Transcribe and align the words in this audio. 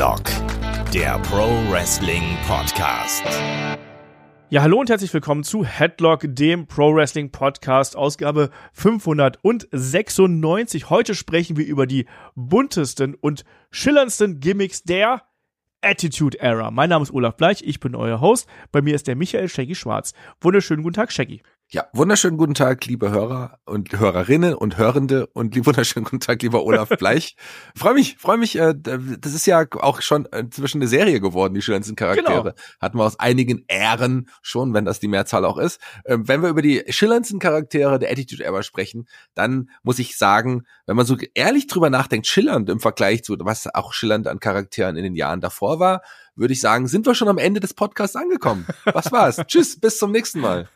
Headlock, 0.00 0.24
der 0.94 1.18
Pro 1.18 1.46
Wrestling 1.70 2.22
Podcast. 2.48 3.22
Ja, 4.48 4.62
hallo 4.62 4.80
und 4.80 4.88
herzlich 4.88 5.12
willkommen 5.12 5.44
zu 5.44 5.62
Headlock, 5.62 6.22
dem 6.24 6.66
Pro 6.66 6.94
Wrestling 6.94 7.30
Podcast, 7.30 7.96
Ausgabe 7.96 8.48
596. 8.72 10.88
Heute 10.88 11.14
sprechen 11.14 11.58
wir 11.58 11.66
über 11.66 11.86
die 11.86 12.06
buntesten 12.34 13.14
und 13.14 13.44
schillerndsten 13.70 14.40
Gimmicks 14.40 14.84
der 14.84 15.24
Attitude 15.82 16.40
Era. 16.40 16.70
Mein 16.70 16.88
Name 16.88 17.02
ist 17.02 17.12
Olaf 17.12 17.36
Bleich, 17.36 17.62
ich 17.62 17.78
bin 17.78 17.94
euer 17.94 18.22
Host. 18.22 18.48
Bei 18.72 18.80
mir 18.80 18.94
ist 18.94 19.06
der 19.06 19.16
Michael 19.16 19.50
Shaggy 19.50 19.74
Schwarz. 19.74 20.14
Wunderschönen 20.40 20.82
guten 20.82 20.94
Tag, 20.94 21.12
Shaggy. 21.12 21.42
Ja, 21.72 21.86
wunderschönen 21.92 22.36
guten 22.36 22.54
Tag, 22.54 22.84
liebe 22.86 23.12
Hörer 23.12 23.60
und 23.64 23.96
Hörerinnen 23.96 24.54
und 24.54 24.76
Hörende 24.76 25.28
und 25.28 25.54
wunderschönen 25.66 26.02
guten 26.02 26.18
Tag, 26.18 26.42
lieber 26.42 26.64
Olaf 26.64 26.88
Bleich. 26.98 27.36
freue 27.76 27.94
mich, 27.94 28.16
freue 28.18 28.38
mich, 28.38 28.58
äh, 28.58 28.74
das 28.76 29.34
ist 29.34 29.46
ja 29.46 29.64
auch 29.78 30.02
schon 30.02 30.26
inzwischen 30.36 30.78
eine 30.78 30.88
Serie 30.88 31.20
geworden, 31.20 31.54
die 31.54 31.62
schönsten 31.62 31.94
Charaktere. 31.94 32.42
Genau. 32.42 32.54
Hatten 32.80 32.98
wir 32.98 33.04
aus 33.04 33.20
einigen 33.20 33.66
Ehren 33.68 34.28
schon, 34.42 34.74
wenn 34.74 34.84
das 34.84 34.98
die 34.98 35.06
Mehrzahl 35.06 35.44
auch 35.44 35.58
ist. 35.58 35.80
Ähm, 36.06 36.26
wenn 36.26 36.42
wir 36.42 36.48
über 36.48 36.62
die 36.62 36.82
schillerndsten 36.88 37.38
Charaktere 37.38 38.00
der 38.00 38.10
Attitude 38.10 38.42
Era 38.42 38.64
sprechen, 38.64 39.06
dann 39.34 39.70
muss 39.84 40.00
ich 40.00 40.18
sagen, 40.18 40.64
wenn 40.86 40.96
man 40.96 41.06
so 41.06 41.16
ehrlich 41.34 41.68
drüber 41.68 41.88
nachdenkt, 41.88 42.26
schillernd 42.26 42.68
im 42.68 42.80
Vergleich 42.80 43.22
zu, 43.22 43.36
was 43.38 43.72
auch 43.72 43.92
schillernd 43.92 44.26
an 44.26 44.40
Charakteren 44.40 44.96
in 44.96 45.04
den 45.04 45.14
Jahren 45.14 45.40
davor 45.40 45.78
war, 45.78 46.02
würde 46.36 46.52
ich 46.52 46.60
sagen, 46.60 46.86
sind 46.86 47.06
wir 47.06 47.14
schon 47.14 47.28
am 47.28 47.38
Ende 47.38 47.60
des 47.60 47.74
Podcasts 47.74 48.16
angekommen. 48.16 48.66
Was 48.84 49.12
war's? 49.12 49.36
Tschüss, 49.46 49.78
bis 49.78 49.98
zum 49.98 50.12
nächsten 50.12 50.40
Mal. 50.40 50.68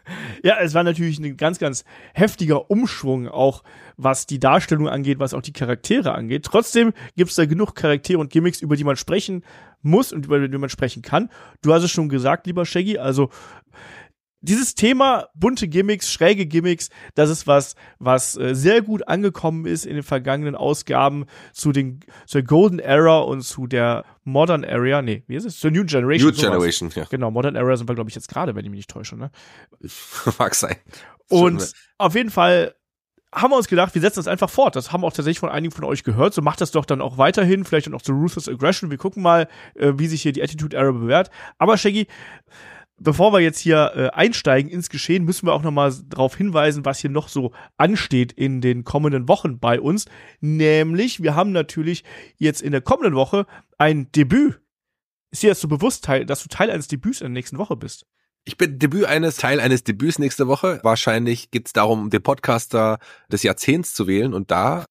Ja, 0.42 0.58
es 0.60 0.74
war 0.74 0.84
natürlich 0.84 1.18
ein 1.18 1.36
ganz, 1.36 1.58
ganz 1.58 1.84
heftiger 2.12 2.70
Umschwung, 2.70 3.28
auch 3.28 3.62
was 3.96 4.26
die 4.26 4.38
Darstellung 4.38 4.88
angeht, 4.88 5.18
was 5.18 5.34
auch 5.34 5.42
die 5.42 5.52
Charaktere 5.52 6.12
angeht. 6.12 6.44
Trotzdem 6.44 6.92
gibt's 7.16 7.36
da 7.36 7.46
genug 7.46 7.74
Charaktere 7.74 8.18
und 8.18 8.30
Gimmicks, 8.30 8.60
über 8.60 8.76
die 8.76 8.84
man 8.84 8.96
sprechen 8.96 9.44
muss 9.82 10.12
und 10.12 10.26
über 10.26 10.46
die 10.46 10.58
man 10.58 10.70
sprechen 10.70 11.02
kann. 11.02 11.30
Du 11.62 11.72
hast 11.72 11.82
es 11.82 11.90
schon 11.90 12.08
gesagt, 12.08 12.46
lieber 12.46 12.66
Shaggy, 12.66 12.98
also 12.98 13.30
dieses 14.44 14.74
Thema 14.74 15.28
bunte 15.34 15.68
Gimmicks, 15.68 16.12
schräge 16.12 16.46
Gimmicks, 16.46 16.90
das 17.14 17.30
ist 17.30 17.46
was, 17.46 17.74
was 17.98 18.36
äh, 18.36 18.54
sehr 18.54 18.82
gut 18.82 19.08
angekommen 19.08 19.66
ist 19.66 19.86
in 19.86 19.94
den 19.94 20.02
vergangenen 20.02 20.54
Ausgaben 20.54 21.26
zu 21.52 21.72
den 21.72 22.00
zur 22.26 22.42
Golden 22.42 22.78
Era 22.78 23.18
und 23.20 23.42
zu 23.42 23.66
der 23.66 24.04
Modern 24.24 24.64
Era, 24.64 25.02
nee, 25.02 25.22
wie 25.26 25.36
ist 25.36 25.44
es? 25.44 25.58
Zur 25.58 25.70
New 25.70 25.84
Generation. 25.84 26.30
New 26.30 26.34
sowas. 26.34 26.50
Generation, 26.50 26.90
ja. 26.94 27.04
Genau, 27.10 27.30
Modern 27.30 27.56
Era 27.56 27.76
sind 27.76 27.88
wir, 27.88 27.94
glaube 27.94 28.10
ich, 28.10 28.14
jetzt 28.14 28.28
gerade, 28.28 28.54
wenn 28.54 28.64
ich 28.64 28.70
mich 28.70 28.78
nicht 28.78 28.90
täusche, 28.90 29.16
ne? 29.16 29.30
Mag 30.38 30.54
sein. 30.54 30.76
Und 31.28 31.72
auf 31.98 32.14
jeden 32.14 32.30
Fall 32.30 32.74
haben 33.34 33.50
wir 33.50 33.56
uns 33.56 33.68
gedacht, 33.68 33.94
wir 33.94 34.00
setzen 34.00 34.20
das 34.20 34.28
einfach 34.28 34.48
fort. 34.48 34.76
Das 34.76 34.92
haben 34.92 35.04
auch 35.04 35.12
tatsächlich 35.12 35.40
von 35.40 35.48
einigen 35.48 35.74
von 35.74 35.84
euch 35.84 36.04
gehört. 36.04 36.34
So 36.34 36.42
macht 36.42 36.60
das 36.60 36.70
doch 36.70 36.84
dann 36.84 37.00
auch 37.00 37.18
weiterhin, 37.18 37.64
vielleicht 37.64 37.86
dann 37.86 37.94
auch 37.94 38.02
zu 38.02 38.12
Ruthless 38.12 38.48
Aggression. 38.48 38.90
Wir 38.90 38.98
gucken 38.98 39.22
mal, 39.22 39.48
äh, 39.74 39.92
wie 39.96 40.06
sich 40.06 40.22
hier 40.22 40.32
die 40.32 40.42
Attitude 40.42 40.76
Era 40.76 40.92
bewährt. 40.92 41.30
Aber 41.58 41.76
Shaggy, 41.76 42.06
bevor 42.98 43.32
wir 43.32 43.40
jetzt 43.40 43.58
hier 43.58 43.92
äh, 43.94 44.08
einsteigen 44.10 44.70
ins 44.70 44.88
Geschehen, 44.88 45.24
müssen 45.24 45.46
wir 45.46 45.52
auch 45.52 45.62
noch 45.62 45.70
mal 45.70 45.92
darauf 46.08 46.36
hinweisen, 46.36 46.84
was 46.84 47.00
hier 47.00 47.10
noch 47.10 47.28
so 47.28 47.52
ansteht 47.76 48.32
in 48.32 48.60
den 48.60 48.84
kommenden 48.84 49.28
Wochen 49.28 49.58
bei 49.58 49.80
uns. 49.80 50.06
Nämlich, 50.40 51.22
wir 51.22 51.34
haben 51.34 51.52
natürlich 51.52 52.04
jetzt 52.36 52.62
in 52.62 52.72
der 52.72 52.80
kommenden 52.80 53.14
Woche 53.14 53.46
ein 53.78 54.10
Debüt. 54.12 54.60
Ist 55.30 55.42
dir 55.42 55.50
das 55.50 55.60
so 55.60 55.68
bewusst, 55.68 56.08
dass 56.08 56.42
du 56.42 56.48
Teil 56.48 56.70
eines 56.70 56.88
Debüts 56.88 57.20
in 57.20 57.26
der 57.26 57.32
nächsten 57.32 57.58
Woche 57.58 57.76
bist? 57.76 58.06
Ich 58.44 58.56
bin 58.56 58.78
Debüt 58.78 59.06
eines, 59.06 59.36
Teil 59.36 59.58
eines 59.58 59.84
Debüts 59.84 60.18
nächste 60.18 60.46
Woche. 60.46 60.78
Wahrscheinlich 60.82 61.50
geht 61.50 61.66
es 61.66 61.72
darum, 61.72 62.10
den 62.10 62.22
Podcaster 62.22 62.98
des 63.32 63.42
Jahrzehnts 63.42 63.94
zu 63.94 64.06
wählen. 64.06 64.34
Und 64.34 64.50
da 64.50 64.84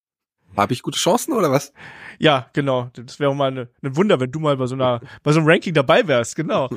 habe 0.58 0.74
ich 0.74 0.82
gute 0.82 0.98
Chancen 0.98 1.34
oder 1.34 1.52
was? 1.52 1.74
Ja, 2.20 2.48
genau. 2.54 2.90
Das 2.94 3.20
wäre 3.20 3.36
mal 3.36 3.52
ein 3.52 3.68
ne 3.82 3.96
Wunder, 3.96 4.20
wenn 4.20 4.32
du 4.32 4.40
mal 4.40 4.58
bei 4.58 4.68
so 4.68 4.76
einer, 4.76 5.02
bei 5.24 5.32
so 5.32 5.40
einem 5.40 5.48
Ranking 5.48 5.74
dabei 5.74 6.08
wärst, 6.08 6.36
genau. 6.36 6.70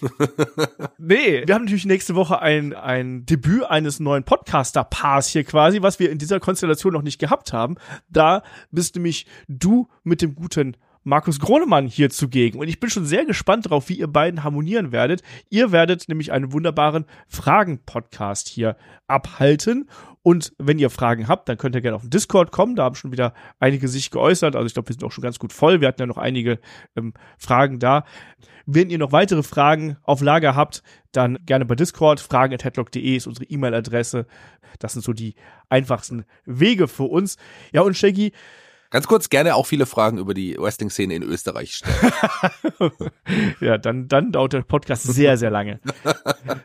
nee, 0.98 1.46
wir 1.46 1.54
haben 1.54 1.64
natürlich 1.64 1.86
nächste 1.86 2.14
Woche 2.14 2.40
ein, 2.40 2.74
ein 2.74 3.26
Debüt 3.26 3.64
eines 3.64 4.00
neuen 4.00 4.24
Podcaster-Paars 4.24 5.28
hier 5.28 5.44
quasi, 5.44 5.82
was 5.82 5.98
wir 5.98 6.10
in 6.10 6.18
dieser 6.18 6.40
Konstellation 6.40 6.92
noch 6.92 7.02
nicht 7.02 7.18
gehabt 7.18 7.52
haben. 7.52 7.76
Da 8.08 8.42
bist 8.70 8.96
nämlich 8.96 9.26
du 9.48 9.88
mit 10.02 10.22
dem 10.22 10.34
guten 10.34 10.76
Markus 11.06 11.38
Gronemann 11.38 11.86
hier 11.86 12.10
zugegen. 12.10 12.58
Und 12.58 12.66
ich 12.66 12.80
bin 12.80 12.90
schon 12.90 13.06
sehr 13.06 13.24
gespannt 13.24 13.66
darauf, 13.66 13.88
wie 13.88 13.94
ihr 13.94 14.08
beiden 14.08 14.42
harmonieren 14.42 14.90
werdet. 14.90 15.22
Ihr 15.48 15.70
werdet 15.70 16.08
nämlich 16.08 16.32
einen 16.32 16.52
wunderbaren 16.52 17.04
Fragen-Podcast 17.28 18.48
hier 18.48 18.76
abhalten. 19.06 19.88
Und 20.26 20.54
wenn 20.58 20.80
ihr 20.80 20.90
Fragen 20.90 21.28
habt, 21.28 21.48
dann 21.48 21.56
könnt 21.56 21.76
ihr 21.76 21.80
gerne 21.80 21.94
auf 21.94 22.02
den 22.02 22.10
Discord 22.10 22.50
kommen. 22.50 22.74
Da 22.74 22.82
haben 22.82 22.96
schon 22.96 23.12
wieder 23.12 23.32
einige 23.60 23.86
sich 23.86 24.10
geäußert. 24.10 24.56
Also 24.56 24.66
ich 24.66 24.74
glaube, 24.74 24.88
wir 24.88 24.94
sind 24.94 25.04
auch 25.04 25.12
schon 25.12 25.22
ganz 25.22 25.38
gut 25.38 25.52
voll. 25.52 25.80
Wir 25.80 25.86
hatten 25.86 26.02
ja 26.02 26.06
noch 26.06 26.18
einige 26.18 26.58
ähm, 26.96 27.14
Fragen 27.38 27.78
da. 27.78 28.04
Wenn 28.66 28.90
ihr 28.90 28.98
noch 28.98 29.12
weitere 29.12 29.44
Fragen 29.44 29.98
auf 30.02 30.22
Lager 30.22 30.56
habt, 30.56 30.82
dann 31.12 31.38
gerne 31.46 31.64
bei 31.64 31.76
Discord. 31.76 32.18
Fragen.headlock.de 32.18 33.14
ist 33.14 33.28
unsere 33.28 33.44
E-Mail-Adresse. 33.44 34.26
Das 34.80 34.94
sind 34.94 35.02
so 35.02 35.12
die 35.12 35.36
einfachsten 35.68 36.24
Wege 36.44 36.88
für 36.88 37.04
uns. 37.04 37.36
Ja, 37.72 37.82
und 37.82 37.96
Shaggy, 37.96 38.32
Ganz 38.90 39.06
kurz, 39.06 39.28
gerne 39.28 39.54
auch 39.56 39.66
viele 39.66 39.86
Fragen 39.86 40.18
über 40.18 40.32
die 40.32 40.56
Wrestling-Szene 40.58 41.14
in 41.14 41.22
Österreich 41.22 41.74
stellen. 41.74 42.12
ja, 43.60 43.78
dann, 43.78 44.08
dann 44.08 44.32
dauert 44.32 44.52
der 44.52 44.62
Podcast 44.62 45.02
sehr, 45.02 45.36
sehr 45.36 45.50
lange. 45.50 45.80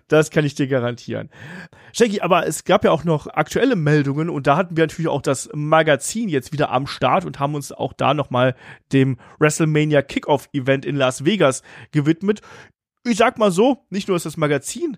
Das 0.08 0.30
kann 0.30 0.46
ich 0.46 0.56
dir 0.56 0.68
garantieren. 0.68 1.30
Shaggy, 1.94 2.22
aber 2.22 2.46
es 2.46 2.64
gab 2.64 2.84
ja 2.84 2.92
auch 2.92 3.04
noch 3.04 3.28
aktuelle 3.28 3.76
Meldungen 3.76 4.30
und 4.30 4.48
da 4.48 4.56
hatten 4.56 4.78
wir 4.78 4.84
natürlich 4.84 5.10
auch 5.10 5.22
das 5.22 5.50
Magazin 5.54 6.30
jetzt 6.30 6.54
wieder 6.54 6.72
am 6.72 6.88
Start 6.88 7.26
und 7.26 7.40
haben 7.40 7.56
uns 7.56 7.72
auch 7.72 7.94
da 7.94 8.14
nochmal 8.14 8.56
dem 8.94 9.18
WrestleMania 9.40 10.02
Kickoff-Event 10.02 10.86
in 10.86 10.96
Las 10.96 11.26
Vegas 11.26 11.64
gewidmet. 11.92 12.42
Ich 13.04 13.18
sag 13.18 13.40
mal 13.40 13.52
so, 13.52 13.86
nicht 13.90 14.08
nur, 14.08 14.16
dass 14.16 14.24
das 14.24 14.38
Magazin 14.38 14.98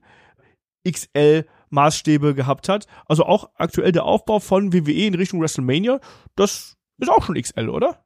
XL 0.89 1.45
Maßstäbe 1.69 2.35
gehabt 2.35 2.69
hat, 2.69 2.85
also 3.07 3.25
auch 3.25 3.49
aktuell 3.55 3.91
der 3.91 4.03
Aufbau 4.03 4.39
von 4.39 4.73
WWE 4.73 5.07
in 5.07 5.15
Richtung 5.15 5.41
WrestleMania, 5.41 5.99
das 6.35 6.77
ist 7.03 7.09
auch 7.09 7.23
schon 7.23 7.39
XL, 7.39 7.69
oder? 7.69 8.03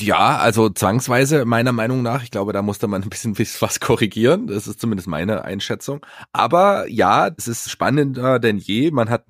Ja, 0.00 0.38
also 0.38 0.68
zwangsweise 0.68 1.44
meiner 1.44 1.72
Meinung 1.72 2.02
nach. 2.02 2.22
Ich 2.22 2.30
glaube, 2.30 2.52
da 2.52 2.62
musste 2.62 2.86
man 2.86 3.02
ein 3.04 3.08
bisschen 3.08 3.36
was 3.60 3.80
korrigieren. 3.80 4.46
Das 4.46 4.66
ist 4.66 4.80
zumindest 4.80 5.08
meine 5.08 5.44
Einschätzung. 5.44 6.04
Aber 6.32 6.88
ja, 6.88 7.30
es 7.36 7.48
ist 7.48 7.70
spannender 7.70 8.38
denn 8.38 8.58
je. 8.58 8.90
Man 8.92 9.10
hat 9.10 9.26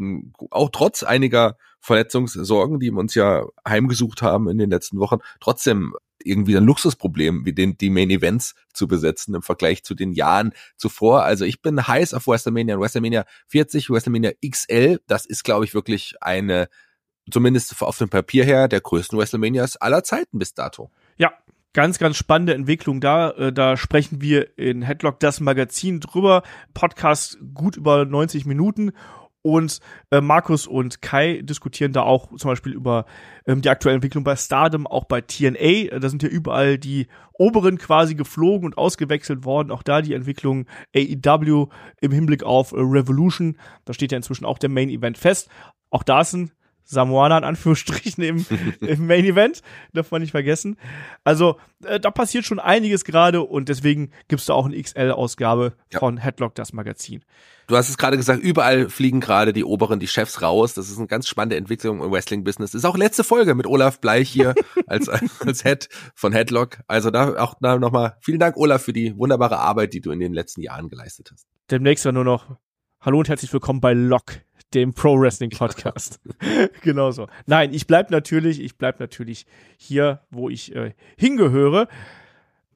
auch 0.50 0.71
trotz 0.71 1.03
einiger 1.03 1.56
Verletzungssorgen, 1.81 2.78
die 2.81 2.91
wir 2.91 2.99
uns 2.99 3.15
ja 3.15 3.47
heimgesucht 3.66 4.22
haben 4.22 4.49
in 4.49 4.59
den 4.59 4.71
letzten 4.71 4.99
Wochen, 4.99 5.19
trotzdem 5.41 5.94
irgendwie 6.22 6.56
ein 6.56 6.65
Luxusproblem, 6.65 7.44
wie 7.44 7.53
den, 7.53 7.77
die 7.77 7.91
Main 7.91 8.10
Events 8.10 8.54
zu 8.72 8.88
besetzen 8.88 9.34
im 9.34 9.43
Vergleich 9.43 9.84
zu 9.84 9.94
den 9.94 10.12
Jahren 10.12 10.53
zuvor. 10.77 11.25
Also 11.25 11.44
ich 11.44 11.60
bin 11.60 11.87
heiß 11.87 12.15
auf 12.15 12.27
WrestleMania 12.27 12.77
und 12.77 12.81
WrestleMania 12.81 13.27
40, 13.49 13.91
WrestleMania 13.91 14.33
XL. 14.49 15.00
Das 15.06 15.27
ist, 15.27 15.44
glaube 15.44 15.65
ich, 15.66 15.75
wirklich 15.75 16.15
eine 16.21 16.69
zumindest 17.31 17.81
auf 17.83 17.99
dem 17.99 18.09
Papier 18.09 18.45
her, 18.45 18.69
der 18.69 18.81
größten 18.81 19.19
WrestleManias 19.19 19.77
aller 19.77 20.05
Zeiten 20.05 20.39
bis 20.39 20.55
dato. 20.55 20.91
Ja, 21.17 21.33
ganz, 21.73 21.99
ganz 21.99 22.17
spannende 22.17 22.55
Entwicklung 22.55 23.01
da. 23.01 23.31
Äh, 23.31 23.53
da 23.53 23.77
sprechen 23.77 24.21
wir 24.21 24.57
in 24.59 24.83
Headlock 24.83 25.21
das 25.21 25.41
Magazin 25.41 26.01
drüber. 26.01 26.43
Podcast 26.73 27.39
gut 27.55 27.77
über 27.77 28.05
90 28.05 28.47
Minuten. 28.47 28.93
Und 29.47 29.81
äh, 30.11 30.23
Markus 30.23 30.67
und 30.67 31.03
Kai 31.03 31.43
diskutieren 31.43 31.93
da 31.93 32.01
auch 32.03 32.34
zum 32.34 32.49
Beispiel 32.49 32.73
über 32.73 33.05
ähm, 33.47 33.61
die 33.61 33.69
aktuelle 33.69 33.97
Entwicklung 33.97 34.25
bei 34.25 34.37
Stardom, 34.37 34.87
auch 34.87 35.05
bei 35.05 35.21
TNA. 35.21 35.99
Da 35.99 36.09
sind 36.09 36.23
ja 36.23 36.31
überall 36.31 36.79
die 36.79 37.09
Oberen 37.34 37.77
quasi 37.77 38.15
geflogen 38.15 38.65
und 38.65 38.79
ausgewechselt 38.79 39.45
worden. 39.45 39.71
Auch 39.71 39.83
da 39.83 40.01
die 40.01 40.15
Entwicklung 40.15 40.65
AEW 40.97 41.67
im 42.01 42.13
Hinblick 42.13 42.43
auf 42.43 42.73
äh, 42.73 42.77
Revolution. 42.79 43.59
Da 43.84 43.93
steht 43.93 44.13
ja 44.13 44.16
inzwischen 44.16 44.47
auch 44.47 44.57
der 44.57 44.71
Main 44.71 44.89
Event 44.89 45.19
fest. 45.19 45.51
Auch 45.91 46.04
da 46.04 46.22
ist 46.22 46.33
ein 46.33 46.51
Samoaner 46.84 47.39
in 47.39 47.45
Anführungsstrichen 47.45 48.22
im, 48.22 48.47
im 48.81 49.07
Main 49.07 49.25
Event, 49.25 49.63
darf 49.92 50.10
man 50.10 50.22
nicht 50.22 50.31
vergessen. 50.31 50.77
Also 51.25 51.59
äh, 51.84 51.98
da 51.98 52.10
passiert 52.10 52.45
schon 52.45 52.60
einiges 52.60 53.04
gerade 53.04 53.42
und 53.42 53.69
deswegen 53.69 54.10
gibt's 54.28 54.47
da 54.47 54.54
auch 54.54 54.66
eine 54.66 54.81
XL-Ausgabe 54.81 55.75
ja. 55.92 55.98
von 55.98 56.19
Headlock, 56.19 56.54
das 56.54 56.72
Magazin. 56.72 57.25
Du 57.66 57.77
hast 57.77 57.89
es 57.89 57.97
gerade 57.97 58.19
gesagt, 58.19 58.42
überall 58.42 58.91
fliegen 58.91 59.21
gerade 59.21 59.54
die 59.54 59.65
Oberen, 59.65 59.98
die 59.98 60.07
Chefs 60.07 60.42
raus. 60.42 60.75
Das 60.75 60.91
ist 60.91 60.98
eine 60.98 61.07
ganz 61.07 61.27
spannende 61.27 61.57
Entwicklung 61.57 62.03
im 62.03 62.13
Wrestling-Business. 62.13 62.75
Ist 62.75 62.84
auch 62.84 62.97
letzte 62.97 63.25
Folge 63.25 63.54
mit 63.54 63.66
Olaf 63.66 64.01
Bleich 64.01 64.28
hier 64.28 64.54
als, 64.86 65.09
als 65.09 65.63
Head 65.63 65.89
von 66.15 66.33
Headlock. 66.33 66.81
Also 66.89 67.10
da 67.10 67.36
auch 67.42 67.59
nochmal 67.60 68.16
vielen 68.21 68.39
Dank, 68.39 68.57
Olaf, 68.59 68.83
für 68.83 68.92
die 68.92 69.16
wunderbare 69.16 69.59
Arbeit, 69.59 69.95
die 69.95 70.03
du 70.03 70.10
in 70.10 70.21
den 70.21 70.34
letzten 70.34 70.60
Jahren 70.60 70.89
geleistet 70.91 71.31
hast. 71.33 71.47
Demnächst 71.71 72.04
war 72.04 72.13
nur 72.13 72.25
noch 72.25 72.57
Hallo 73.04 73.19
und 73.19 73.28
herzlich 73.28 73.53
willkommen 73.53 73.83
bei 73.83 73.92
Lock, 73.92 74.41
dem 74.74 74.92
Pro 74.92 75.18
Wrestling 75.18 75.50
Podcast. 75.50 76.21
genau 76.82 77.10
so. 77.10 77.28
Nein, 77.47 77.72
ich 77.72 77.86
bleib 77.86 78.10
natürlich, 78.10 78.60
ich 78.60 78.76
bleib 78.76 79.00
natürlich 79.00 79.47
hier, 79.76 80.21
wo 80.30 80.48
ich 80.48 80.74
äh, 80.74 80.92
hingehöre. 81.16 81.88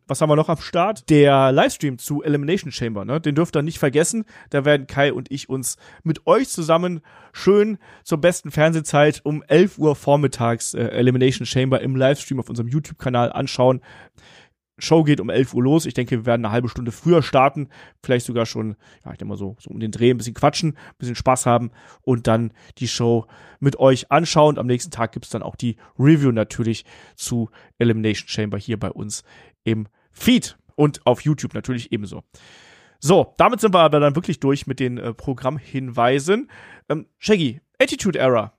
was 0.07 0.21
haben 0.21 0.31
wir 0.31 0.37
noch 0.37 0.49
am 0.49 0.59
Start? 0.59 1.11
Der 1.11 1.53
Livestream 1.53 1.99
zu 1.99 2.23
Elimination 2.23 2.73
Chamber, 2.73 3.05
ne? 3.05 3.21
Den 3.21 3.35
dürft 3.35 3.57
ihr 3.57 3.63
nicht 3.63 3.79
vergessen. 3.79 4.25
Da 4.51 4.65
werden 4.65 4.87
Kai 4.87 5.13
und 5.13 5.31
ich 5.31 5.49
uns 5.49 5.77
mit 6.03 6.27
euch 6.27 6.49
zusammen 6.49 7.01
schön 7.33 7.79
zur 8.05 8.19
besten 8.19 8.51
Fernsehzeit 8.51 9.21
um 9.25 9.43
11 9.47 9.79
Uhr 9.79 9.97
vormittags 9.97 10.75
äh, 10.75 10.83
Elimination 10.85 11.47
Chamber 11.47 11.81
im 11.81 11.95
Livestream 11.95 12.41
auf 12.41 12.49
unserem 12.49 12.69
YouTube-Kanal 12.69 13.33
anschauen. 13.33 13.83
Show 14.79 15.05
geht 15.05 15.21
um 15.21 15.31
11 15.31 15.55
Uhr 15.55 15.63
los. 15.63 15.87
Ich 15.87 15.95
denke, 15.95 16.17
wir 16.19 16.27
werden 16.27 16.45
eine 16.45 16.53
halbe 16.53 16.69
Stunde 16.69 16.93
früher 16.93 17.23
starten. 17.23 17.69
Vielleicht 18.03 18.27
sogar 18.27 18.47
schon, 18.47 18.77
ja, 19.05 19.13
ich 19.13 19.19
denke 19.19 19.27
mal 19.27 19.37
so, 19.37 19.57
so 19.59 19.71
um 19.71 19.81
den 19.81 19.91
Dreh 19.91 20.11
ein 20.11 20.17
bisschen 20.17 20.35
quatschen, 20.35 20.71
ein 20.71 20.95
bisschen 20.99 21.17
Spaß 21.17 21.47
haben 21.47 21.71
und 22.03 22.27
dann 22.27 22.53
die 22.79 22.89
Show 22.89 23.27
mit 23.61 23.79
euch 23.79 24.11
anschauen. 24.11 24.59
Am 24.59 24.67
nächsten 24.67 24.91
Tag 24.91 25.13
gibt's 25.13 25.31
dann 25.31 25.43
auch 25.43 25.57
die 25.57 25.77
Review 25.99 26.33
natürlich 26.33 26.85
zu 27.17 27.51
Elimination 27.79 28.29
Chamber 28.29 28.59
hier 28.59 28.79
bei 28.79 28.91
uns 28.91 29.25
im 29.65 29.89
Feed 30.11 30.57
und 30.75 31.07
auf 31.07 31.23
YouTube 31.23 31.55
natürlich 31.55 31.93
ebenso. 31.93 32.23
So, 33.01 33.35
damit 33.37 33.61
sind 33.61 33.75
wir 33.75 33.81
aber 33.81 34.01
dann 34.01 34.17
wirklich 34.17 34.41
durch 34.41 34.67
mit 34.67 34.81
den 34.81 34.99
äh, 34.99 35.15
Programmhinweisen. 35.15 36.51
Ähm, 36.89 37.07
Shaggy, 37.19 37.61
Attitude 37.79 38.19
Error. 38.19 38.58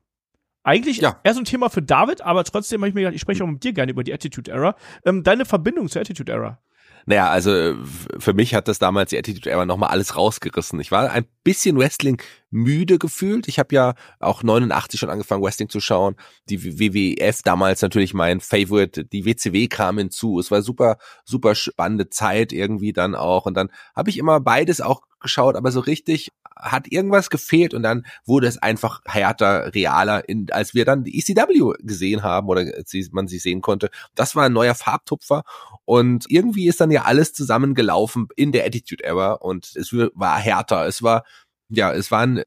Eigentlich 0.64 0.98
ja. 0.98 1.20
eher 1.24 1.34
so 1.34 1.40
ein 1.40 1.46
Thema 1.46 1.70
für 1.70 1.82
David, 1.82 2.22
aber 2.22 2.44
trotzdem 2.44 2.82
habe 2.82 2.90
ich 2.90 2.94
mir 2.94 3.02
gedacht, 3.02 3.16
ich 3.16 3.22
spreche 3.22 3.44
auch 3.44 3.48
mit 3.48 3.64
dir 3.64 3.74
gerne 3.74 3.92
über 3.92 4.04
die 4.04 4.14
Attitude 4.14 4.52
Error. 4.52 4.76
Ähm, 5.06 5.24
deine 5.24 5.46
Verbindung 5.46 5.88
zur 5.88 6.02
Attitude 6.02 6.32
Error. 6.32 6.60
Naja, 7.06 7.30
also 7.30 7.52
äh, 7.52 7.76
für 8.20 8.34
mich 8.34 8.54
hat 8.54 8.68
das 8.68 8.78
damals 8.78 9.10
die 9.10 9.18
Attitude 9.18 9.50
Era 9.50 9.66
nochmal 9.66 9.90
alles 9.90 10.16
rausgerissen. 10.16 10.80
Ich 10.80 10.92
war 10.92 11.10
ein 11.12 11.26
bisschen 11.44 11.78
Wrestling 11.78 12.22
müde 12.52 13.00
gefühlt. 13.00 13.48
Ich 13.48 13.58
habe 13.58 13.74
ja 13.74 13.96
auch 14.20 14.44
89 14.44 15.00
schon 15.00 15.10
angefangen, 15.10 15.44
Wrestling 15.44 15.70
zu 15.70 15.80
schauen. 15.80 16.16
Die 16.50 16.64
WWF 16.80 17.42
damals 17.42 17.82
natürlich 17.82 18.14
mein 18.14 18.42
Favorite. 18.42 19.06
Die 19.06 19.26
WCW 19.26 19.68
kam 19.68 19.98
hinzu. 19.98 20.40
Es 20.40 20.52
war 20.52 20.62
super, 20.62 20.98
super 21.24 21.56
spannende 21.56 22.10
Zeit 22.10 22.54
irgendwie 22.54 22.94
dann 22.94 23.16
auch. 23.16 23.46
Und 23.46 23.56
dann 23.56 23.70
habe 23.96 24.10
ich 24.10 24.18
immer 24.18 24.40
beides 24.40 24.80
auch 24.82 25.02
geschaut, 25.20 25.56
aber 25.56 25.72
so 25.72 25.80
richtig 25.80 26.32
hat 26.56 26.92
irgendwas 26.92 27.30
gefehlt 27.30 27.74
und 27.74 27.84
dann 27.84 28.06
wurde 28.26 28.48
es 28.48 28.58
einfach 28.58 29.02
härter, 29.06 29.74
realer, 29.74 30.28
in, 30.28 30.48
als 30.52 30.74
wir 30.74 30.86
dann 30.86 31.04
die 31.04 31.18
ECW 31.18 31.74
gesehen 31.80 32.24
haben 32.24 32.48
oder 32.48 32.66
man 33.12 33.28
sie 33.28 33.40
sehen 33.40 33.62
konnte. 33.62 33.90
Das 34.16 34.36
war 34.36 34.46
ein 34.46 34.54
neuer 34.54 34.76
Farbtupfer 34.76 35.44
und 35.86 36.26
irgendwie 36.30 36.68
ist 36.68 36.82
dann 36.82 36.92
ja 36.92 37.04
alles 37.04 37.34
zusammengelaufen 37.34 38.28
in 38.36 38.52
der 38.52 38.66
Attitude 38.66 39.04
Era 39.04 39.34
und 39.34 39.76
es 39.76 39.94
war 39.94 40.38
härter, 40.38 40.86
es 40.86 41.02
war 41.02 41.24
ja, 41.70 41.94
es 41.94 42.12
waren 42.12 42.42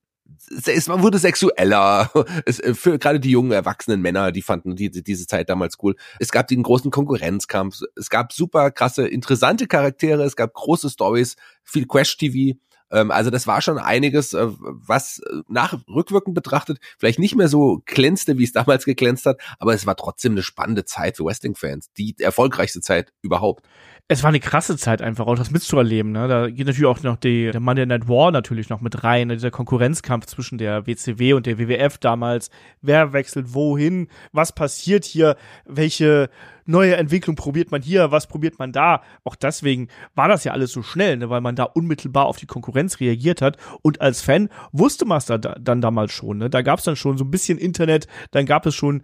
es 0.51 0.89
wurde 0.89 1.19
sexueller. 1.19 2.11
Es, 2.47 2.61
für 2.79 2.99
gerade 2.99 3.21
die 3.21 3.31
jungen 3.31 3.53
erwachsenen 3.53 4.01
Männer, 4.01 4.33
die 4.33 4.43
fanden 4.43 4.75
die, 4.75 4.91
diese 4.91 5.27
Zeit 5.27 5.49
damals 5.49 5.77
cool. 5.83 5.95
Es 6.19 6.33
gab 6.33 6.49
den 6.49 6.63
großen 6.63 6.91
Konkurrenzkampf. 6.91 7.81
Es 7.97 8.11
gab 8.11 8.33
super 8.33 8.71
krasse, 8.71 9.07
interessante 9.07 9.67
Charaktere. 9.67 10.25
Es 10.25 10.37
gab 10.37 10.53
große 10.55 10.91
Stories, 10.91 11.37
viel 11.63 11.87
Quest 11.87 12.19
TV. 12.19 12.59
Ähm, 12.93 13.11
also 13.11 13.31
das 13.31 13.47
war 13.47 13.63
schon 13.63 13.79
einiges, 13.79 14.35
äh, 14.35 14.47
was 14.61 15.19
äh, 15.19 15.43
nach 15.49 15.79
rückwirkend 15.89 16.35
betrachtet 16.35 16.79
vielleicht 16.99 17.19
nicht 17.19 17.35
mehr 17.35 17.49
so 17.49 17.83
glänzte, 17.87 18.39
wie 18.39 18.45
es 18.45 18.53
damals 18.53 18.85
geglänzt 18.85 19.27
hat, 19.27 19.41
aber 19.59 19.75
es 19.75 19.87
war 19.87 19.97
trotzdem 19.97 20.33
eine 20.33 20.43
spannende 20.43 20.85
Zeit 20.85 21.17
für 21.17 21.25
Wrestling-Fans. 21.25 21.93
Die 21.97 22.15
erfolgreichste 22.19 22.81
Zeit 22.81 23.13
überhaupt. 23.23 23.67
Es 24.09 24.23
war 24.23 24.29
eine 24.29 24.41
krasse 24.41 24.77
Zeit 24.77 25.01
einfach, 25.01 25.27
auch 25.27 25.37
das 25.37 25.51
mitzuerleben. 25.51 26.13
Ne? 26.13 26.29
Da 26.29 26.51
geht 26.51 26.67
natürlich 26.67 26.87
auch 26.87 27.03
noch 27.03 27.17
die, 27.17 27.51
der 27.51 27.61
Monday 27.61 27.87
Night 27.87 28.09
War 28.09 28.31
natürlich 28.31 28.69
noch 28.69 28.81
mit 28.81 29.05
rein, 29.05 29.29
ne? 29.29 29.35
dieser 29.35 29.51
Konkurrenzkampf 29.51 30.27
zwischen 30.27 30.59
der 30.59 30.87
WCW 30.87 31.33
und 31.33 31.47
der 31.47 31.59
WWF 31.59 31.99
damals. 31.99 32.51
Wer 32.83 33.13
wechselt 33.15 33.55
wohin? 33.55 34.09
Was 34.33 34.53
passiert 34.53 35.05
hier? 35.05 35.37
Welche 35.65 36.29
neue 36.67 36.97
Entwicklung 36.97 37.37
probiert 37.37 37.71
man 37.71 37.83
hier, 37.83 38.11
was 38.11 38.27
probiert 38.27 38.59
man 38.59 38.73
da. 38.73 39.03
Auch 39.25 39.35
deswegen 39.35 39.89
war 40.15 40.29
das 40.29 40.45
ja 40.45 40.53
alles 40.53 40.73
so 40.73 40.83
schnell, 40.83 41.17
ne, 41.17 41.31
weil 41.31 41.41
man 41.41 41.57
da 41.57 41.65
unmittelbar 41.65 42.27
auf 42.27 42.37
die 42.37 42.47
Konkurrenz 42.47 43.01
reagiert 43.01 43.43
hat. 43.43 43.57
Und 43.83 44.01
als 44.01 44.23
Fan 44.23 44.49
wusste 44.73 45.05
man 45.05 45.19
es 45.19 45.27
da, 45.27 45.39
dann 45.39 45.81
damals 45.81 46.13
schon. 46.13 46.39
Ne? 46.39 46.51
Da 46.51 46.63
gab 46.63 46.79
es 46.79 46.85
dann 46.85 46.97
schon 46.97 47.19
so 47.19 47.25
ein 47.25 47.31
bisschen 47.31 47.59
Internet, 47.59 48.07
dann 48.31 48.47
gab 48.47 48.67
es 48.67 48.75
schon 48.75 49.03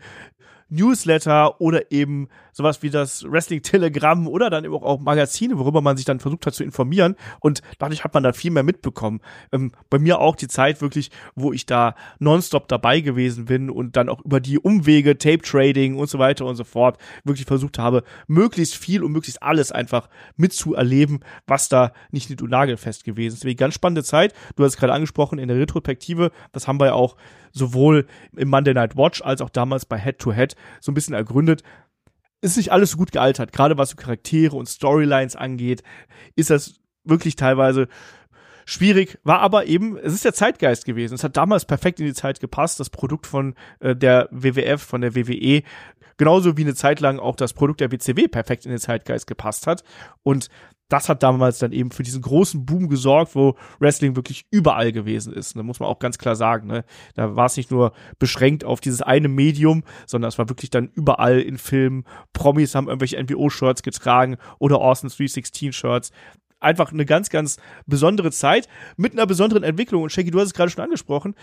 Newsletter 0.69 1.61
oder 1.61 1.91
eben 1.91 2.29
sowas 2.53 2.83
wie 2.83 2.91
das 2.91 3.25
Wrestling 3.25 3.63
Telegramm 3.63 4.29
oder 4.29 4.51
dann 4.51 4.65
eben 4.65 4.75
auch 4.75 5.01
Magazine, 5.01 5.59
worüber 5.59 5.81
man 5.81 5.97
sich 5.97 6.05
dann 6.05 6.21
versucht 6.21 6.47
hat 6.47 6.55
zu 6.55 6.65
informieren 6.65 7.17
und 7.41 7.63
dadurch 7.79 8.05
hat 8.05 8.15
man 8.15 8.23
da 8.23 8.33
viel 8.33 8.51
mehr 8.51 8.63
mitbekommen. 8.63 9.21
Ähm, 9.53 9.73
bei 9.91 9.99
mir 9.99 10.19
auch 10.19 10.37
die 10.37 10.49
Zeit 10.49 10.81
wirklich, 10.81 11.11
wo 11.35 11.53
ich 11.53 11.67
da 11.67 11.95
nonstop 12.19 12.69
dabei 12.69 13.01
gewesen 13.01 13.47
bin 13.47 13.71
und 13.71 13.97
dann 13.97 14.09
auch 14.09 14.25
über 14.25 14.41
die 14.41 14.59
Umwege, 14.59 15.17
Tape 15.19 15.43
Trading 15.43 15.97
und 15.97 16.11
so 16.11 16.19
weiter 16.19 16.45
und 16.45 16.57
so 16.57 16.65
fort 16.65 16.99
wirklich 17.25 17.47
versucht 17.47 17.79
habe, 17.79 18.03
möglichst 18.27 18.77
viel 18.77 19.03
und 19.03 19.13
möglichst 19.13 19.43
alles 19.43 19.73
einfach 19.73 20.09
mitzuerleben, 20.37 21.21
was 21.47 21.69
da 21.69 21.93
nicht 22.11 22.31
nit- 22.31 22.43
und 22.43 22.51
nagelfest 22.51 23.05
gewesen 23.05 23.35
ist. 23.35 23.43
Deswegen 23.43 23.59
ganz 23.59 23.75
spannende 23.75 24.05
Zeit. 24.05 24.35
Du 24.57 24.65
hast 24.65 24.75
es 24.75 24.77
gerade 24.77 24.93
angesprochen 24.93 25.39
in 25.39 25.49
der 25.49 25.57
Retrospektive. 25.57 26.31
Das 26.53 26.67
haben 26.67 26.81
wir 26.81 26.87
ja 26.87 26.93
auch 26.95 27.17
sowohl 27.53 28.07
im 28.37 28.49
Monday 28.49 28.75
Night 28.75 28.97
Watch 28.97 29.23
als 29.23 29.41
auch 29.41 29.51
damals 29.51 29.87
bei 29.87 29.99
Head 29.99 30.19
to 30.19 30.33
Head 30.33 30.57
so 30.81 30.93
ein 30.93 30.95
bisschen 30.95 31.15
ergründet. 31.15 31.63
Ist 32.41 32.57
nicht 32.57 32.71
alles 32.73 32.93
so 32.93 32.97
gut 32.97 33.13
gealtert, 33.13 33.53
gerade 33.53 33.79
was 33.79 33.91
so 33.91 33.97
Charaktere 33.97 34.57
und 34.57 34.69
Storylines 34.69 35.35
angeht, 35.35 35.83
ist 36.37 36.51
das 36.51 36.81
wirklich 37.05 37.37
teilweise 37.37 37.89
schwierig, 38.69 39.19
war 39.25 39.41
aber 39.41 39.65
eben, 39.67 39.97
es 39.97 40.13
ist 40.13 40.27
der 40.27 40.35
Zeitgeist 40.35 40.85
gewesen. 40.85 41.15
Es 41.15 41.25
hat 41.25 41.39
damals 41.39 41.65
perfekt 41.65 42.01
in 42.01 42.07
die 42.07 42.13
Zeit 42.13 42.39
gepasst, 42.39 42.79
das 42.79 42.91
Produkt 42.91 43.27
von 43.27 43.55
äh, 43.81 43.97
der 43.97 44.29
WWF, 44.31 44.83
von 44.83 45.01
der 45.01 45.17
WWE, 45.17 45.63
genauso 46.19 46.57
wie 46.59 46.63
eine 46.63 46.75
Zeit 46.75 47.01
lang 47.01 47.19
auch 47.19 47.35
das 47.35 47.55
Produkt 47.55 47.81
der 47.81 47.91
WCW 47.91 48.29
perfekt 48.29 48.67
in 48.67 48.71
den 48.71 48.79
Zeitgeist 48.79 49.27
gepasst 49.27 49.67
hat. 49.67 49.85
Und 50.23 50.49
das 50.89 51.09
hat 51.09 51.23
damals 51.23 51.59
dann 51.59 51.73
eben 51.73 51.91
für 51.91 52.03
diesen 52.03 52.23
großen 52.23 52.65
Boom 52.65 52.89
gesorgt, 52.89 53.35
wo 53.35 53.57
Wrestling 53.79 54.17
wirklich 54.17 54.47
überall 54.51 54.91
gewesen 54.91 55.33
ist. 55.35 55.55
Da 55.55 55.63
muss 55.63 55.81
man 55.81 55.89
auch 55.89 55.99
ganz 55.99 56.17
klar 56.17 56.35
sagen. 56.35 56.67
Ne? 56.67 56.85
Da 57.15 57.37
war 57.37 57.47
es 57.47 57.57
nicht 57.57 57.71
nur 57.71 57.93
beschränkt 58.19 58.65
auf 58.65 58.81
dieses 58.81 59.03
eine 59.03 59.29
Medium, 59.29 59.85
sondern 60.07 60.31
es 60.31 60.39
war 60.39 60.49
wirklich 60.49 60.71
dann 60.71 60.91
überall 60.95 61.41
in 61.41 61.59
Filmen. 61.59 62.05
Promis 62.33 62.75
haben 62.75 62.89
irgendwelche 62.89 63.23
NBO-Shirts 63.23 63.83
getragen 63.83 64.39
oder 64.59 64.79
Austin 64.79 65.11
316-Shirts. 65.11 66.11
Einfach 66.61 66.91
eine 66.91 67.05
ganz, 67.05 67.29
ganz 67.29 67.59
besondere 67.87 68.33
Zeit 68.33 68.67
mit 68.97 69.13
einer 69.13 69.27
besonderen 69.27 69.63
Entwicklung. 69.63 70.03
Und 70.03 70.11
Shaggy, 70.11 70.31
du 70.31 70.41
hast 70.41 70.47
es 70.47 70.55
gerade 70.55 70.71
schon 70.71 70.83
angesprochen. 70.83 71.35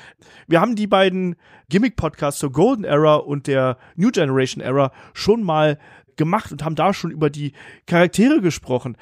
Wir 0.48 0.60
haben 0.60 0.76
die 0.76 0.88
beiden 0.88 1.36
Gimmick-Podcasts 1.70 2.40
zur 2.40 2.52
Golden 2.52 2.84
Era 2.84 3.16
und 3.16 3.48
der 3.48 3.78
New 3.96 4.10
Generation 4.12 4.62
Era 4.62 4.92
schon 5.14 5.44
mal 5.44 5.78
gemacht 6.18 6.52
und 6.52 6.64
haben 6.66 6.76
da 6.76 6.94
schon 6.94 7.12
über 7.12 7.30
die 7.30 7.54
Charaktere 7.86 8.42
gesprochen 8.42 8.98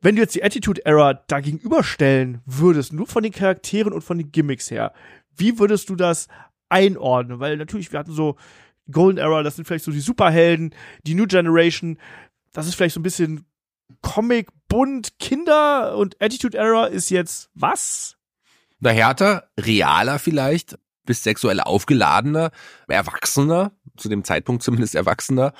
wenn 0.00 0.16
du 0.16 0.22
jetzt 0.22 0.34
die 0.34 0.42
Attitude 0.42 0.84
Era 0.84 1.14
da 1.14 1.40
gegenüberstellen 1.40 2.40
würdest, 2.46 2.92
nur 2.92 3.06
von 3.06 3.22
den 3.22 3.32
Charakteren 3.32 3.92
und 3.92 4.02
von 4.02 4.18
den 4.18 4.32
Gimmicks 4.32 4.70
her, 4.70 4.92
wie 5.36 5.58
würdest 5.58 5.88
du 5.88 5.96
das 5.96 6.28
einordnen? 6.68 7.40
Weil 7.40 7.56
natürlich, 7.56 7.92
wir 7.92 7.98
hatten 7.98 8.12
so 8.12 8.36
Golden 8.90 9.18
Era, 9.18 9.42
das 9.42 9.56
sind 9.56 9.66
vielleicht 9.66 9.84
so 9.84 9.92
die 9.92 10.00
Superhelden, 10.00 10.74
die 11.06 11.14
New 11.14 11.26
Generation, 11.26 11.98
das 12.52 12.66
ist 12.66 12.74
vielleicht 12.74 12.94
so 12.94 13.00
ein 13.00 13.04
bisschen 13.04 13.46
Comic, 14.02 14.48
bunt, 14.68 15.18
Kinder 15.18 15.96
und 15.96 16.16
Attitude 16.20 16.56
Era 16.56 16.86
ist 16.86 17.10
jetzt 17.10 17.50
was? 17.54 18.16
Na 18.78 18.90
härter, 18.90 19.50
realer 19.58 20.18
vielleicht, 20.18 20.78
bis 21.04 21.22
sexuell 21.22 21.60
aufgeladener, 21.60 22.50
erwachsener, 22.88 23.72
zu 23.96 24.08
dem 24.08 24.24
Zeitpunkt 24.24 24.62
zumindest 24.62 24.94
erwachsener, 24.94 25.52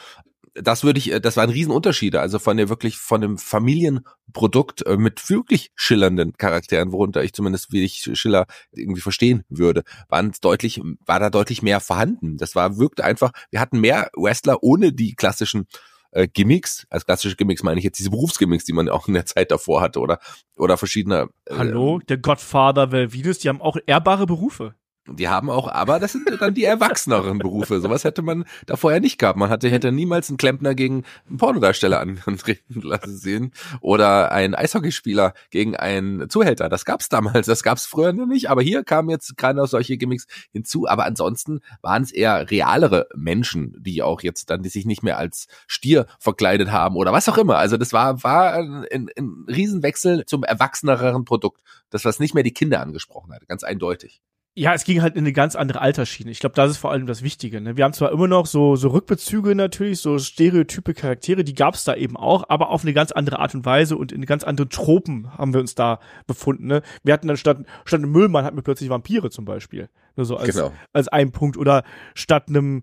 das 0.55 0.85
würde 0.85 0.99
ich, 0.99 1.13
äh, 1.13 1.21
das 1.21 1.37
waren 1.37 1.51
Riesenunterschiede, 1.51 2.21
also 2.21 2.39
von 2.39 2.57
der 2.57 2.69
wirklich 2.69 2.97
von 2.97 3.21
dem 3.21 3.39
Familienprodukt 3.39 4.87
äh, 4.87 4.97
mit 4.97 5.29
wirklich 5.31 5.71
schillernden 5.75 6.35
Charakteren, 6.37 6.93
worunter 6.93 7.23
ich 7.23 7.33
zumindest 7.33 7.73
wie 7.73 7.85
ich 7.85 8.11
Schiller 8.15 8.47
irgendwie 8.73 9.01
verstehen 9.01 9.45
würde, 9.49 9.83
waren 10.09 10.33
deutlich, 10.41 10.81
war 11.07 11.21
da 11.21 11.31
deutlich 11.31 11.63
mehr 11.63 11.81
vorhanden. 11.81 12.37
Das 12.37 12.55
war, 12.55 12.79
wirkte 12.79 13.05
einfach, 13.05 13.33
wir 13.51 13.61
hatten 13.61 13.81
mehr 13.81 14.11
Wrestler 14.17 14.63
ohne 14.63 14.93
die 14.93 15.15
klassischen 15.15 15.67
äh, 16.13 16.27
Gimmicks, 16.29 16.87
als 16.91 17.07
klassische 17.07 17.37
Gimmicks 17.37 17.63
meine 17.63 17.79
ich 17.79 17.85
jetzt 17.85 17.99
diese 17.99 18.11
Berufsgimmicks, 18.11 18.65
die 18.65 18.73
man 18.73 18.89
auch 18.89 19.09
in 19.09 19.15
der 19.15 19.27
Zeit 19.27 19.51
davor 19.51 19.81
hatte 19.81 20.01
oder 20.01 20.19
oder 20.57 20.77
verschiedene. 20.77 21.29
Äh, 21.47 21.55
Hallo, 21.57 22.01
der 22.01 22.19
Godfather 22.19 22.93
Velvidus, 22.93 23.39
die 23.39 23.49
haben 23.49 23.61
auch 23.61 23.77
ehrbare 23.87 24.27
Berufe. 24.27 24.75
Die 25.13 25.29
haben 25.29 25.51
auch, 25.51 25.69
aber 25.69 25.99
das 25.99 26.13
sind 26.13 26.29
dann 26.41 26.55
die 26.55 26.65
erwachseneren 26.65 27.39
Berufe. 27.39 27.81
Sowas 27.81 28.05
hätte 28.05 28.23
man 28.23 28.45
da 28.67 28.77
vorher 28.77 29.01
nicht 29.01 29.19
gehabt. 29.19 29.39
Man 29.39 29.51
hatte, 29.51 29.69
hätte 29.69 29.93
niemals 29.93 30.29
einen 30.29 30.37
Klempner 30.37 30.75
gegen 30.75 31.05
einen 31.29 31.39
Pornodarsteller 31.39 32.01
antreten 32.01 32.81
lassen 32.83 33.17
sehen 33.17 33.53
oder 33.81 34.33
einen 34.33 34.55
Eishockeyspieler 34.55 35.35
gegen 35.51 35.77
einen 35.77 36.29
Zuhälter. 36.31 36.69
Das 36.69 36.85
gab's 36.85 37.09
damals, 37.09 37.47
das 37.47 37.63
gab's 37.63 37.87
früher 37.87 38.13
noch 38.13 38.27
nicht. 38.27 38.51
Aber 38.51 38.63
hier 38.63 38.85
kamen 38.85 39.11
jetzt 39.11 39.37
gerade 39.37 39.59
noch 39.59 39.67
solche 39.67 39.97
Gimmicks 39.97 40.27
hinzu. 40.53 40.87
Aber 40.87 41.05
ansonsten 41.05 41.61
waren 41.83 42.03
es 42.03 42.13
eher 42.13 42.51
realere 42.51 43.09
Menschen, 43.15 43.77
die 43.81 44.03
auch 44.03 44.23
jetzt 44.23 44.51
dann, 44.51 44.63
die 44.63 44.69
sich 44.69 44.87
nicht 44.87 45.03
mehr 45.03 45.19
als 45.19 45.49
Stier 45.67 46.07
verkleidet 46.19 46.71
haben 46.71 46.97
oder 46.97 47.13
was 47.13 47.29
auch 47.29 47.39
immer. 47.39 47.59
Also 47.59 47.77
das 47.77 47.93
war, 47.93 48.23
war 48.23 48.55
ein, 48.55 48.87
ein, 48.93 49.11
ein 49.17 49.45
Riesenwechsel 49.49 50.25
zum 50.27 50.45
erwachseneren 50.45 51.25
Produkt. 51.25 51.63
Das, 51.91 52.05
was 52.05 52.21
nicht 52.21 52.35
mehr 52.35 52.45
die 52.45 52.55
Kinder 52.55 52.81
angesprochen 52.81 53.33
hat, 53.33 53.49
ganz 53.49 53.65
eindeutig. 53.65 54.23
Ja, 54.57 54.75
es 54.75 54.83
ging 54.83 55.01
halt 55.01 55.15
in 55.15 55.21
eine 55.21 55.33
ganz 55.33 55.55
andere 55.55 55.81
Altersschiene. 55.81 56.31
Ich 56.31 56.41
glaube, 56.41 56.57
das 56.57 56.73
ist 56.73 56.79
vor 56.79 56.91
allem 56.91 57.07
das 57.07 57.23
Wichtige. 57.23 57.61
Ne? 57.61 57.77
Wir 57.77 57.85
haben 57.85 57.93
zwar 57.93 58.11
immer 58.11 58.27
noch 58.27 58.47
so, 58.47 58.75
so 58.75 58.89
Rückbezüge 58.89 59.55
natürlich, 59.55 60.01
so 60.01 60.19
stereotype 60.19 60.93
Charaktere, 60.93 61.45
die 61.45 61.55
gab 61.55 61.75
es 61.75 61.85
da 61.85 61.95
eben 61.95 62.17
auch, 62.17 62.45
aber 62.49 62.71
auf 62.71 62.83
eine 62.83 62.93
ganz 62.93 63.13
andere 63.13 63.39
Art 63.39 63.55
und 63.55 63.65
Weise 63.65 63.97
und 63.97 64.11
in 64.11 64.27
ganz 64.27 64.43
andere 64.43 64.69
Tropen 64.69 65.39
haben 65.39 65.55
wir 65.55 65.61
uns 65.61 65.77
da 65.77 66.01
befunden. 66.27 66.67
Ne? 66.67 66.83
Wir 67.05 67.15
hatten 67.15 67.29
dann 67.29 67.37
statt, 67.37 67.59
statt 67.85 68.01
Müllmann 68.01 68.45
hatten 68.45 68.57
wir 68.57 68.65
plötzlich 68.65 68.91
Vampire 68.91 69.31
zum 69.31 69.45
Beispiel. 69.45 69.89
Nur 70.17 70.27
so 70.27 70.37
als, 70.37 70.55
genau. 70.55 70.73
als 70.93 71.09
ein 71.09 71.33
Punkt. 71.33 71.57
Oder 71.57 71.83
statt 72.15 72.49
einem, 72.49 72.83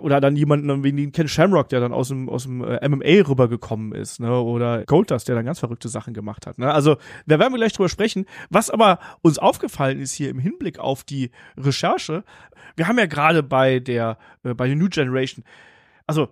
oder 0.00 0.20
dann 0.20 0.36
jemanden 0.36 0.84
wie 0.84 0.92
den 0.92 1.12
Ken 1.12 1.28
Shamrock, 1.28 1.68
der 1.68 1.80
dann 1.80 1.92
aus 1.92 2.08
dem, 2.08 2.28
aus 2.28 2.44
dem 2.44 2.62
äh, 2.62 2.88
MMA 2.88 3.28
rübergekommen 3.28 3.92
ist, 3.92 4.20
ne? 4.20 4.40
Oder 4.40 4.84
Goldust, 4.84 5.28
der 5.28 5.34
dann 5.34 5.44
ganz 5.44 5.58
verrückte 5.60 5.88
Sachen 5.88 6.14
gemacht 6.14 6.46
hat. 6.46 6.58
Ne? 6.58 6.72
Also, 6.72 6.96
da 7.26 7.38
werden 7.38 7.52
wir 7.52 7.58
gleich 7.58 7.72
drüber 7.72 7.88
sprechen. 7.88 8.26
Was 8.50 8.70
aber 8.70 8.98
uns 9.22 9.38
aufgefallen 9.38 10.00
ist 10.00 10.12
hier 10.12 10.30
im 10.30 10.38
Hinblick 10.38 10.78
auf 10.78 11.04
die 11.04 11.30
Recherche, 11.56 12.24
wir 12.76 12.88
haben 12.88 12.98
ja 12.98 13.06
gerade 13.06 13.42
bei 13.42 13.78
der, 13.78 14.18
äh, 14.44 14.54
bei 14.54 14.66
der 14.66 14.76
New 14.76 14.88
Generation, 14.88 15.44
also 16.06 16.28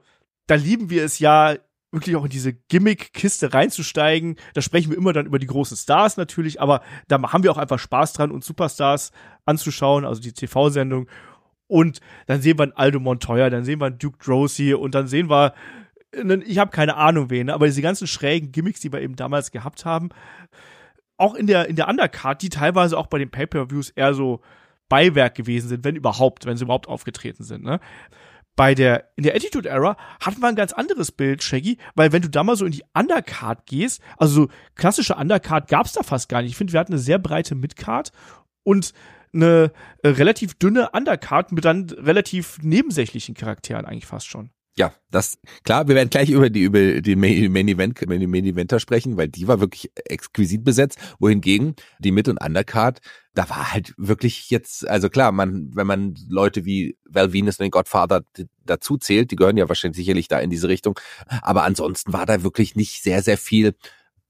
da 0.46 0.56
lieben 0.56 0.90
wir 0.90 1.04
es 1.04 1.18
ja, 1.18 1.54
wirklich 1.92 2.16
auch 2.16 2.24
in 2.24 2.30
diese 2.30 2.52
Gimmick-Kiste 2.52 3.52
reinzusteigen. 3.52 4.36
Da 4.54 4.62
sprechen 4.62 4.90
wir 4.90 4.98
immer 4.98 5.12
dann 5.12 5.26
über 5.26 5.38
die 5.38 5.46
großen 5.46 5.76
Stars 5.76 6.16
natürlich, 6.16 6.60
aber 6.60 6.82
da 7.08 7.20
haben 7.32 7.42
wir 7.42 7.50
auch 7.50 7.58
einfach 7.58 7.78
Spaß 7.78 8.12
dran, 8.12 8.30
uns 8.30 8.46
Superstars 8.46 9.12
anzuschauen, 9.44 10.04
also 10.04 10.20
die 10.20 10.32
TV-Sendung. 10.32 11.08
Und 11.66 12.00
dann 12.26 12.42
sehen 12.42 12.58
wir 12.58 12.64
einen 12.64 12.72
Aldo 12.72 13.00
Montoya, 13.00 13.50
dann 13.50 13.64
sehen 13.64 13.80
wir 13.80 13.86
einen 13.86 13.98
Duke 13.98 14.18
Drosy 14.24 14.74
und 14.74 14.94
dann 14.94 15.06
sehen 15.06 15.30
wir, 15.30 15.54
ich 16.44 16.58
habe 16.58 16.70
keine 16.70 16.96
Ahnung 16.96 17.30
wen, 17.30 17.50
aber 17.50 17.66
diese 17.66 17.82
ganzen 17.82 18.06
schrägen 18.06 18.50
Gimmicks, 18.50 18.80
die 18.80 18.92
wir 18.92 19.00
eben 19.00 19.14
damals 19.14 19.50
gehabt 19.52 19.84
haben, 19.84 20.08
auch 21.16 21.34
in 21.34 21.46
der, 21.46 21.68
in 21.68 21.76
der 21.76 21.88
Undercard, 21.88 22.42
die 22.42 22.48
teilweise 22.48 22.96
auch 22.98 23.06
bei 23.06 23.18
den 23.18 23.30
Pay-Per-Views 23.30 23.90
eher 23.90 24.14
so 24.14 24.40
Beiwerk 24.88 25.36
gewesen 25.36 25.68
sind, 25.68 25.84
wenn 25.84 25.94
überhaupt, 25.94 26.46
wenn 26.46 26.56
sie 26.56 26.64
überhaupt 26.64 26.88
aufgetreten 26.88 27.44
sind, 27.44 27.62
ne? 27.62 27.78
Bei 28.60 28.74
der, 28.74 29.08
in 29.16 29.22
der 29.22 29.34
Attitude 29.34 29.70
Era 29.70 29.96
hatten 30.20 30.42
wir 30.42 30.48
ein 30.48 30.54
ganz 30.54 30.74
anderes 30.74 31.12
Bild, 31.12 31.42
Shaggy, 31.42 31.78
weil 31.94 32.12
wenn 32.12 32.20
du 32.20 32.28
da 32.28 32.44
mal 32.44 32.56
so 32.56 32.66
in 32.66 32.72
die 32.72 32.84
Undercard 32.92 33.64
gehst, 33.64 34.02
also 34.18 34.42
so 34.42 34.48
klassische 34.74 35.14
Undercard 35.14 35.66
gab's 35.66 35.94
da 35.94 36.02
fast 36.02 36.28
gar 36.28 36.42
nicht. 36.42 36.50
Ich 36.50 36.56
finde, 36.58 36.74
wir 36.74 36.80
hatten 36.80 36.92
eine 36.92 37.00
sehr 37.00 37.18
breite 37.18 37.54
Midcard 37.54 38.12
und 38.62 38.92
eine 39.32 39.72
äh, 40.02 40.08
relativ 40.08 40.58
dünne 40.58 40.90
Undercard 40.90 41.52
mit 41.52 41.64
dann 41.64 41.88
relativ 41.88 42.58
nebensächlichen 42.60 43.34
Charakteren 43.34 43.86
eigentlich 43.86 44.04
fast 44.04 44.26
schon. 44.26 44.50
Ja, 44.80 44.94
das 45.10 45.36
klar, 45.62 45.88
wir 45.88 45.94
werden 45.94 46.08
gleich 46.08 46.30
über 46.30 46.48
die 46.48 46.62
über 46.62 47.02
die 47.02 47.14
Main, 47.14 47.68
Event 47.68 48.00
Main 48.08 48.46
Eventer 48.46 48.80
sprechen, 48.80 49.18
weil 49.18 49.28
die 49.28 49.46
war 49.46 49.60
wirklich 49.60 49.90
exquisit 50.06 50.64
besetzt, 50.64 50.98
wohingegen 51.18 51.74
die 51.98 52.12
Mid 52.12 52.28
und 52.28 52.42
Undercard, 52.42 53.00
da 53.34 53.50
war 53.50 53.74
halt 53.74 53.92
wirklich 53.98 54.48
jetzt 54.48 54.88
also 54.88 55.10
klar, 55.10 55.32
man 55.32 55.70
wenn 55.74 55.86
man 55.86 56.14
Leute 56.30 56.64
wie 56.64 56.96
Val 57.04 57.34
Venus 57.34 57.58
und 57.58 57.64
den 57.64 57.72
Godfather 57.72 58.22
dazu 58.64 58.96
zählt, 58.96 59.30
die 59.30 59.36
gehören 59.36 59.58
ja 59.58 59.68
wahrscheinlich 59.68 59.98
sicherlich 59.98 60.28
da 60.28 60.40
in 60.40 60.48
diese 60.48 60.68
Richtung, 60.68 60.98
aber 61.42 61.64
ansonsten 61.64 62.14
war 62.14 62.24
da 62.24 62.42
wirklich 62.42 62.74
nicht 62.74 63.02
sehr 63.02 63.22
sehr 63.22 63.36
viel 63.36 63.74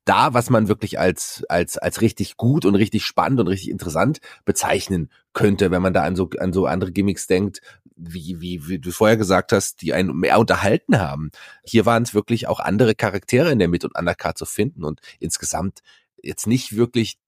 da, 0.04 0.34
was 0.34 0.50
man 0.50 0.66
wirklich 0.66 0.98
als, 0.98 1.44
als, 1.48 1.78
als 1.78 2.00
richtig 2.00 2.36
gut 2.36 2.64
und 2.64 2.74
richtig 2.74 3.04
spannend 3.04 3.38
und 3.38 3.46
richtig 3.46 3.70
interessant 3.70 4.18
bezeichnen 4.44 5.10
könnte, 5.34 5.70
wenn 5.70 5.82
man 5.82 5.92
da 5.92 6.02
an 6.02 6.16
so, 6.16 6.30
an 6.38 6.52
so 6.52 6.66
andere 6.66 6.90
Gimmicks 6.90 7.26
denkt, 7.28 7.60
wie, 8.00 8.40
wie, 8.40 8.68
wie 8.68 8.78
du 8.78 8.90
vorher 8.90 9.16
gesagt 9.16 9.52
hast, 9.52 9.82
die 9.82 9.92
einen 9.92 10.16
mehr 10.16 10.38
unterhalten 10.38 10.98
haben. 10.98 11.30
Hier 11.64 11.86
waren 11.86 12.02
es 12.02 12.14
wirklich 12.14 12.48
auch 12.48 12.60
andere 12.60 12.94
Charaktere 12.94 13.50
in 13.50 13.58
der 13.58 13.68
Mid- 13.68 13.84
und 13.84 13.96
Undercard 13.96 14.38
zu 14.38 14.46
finden 14.46 14.84
und 14.84 15.00
insgesamt 15.18 15.80
jetzt 16.22 16.46
nicht 16.46 16.76
wirklich 16.76 17.18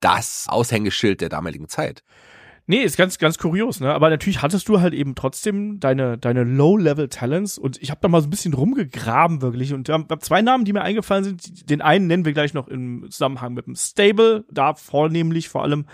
das 0.00 0.46
Aushängeschild 0.48 1.20
der 1.20 1.28
damaligen 1.28 1.68
Zeit. 1.68 2.02
Nee, 2.68 2.84
ist 2.84 2.96
ganz, 2.96 3.18
ganz 3.18 3.38
kurios, 3.38 3.80
ne? 3.80 3.92
Aber 3.92 4.08
natürlich 4.08 4.40
hattest 4.40 4.68
du 4.68 4.80
halt 4.80 4.94
eben 4.94 5.16
trotzdem 5.16 5.80
deine, 5.80 6.16
deine 6.16 6.44
Low-Level-Talents 6.44 7.58
und 7.58 7.82
ich 7.82 7.90
habe 7.90 8.00
da 8.00 8.06
mal 8.06 8.20
so 8.20 8.28
ein 8.28 8.30
bisschen 8.30 8.54
rumgegraben 8.54 9.42
wirklich 9.42 9.74
und 9.74 9.88
haben 9.88 10.06
zwei 10.20 10.42
Namen, 10.42 10.64
die 10.64 10.72
mir 10.72 10.82
eingefallen 10.82 11.24
sind. 11.24 11.68
Den 11.68 11.82
einen 11.82 12.06
nennen 12.06 12.24
wir 12.24 12.32
gleich 12.32 12.54
noch 12.54 12.68
im 12.68 13.10
Zusammenhang 13.10 13.54
mit 13.54 13.66
dem 13.66 13.74
Stable, 13.74 14.44
da 14.48 14.74
vornehmlich 14.74 15.48
vor 15.48 15.64
allem 15.64 15.86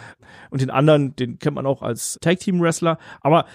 und 0.50 0.60
den 0.60 0.68
anderen, 0.68 1.16
den 1.16 1.38
kennt 1.38 1.54
man 1.54 1.64
auch 1.64 1.80
als 1.80 2.18
Tag-Team-Wrestler. 2.20 2.98
Aber 3.22 3.46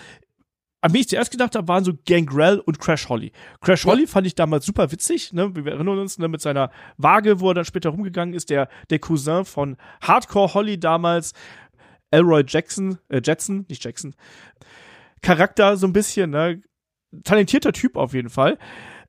an 0.84 0.92
wen 0.92 1.00
ich 1.00 1.08
zuerst 1.08 1.32
gedacht 1.32 1.56
habe, 1.56 1.66
waren 1.70 1.86
so 1.86 1.94
Gangrel 2.06 2.60
und 2.60 2.78
Crash 2.78 3.08
Holly. 3.08 3.32
Crash 3.62 3.86
Holly 3.86 4.06
fand 4.06 4.28
ich 4.28 4.36
damals 4.36 4.66
super 4.66 4.92
witzig, 4.92 5.32
ne? 5.32 5.56
Wir 5.56 5.72
erinnern 5.72 5.98
uns, 5.98 6.18
ne, 6.18 6.28
mit 6.28 6.42
seiner 6.42 6.72
Waage, 6.98 7.40
wo 7.40 7.52
er 7.52 7.54
dann 7.54 7.64
später 7.64 7.90
rumgegangen 7.92 8.36
ist, 8.36 8.50
der, 8.50 8.68
der 8.90 9.00
Cousin 9.00 9.46
von 9.46 9.78
Hardcore 10.02 10.54
Holly 10.54 10.78
damals. 10.78 11.32
Elroy 12.12 12.44
Jackson, 12.46 13.00
äh, 13.08 13.22
Jetson, 13.24 13.66
nicht 13.70 13.84
Jackson, 13.84 14.14
Charakter 15.22 15.78
so 15.78 15.88
ein 15.88 15.94
bisschen, 15.94 16.32
ne? 16.32 16.62
Talentierter 17.24 17.72
Typ 17.72 17.96
auf 17.96 18.14
jeden 18.14 18.30
Fall. 18.30 18.60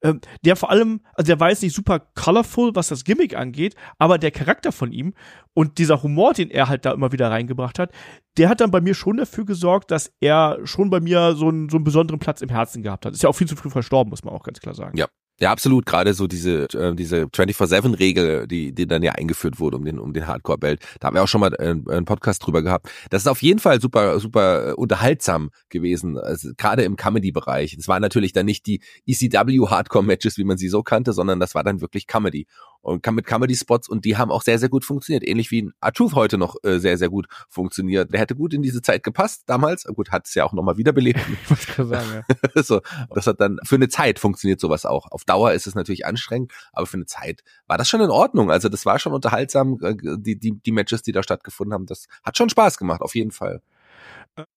Ähm, 0.05 0.21
der 0.45 0.55
vor 0.55 0.71
allem, 0.71 1.01
also 1.15 1.27
der 1.27 1.41
war 1.41 1.49
jetzt 1.49 1.63
nicht 1.63 1.75
super 1.75 1.99
colorful, 2.15 2.75
was 2.75 2.89
das 2.89 3.05
Gimmick 3.05 3.37
angeht, 3.37 3.75
aber 3.99 4.19
der 4.19 4.31
Charakter 4.31 4.71
von 4.71 4.93
ihm 4.93 5.15
und 5.55 5.79
dieser 5.79 6.03
Humor, 6.03 6.35
den 6.35 6.51
er 6.51 6.69
halt 6.69 6.85
da 6.85 6.93
immer 6.93 7.11
wieder 7.11 7.31
reingebracht 7.31 7.79
hat, 7.79 7.91
der 8.37 8.51
hat 8.51 8.61
dann 8.61 8.71
bei 8.71 8.83
mir 8.83 8.95
schon 8.95 9.17
dafür 9.17 9.47
gesorgt, 9.47 9.91
dass 9.91 10.13
er 10.21 10.59
schon 10.65 10.91
bei 10.91 11.01
mir 11.01 11.35
so 11.35 11.49
einen, 11.49 11.71
so 11.71 11.79
einen 11.79 11.85
besonderen 11.85 12.21
Platz 12.21 12.43
im 12.43 12.51
Herzen 12.51 12.83
gehabt 12.83 13.07
hat. 13.07 13.15
Ist 13.15 13.23
ja 13.23 13.31
auch 13.31 13.35
viel 13.35 13.49
zu 13.49 13.57
früh 13.57 13.71
verstorben, 13.71 14.11
muss 14.11 14.25
man 14.25 14.35
auch 14.35 14.43
ganz 14.43 14.61
klar 14.61 14.75
sagen. 14.75 14.99
Ja, 14.99 15.07
ja, 15.41 15.51
absolut. 15.51 15.85
Gerade 15.85 16.15
so 16.15 16.29
diese 16.29 16.65
äh, 16.75 16.95
diese 16.95 17.25
24/7-Regel, 17.25 18.47
die 18.47 18.73
die 18.73 18.87
dann 18.87 19.03
ja 19.03 19.13
eingeführt 19.13 19.59
wurde 19.59 19.77
um 19.77 19.85
den 19.85 19.99
um 19.99 20.13
den 20.13 20.29
Hardcore-Belt. 20.29 20.81
Da 21.01 21.09
haben 21.09 21.15
wir 21.17 21.25
auch 21.25 21.29
schon 21.29 21.41
mal 21.41 21.53
äh, 21.59 21.71
einen 21.71 22.05
Podcast 22.05 22.47
drüber 22.47 22.63
gehabt. 22.63 22.89
Das 23.11 23.23
ist 23.23 23.27
auf 23.27 23.43
jeden 23.43 23.59
Fall 23.59 23.81
super 23.81 24.21
super 24.21 24.79
unterhaltsam 24.79 25.51
gewesen, 25.71 26.19
also, 26.19 26.51
gerade 26.57 26.85
im 26.85 26.97
Comedy-Bereich. 26.97 27.75
Es 27.77 27.89
waren 27.89 28.01
natürlich 28.01 28.33
dann 28.33 28.47
nicht 28.47 28.67
die 28.67 28.81
ECW 29.07 29.67
Hardcore-Matches, 29.67 30.39
wie 30.39 30.45
man 30.45 30.57
sie 30.57 30.69
so 30.69 30.83
kannte, 30.85 31.13
sondern 31.13 31.41
das 31.41 31.55
war 31.57 31.65
dann 31.65 31.81
wirklich 31.81 32.07
Comedy 32.07 32.47
und 32.85 33.03
kam 33.03 33.15
mit 33.15 33.27
Comedy-Spots 33.27 33.89
und 33.89 34.05
die 34.05 34.17
haben 34.17 34.31
auch 34.31 34.43
sehr, 34.43 34.59
sehr 34.59 34.69
gut 34.69 34.85
funktioniert. 34.85 35.27
Ähnlich 35.27 35.51
wie 35.51 35.63
ein 35.63 35.73
Artruth 35.81 36.15
heute 36.15 36.39
noch 36.39 36.57
äh, 36.63 36.79
sehr, 36.79 36.99
sehr 36.99 37.09
gut 37.09 37.27
funktioniert. 37.49 38.13
Der 38.13 38.21
hätte 38.21 38.37
gut 38.37 38.53
in 38.53 38.63
diese 38.63 38.83
Zeit 38.83 39.03
gepasst 39.03 39.45
damals. 39.47 39.85
Gut, 39.85 40.13
hat 40.13 40.27
es 40.27 40.35
ja 40.35 40.45
auch 40.45 40.53
nochmal 40.53 40.77
wiederbelebt. 40.77 41.21
ich 41.51 41.75
sagen, 41.75 42.25
ja. 42.55 42.63
so, 42.63 42.81
das 43.15 43.27
hat 43.27 43.41
dann 43.41 43.59
für 43.65 43.77
eine 43.77 43.89
Zeit 43.89 44.19
funktioniert 44.19 44.61
sowas 44.61 44.85
auch. 44.85 45.11
Auf 45.11 45.25
Dauer 45.25 45.53
ist 45.53 45.67
es 45.67 45.75
natürlich 45.75 46.05
anstrengend, 46.07 46.53
aber 46.73 46.87
für 46.87 46.99
eine 46.99 47.07
Zeit 47.07 47.43
war 47.67 47.79
das 47.79 47.89
schon 47.89 48.01
in 48.01 48.11
Ordnung. 48.11 48.51
Also 48.51 48.69
das 48.69 48.85
war 48.85 48.99
schon 48.99 49.15
unterhaltsam, 49.15 49.79
äh, 49.83 49.95
die, 50.19 50.39
die, 50.39 50.53
die 50.53 50.73
Matches, 50.73 51.03
die 51.03 51.13
da 51.13 51.23
stattgefunden 51.23 51.73
haben. 51.73 51.87
Das 51.87 52.07
hat 52.23 52.37
schon 52.37 52.51
Spaß 52.51 52.77
gemacht, 52.77 53.01
auf 53.01 53.15
jeden 53.15 53.31
Fall. 53.31 53.63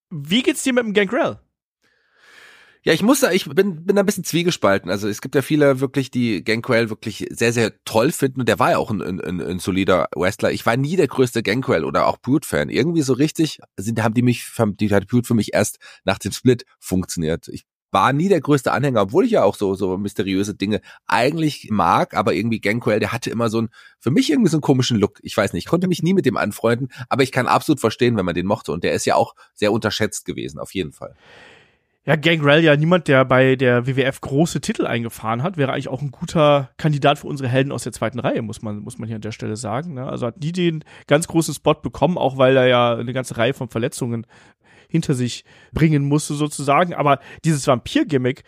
Wie 0.09 0.43
geht's 0.43 0.63
dir 0.63 0.73
mit 0.73 0.83
dem 0.83 0.93
Gangrel? 0.93 1.39
Ja, 2.87 2.93
ich 2.93 3.03
muss 3.03 3.19
da, 3.19 3.33
ich 3.33 3.43
bin, 3.49 3.83
bin 3.83 3.97
da 3.97 4.03
ein 4.03 4.05
bisschen 4.05 4.23
zwiegespalten. 4.23 4.89
Also 4.89 5.09
es 5.09 5.19
gibt 5.19 5.35
ja 5.35 5.41
viele 5.41 5.81
wirklich, 5.81 6.09
die 6.09 6.41
Gangrel 6.41 6.89
wirklich 6.89 7.27
sehr, 7.31 7.51
sehr 7.51 7.73
toll 7.83 8.13
finden 8.13 8.39
und 8.39 8.47
der 8.47 8.59
war 8.59 8.71
ja 8.71 8.77
auch 8.77 8.89
ein, 8.89 9.01
ein, 9.01 9.41
ein 9.41 9.59
solider 9.59 10.07
Wrestler. 10.15 10.53
Ich 10.53 10.65
war 10.65 10.77
nie 10.77 10.95
der 10.95 11.09
größte 11.09 11.43
Gangrel 11.43 11.83
oder 11.83 12.07
auch 12.07 12.17
Brute-Fan. 12.17 12.69
Irgendwie 12.69 13.01
so 13.01 13.11
richtig 13.11 13.59
sind, 13.75 14.01
haben 14.01 14.13
die 14.13 14.21
mich, 14.21 14.49
die 14.79 14.89
hat 14.89 15.07
Brute 15.07 15.27
für 15.27 15.33
mich 15.33 15.53
erst 15.53 15.79
nach 16.05 16.17
dem 16.17 16.31
Split 16.31 16.63
funktioniert. 16.79 17.49
Ich 17.49 17.65
war 17.91 18.13
nie 18.13 18.29
der 18.29 18.39
größte 18.39 18.71
Anhänger, 18.71 19.01
obwohl 19.01 19.25
ich 19.25 19.31
ja 19.31 19.43
auch 19.43 19.55
so 19.55 19.75
so 19.75 19.97
mysteriöse 19.97 20.55
Dinge 20.55 20.79
eigentlich 21.07 21.67
mag, 21.69 22.13
aber 22.13 22.35
irgendwie 22.35 22.61
Gangrel, 22.61 23.01
der 23.01 23.11
hatte 23.11 23.29
immer 23.29 23.49
so 23.49 23.63
ein 23.63 23.69
für 23.99 24.11
mich 24.11 24.29
irgendwie 24.29 24.49
so 24.49 24.55
einen 24.55 24.61
komischen 24.61 24.97
Look. 24.97 25.19
Ich 25.23 25.35
weiß 25.35 25.51
nicht, 25.51 25.65
ich 25.65 25.69
konnte 25.69 25.89
mich 25.89 26.03
nie 26.03 26.13
mit 26.13 26.25
dem 26.25 26.37
anfreunden, 26.37 26.87
aber 27.09 27.23
ich 27.23 27.33
kann 27.33 27.47
absolut 27.47 27.81
verstehen, 27.81 28.15
wenn 28.15 28.25
man 28.25 28.35
den 28.35 28.45
mochte 28.45 28.71
und 28.71 28.85
der 28.85 28.93
ist 28.93 29.05
ja 29.05 29.15
auch 29.15 29.35
sehr 29.55 29.73
unterschätzt 29.73 30.23
gewesen, 30.23 30.57
auf 30.57 30.73
jeden 30.73 30.93
Fall. 30.93 31.17
Ja, 32.07 32.15
Gangrel 32.15 32.63
ja 32.63 32.73
niemand, 32.77 33.09
der 33.09 33.25
bei 33.25 33.57
der 33.57 33.85
WWF 33.85 34.21
große 34.21 34.61
Titel 34.61 34.87
eingefahren 34.87 35.43
hat, 35.43 35.57
wäre 35.57 35.73
eigentlich 35.73 35.89
auch 35.89 36.01
ein 36.01 36.11
guter 36.11 36.69
Kandidat 36.77 37.19
für 37.19 37.27
unsere 37.27 37.49
Helden 37.49 37.73
aus 37.73 37.83
der 37.83 37.91
zweiten 37.91 38.19
Reihe, 38.19 38.41
muss 38.41 38.61
man, 38.61 38.79
muss 38.79 38.97
man 38.97 39.07
hier 39.07 39.17
an 39.17 39.21
der 39.21 39.33
Stelle 39.33 39.57
sagen. 39.57 39.95
Ne? 39.95 40.07
Also 40.07 40.25
hat 40.25 40.39
nie 40.39 40.53
den 40.53 40.85
ganz 41.07 41.27
großen 41.27 41.53
Spot 41.53 41.73
bekommen, 41.73 42.17
auch 42.17 42.37
weil 42.37 42.55
er 42.55 42.67
ja 42.67 42.95
eine 42.95 43.11
ganze 43.11 43.35
Reihe 43.35 43.53
von 43.53 43.67
Verletzungen 43.67 44.25
hinter 44.87 45.15
sich 45.15 45.43
bringen 45.73 46.05
musste 46.05 46.35
sozusagen. 46.35 46.93
Aber 46.93 47.19
dieses 47.43 47.67
Vampir-Gimmick 47.67 48.43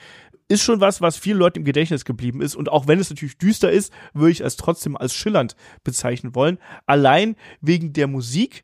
ist 0.47 0.63
schon 0.63 0.79
was, 0.79 1.01
was 1.01 1.17
vielen 1.17 1.39
Leuten 1.39 1.59
im 1.59 1.65
Gedächtnis 1.65 2.05
geblieben 2.05 2.41
ist. 2.41 2.55
Und 2.55 2.69
auch 2.69 2.87
wenn 2.87 2.97
es 2.97 3.09
natürlich 3.09 3.39
düster 3.39 3.69
ist, 3.69 3.91
würde 4.13 4.31
ich 4.31 4.39
es 4.39 4.55
trotzdem 4.55 4.95
als 4.95 5.13
schillernd 5.13 5.57
bezeichnen 5.83 6.33
wollen. 6.33 6.59
Allein 6.85 7.35
wegen 7.59 7.91
der 7.91 8.07
Musik, 8.07 8.63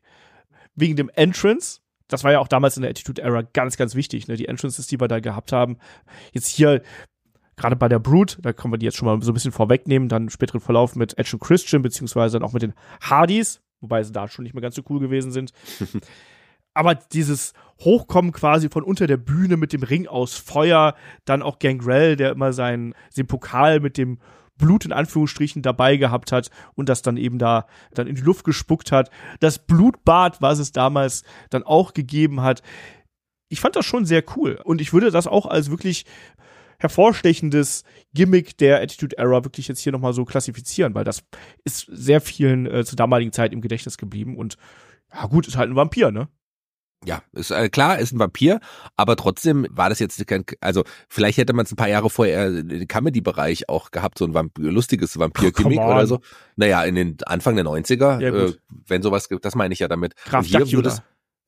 wegen 0.74 0.96
dem 0.96 1.10
Entrance, 1.10 1.80
das 2.08 2.24
war 2.24 2.32
ja 2.32 2.38
auch 2.38 2.48
damals 2.48 2.76
in 2.76 2.82
der 2.82 2.90
Attitude 2.90 3.22
Era 3.22 3.42
ganz, 3.42 3.76
ganz 3.76 3.94
wichtig, 3.94 4.28
ne? 4.28 4.36
Die 4.36 4.46
Entrances, 4.46 4.86
die 4.86 5.00
wir 5.00 5.08
da 5.08 5.20
gehabt 5.20 5.52
haben. 5.52 5.78
Jetzt 6.32 6.48
hier, 6.48 6.82
gerade 7.56 7.76
bei 7.76 7.88
der 7.88 7.98
Brute, 7.98 8.40
da 8.42 8.52
können 8.52 8.72
wir 8.72 8.78
die 8.78 8.86
jetzt 8.86 8.96
schon 8.96 9.06
mal 9.06 9.20
so 9.22 9.30
ein 9.30 9.34
bisschen 9.34 9.52
vorwegnehmen, 9.52 10.08
dann 10.08 10.30
späteren 10.30 10.60
Verlauf 10.60 10.94
mit 10.94 11.18
Edge 11.18 11.30
und 11.34 11.40
Christian, 11.40 11.82
beziehungsweise 11.82 12.38
dann 12.38 12.48
auch 12.48 12.52
mit 12.52 12.62
den 12.62 12.74
Hardys, 13.00 13.60
wobei 13.80 14.02
sie 14.02 14.12
da 14.12 14.28
schon 14.28 14.44
nicht 14.44 14.54
mehr 14.54 14.62
ganz 14.62 14.76
so 14.76 14.82
cool 14.88 15.00
gewesen 15.00 15.32
sind. 15.32 15.52
Aber 16.74 16.94
dieses 16.94 17.54
Hochkommen 17.80 18.32
quasi 18.32 18.68
von 18.68 18.84
unter 18.84 19.06
der 19.06 19.16
Bühne 19.16 19.56
mit 19.56 19.72
dem 19.72 19.82
Ring 19.82 20.06
aus 20.06 20.36
Feuer, 20.36 20.94
dann 21.24 21.42
auch 21.42 21.58
Gangrel, 21.58 22.16
der 22.16 22.32
immer 22.32 22.52
seinen, 22.52 22.94
den 23.16 23.26
Pokal 23.26 23.80
mit 23.80 23.96
dem 23.96 24.18
Blut 24.58 24.84
in 24.84 24.92
Anführungsstrichen 24.92 25.62
dabei 25.62 25.96
gehabt 25.96 26.32
hat 26.32 26.50
und 26.74 26.88
das 26.88 27.02
dann 27.02 27.16
eben 27.16 27.38
da 27.38 27.66
dann 27.92 28.06
in 28.06 28.14
die 28.14 28.22
Luft 28.22 28.44
gespuckt 28.44 28.92
hat. 28.92 29.10
Das 29.40 29.58
Blutbad, 29.58 30.40
was 30.40 30.58
es 30.58 30.72
damals 30.72 31.24
dann 31.50 31.62
auch 31.62 31.92
gegeben 31.92 32.40
hat. 32.42 32.62
Ich 33.48 33.60
fand 33.60 33.76
das 33.76 33.86
schon 33.86 34.06
sehr 34.06 34.24
cool 34.36 34.60
und 34.64 34.80
ich 34.80 34.92
würde 34.92 35.10
das 35.10 35.26
auch 35.26 35.46
als 35.46 35.70
wirklich 35.70 36.04
hervorstechendes 36.78 37.84
Gimmick 38.12 38.58
der 38.58 38.82
Attitude 38.82 39.16
Era 39.16 39.44
wirklich 39.44 39.68
jetzt 39.68 39.80
hier 39.80 39.92
nochmal 39.92 40.12
so 40.12 40.24
klassifizieren, 40.24 40.94
weil 40.94 41.04
das 41.04 41.22
ist 41.64 41.86
sehr 41.90 42.20
vielen 42.20 42.66
äh, 42.66 42.84
zur 42.84 42.96
damaligen 42.96 43.32
Zeit 43.32 43.52
im 43.52 43.60
Gedächtnis 43.60 43.96
geblieben 43.96 44.36
und 44.36 44.56
ja 45.12 45.26
gut, 45.26 45.46
ist 45.46 45.56
halt 45.56 45.70
ein 45.70 45.76
Vampir, 45.76 46.10
ne? 46.10 46.28
Ja, 47.04 47.22
ist 47.32 47.50
äh, 47.50 47.68
klar, 47.68 47.98
ist 47.98 48.12
ein 48.12 48.18
Vampir, 48.18 48.58
aber 48.96 49.16
trotzdem 49.16 49.66
war 49.70 49.90
das 49.90 49.98
jetzt 49.98 50.26
kein, 50.26 50.44
also 50.60 50.82
vielleicht 51.08 51.38
hätte 51.38 51.52
man 51.52 51.66
es 51.66 51.72
ein 51.72 51.76
paar 51.76 51.88
Jahre 51.88 52.10
vorher 52.10 52.48
im 52.48 52.88
Comedy-Bereich 52.88 53.68
auch 53.68 53.90
gehabt, 53.90 54.18
so 54.18 54.24
ein 54.24 54.34
Vampir, 54.34 54.72
lustiges 54.72 55.18
Vampir-Gimmick 55.18 55.78
oder 55.78 56.06
so. 56.06 56.20
Naja, 56.56 56.82
in 56.84 56.94
den 56.94 57.16
Anfang 57.26 57.54
der 57.54 57.64
90er, 57.64 58.20
ja, 58.20 58.34
äh, 58.34 58.52
wenn 58.86 59.02
sowas 59.02 59.28
gibt, 59.28 59.44
das 59.44 59.54
meine 59.54 59.74
ich 59.74 59.80
ja 59.80 59.88
damit. 59.88 60.14
Hier 60.42 60.72
wurde 60.72 60.88
es, 60.88 61.02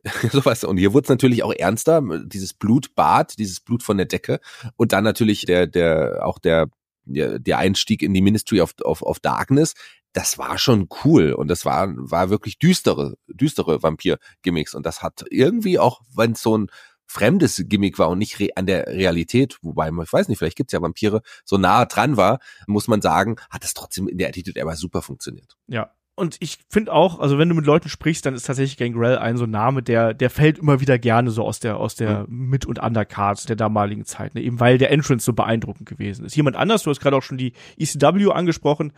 sowas. 0.33 0.65
Und 0.65 0.77
hier 0.77 0.93
wurde 0.93 1.05
es 1.05 1.11
natürlich 1.11 1.43
auch 1.43 1.53
ernster, 1.53 2.03
dieses 2.25 2.55
Blutbad, 2.55 3.39
dieses 3.39 3.61
Blut 3.61 3.83
von 3.83 3.97
der 3.97 4.07
Decke 4.07 4.41
und 4.77 4.93
dann 4.93 5.05
natürlich 5.05 5.45
der, 5.45 5.67
der, 5.67 6.21
auch 6.25 6.39
der, 6.39 6.69
der, 7.09 7.59
Einstieg 7.59 8.03
in 8.03 8.15
die 8.15 8.23
Ministry 8.23 8.61
of, 8.61 8.75
of, 8.83 9.03
of 9.03 9.21
Darkness, 9.21 9.75
das 10.13 10.39
war 10.39 10.59
schon 10.59 10.89
cool 11.05 11.33
und 11.33 11.49
das 11.49 11.65
war, 11.65 11.89
war 11.97 12.31
wirklich 12.31 12.59
düstere, 12.59 13.17
düstere 13.27 13.83
Vampir-Gimmicks 13.83 14.75
und 14.75 14.87
das 14.87 15.03
hat 15.03 15.25
irgendwie 15.31 15.79
auch, 15.79 16.01
wenn 16.15 16.33
es 16.33 16.43
so 16.43 16.57
ein 16.57 16.69
fremdes 17.07 17.63
Gimmick 17.67 17.99
war 17.99 18.11
und 18.11 18.19
nicht 18.19 18.57
an 18.57 18.67
der 18.67 18.87
Realität, 18.87 19.59
wobei 19.63 19.89
ich 19.89 20.13
weiß 20.13 20.29
nicht, 20.29 20.39
vielleicht 20.39 20.57
gibt's 20.57 20.73
ja 20.73 20.83
Vampire, 20.83 21.23
so 21.45 21.57
nah 21.57 21.87
dran 21.87 22.17
war, 22.17 22.39
muss 22.67 22.87
man 22.87 23.01
sagen, 23.01 23.37
hat 23.51 23.65
das 23.65 23.75
trotzdem 23.75 24.09
in 24.09 24.19
der 24.19 24.29
Attitude 24.29 24.61
aber 24.61 24.77
super 24.77 25.01
funktioniert. 25.01 25.57
Ja, 25.67 25.91
und 26.19 26.37
ich 26.41 26.59
finde 26.69 26.93
auch, 26.93 27.21
also 27.21 27.39
wenn 27.39 27.49
du 27.49 27.55
mit 27.55 27.65
Leuten 27.65 27.89
sprichst, 27.89 28.27
dann 28.27 28.35
ist 28.35 28.47
tatsächlich 28.47 28.77
Gangrel 28.77 29.19
ein 29.19 29.37
so 29.37 29.47
Name, 29.47 29.83
der, 29.83 30.15
der 30.15 30.31
fällt 30.31 30.59
immer 30.59 30.81
wieder 30.81 30.99
gerne 30.99 31.31
so 31.31 31.45
aus 31.45 31.61
der, 31.61 31.77
aus 31.77 31.95
der 31.95 32.27
mhm. 32.29 32.49
Mit- 32.49 32.67
und 32.67 32.79
Undercard 32.79 33.49
der 33.49 33.57
damaligen 33.57 34.05
Zeit, 34.05 34.35
ne? 34.35 34.43
eben 34.43 34.61
weil 34.61 34.79
der 34.79 34.91
Entrance 34.91 35.25
so 35.25 35.33
beeindruckend 35.33 35.89
gewesen 35.89 36.25
ist. 36.27 36.37
Jemand 36.37 36.57
anders, 36.57 36.83
du 36.83 36.91
hast 36.91 37.01
gerade 37.01 37.17
auch 37.17 37.23
schon 37.23 37.39
die 37.39 37.53
ECW 37.79 38.33
angesprochen, 38.33 38.93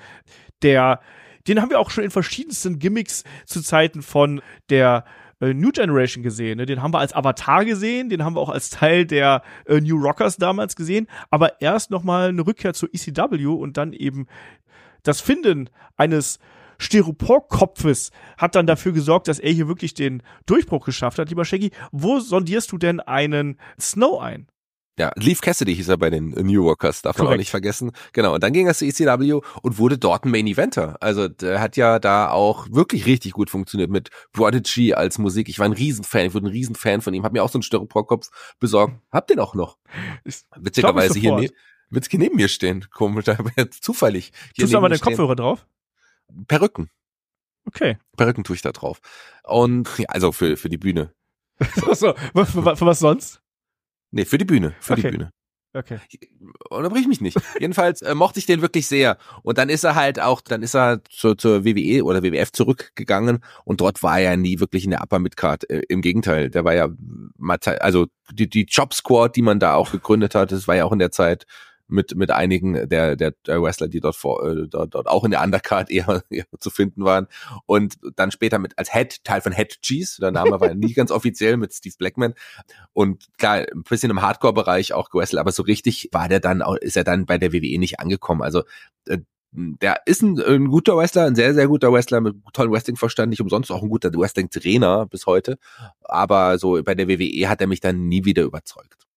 der, 0.63 1.01
den 1.47 1.61
haben 1.61 1.71
wir 1.71 1.79
auch 1.79 1.91
schon 1.91 2.05
in 2.05 2.11
verschiedensten 2.11 2.79
Gimmicks 2.79 3.25
zu 3.45 3.61
Zeiten 3.61 4.03
von 4.03 4.41
der 4.71 5.05
äh, 5.41 5.53
New 5.53 5.71
Generation 5.71 6.23
gesehen. 6.23 6.59
Ne? 6.59 6.67
Den 6.67 6.83
haben 6.83 6.95
wir 6.95 7.01
als 7.01 7.15
Avatar 7.15 7.65
gesehen, 7.65 8.09
den 8.09 8.25
haben 8.25 8.35
wir 8.35 8.41
auch 8.41 8.49
als 8.49 8.71
Teil 8.71 9.05
der 9.05 9.43
äh, 9.67 9.81
New 9.81 9.97
Rockers 9.97 10.37
damals 10.37 10.75
gesehen, 10.75 11.07
aber 11.31 11.61
erst 11.61 11.91
nochmal 11.91 12.31
eine 12.31 12.47
Rückkehr 12.47 12.73
zur 12.73 12.89
ECW 12.93 13.47
und 13.47 13.77
dann 13.77 13.93
eben 13.93 14.27
das 15.03 15.21
Finden 15.21 15.71
eines 15.97 16.39
Styroporkopfes 16.81 18.11
hat 18.39 18.55
dann 18.55 18.67
dafür 18.67 18.93
gesorgt, 18.93 19.29
dass 19.29 19.39
er 19.39 19.53
hier 19.53 19.69
wirklich 19.69 19.95
den 19.95 20.23
Durchbruch 20.47 20.85
geschafft 20.85 21.19
hat. 21.19 21.29
Lieber 21.29 21.45
Shaggy, 21.45 21.71
wo 21.93 22.19
sondierst 22.19 22.73
du 22.73 22.79
denn 22.79 23.01
einen 23.01 23.59
Snow 23.79 24.21
ein? 24.21 24.49
Ja, 24.99 25.13
Leaf 25.17 25.41
Cassidy 25.41 25.75
hieß 25.75 25.89
er 25.89 25.97
bei 25.97 26.11
den 26.11 26.31
New 26.31 26.65
Workers, 26.65 27.01
darf 27.01 27.17
man 27.17 27.29
auch 27.29 27.37
nicht 27.37 27.51
vergessen. 27.51 27.93
Genau, 28.13 28.35
und 28.35 28.43
dann 28.43 28.53
ging 28.53 28.67
er 28.67 28.75
zu 28.75 28.85
ECW 28.85 29.41
und 29.63 29.79
wurde 29.79 29.97
dort 29.97 30.25
ein 30.25 30.31
Main 30.31 30.47
Eventer. 30.47 30.99
Also 31.01 31.27
der 31.29 31.61
hat 31.61 31.79
ja 31.79 31.99
da 31.99 32.31
auch 32.31 32.67
wirklich 32.71 33.07
richtig 33.07 33.33
gut 33.33 33.49
funktioniert 33.49 33.91
mit 33.91 34.11
Prodigy 34.33 34.93
als 34.93 35.17
Musik. 35.17 35.49
Ich 35.49 35.59
war 35.59 35.65
ein 35.65 35.73
Riesenfan, 35.73 36.27
ich 36.27 36.35
wurde 36.35 36.49
ein 36.49 36.53
Riesenfan 36.53 37.01
von 37.01 37.15
ihm, 37.15 37.25
hab 37.25 37.33
mir 37.33 37.43
auch 37.43 37.49
so 37.49 37.57
einen 37.57 37.63
Styroporkopf 37.63 38.29
besorgt. 38.59 38.95
Hab 39.11 39.27
den 39.27 39.39
auch 39.39 39.55
noch. 39.55 39.79
Witzigerweise 40.57 41.19
hier, 41.19 41.35
ne 41.35 41.49
neben 41.91 42.37
mir 42.37 42.49
stehen. 42.49 42.87
Komisch, 42.93 43.25
zufällig. 43.81 44.33
Hier 44.55 44.65
Tust 44.65 44.75
du 44.75 44.79
aber 44.79 44.91
den 44.91 45.01
Kopfhörer 45.01 45.35
drauf? 45.35 45.67
Perücken. 46.47 46.91
Okay. 47.67 47.99
Perücken 48.17 48.45
tue 48.45 48.57
ich 48.57 48.63
da 48.63 48.73
drauf. 48.73 49.01
Und 49.45 49.89
ja, 49.99 50.07
also 50.09 50.33
für, 50.33 50.57
für 50.57 50.69
die 50.69 50.79
Bühne. 50.79 51.13
Achso, 51.59 52.15
für, 52.15 52.47
für, 52.47 52.77
für 52.77 52.87
was 52.87 52.99
sonst? 52.99 53.43
Nee, 54.11 54.25
für 54.25 54.39
die 54.39 54.45
Bühne. 54.45 54.75
Für 54.81 54.95
okay. 54.95 55.03
die 55.03 55.09
Bühne. 55.09 55.33
Okay. 55.73 56.01
Unterbrich 56.69 57.07
mich 57.07 57.21
nicht. 57.21 57.39
Jedenfalls 57.61 58.03
äh, 58.03 58.15
mochte 58.15 58.41
ich 58.41 58.47
den 58.47 58.61
wirklich 58.61 58.89
sehr. 58.89 59.19
Und 59.43 59.57
dann 59.57 59.69
ist 59.69 59.85
er 59.85 59.95
halt 59.95 60.19
auch, 60.19 60.41
dann 60.41 60.63
ist 60.63 60.75
er 60.75 61.01
zur, 61.09 61.39
zur 61.39 61.65
WWE 61.65 62.05
oder 62.05 62.25
WWF 62.25 62.51
zurückgegangen 62.51 63.45
und 63.65 63.81
dort 63.81 64.03
war 64.03 64.19
er 64.19 64.37
nie 64.37 64.59
wirklich 64.59 64.85
in 64.85 64.91
der 64.91 65.03
Upper 65.03 65.21
Midcard. 65.21 65.71
Äh, 65.71 65.83
Im 65.89 66.03
Gegenteil, 66.03 66.51
der 66.51 66.65
war 66.65 66.75
ja, 66.75 66.89
also 67.81 68.07
die, 68.33 68.49
die 68.49 68.65
Job 68.65 68.95
Squad, 68.95 69.37
die 69.37 69.43
man 69.43 69.61
da 69.61 69.75
auch 69.75 69.93
gegründet 69.93 70.35
hat, 70.35 70.51
das 70.51 70.67
war 70.67 70.75
ja 70.75 70.85
auch 70.85 70.93
in 70.93 70.99
der 70.99 71.13
Zeit 71.13 71.47
mit, 71.91 72.15
mit 72.15 72.31
einigen 72.31 72.89
der, 72.89 73.17
der, 73.17 73.35
Wrestler, 73.47 73.89
die 73.89 74.01
dort, 74.01 74.17
vor, 74.17 74.45
äh, 74.47 74.69
dort, 74.69 74.95
dort 74.95 75.07
auch 75.09 75.25
in 75.25 75.31
der 75.31 75.43
Undercard 75.43 75.91
eher, 75.91 76.23
eher 76.31 76.45
zu 76.59 76.71
finden 76.71 77.05
waren. 77.05 77.27
Und 77.67 77.97
dann 78.17 78.31
später 78.31 78.59
mit 78.59 78.79
als 78.79 78.93
Head, 78.93 79.25
Teil 79.25 79.41
von 79.41 79.53
Head 79.53 79.81
Cheese, 79.83 80.21
der 80.21 80.31
Name 80.31 80.61
war 80.61 80.69
ja 80.69 80.75
nie 80.75 80.93
ganz 80.95 81.11
offiziell 81.11 81.57
mit 81.57 81.73
Steve 81.73 81.95
Blackman. 81.99 82.35
Und 82.93 83.27
klar, 83.39 83.67
ein 83.73 83.83
bisschen 83.83 84.11
im 84.11 84.23
Hardcore-Bereich 84.23 84.93
auch 84.93 85.11
gewrestelt, 85.11 85.41
aber 85.41 85.53
so 85.53 85.63
richtig 85.63 86.09
war 86.13 86.29
der 86.29 86.41
dann, 86.41 86.63
auch, 86.63 86.77
ist 86.77 86.97
er 86.97 87.05
dann 87.05 87.27
bei 87.27 87.39
der 87.39 87.53
WWE 87.53 87.79
nicht 87.79 88.01
angekommen. 88.01 88.43
Also 88.43 88.63
äh, 89.07 89.19
der 89.53 90.03
ist 90.07 90.23
ein, 90.23 90.41
ein 90.41 90.69
guter 90.69 90.97
Wrestler, 90.97 91.25
ein 91.25 91.35
sehr, 91.35 91.55
sehr 91.55 91.67
guter 91.67 91.93
Wrestler 91.93 92.21
mit 92.21 92.37
tollem 92.53 92.73
Wrestling-Verstand, 92.73 93.31
nicht 93.31 93.41
umsonst 93.41 93.73
auch 93.73 93.83
ein 93.83 93.89
guter 93.89 94.13
Wrestling-Trainer 94.13 95.07
bis 95.07 95.27
heute. 95.27 95.59
Aber 96.03 96.59
so 96.59 96.81
bei 96.83 96.95
der 96.95 97.09
WWE 97.09 97.49
hat 97.49 97.61
er 97.61 97.67
mich 97.67 97.81
dann 97.81 98.09
nie 98.09 98.25
wieder 98.25 98.45
überzeugt. 98.45 99.10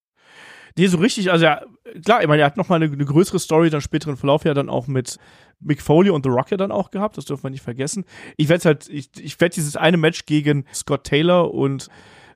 Nee, 0.77 0.88
so 0.88 0.97
richtig, 0.97 1.31
also 1.31 1.45
ja, 1.45 1.62
klar, 2.03 2.21
ich 2.21 2.27
meine, 2.27 2.41
er 2.41 2.47
hat 2.47 2.57
nochmal 2.57 2.81
eine, 2.81 2.91
eine 2.91 3.05
größere 3.05 3.39
Story 3.39 3.69
dann 3.69 3.81
späteren 3.81 4.17
Verlauf 4.17 4.43
ja 4.43 4.53
dann 4.53 4.69
auch 4.69 4.88
mit 4.88 5.17
Mick 5.59 5.81
Foley 5.81 6.09
und 6.09 6.25
The 6.25 6.29
Rock 6.29 6.51
ja 6.51 6.57
dann 6.57 6.71
auch 6.71 6.91
gehabt, 6.91 7.17
das 7.17 7.25
dürfen 7.25 7.43
wir 7.43 7.49
nicht 7.51 7.63
vergessen. 7.63 8.05
Ich 8.38 8.49
werde 8.49 8.65
halt, 8.65 8.89
ich, 8.89 9.09
ich 9.19 9.39
werde 9.39 9.53
dieses 9.53 9.75
eine 9.77 9.97
Match 9.97 10.25
gegen 10.25 10.65
Scott 10.73 11.03
Taylor 11.03 11.53
und 11.53 11.89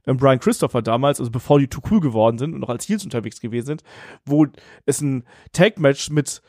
ähm, 0.06 0.17
Brian 0.17 0.39
Christopher 0.39 0.82
damals, 0.82 1.19
also 1.19 1.32
bevor 1.32 1.60
die 1.60 1.67
too 1.67 1.82
cool 1.91 2.00
geworden 2.00 2.38
sind 2.38 2.54
und 2.54 2.60
noch 2.60 2.69
als 2.69 2.88
Heels 2.88 3.04
unterwegs 3.04 3.41
gewesen 3.41 3.67
sind, 3.67 3.84
wo 4.26 4.47
es 4.86 5.02
ein 5.02 5.23
Tag-Match 5.52 6.10
mit 6.10 6.41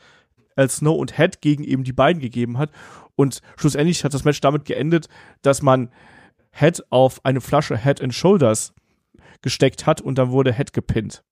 Al 0.55 0.69
Snow 0.69 0.97
und 0.97 1.17
Head 1.17 1.41
gegen 1.41 1.63
eben 1.63 1.83
die 1.83 1.93
beiden 1.93 2.21
gegeben 2.21 2.57
hat. 2.57 2.71
Und 3.15 3.41
schlussendlich 3.57 4.03
hat 4.03 4.13
das 4.13 4.25
Match 4.25 4.41
damit 4.41 4.65
geendet, 4.65 5.07
dass 5.41 5.61
man 5.61 5.89
Head 6.51 6.83
auf 6.89 7.23
eine 7.25 7.41
Flasche 7.41 7.77
Head 7.77 8.01
and 8.01 8.13
Shoulders 8.13 8.73
gesteckt 9.41 9.85
hat 9.85 10.01
und 10.01 10.17
dann 10.17 10.31
wurde 10.31 10.53
Head 10.53 10.73
gepinnt. 10.73 11.23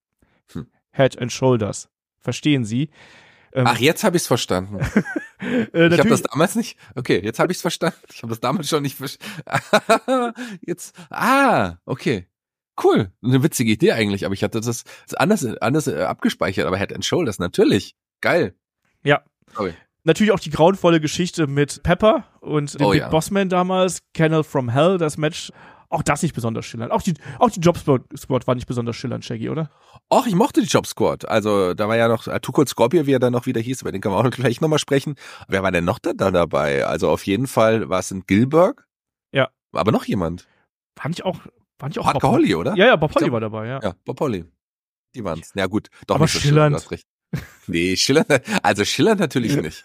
Head 0.97 1.19
and 1.19 1.31
Shoulders. 1.31 1.89
Verstehen 2.19 2.65
Sie? 2.65 2.89
Ähm, 3.53 3.65
Ach, 3.67 3.77
jetzt 3.77 4.03
habe 4.03 4.17
ich 4.17 4.23
es 4.23 4.27
verstanden. 4.27 4.79
äh, 5.73 5.87
ich 5.87 5.99
habe 5.99 6.09
das 6.09 6.23
damals 6.23 6.55
nicht. 6.55 6.77
Okay, 6.95 7.21
jetzt 7.23 7.39
habe 7.39 7.51
ich 7.51 7.57
es 7.57 7.61
verstanden. 7.61 7.97
Ich 8.13 8.21
habe 8.21 8.29
das 8.29 8.39
damals 8.39 8.67
schon 8.67 8.83
nicht 8.83 8.97
verstanden. 8.97 10.33
jetzt. 10.61 10.95
Ah, 11.09 11.77
okay. 11.85 12.27
Cool. 12.81 13.11
Eine 13.23 13.41
witzige 13.41 13.71
Idee 13.71 13.93
eigentlich, 13.93 14.25
aber 14.25 14.33
ich 14.33 14.43
hatte 14.43 14.59
das, 14.59 14.83
das 14.83 15.13
anders, 15.15 15.45
anders 15.45 15.87
äh, 15.87 16.03
abgespeichert. 16.03 16.67
Aber 16.67 16.77
Head 16.77 16.93
and 16.93 17.05
Shoulders, 17.05 17.39
natürlich. 17.39 17.95
Geil. 18.21 18.55
Ja. 19.03 19.23
Sorry. 19.55 19.73
Natürlich 20.03 20.31
auch 20.31 20.39
die 20.39 20.51
grauenvolle 20.51 21.01
Geschichte 21.01 21.47
mit 21.47 21.83
Pepper 21.83 22.25
und 22.39 22.79
dem 22.79 22.85
oh, 22.85 22.91
Big 22.91 23.01
ja. 23.01 23.09
Bossman 23.09 23.49
damals, 23.49 24.03
Kennel 24.13 24.43
from 24.43 24.69
Hell, 24.69 24.97
das 24.97 25.17
Match 25.17 25.51
auch 25.89 26.03
das 26.03 26.21
nicht 26.21 26.35
besonders 26.35 26.65
schillernd. 26.65 26.91
Auch 26.91 27.01
die, 27.01 27.13
auch 27.39 27.49
die 27.49 27.59
Job 27.59 27.77
Squad 27.77 28.47
war 28.47 28.55
nicht 28.55 28.67
besonders 28.67 28.95
schillernd, 28.95 29.23
Shaggy, 29.23 29.49
oder? 29.49 29.69
Och, 30.13 30.27
ich 30.27 30.35
mochte 30.35 30.61
die 30.61 30.67
Job 30.67 30.85
Squad. 30.85 31.27
Also, 31.27 31.73
da 31.73 31.87
war 31.87 31.95
ja 31.95 32.07
noch 32.07 32.27
äh, 32.27 32.39
Cold 32.39 32.69
Scorpio, 32.69 33.05
wie 33.05 33.13
er 33.13 33.19
dann 33.19 33.33
noch 33.33 33.45
wieder 33.45 33.61
hieß, 33.61 33.81
über 33.81 33.91
den 33.91 34.01
kann 34.01 34.11
man 34.11 34.25
auch 34.25 34.29
gleich 34.35 34.61
nochmal 34.61 34.79
sprechen. 34.79 35.15
Wer 35.47 35.63
war 35.63 35.71
denn 35.71 35.85
noch 35.85 35.99
da, 35.99 36.13
da 36.13 36.31
dabei? 36.31 36.85
Also, 36.85 37.09
auf 37.09 37.25
jeden 37.25 37.47
Fall 37.47 37.89
war 37.89 37.99
es 37.99 38.11
ein 38.11 38.23
Gilbert. 38.27 38.77
Ja. 39.31 39.49
Aber 39.71 39.91
noch 39.91 40.05
jemand. 40.05 40.47
Fand 40.97 41.15
ich 41.15 41.23
auch, 41.25 41.39
fand 41.79 41.95
ich 41.95 41.99
auch. 41.99 42.05
Hardcore 42.05 42.33
Holly, 42.33 42.55
oder? 42.55 42.75
Ja, 42.75 42.87
ja, 42.87 42.95
Bob 42.95 43.13
Holly 43.15 43.31
war 43.31 43.39
dabei, 43.39 43.67
ja. 43.67 43.79
Ja, 43.81 43.93
Bob 44.03 44.19
Holly. 44.19 44.45
Die 45.15 45.23
waren's. 45.23 45.51
Ja, 45.55 45.67
gut. 45.67 45.89
Doch 46.05 46.15
Aber 46.15 46.25
nicht 46.25 46.33
so 46.33 46.39
schillernd. 46.39 46.81
schillernd. 46.81 47.05
Nee, 47.67 47.97
Schiller, 47.97 48.25
also 48.63 48.85
Schiller 48.85 49.15
natürlich 49.15 49.57
nicht. 49.57 49.83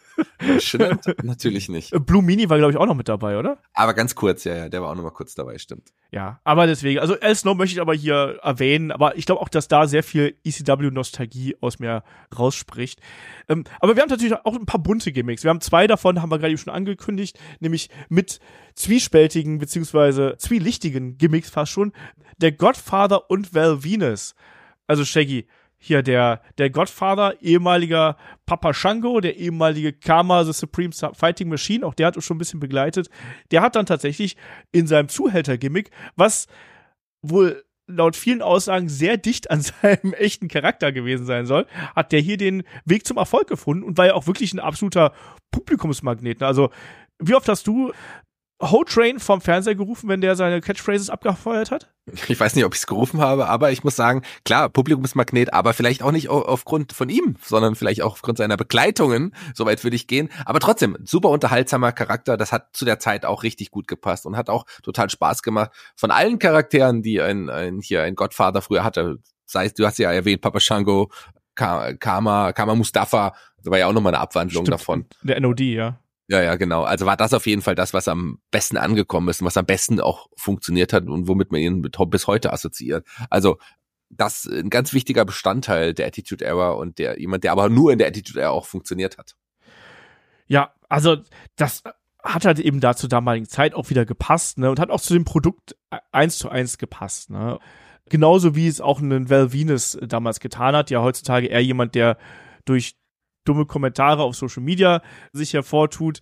Schiller 0.61 1.01
natürlich 1.25 1.69
nicht. 1.69 1.93
Äh, 1.93 1.99
Blue 1.99 2.23
Mini 2.23 2.49
war, 2.49 2.59
glaube 2.59 2.73
ich, 2.73 2.79
auch 2.79 2.87
noch 2.87 2.95
mit 2.95 3.09
dabei, 3.09 3.37
oder? 3.39 3.59
Aber 3.75 3.93
ganz 3.95 4.15
kurz, 4.15 4.45
ja, 4.45 4.55
ja, 4.55 4.69
der 4.69 4.83
war 4.83 4.91
auch 4.91 4.95
noch 4.95 5.03
mal 5.03 5.11
kurz 5.11 5.35
dabei, 5.35 5.59
stimmt. 5.59 5.93
Ja, 6.13 6.41
aber 6.45 6.69
deswegen, 6.69 7.01
also 7.01 7.17
El 7.17 7.35
Snow 7.35 7.57
möchte 7.57 7.75
ich 7.75 7.81
aber 7.81 7.95
hier 7.95 8.39
erwähnen, 8.43 8.93
aber 8.93 9.17
ich 9.17 9.27
glaube 9.27 9.41
auch, 9.41 9.49
dass 9.49 9.67
da 9.67 9.89
sehr 9.89 10.05
viel 10.05 10.37
ECW-Nostalgie 10.45 11.57
aus 11.61 11.81
mir 11.81 12.05
rausspricht. 12.39 13.01
Ähm, 13.49 13.65
aber 13.81 13.97
wir 13.97 14.03
haben 14.03 14.11
natürlich 14.11 14.35
auch 14.45 14.55
ein 14.55 14.67
paar 14.67 14.81
bunte 14.81 15.11
Gimmicks. 15.11 15.43
Wir 15.43 15.51
haben 15.51 15.61
zwei 15.61 15.89
davon, 15.89 16.23
haben 16.23 16.31
wir 16.31 16.39
gerade 16.39 16.53
eben 16.53 16.63
schon 16.63 16.73
angekündigt, 16.73 17.39
nämlich 17.59 17.91
mit 18.09 18.39
zwiespältigen 18.77 19.59
beziehungsweise 19.59 20.37
zwielichtigen 20.39 21.19
Gimmicks 21.19 21.51
fast 21.51 21.73
schon. 21.73 21.93
Der 22.39 22.53
Godfather 22.53 23.29
und 23.29 23.55
Val 23.55 23.83
Venus. 23.83 24.37
Also 24.87 25.05
Shaggy, 25.05 25.47
hier 25.85 26.05
der, 26.05 26.41
der 26.59 26.71
Godfather, 26.71 27.43
ehemaliger 27.43 28.17
Papa 28.47 28.73
Shango, 28.73 29.21
der 29.21 29.37
ehemalige 29.37 29.93
Karma 29.93 30.45
the 30.45 30.53
Supreme 30.53 30.93
Fighting 31.13 31.49
Machine, 31.49 31.85
auch 31.85 31.95
der 31.95 32.07
hat 32.07 32.15
uns 32.15 32.25
schon 32.25 32.37
ein 32.37 32.39
bisschen 32.39 32.61
begleitet. 32.61 33.11
Der 33.51 33.63
hat 33.63 33.75
dann 33.75 33.85
tatsächlich 33.85 34.37
in 34.71 34.87
seinem 34.87 35.09
Zuhälter-Gimmick, 35.09 35.91
was 36.15 36.47
wohl 37.21 37.65
laut 37.89 38.15
vielen 38.15 38.43
Aussagen 38.43 38.89
sehr 38.89 39.17
dicht 39.17 39.51
an 39.51 39.61
seinem 39.83 40.13
echten 40.15 40.47
Charakter 40.47 40.93
gewesen 40.93 41.27
sein 41.27 41.47
soll, 41.47 41.67
hat 41.97 42.13
der 42.13 42.21
hier 42.21 42.37
den 42.37 42.63
Weg 42.85 43.05
zum 43.05 43.17
Erfolg 43.17 43.49
gefunden 43.49 43.83
und 43.83 43.99
war 43.99 44.07
ja 44.07 44.15
auch 44.15 44.29
wirklich 44.29 44.53
ein 44.53 44.61
absoluter 44.61 45.13
Publikumsmagnet. 45.51 46.41
Ne? 46.41 46.47
Also, 46.47 46.71
wie 47.19 47.35
oft 47.35 47.49
hast 47.49 47.67
du 47.67 47.93
Ho 48.63 48.85
Train 48.85 49.19
vom 49.19 49.41
Fernseher 49.41 49.75
gerufen, 49.75 50.09
wenn 50.09 50.21
der 50.21 50.37
seine 50.37 50.61
Catchphrases 50.61 51.11
abgefeuert 51.11 51.73
hat? 51.73 51.93
Ich 52.29 52.39
weiß 52.39 52.55
nicht, 52.55 52.65
ob 52.65 52.75
ich 52.75 52.81
es 52.81 52.87
gerufen 52.87 53.21
habe, 53.21 53.49
aber 53.49 53.73
ich 53.73 53.83
muss 53.83 53.97
sagen, 53.97 54.23
klar, 54.45 54.69
Publikumsmagnet, 54.69 55.53
aber 55.53 55.75
vielleicht 55.75 56.03
auch 56.03 56.13
nicht 56.13 56.29
aufgrund 56.29 56.93
von 56.93 57.09
ihm, 57.09 57.37
sondern 57.43 57.75
vielleicht 57.75 58.03
auch 58.03 58.13
aufgrund 58.13 58.39
seiner 58.39 58.57
Begleitungen. 58.57 59.35
Soweit 59.55 59.83
würde 59.83 59.97
ich 59.97 60.07
gehen. 60.07 60.29
Aber 60.45 60.61
trotzdem, 60.61 60.97
super 61.05 61.31
unterhaltsamer 61.31 61.93
Charakter. 61.93 62.37
Das 62.37 62.53
hat 62.53 62.69
zu 62.73 62.85
der 62.85 62.99
Zeit 62.99 63.25
auch 63.25 63.43
richtig 63.43 63.71
gut 63.71 63.89
gepasst 63.89 64.27
und 64.27 64.37
hat 64.37 64.49
auch 64.49 64.65
total 64.83 65.11
Spaß 65.11 65.43
gemacht. 65.43 65.71
Von 65.97 66.11
allen 66.11 66.39
Charakteren, 66.39 67.03
die 67.03 67.21
ein, 67.21 67.51
ein 67.51 67.81
hier 67.81 68.03
ein 68.05 68.15
Godfather 68.15 68.63
früher 68.63 68.85
hatte, 68.85 69.19
sei 69.45 69.67
es, 69.67 69.75
du 69.75 69.85
hast 69.85 69.99
ja 69.99 70.13
erwähnt, 70.13 70.41
Papa 70.41 70.61
Shango, 70.61 71.11
Kama, 71.55 72.53
Kama 72.53 72.75
Mustafa, 72.75 73.35
das 73.63 73.71
war 73.71 73.79
ja 73.79 73.87
auch 73.87 73.93
nochmal 73.93 74.15
eine 74.15 74.23
Abwandlung 74.23 74.65
Stimmt, 74.65 74.81
davon. 74.81 75.07
Der 75.23 75.41
NOD, 75.41 75.61
ja. 75.61 75.99
Ja, 76.29 76.41
ja, 76.43 76.57
genau. 76.57 76.85
Also 76.85 77.05
war 77.05 77.17
das 77.17 77.35
auf 77.35 77.47
jeden 77.47 77.63
Fall 77.63 77.75
das, 77.75 77.93
was 77.93 78.09
am 78.09 78.39
besten 78.51 78.77
angekommen 78.77 79.29
ist 79.29 79.41
und 79.43 79.47
was 79.47 79.57
am 79.57 79.67
besten 79.67 80.01
auch 80.01 80.29
funktioniert 80.37 80.93
hat 80.93 81.07
und 81.07 81.29
womit 81.29 81.53
man 81.53 81.61
ihn 81.61 81.83
bis 81.83 82.27
heute 82.27 82.53
assoziiert. 82.53 83.07
Also 83.29 83.59
das 84.09 84.47
ein 84.47 84.71
ganz 84.71 84.93
wichtiger 84.93 85.25
Bestandteil 85.25 85.95
der 85.95 86.07
Attitude 86.07 86.45
Era 86.45 86.73
und 86.73 86.99
der 86.99 87.19
jemand, 87.19 87.45
der 87.45 87.53
aber 87.53 87.69
nur 87.69 87.93
in 87.93 87.99
der 87.99 88.09
Attitude 88.09 88.41
Era 88.41 88.51
auch 88.51 88.67
funktioniert 88.67 89.19
hat. 89.19 89.35
Ja, 90.47 90.75
also 90.89 91.17
das 91.57 91.83
hat 92.23 92.45
halt 92.45 92.61
eben 92.61 92.81
da 92.81 92.95
zur 92.95 93.09
damaligen 93.09 93.49
Zeit 93.49 93.75
auch 93.75 93.91
wieder 93.91 94.05
gepasst, 94.05 94.59
ne, 94.59 94.71
und 94.71 94.79
hat 94.79 94.91
auch 94.91 95.01
zu 95.01 95.15
dem 95.15 95.25
Produkt 95.25 95.77
eins 96.13 96.39
zu 96.39 96.49
eins 96.49 96.79
gepasst, 96.79 97.31
ne. 97.31 97.59
Genauso 98.09 98.55
wie 98.55 98.69
es 98.69 98.81
auch 98.81 99.01
ein 99.01 99.31
Val 99.31 99.53
Venus 99.53 99.99
damals 100.03 100.41
getan 100.41 100.77
hat, 100.77 100.91
ja 100.91 101.01
heutzutage 101.01 101.47
eher 101.47 101.63
jemand, 101.63 101.95
der 101.95 102.19
durch 102.65 102.97
dumme 103.45 103.67
Kommentare 103.67 104.23
auf 104.23 104.37
Social 104.37 104.63
Media 104.63 105.03
sich 105.33 105.55
hervortut. 105.55 106.21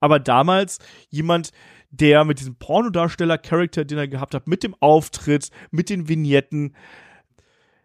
Aber 0.00 0.18
damals 0.18 0.78
jemand, 1.08 1.52
der 1.90 2.24
mit 2.24 2.40
diesem 2.40 2.56
Pornodarsteller-Charakter, 2.56 3.84
den 3.84 3.98
er 3.98 4.08
gehabt 4.08 4.34
hat, 4.34 4.46
mit 4.46 4.62
dem 4.62 4.74
Auftritt, 4.80 5.50
mit 5.70 5.90
den 5.90 6.08
Vignetten, 6.08 6.74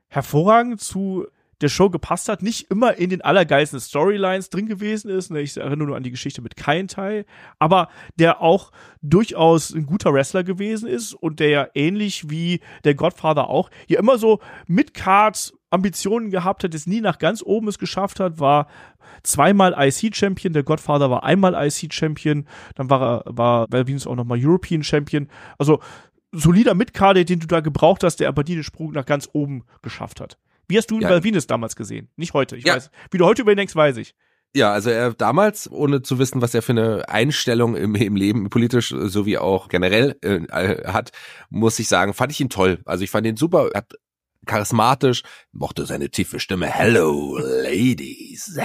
hervorragend 0.08 0.82
zu 0.82 1.26
der 1.62 1.70
Show 1.70 1.89
gepasst 1.89 2.30
hat, 2.30 2.42
nicht 2.42 2.70
immer 2.70 2.96
in 2.98 3.10
den 3.10 3.22
allergeilsten 3.22 3.80
Storylines 3.80 4.50
drin 4.50 4.68
gewesen 4.68 5.10
ist. 5.10 5.32
Ne? 5.32 5.42
Ich 5.42 5.58
erinnere 5.58 5.88
nur 5.88 5.96
an 5.96 6.04
die 6.04 6.12
Geschichte 6.12 6.42
mit 6.42 6.56
Kain 6.56 6.88
Tai, 6.88 7.26
aber 7.60 7.89
der 8.16 8.42
auch 8.42 8.72
durchaus 9.02 9.74
ein 9.74 9.86
guter 9.86 10.13
Wrestler 10.13 10.44
gewesen 10.44 10.88
ist 10.88 11.13
und 11.13 11.39
der 11.39 11.50
ja 11.50 11.68
ähnlich 11.74 12.30
wie 12.30 12.60
der 12.84 12.96
Godfather 12.96 13.50
auch 13.50 13.70
hier 13.88 14.00
immer 14.00 14.18
so 14.18 14.39
mit 14.68 14.94
Cards 14.94 15.54
Ambitionen 15.70 16.30
gehabt 16.30 16.63
hat, 16.63 16.76
es 16.76 16.86
nie 16.86 17.02
nach 17.02 17.18
ganz 17.18 17.42
oben 17.44 17.68
es 17.68 17.80
geschafft 17.80 18.20
hat, 18.20 18.39
war 18.39 18.68
zweimal 19.24 19.74
IC-Champion, 19.76 20.54
der 20.54 20.63
Godfather 20.63 21.10
war 21.10 21.24
einmal 21.24 21.56
IC-Champion, 21.56 22.46
dann 22.76 22.89
war 22.92 23.02
er, 23.02 23.24
war 23.26 23.68
Valvinus 23.72 24.06
auch 24.06 24.16
nochmal 24.16 24.38
European 24.39 24.84
Champion. 24.84 25.28
Also 25.58 25.80
solider 26.32 26.76
Mitkader, 26.76 27.24
den 27.24 27.39
du 27.39 27.48
da 27.48 27.60
gebraucht 27.60 28.04
hast, 28.04 28.18
der 28.20 28.30
aber 28.30 28.44
nie 28.44 28.56
den 28.56 28.63
Sprung 28.63 28.92
nach 28.92 29.06
ganz 29.06 29.30
oben 29.34 29.63
geschafft 29.82 30.22
hat. 30.22 30.38
Wie 30.67 30.78
hast 30.78 30.88
du 30.91 30.99
ja. 30.99 31.10
Valvinus 31.10 31.47
damals 31.47 31.76
gesehen? 31.76 32.10
Nicht 32.15 32.34
heute, 32.34 32.56
ich 32.56 32.65
ja. 32.65 32.76
weiß. 32.76 32.89
Wie 33.12 33.17
du 33.17 33.26
heute 33.26 33.41
über 33.41 33.52
ihn 33.52 33.58
denkst, 33.58 33.76
weiß 33.76 33.97
ich. 33.97 34.15
Ja, 34.56 34.71
also 34.71 34.91
er 34.91 35.13
damals, 35.13 35.69
ohne 35.71 36.04
zu 36.04 36.19
wissen, 36.19 36.41
was 36.41 36.54
er 36.54 36.62
für 36.62 36.73
eine 36.73 37.10
Einstellung 37.10 37.76
im, 37.76 37.95
im 37.95 38.15
Leben, 38.15 38.49
politisch 38.52 38.89
sowie 38.89 39.39
auch 39.39 39.67
generell 39.67 40.15
äh, 40.21 40.41
hat, 40.86 41.12
muss 41.49 41.80
ich 41.80 41.88
sagen, 41.88 42.13
fand 42.13 42.32
ich 42.32 42.39
ihn 42.39 42.49
toll. 42.49 42.80
Also 42.86 43.04
ich 43.04 43.10
fand 43.10 43.26
ihn 43.26 43.36
super, 43.36 43.71
hat 43.73 43.93
charismatisch, 44.46 45.24
mochte 45.52 45.86
seine 45.86 46.10
tiefe 46.10 46.40
Stimme, 46.40 46.68
Hello 46.68 47.38
Ladies. 47.38 48.60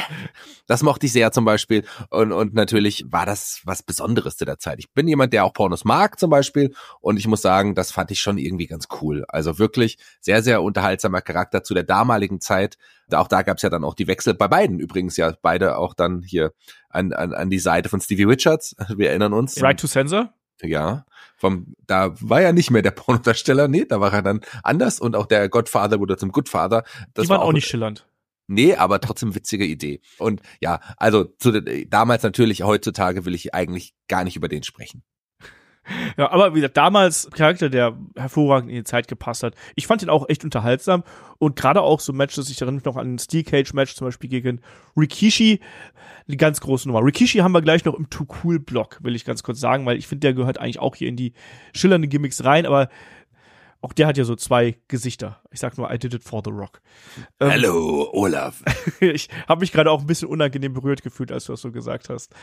Das 0.66 0.82
mochte 0.82 1.06
ich 1.06 1.12
sehr 1.12 1.32
zum 1.32 1.44
Beispiel. 1.44 1.84
Und, 2.10 2.32
und 2.32 2.54
natürlich 2.54 3.04
war 3.08 3.26
das 3.26 3.60
was 3.64 3.82
Besonderes 3.82 4.36
zu 4.36 4.44
der 4.44 4.58
Zeit. 4.58 4.78
Ich 4.78 4.92
bin 4.92 5.08
jemand, 5.08 5.32
der 5.32 5.44
auch 5.44 5.52
Pornos 5.52 5.84
mag 5.84 6.18
zum 6.18 6.30
Beispiel. 6.30 6.74
Und 7.00 7.16
ich 7.16 7.26
muss 7.26 7.42
sagen, 7.42 7.74
das 7.74 7.90
fand 7.90 8.10
ich 8.10 8.20
schon 8.20 8.38
irgendwie 8.38 8.66
ganz 8.66 8.88
cool. 9.00 9.24
Also 9.28 9.58
wirklich 9.58 9.98
sehr, 10.20 10.42
sehr 10.42 10.62
unterhaltsamer 10.62 11.20
Charakter 11.20 11.62
zu 11.62 11.74
der 11.74 11.84
damaligen 11.84 12.40
Zeit. 12.40 12.76
Auch 13.12 13.28
da 13.28 13.42
gab 13.42 13.56
es 13.56 13.62
ja 13.62 13.70
dann 13.70 13.84
auch 13.84 13.94
die 13.94 14.06
Wechsel 14.06 14.34
bei 14.34 14.48
beiden 14.48 14.80
übrigens 14.80 15.16
ja 15.16 15.32
beide 15.40 15.78
auch 15.78 15.94
dann 15.94 16.22
hier 16.22 16.52
an, 16.90 17.12
an, 17.12 17.32
an 17.32 17.50
die 17.50 17.58
Seite 17.58 17.88
von 17.88 18.00
Stevie 18.00 18.24
Richards. 18.24 18.76
Wir 18.96 19.10
erinnern 19.10 19.32
uns. 19.32 19.62
Right 19.62 19.78
to 19.78 19.86
Censor? 19.86 20.32
Ja, 20.60 21.04
vom, 21.38 21.74
da 21.86 22.14
war 22.20 22.42
er 22.42 22.52
nicht 22.52 22.70
mehr 22.70 22.82
der 22.82 22.90
Pornodarsteller, 22.92 23.68
nee, 23.68 23.84
da 23.84 24.00
war 24.00 24.12
er 24.12 24.22
dann 24.22 24.40
anders 24.62 25.00
und 25.00 25.16
auch 25.16 25.26
der 25.26 25.48
Godfather 25.48 26.00
wurde 26.00 26.16
zum 26.16 26.32
Goodfather. 26.32 26.84
Das 27.14 27.24
Die 27.24 27.30
waren 27.30 27.38
war 27.38 27.44
auch, 27.44 27.48
auch 27.48 27.52
nicht 27.52 27.66
schillernd. 27.66 28.06
Nee, 28.48 28.74
aber 28.74 29.00
trotzdem 29.00 29.34
witzige 29.34 29.66
Idee. 29.66 30.00
Und 30.18 30.40
ja, 30.60 30.80
also 30.96 31.24
zu, 31.24 31.60
damals 31.86 32.22
natürlich, 32.22 32.62
heutzutage 32.62 33.26
will 33.26 33.34
ich 33.34 33.54
eigentlich 33.54 33.94
gar 34.08 34.24
nicht 34.24 34.36
über 34.36 34.48
den 34.48 34.62
sprechen. 34.62 35.02
Ja, 36.16 36.30
aber 36.30 36.54
wie 36.54 36.60
gesagt, 36.60 36.76
damals 36.76 37.30
Charakter, 37.30 37.68
der 37.68 37.96
hervorragend 38.16 38.70
in 38.70 38.76
die 38.76 38.84
Zeit 38.84 39.08
gepasst 39.08 39.42
hat. 39.42 39.54
Ich 39.76 39.86
fand 39.86 40.02
ihn 40.02 40.10
auch 40.10 40.28
echt 40.28 40.44
unterhaltsam 40.44 41.04
und 41.38 41.56
gerade 41.56 41.82
auch 41.82 42.00
so 42.00 42.12
Matches, 42.12 42.50
ich 42.50 42.60
erinnere 42.60 42.76
mich 42.76 42.84
noch 42.84 42.96
an 42.96 43.14
ein 43.14 43.18
Steel 43.18 43.44
Cage 43.44 43.72
Match 43.72 43.94
zum 43.94 44.06
Beispiel 44.06 44.30
gegen 44.30 44.60
Rikishi, 44.96 45.60
eine 46.26 46.36
ganz 46.36 46.60
große 46.60 46.88
Nummer. 46.88 47.04
Rikishi 47.04 47.38
haben 47.38 47.52
wir 47.52 47.62
gleich 47.62 47.84
noch 47.84 47.94
im 47.94 48.10
Too 48.10 48.26
Cool 48.42 48.58
Block, 48.58 48.98
will 49.02 49.14
ich 49.14 49.24
ganz 49.24 49.42
kurz 49.42 49.60
sagen, 49.60 49.86
weil 49.86 49.98
ich 49.98 50.06
finde, 50.06 50.20
der 50.20 50.34
gehört 50.34 50.58
eigentlich 50.58 50.78
auch 50.78 50.96
hier 50.96 51.08
in 51.08 51.16
die 51.16 51.32
schillernden 51.72 52.10
Gimmicks 52.10 52.44
rein, 52.44 52.66
aber 52.66 52.88
auch 53.80 53.92
der 53.92 54.08
hat 54.08 54.18
ja 54.18 54.24
so 54.24 54.34
zwei 54.34 54.76
Gesichter. 54.88 55.40
Ich 55.50 55.60
sag 55.60 55.78
nur, 55.78 55.92
I 55.92 55.98
did 55.98 56.12
it 56.12 56.24
for 56.24 56.42
the 56.44 56.50
Rock. 56.50 56.80
Ähm, 57.38 57.50
Hello, 57.50 58.10
Olaf. 58.12 58.62
ich 59.00 59.28
habe 59.48 59.60
mich 59.60 59.70
gerade 59.70 59.90
auch 59.90 60.00
ein 60.00 60.06
bisschen 60.06 60.28
unangenehm 60.28 60.72
berührt 60.72 61.02
gefühlt, 61.02 61.30
als 61.30 61.44
du 61.44 61.52
das 61.52 61.60
so 61.60 61.70
gesagt 61.70 62.08
hast. 62.08 62.34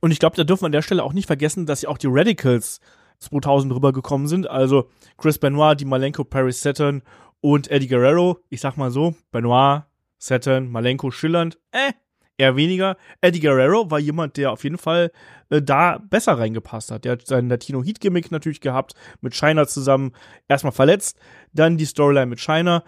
Und 0.00 0.10
ich 0.10 0.18
glaube, 0.18 0.36
da 0.36 0.44
dürfen 0.44 0.62
wir 0.62 0.66
an 0.66 0.72
der 0.72 0.82
Stelle 0.82 1.02
auch 1.02 1.12
nicht 1.12 1.26
vergessen, 1.26 1.66
dass 1.66 1.82
ja 1.82 1.88
auch 1.88 1.98
die 1.98 2.08
Radicals 2.08 2.80
2000 3.18 3.74
rübergekommen 3.74 4.28
sind. 4.28 4.48
Also 4.48 4.90
Chris 5.16 5.38
Benoit, 5.38 5.76
die 5.76 5.84
Malenko, 5.84 6.24
Paris 6.24 6.60
Saturn 6.60 7.02
und 7.40 7.70
Eddie 7.70 7.88
Guerrero. 7.88 8.38
Ich 8.48 8.60
sag 8.60 8.76
mal 8.76 8.90
so, 8.90 9.14
Benoit, 9.30 9.84
Saturn, 10.18 10.70
Malenko 10.70 11.10
schillernd. 11.10 11.58
Äh, 11.72 11.92
eher 12.38 12.56
weniger. 12.56 12.96
Eddie 13.20 13.40
Guerrero 13.40 13.90
war 13.90 13.98
jemand, 13.98 14.36
der 14.36 14.52
auf 14.52 14.64
jeden 14.64 14.78
Fall 14.78 15.10
äh, 15.48 15.62
da 15.62 15.98
besser 15.98 16.38
reingepasst 16.38 16.90
hat. 16.90 17.04
Der 17.04 17.12
hat 17.12 17.26
seinen 17.26 17.48
Latino 17.48 17.82
Heat 17.82 18.00
Gimmick 18.00 18.30
natürlich 18.30 18.60
gehabt, 18.60 18.94
mit 19.20 19.34
Shiner 19.34 19.66
zusammen. 19.66 20.12
Erstmal 20.48 20.72
verletzt, 20.72 21.18
dann 21.52 21.76
die 21.76 21.86
Storyline 21.86 22.26
mit 22.26 22.40
Shiner 22.40 22.84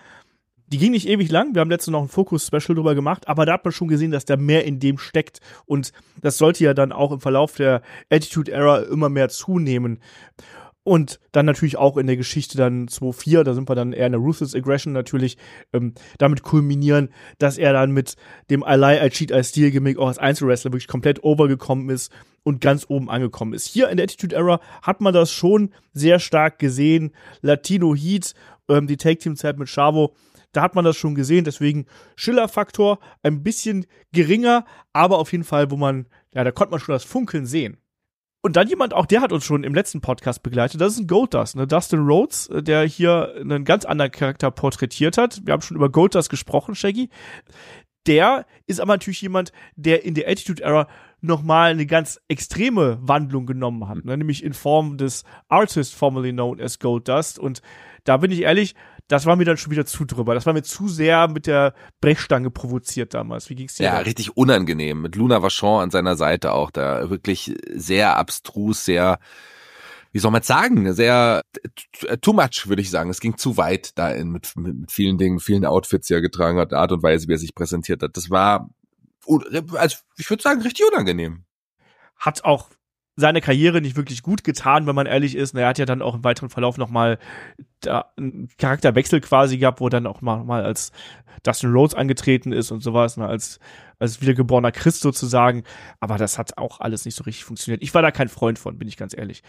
die 0.72 0.78
ging 0.78 0.92
nicht 0.92 1.08
ewig 1.08 1.30
lang. 1.30 1.54
Wir 1.54 1.60
haben 1.60 1.70
letztens 1.70 1.92
noch 1.92 2.02
ein 2.02 2.08
Fokus-Special 2.08 2.74
drüber 2.74 2.94
gemacht, 2.94 3.28
aber 3.28 3.46
da 3.46 3.54
hat 3.54 3.64
man 3.64 3.72
schon 3.72 3.88
gesehen, 3.88 4.10
dass 4.10 4.24
da 4.24 4.36
mehr 4.36 4.64
in 4.64 4.80
dem 4.80 4.98
steckt. 4.98 5.40
Und 5.66 5.92
das 6.20 6.38
sollte 6.38 6.64
ja 6.64 6.74
dann 6.74 6.92
auch 6.92 7.12
im 7.12 7.20
Verlauf 7.20 7.56
der 7.56 7.82
Attitude 8.10 8.52
Era 8.52 8.78
immer 8.80 9.08
mehr 9.08 9.28
zunehmen. 9.28 10.00
Und 10.88 11.20
dann 11.32 11.44
natürlich 11.44 11.76
auch 11.76 11.98
in 11.98 12.06
der 12.06 12.16
Geschichte 12.16 12.56
dann 12.56 12.88
2.4, 12.88 13.42
da 13.42 13.52
sind 13.52 13.68
wir 13.68 13.74
dann 13.74 13.92
eher 13.92 14.06
in 14.06 14.12
der 14.12 14.22
Ruthless 14.22 14.54
Aggression 14.54 14.94
natürlich, 14.94 15.36
ähm, 15.74 15.92
damit 16.16 16.42
kulminieren, 16.42 17.10
dass 17.38 17.58
er 17.58 17.74
dann 17.74 17.90
mit 17.90 18.16
dem 18.48 18.64
I 18.66 18.74
Lie, 18.76 19.06
I 19.06 19.10
Cheat, 19.10 19.30
I 19.30 19.44
Steal 19.44 19.70
Gimmick 19.70 19.98
auch 19.98 20.08
als 20.08 20.16
Einzelwrestler 20.16 20.72
wirklich 20.72 20.88
komplett 20.88 21.22
overgekommen 21.22 21.90
ist 21.90 22.10
und 22.42 22.62
ganz 22.62 22.86
oben 22.88 23.10
angekommen 23.10 23.52
ist. 23.52 23.66
Hier 23.66 23.90
in 23.90 23.98
der 23.98 24.04
Attitude 24.04 24.34
Era 24.34 24.60
hat 24.80 25.02
man 25.02 25.12
das 25.12 25.30
schon 25.30 25.74
sehr 25.92 26.20
stark 26.20 26.58
gesehen. 26.58 27.10
Latino 27.42 27.94
Heat, 27.94 28.32
ähm, 28.70 28.86
die 28.86 28.96
Take-Team-Zeit 28.96 29.58
mit 29.58 29.68
Chavo, 29.68 30.14
da 30.58 30.62
hat 30.62 30.74
man 30.74 30.84
das 30.84 30.96
schon 30.96 31.14
gesehen, 31.14 31.44
deswegen 31.44 31.86
Schiller-Faktor 32.16 32.98
ein 33.22 33.44
bisschen 33.44 33.86
geringer, 34.12 34.64
aber 34.92 35.18
auf 35.18 35.30
jeden 35.30 35.44
Fall, 35.44 35.70
wo 35.70 35.76
man, 35.76 36.08
ja, 36.34 36.42
da 36.42 36.50
konnte 36.50 36.72
man 36.72 36.80
schon 36.80 36.94
das 36.94 37.04
Funkeln 37.04 37.46
sehen. 37.46 37.76
Und 38.42 38.56
dann 38.56 38.66
jemand, 38.66 38.92
auch 38.92 39.06
der 39.06 39.20
hat 39.20 39.30
uns 39.30 39.44
schon 39.44 39.62
im 39.62 39.72
letzten 39.72 40.00
Podcast 40.00 40.42
begleitet, 40.42 40.80
das 40.80 40.94
ist 40.94 40.98
ein 40.98 41.06
Goldust, 41.06 41.54
ne? 41.54 41.68
Dustin 41.68 42.00
Rhodes, 42.00 42.48
äh, 42.48 42.60
der 42.60 42.82
hier 42.84 43.34
einen 43.40 43.64
ganz 43.64 43.84
anderen 43.84 44.10
Charakter 44.10 44.50
porträtiert 44.50 45.16
hat. 45.16 45.42
Wir 45.44 45.52
haben 45.52 45.62
schon 45.62 45.76
über 45.76 45.90
Goldust 45.90 46.28
gesprochen, 46.28 46.74
Shaggy. 46.74 47.08
Der 48.08 48.44
ist 48.66 48.80
aber 48.80 48.94
natürlich 48.94 49.22
jemand, 49.22 49.52
der 49.76 50.04
in 50.04 50.14
der 50.14 50.28
Attitude 50.28 50.64
Era 50.64 50.88
nochmal 51.20 51.70
eine 51.70 51.86
ganz 51.86 52.20
extreme 52.26 52.98
Wandlung 53.00 53.46
genommen 53.46 53.88
hat, 53.88 54.04
ne? 54.04 54.16
nämlich 54.16 54.42
in 54.42 54.54
Form 54.54 54.98
des 54.98 55.22
Artist 55.48 55.94
formerly 55.94 56.32
known 56.32 56.60
as 56.60 56.80
Goldust. 56.80 57.38
Und 57.38 57.62
da 58.04 58.16
bin 58.18 58.30
ich 58.30 58.42
ehrlich, 58.42 58.74
das 59.08 59.24
war 59.24 59.36
mir 59.36 59.44
dann 59.44 59.56
schon 59.56 59.70
wieder 59.70 59.86
zu 59.86 60.04
drüber. 60.04 60.34
Das 60.34 60.46
war 60.46 60.52
mir 60.52 60.62
zu 60.62 60.86
sehr 60.86 61.28
mit 61.28 61.46
der 61.46 61.74
Brechstange 62.00 62.50
provoziert 62.50 63.14
damals. 63.14 63.48
Wie 63.48 63.54
ging's 63.54 63.76
dir? 63.76 63.84
Ja, 63.84 63.92
da? 63.92 63.98
richtig 64.00 64.36
unangenehm. 64.36 65.00
Mit 65.00 65.16
Luna 65.16 65.42
Vachon 65.42 65.82
an 65.82 65.90
seiner 65.90 66.16
Seite 66.16 66.52
auch 66.52 66.70
da 66.70 67.08
wirklich 67.08 67.54
sehr 67.72 68.16
abstrus, 68.16 68.84
sehr 68.84 69.18
wie 70.12 70.18
soll 70.20 70.30
man 70.30 70.42
sagen, 70.42 70.92
sehr 70.94 71.42
too 72.22 72.32
much, 72.32 72.66
würde 72.66 72.82
ich 72.82 72.90
sagen. 72.90 73.10
Es 73.10 73.20
ging 73.20 73.36
zu 73.36 73.56
weit 73.56 73.96
da 73.98 74.10
in, 74.10 74.30
mit, 74.30 74.54
mit 74.56 74.90
vielen 74.90 75.18
Dingen, 75.18 75.38
vielen 75.38 75.66
Outfits, 75.66 76.06
die 76.06 76.14
er 76.14 76.20
getragen 76.20 76.58
hat, 76.58 76.72
Art 76.72 76.92
und 76.92 77.02
Weise, 77.02 77.28
wie 77.28 77.32
er 77.32 77.38
sich 77.38 77.54
präsentiert 77.54 78.02
hat. 78.02 78.16
Das 78.16 78.30
war, 78.30 78.70
also 79.26 79.96
ich 80.16 80.28
würde 80.30 80.42
sagen, 80.42 80.62
richtig 80.62 80.86
unangenehm. 80.90 81.44
Hat 82.16 82.44
auch 82.44 82.70
seine 83.16 83.40
Karriere 83.40 83.80
nicht 83.80 83.96
wirklich 83.96 84.22
gut 84.22 84.44
getan, 84.44 84.86
wenn 84.86 84.94
man 84.94 85.06
ehrlich 85.06 85.34
ist. 85.34 85.52
Und 85.52 85.60
er 85.60 85.68
hat 85.68 85.78
ja 85.78 85.84
dann 85.84 86.02
auch 86.02 86.14
im 86.14 86.24
weiteren 86.24 86.50
Verlauf 86.50 86.78
nochmal 86.78 87.18
einen 87.86 88.48
Charakterwechsel 88.58 89.20
quasi 89.20 89.58
gehabt, 89.58 89.80
wo 89.80 89.88
dann 89.88 90.06
auch 90.06 90.20
mal, 90.20 90.44
mal 90.44 90.64
als 90.64 90.92
Dustin 91.42 91.72
Rhodes 91.72 91.94
angetreten 91.94 92.52
ist 92.52 92.70
und 92.70 92.82
sowas, 92.82 93.16
ne, 93.16 93.26
als, 93.26 93.60
als 93.98 94.20
wiedergeborener 94.20 94.72
Christ 94.72 95.00
sozusagen. 95.00 95.64
Aber 96.00 96.16
das 96.18 96.38
hat 96.38 96.58
auch 96.58 96.80
alles 96.80 97.04
nicht 97.04 97.14
so 97.14 97.24
richtig 97.24 97.44
funktioniert. 97.44 97.82
Ich 97.82 97.94
war 97.94 98.02
da 98.02 98.10
kein 98.10 98.28
Freund 98.28 98.58
von, 98.58 98.78
bin 98.78 98.88
ich 98.88 98.96
ganz 98.96 99.16
ehrlich. 99.16 99.42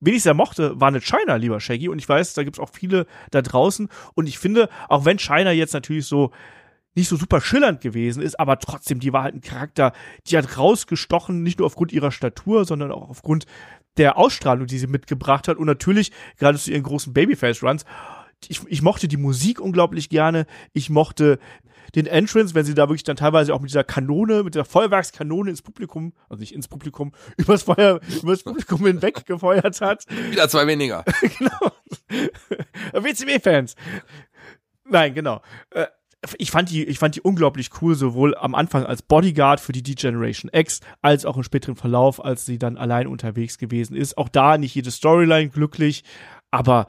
Wen 0.00 0.14
ich 0.14 0.22
sehr 0.22 0.34
mochte, 0.34 0.80
war 0.80 0.88
eine 0.88 1.00
China, 1.00 1.36
lieber 1.36 1.60
Shaggy. 1.60 1.88
Und 1.88 1.98
ich 1.98 2.08
weiß, 2.08 2.34
da 2.34 2.42
gibt's 2.42 2.58
auch 2.58 2.70
viele 2.72 3.06
da 3.30 3.42
draußen. 3.42 3.88
Und 4.14 4.28
ich 4.28 4.38
finde, 4.38 4.68
auch 4.88 5.04
wenn 5.04 5.18
China 5.18 5.52
jetzt 5.52 5.74
natürlich 5.74 6.06
so 6.06 6.32
nicht 6.94 7.08
so 7.08 7.16
super 7.16 7.40
schillernd 7.40 7.80
gewesen 7.80 8.22
ist, 8.22 8.38
aber 8.38 8.58
trotzdem, 8.58 9.00
die 9.00 9.12
war 9.12 9.22
halt 9.22 9.34
ein 9.34 9.40
Charakter, 9.40 9.92
die 10.26 10.36
hat 10.36 10.58
rausgestochen, 10.58 11.42
nicht 11.42 11.58
nur 11.58 11.66
aufgrund 11.66 11.92
ihrer 11.92 12.12
Statur, 12.12 12.64
sondern 12.64 12.92
auch 12.92 13.08
aufgrund 13.08 13.46
der 13.96 14.16
Ausstrahlung, 14.16 14.66
die 14.66 14.78
sie 14.78 14.86
mitgebracht 14.86 15.48
hat 15.48 15.56
und 15.58 15.66
natürlich 15.66 16.12
gerade 16.38 16.58
zu 16.58 16.70
ihren 16.70 16.82
großen 16.82 17.12
Babyface-Runs. 17.12 17.84
Ich, 18.48 18.60
ich 18.66 18.82
mochte 18.82 19.06
die 19.06 19.16
Musik 19.16 19.60
unglaublich 19.60 20.08
gerne. 20.08 20.46
Ich 20.72 20.90
mochte 20.90 21.38
den 21.94 22.06
Entrance, 22.06 22.54
wenn 22.54 22.64
sie 22.64 22.74
da 22.74 22.88
wirklich 22.88 23.02
dann 23.04 23.16
teilweise 23.16 23.54
auch 23.54 23.60
mit 23.60 23.70
dieser 23.70 23.84
Kanone, 23.84 24.42
mit 24.42 24.54
der 24.54 24.64
Feuerwerkskanone 24.64 25.50
ins 25.50 25.62
Publikum, 25.62 26.12
also 26.28 26.40
nicht 26.40 26.54
ins 26.54 26.68
Publikum, 26.68 27.12
übers 27.36 27.64
Feuer, 27.64 28.00
übers 28.22 28.42
Publikum 28.42 28.86
hinweg 28.86 29.26
gefeuert 29.26 29.80
hat. 29.80 30.06
Wieder 30.30 30.48
zwei 30.48 30.66
weniger. 30.66 31.04
genau. 31.38 31.72
WCW-Fans. 32.92 33.76
Nein, 34.84 35.14
genau. 35.14 35.42
Ich 36.38 36.52
fand 36.52 36.70
die, 36.70 36.84
ich 36.84 36.98
fand 36.98 37.16
die 37.16 37.20
unglaublich 37.20 37.70
cool, 37.80 37.96
sowohl 37.96 38.36
am 38.36 38.54
Anfang 38.54 38.86
als 38.86 39.02
Bodyguard 39.02 39.60
für 39.60 39.72
die 39.72 39.82
D-Generation 39.82 40.50
X, 40.54 40.80
als 41.00 41.24
auch 41.24 41.36
im 41.36 41.42
späteren 41.42 41.74
Verlauf, 41.74 42.24
als 42.24 42.46
sie 42.46 42.58
dann 42.58 42.76
allein 42.76 43.08
unterwegs 43.08 43.58
gewesen 43.58 43.96
ist. 43.96 44.16
Auch 44.16 44.28
da 44.28 44.56
nicht 44.56 44.74
jede 44.74 44.92
Storyline 44.92 45.48
glücklich, 45.48 46.04
aber 46.52 46.86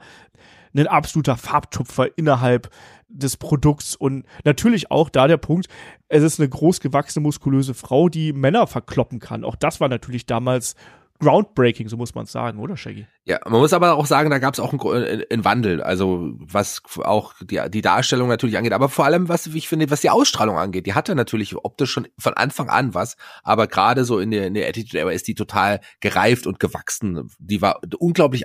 ein 0.76 0.86
absoluter 0.86 1.36
Farbtupfer 1.36 2.16
innerhalb 2.16 2.70
des 3.08 3.36
Produkts 3.36 3.94
und 3.94 4.26
natürlich 4.44 4.90
auch 4.90 5.08
da 5.08 5.28
der 5.28 5.36
Punkt, 5.36 5.68
es 6.08 6.22
ist 6.22 6.40
eine 6.40 6.48
großgewachsene, 6.48 7.22
muskulöse 7.22 7.74
Frau, 7.74 8.08
die 8.08 8.32
Männer 8.32 8.66
verkloppen 8.66 9.20
kann. 9.20 9.44
Auch 9.44 9.56
das 9.56 9.80
war 9.80 9.88
natürlich 9.88 10.26
damals 10.26 10.74
groundbreaking, 11.20 11.88
so 11.88 11.96
muss 11.96 12.14
man 12.14 12.26
sagen, 12.26 12.58
oder 12.58 12.76
Shaggy? 12.76 13.06
Ja, 13.26 13.40
man 13.46 13.60
muss 13.60 13.72
aber 13.72 13.94
auch 13.94 14.04
sagen, 14.04 14.28
da 14.28 14.38
gab 14.38 14.52
es 14.52 14.60
auch 14.60 14.70
einen, 14.74 15.24
einen, 15.30 15.44
Wandel, 15.46 15.82
also 15.82 16.34
was 16.38 16.82
auch 16.98 17.32
die, 17.40 17.58
die 17.70 17.80
Darstellung 17.80 18.28
natürlich 18.28 18.58
angeht, 18.58 18.74
aber 18.74 18.90
vor 18.90 19.06
allem, 19.06 19.30
was 19.30 19.46
ich 19.46 19.66
finde, 19.66 19.90
was 19.90 20.02
die 20.02 20.10
Ausstrahlung 20.10 20.58
angeht, 20.58 20.84
die 20.84 20.92
hatte 20.92 21.14
natürlich 21.14 21.56
optisch 21.56 21.90
schon 21.90 22.06
von 22.18 22.34
Anfang 22.34 22.68
an 22.68 22.92
was, 22.92 23.16
aber 23.42 23.66
gerade 23.66 24.04
so 24.04 24.18
in 24.18 24.30
der, 24.30 24.48
in 24.48 24.52
der 24.52 24.68
Attitude 24.68 24.98
Era 24.98 25.10
ist 25.10 25.26
die 25.26 25.34
total 25.34 25.80
gereift 26.00 26.46
und 26.46 26.60
gewachsen. 26.60 27.30
Die 27.38 27.62
war 27.62 27.80
unglaublich, 27.98 28.44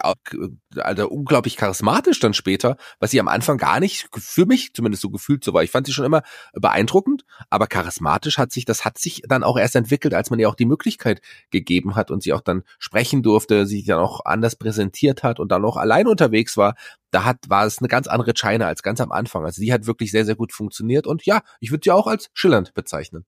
also 0.77 1.09
unglaublich 1.09 1.57
charismatisch 1.57 2.21
dann 2.21 2.33
später, 2.33 2.77
was 3.01 3.11
sie 3.11 3.19
am 3.19 3.27
Anfang 3.27 3.57
gar 3.57 3.81
nicht, 3.81 4.07
für 4.17 4.45
mich 4.45 4.73
zumindest 4.73 5.01
so 5.01 5.09
gefühlt 5.09 5.43
so 5.43 5.53
war. 5.53 5.61
Ich 5.61 5.71
fand 5.71 5.87
sie 5.87 5.93
schon 5.93 6.05
immer 6.05 6.23
beeindruckend, 6.53 7.25
aber 7.49 7.67
charismatisch 7.67 8.37
hat 8.37 8.53
sich, 8.53 8.63
das 8.63 8.85
hat 8.85 8.97
sich 8.97 9.23
dann 9.27 9.43
auch 9.43 9.59
erst 9.59 9.75
entwickelt, 9.75 10.13
als 10.13 10.29
man 10.29 10.39
ihr 10.39 10.47
auch 10.47 10.55
die 10.55 10.65
Möglichkeit 10.65 11.19
gegeben 11.51 11.97
hat 11.97 12.11
und 12.11 12.23
sie 12.23 12.31
auch 12.31 12.39
dann 12.39 12.63
sprechen 12.77 13.23
durfte, 13.23 13.65
sich 13.65 13.85
dann 13.85 13.99
auch 13.99 14.23
anders 14.23 14.55
präsentiert 14.69 15.23
hat 15.23 15.39
und 15.39 15.51
dann 15.51 15.65
auch 15.65 15.77
allein 15.77 16.07
unterwegs 16.07 16.55
war, 16.55 16.75
da 17.09 17.23
hat, 17.25 17.37
war 17.47 17.65
es 17.65 17.79
eine 17.79 17.87
ganz 17.87 18.07
andere 18.07 18.33
China 18.33 18.67
als 18.67 18.83
ganz 18.83 19.01
am 19.01 19.11
Anfang. 19.11 19.43
Also 19.43 19.61
die 19.61 19.73
hat 19.73 19.87
wirklich 19.87 20.11
sehr, 20.11 20.25
sehr 20.25 20.35
gut 20.35 20.53
funktioniert 20.53 21.07
und 21.07 21.25
ja, 21.25 21.41
ich 21.59 21.71
würde 21.71 21.81
sie 21.83 21.91
auch 21.91 22.05
als 22.05 22.29
schillernd 22.33 22.73
bezeichnen. 22.75 23.25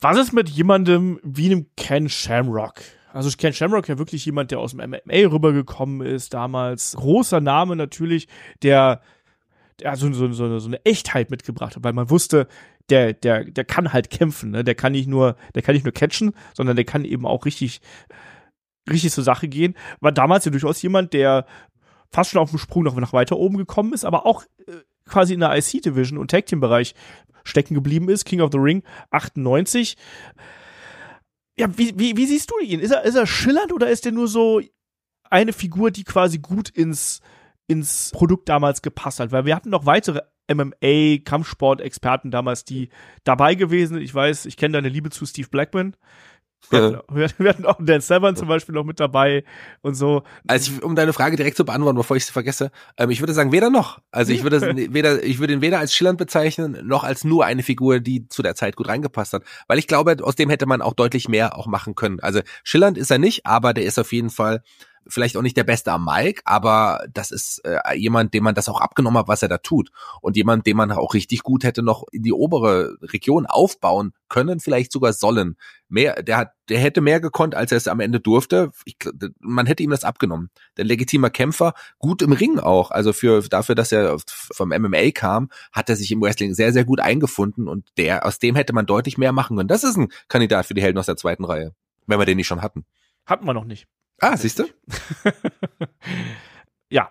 Was 0.00 0.18
ist 0.18 0.32
mit 0.32 0.50
jemandem 0.50 1.20
wie 1.22 1.46
einem 1.46 1.66
Ken 1.76 2.08
Shamrock? 2.08 2.82
Also 3.14 3.30
Ken 3.36 3.52
Shamrock 3.52 3.88
ja 3.88 3.98
wirklich 3.98 4.26
jemand, 4.26 4.50
der 4.50 4.58
aus 4.58 4.72
dem 4.72 4.90
MMA 4.90 5.30
rübergekommen 5.30 6.06
ist 6.06 6.34
damals. 6.34 6.94
Großer 6.96 7.40
Name 7.40 7.76
natürlich, 7.76 8.28
der, 8.62 9.00
der 9.80 9.96
so, 9.96 10.12
so, 10.12 10.30
so, 10.32 10.58
so 10.58 10.68
eine 10.68 10.84
Echtheit 10.84 11.30
mitgebracht 11.30 11.76
hat, 11.76 11.84
weil 11.84 11.92
man 11.92 12.10
wusste, 12.10 12.46
der, 12.90 13.12
der, 13.14 13.44
der 13.44 13.64
kann 13.64 13.92
halt 13.92 14.10
kämpfen, 14.10 14.50
ne? 14.50 14.64
Der 14.64 14.74
kann 14.74 14.92
nicht 14.92 15.08
nur, 15.08 15.36
der 15.54 15.62
kann 15.62 15.74
nicht 15.74 15.84
nur 15.84 15.94
catchen, 15.94 16.32
sondern 16.52 16.76
der 16.76 16.84
kann 16.84 17.04
eben 17.04 17.24
auch 17.24 17.46
richtig 17.46 17.80
richtig 18.90 19.12
zur 19.12 19.24
Sache 19.24 19.48
gehen, 19.48 19.74
war 20.00 20.12
damals 20.12 20.44
ja 20.44 20.50
durchaus 20.50 20.82
jemand, 20.82 21.12
der 21.12 21.46
fast 22.10 22.30
schon 22.30 22.40
auf 22.40 22.50
dem 22.50 22.58
Sprung 22.58 22.84
noch 22.84 22.96
nach 22.96 23.12
weiter 23.12 23.38
oben 23.38 23.56
gekommen 23.56 23.92
ist, 23.92 24.04
aber 24.04 24.26
auch 24.26 24.44
äh, 24.66 24.72
quasi 25.06 25.34
in 25.34 25.40
der 25.40 25.56
IC-Division 25.56 26.18
und 26.18 26.30
Tag-Team-Bereich 26.30 26.94
stecken 27.44 27.74
geblieben 27.74 28.08
ist. 28.08 28.24
King 28.24 28.40
of 28.40 28.50
the 28.52 28.58
Ring 28.58 28.82
98. 29.10 29.96
Ja, 31.56 31.66
wie, 31.76 31.98
wie, 31.98 32.16
wie 32.16 32.26
siehst 32.26 32.50
du 32.50 32.58
ihn? 32.64 32.80
Ist 32.80 32.92
er, 32.92 33.02
ist 33.02 33.14
er 33.14 33.26
schillernd 33.26 33.72
oder 33.72 33.90
ist 33.90 34.06
er 34.06 34.12
nur 34.12 34.28
so 34.28 34.60
eine 35.30 35.52
Figur, 35.52 35.90
die 35.90 36.04
quasi 36.04 36.38
gut 36.38 36.68
ins, 36.68 37.20
ins 37.66 38.10
Produkt 38.12 38.48
damals 38.48 38.82
gepasst 38.82 39.20
hat? 39.20 39.32
Weil 39.32 39.44
wir 39.44 39.54
hatten 39.54 39.70
noch 39.70 39.86
weitere 39.86 40.20
MMA-Kampfsport-Experten 40.52 42.30
damals, 42.30 42.64
die 42.64 42.88
dabei 43.24 43.54
gewesen 43.54 43.94
sind. 43.94 44.02
Ich 44.02 44.14
weiß, 44.14 44.46
ich 44.46 44.56
kenne 44.56 44.74
deine 44.74 44.88
Liebe 44.88 45.10
zu 45.10 45.26
Steve 45.26 45.48
Blackman. 45.48 45.96
Wir, 46.70 47.04
wir, 47.10 47.28
wir 47.38 47.48
hatten 47.50 47.66
auch 47.66 47.76
Dan 47.80 48.00
Severn 48.00 48.36
zum 48.36 48.48
Beispiel 48.48 48.74
noch 48.74 48.84
mit 48.84 49.00
dabei 49.00 49.44
und 49.82 49.94
so. 49.94 50.22
Also 50.46 50.72
ich, 50.72 50.82
um 50.82 50.94
deine 50.94 51.12
Frage 51.12 51.36
direkt 51.36 51.56
zu 51.56 51.64
beantworten, 51.64 51.96
bevor 51.96 52.16
ich 52.16 52.24
sie 52.24 52.32
vergesse, 52.32 52.70
ähm, 52.96 53.10
ich 53.10 53.20
würde 53.20 53.32
sagen 53.32 53.52
weder 53.52 53.70
noch. 53.70 54.00
Also 54.10 54.32
ich 54.32 54.42
würde 54.42 54.60
weder, 54.92 55.22
ich 55.22 55.38
würde 55.38 55.52
ihn 55.52 55.60
weder 55.60 55.78
als 55.78 55.94
schillernd 55.94 56.18
bezeichnen 56.18 56.78
noch 56.84 57.04
als 57.04 57.24
nur 57.24 57.44
eine 57.44 57.62
Figur, 57.62 58.00
die 58.00 58.28
zu 58.28 58.42
der 58.42 58.54
Zeit 58.54 58.76
gut 58.76 58.88
reingepasst 58.88 59.32
hat, 59.32 59.42
weil 59.66 59.78
ich 59.78 59.86
glaube, 59.86 60.16
aus 60.22 60.36
dem 60.36 60.50
hätte 60.50 60.66
man 60.66 60.82
auch 60.82 60.94
deutlich 60.94 61.28
mehr 61.28 61.58
auch 61.58 61.66
machen 61.66 61.94
können. 61.94 62.20
Also 62.20 62.40
schillernd 62.64 62.98
ist 62.98 63.10
er 63.10 63.18
nicht, 63.18 63.46
aber 63.46 63.74
der 63.74 63.84
ist 63.84 63.98
auf 63.98 64.12
jeden 64.12 64.30
Fall 64.30 64.62
vielleicht 65.08 65.36
auch 65.36 65.42
nicht 65.42 65.56
der 65.56 65.64
Beste 65.64 65.92
am 65.92 66.04
Mike, 66.04 66.42
aber 66.44 67.04
das 67.12 67.30
ist 67.30 67.60
äh, 67.64 67.96
jemand, 67.96 68.34
dem 68.34 68.44
man 68.44 68.54
das 68.54 68.68
auch 68.68 68.80
abgenommen 68.80 69.18
hat, 69.18 69.28
was 69.28 69.42
er 69.42 69.48
da 69.48 69.58
tut. 69.58 69.90
Und 70.20 70.36
jemand, 70.36 70.66
dem 70.66 70.76
man 70.76 70.92
auch 70.92 71.14
richtig 71.14 71.42
gut 71.42 71.64
hätte 71.64 71.82
noch 71.82 72.04
in 72.12 72.22
die 72.22 72.32
obere 72.32 72.96
Region 73.02 73.46
aufbauen 73.46 74.12
können, 74.28 74.60
vielleicht 74.60 74.92
sogar 74.92 75.12
sollen. 75.12 75.56
Mehr, 75.88 76.22
der 76.22 76.36
hat, 76.38 76.52
der 76.68 76.78
hätte 76.78 77.00
mehr 77.00 77.20
gekonnt, 77.20 77.54
als 77.54 77.72
er 77.72 77.78
es 77.78 77.88
am 77.88 78.00
Ende 78.00 78.20
durfte. 78.20 78.70
Ich, 78.84 78.96
man 79.40 79.66
hätte 79.66 79.82
ihm 79.82 79.90
das 79.90 80.04
abgenommen. 80.04 80.50
Der 80.76 80.84
legitimer 80.84 81.30
Kämpfer, 81.30 81.74
gut 81.98 82.22
im 82.22 82.32
Ring 82.32 82.58
auch. 82.58 82.90
Also 82.90 83.12
für 83.12 83.42
dafür, 83.42 83.74
dass 83.74 83.92
er 83.92 84.16
vom 84.26 84.70
MMA 84.70 85.10
kam, 85.12 85.50
hat 85.72 85.88
er 85.90 85.96
sich 85.96 86.10
im 86.10 86.22
Wrestling 86.22 86.54
sehr, 86.54 86.72
sehr 86.72 86.84
gut 86.84 87.00
eingefunden 87.00 87.68
und 87.68 87.88
der, 87.96 88.24
aus 88.26 88.38
dem 88.38 88.54
hätte 88.54 88.72
man 88.72 88.86
deutlich 88.86 89.18
mehr 89.18 89.32
machen 89.32 89.56
können. 89.56 89.68
Das 89.68 89.84
ist 89.84 89.96
ein 89.96 90.08
Kandidat 90.28 90.66
für 90.66 90.74
die 90.74 90.82
Helden 90.82 90.98
aus 90.98 91.06
der 91.06 91.16
zweiten 91.16 91.44
Reihe, 91.44 91.74
wenn 92.06 92.18
wir 92.18 92.26
den 92.26 92.36
nicht 92.36 92.46
schon 92.46 92.62
hatten. 92.62 92.84
Hatten 93.26 93.46
wir 93.46 93.54
noch 93.54 93.64
nicht. 93.64 93.86
Ah, 94.20 94.36
siehst 94.36 94.58
du? 94.58 94.64
ja. 96.90 97.10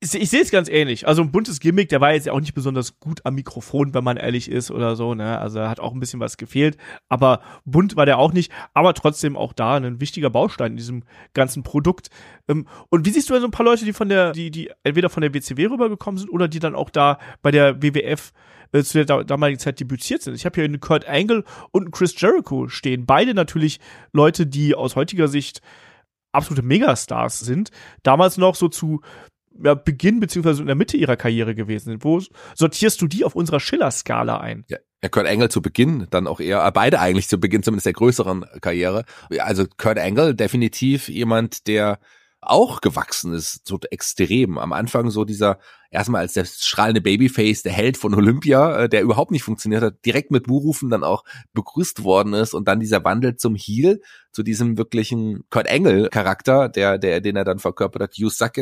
Ich, 0.00 0.28
sehe 0.28 0.42
es 0.42 0.50
ganz 0.50 0.68
ähnlich. 0.68 1.08
Also 1.08 1.22
ein 1.22 1.32
buntes 1.32 1.60
Gimmick, 1.60 1.88
der 1.88 2.02
war 2.02 2.12
jetzt 2.12 2.26
ja 2.26 2.34
auch 2.34 2.40
nicht 2.40 2.52
besonders 2.52 3.00
gut 3.00 3.22
am 3.24 3.36
Mikrofon, 3.36 3.94
wenn 3.94 4.04
man 4.04 4.18
ehrlich 4.18 4.50
ist 4.50 4.70
oder 4.70 4.96
so. 4.96 5.14
Ne? 5.14 5.38
Also 5.38 5.62
hat 5.62 5.80
auch 5.80 5.94
ein 5.94 6.00
bisschen 6.00 6.20
was 6.20 6.36
gefehlt. 6.36 6.76
Aber 7.08 7.40
bunt 7.64 7.96
war 7.96 8.04
der 8.04 8.18
auch 8.18 8.34
nicht. 8.34 8.52
Aber 8.74 8.92
trotzdem 8.92 9.34
auch 9.34 9.54
da 9.54 9.76
ein 9.76 10.02
wichtiger 10.02 10.28
Baustein 10.28 10.72
in 10.72 10.76
diesem 10.76 11.04
ganzen 11.32 11.62
Produkt. 11.62 12.10
Ähm, 12.48 12.66
und 12.90 13.06
wie 13.06 13.10
siehst 13.10 13.30
du 13.30 13.32
denn 13.32 13.40
so 13.40 13.48
ein 13.48 13.52
paar 13.52 13.64
Leute, 13.64 13.86
die 13.86 13.94
von 13.94 14.10
der, 14.10 14.32
die, 14.32 14.50
die 14.50 14.70
entweder 14.82 15.08
von 15.08 15.22
der 15.22 15.32
WCW 15.32 15.66
rübergekommen 15.68 16.18
sind 16.18 16.28
oder 16.28 16.48
die 16.48 16.58
dann 16.58 16.74
auch 16.74 16.90
da 16.90 17.18
bei 17.40 17.50
der 17.50 17.82
WWF 17.82 18.32
äh, 18.74 18.82
zu 18.82 19.02
der 19.02 19.24
damaligen 19.24 19.58
Zeit 19.58 19.78
debütiert 19.78 20.22
sind. 20.22 20.34
Ich 20.34 20.44
habe 20.44 20.56
hier 20.56 20.64
einen 20.64 20.80
Kurt 20.80 21.08
Angle 21.08 21.44
und 21.70 21.84
einen 21.84 21.90
Chris 21.92 22.20
Jericho 22.20 22.68
stehen. 22.68 23.06
Beide 23.06 23.32
natürlich 23.32 23.78
Leute, 24.12 24.46
die 24.46 24.74
aus 24.74 24.96
heutiger 24.96 25.28
Sicht 25.28 25.62
absolute 26.32 26.62
Megastars 26.62 27.38
sind, 27.40 27.70
damals 28.02 28.36
noch 28.36 28.56
so 28.56 28.68
zu 28.68 29.00
ja, 29.62 29.74
Beginn 29.74 30.18
beziehungsweise 30.18 30.62
in 30.62 30.66
der 30.66 30.74
Mitte 30.74 30.96
ihrer 30.96 31.16
Karriere 31.16 31.54
gewesen 31.54 31.90
sind. 31.90 32.04
Wo 32.04 32.20
sortierst 32.56 33.00
du 33.00 33.06
die 33.06 33.24
auf 33.24 33.36
unserer 33.36 33.60
Schiller-Skala 33.60 34.38
ein? 34.38 34.64
Ja, 34.68 34.78
Kurt 35.08 35.28
Angle 35.28 35.48
zu 35.48 35.62
Beginn, 35.62 36.08
dann 36.10 36.26
auch 36.26 36.40
eher, 36.40 36.66
äh, 36.66 36.72
beide 36.72 36.98
eigentlich 36.98 37.28
zu 37.28 37.38
Beginn 37.38 37.62
zumindest 37.62 37.86
der 37.86 37.92
größeren 37.92 38.44
Karriere. 38.60 39.04
Also 39.38 39.66
Kurt 39.76 39.98
Angle 39.98 40.34
definitiv 40.34 41.08
jemand, 41.08 41.68
der 41.68 42.00
auch 42.50 42.80
gewachsen 42.80 43.32
ist, 43.32 43.66
so 43.66 43.78
extrem. 43.90 44.58
Am 44.58 44.72
Anfang 44.72 45.10
so 45.10 45.24
dieser, 45.24 45.58
erstmal 45.90 46.22
als 46.22 46.34
der 46.34 46.44
strahlende 46.44 47.00
Babyface, 47.00 47.62
der 47.62 47.72
Held 47.72 47.96
von 47.96 48.14
Olympia, 48.14 48.84
äh, 48.84 48.88
der 48.88 49.02
überhaupt 49.02 49.30
nicht 49.30 49.42
funktioniert 49.42 49.82
hat, 49.82 50.04
direkt 50.04 50.30
mit 50.30 50.44
Buhrufen 50.44 50.90
dann 50.90 51.04
auch 51.04 51.24
begrüßt 51.52 52.04
worden 52.04 52.34
ist 52.34 52.54
und 52.54 52.68
dann 52.68 52.80
dieser 52.80 53.04
Wandel 53.04 53.36
zum 53.36 53.54
Heel, 53.54 54.00
zu 54.32 54.42
diesem 54.42 54.78
wirklichen 54.78 55.44
Kurt 55.50 55.66
Engel 55.66 56.08
Charakter, 56.08 56.68
der, 56.68 56.98
der, 56.98 57.20
den 57.20 57.36
er 57.36 57.44
dann 57.44 57.58
verkörpert 57.58 58.02
hat, 58.02 58.16
You 58.16 58.30
Suck 58.30 58.58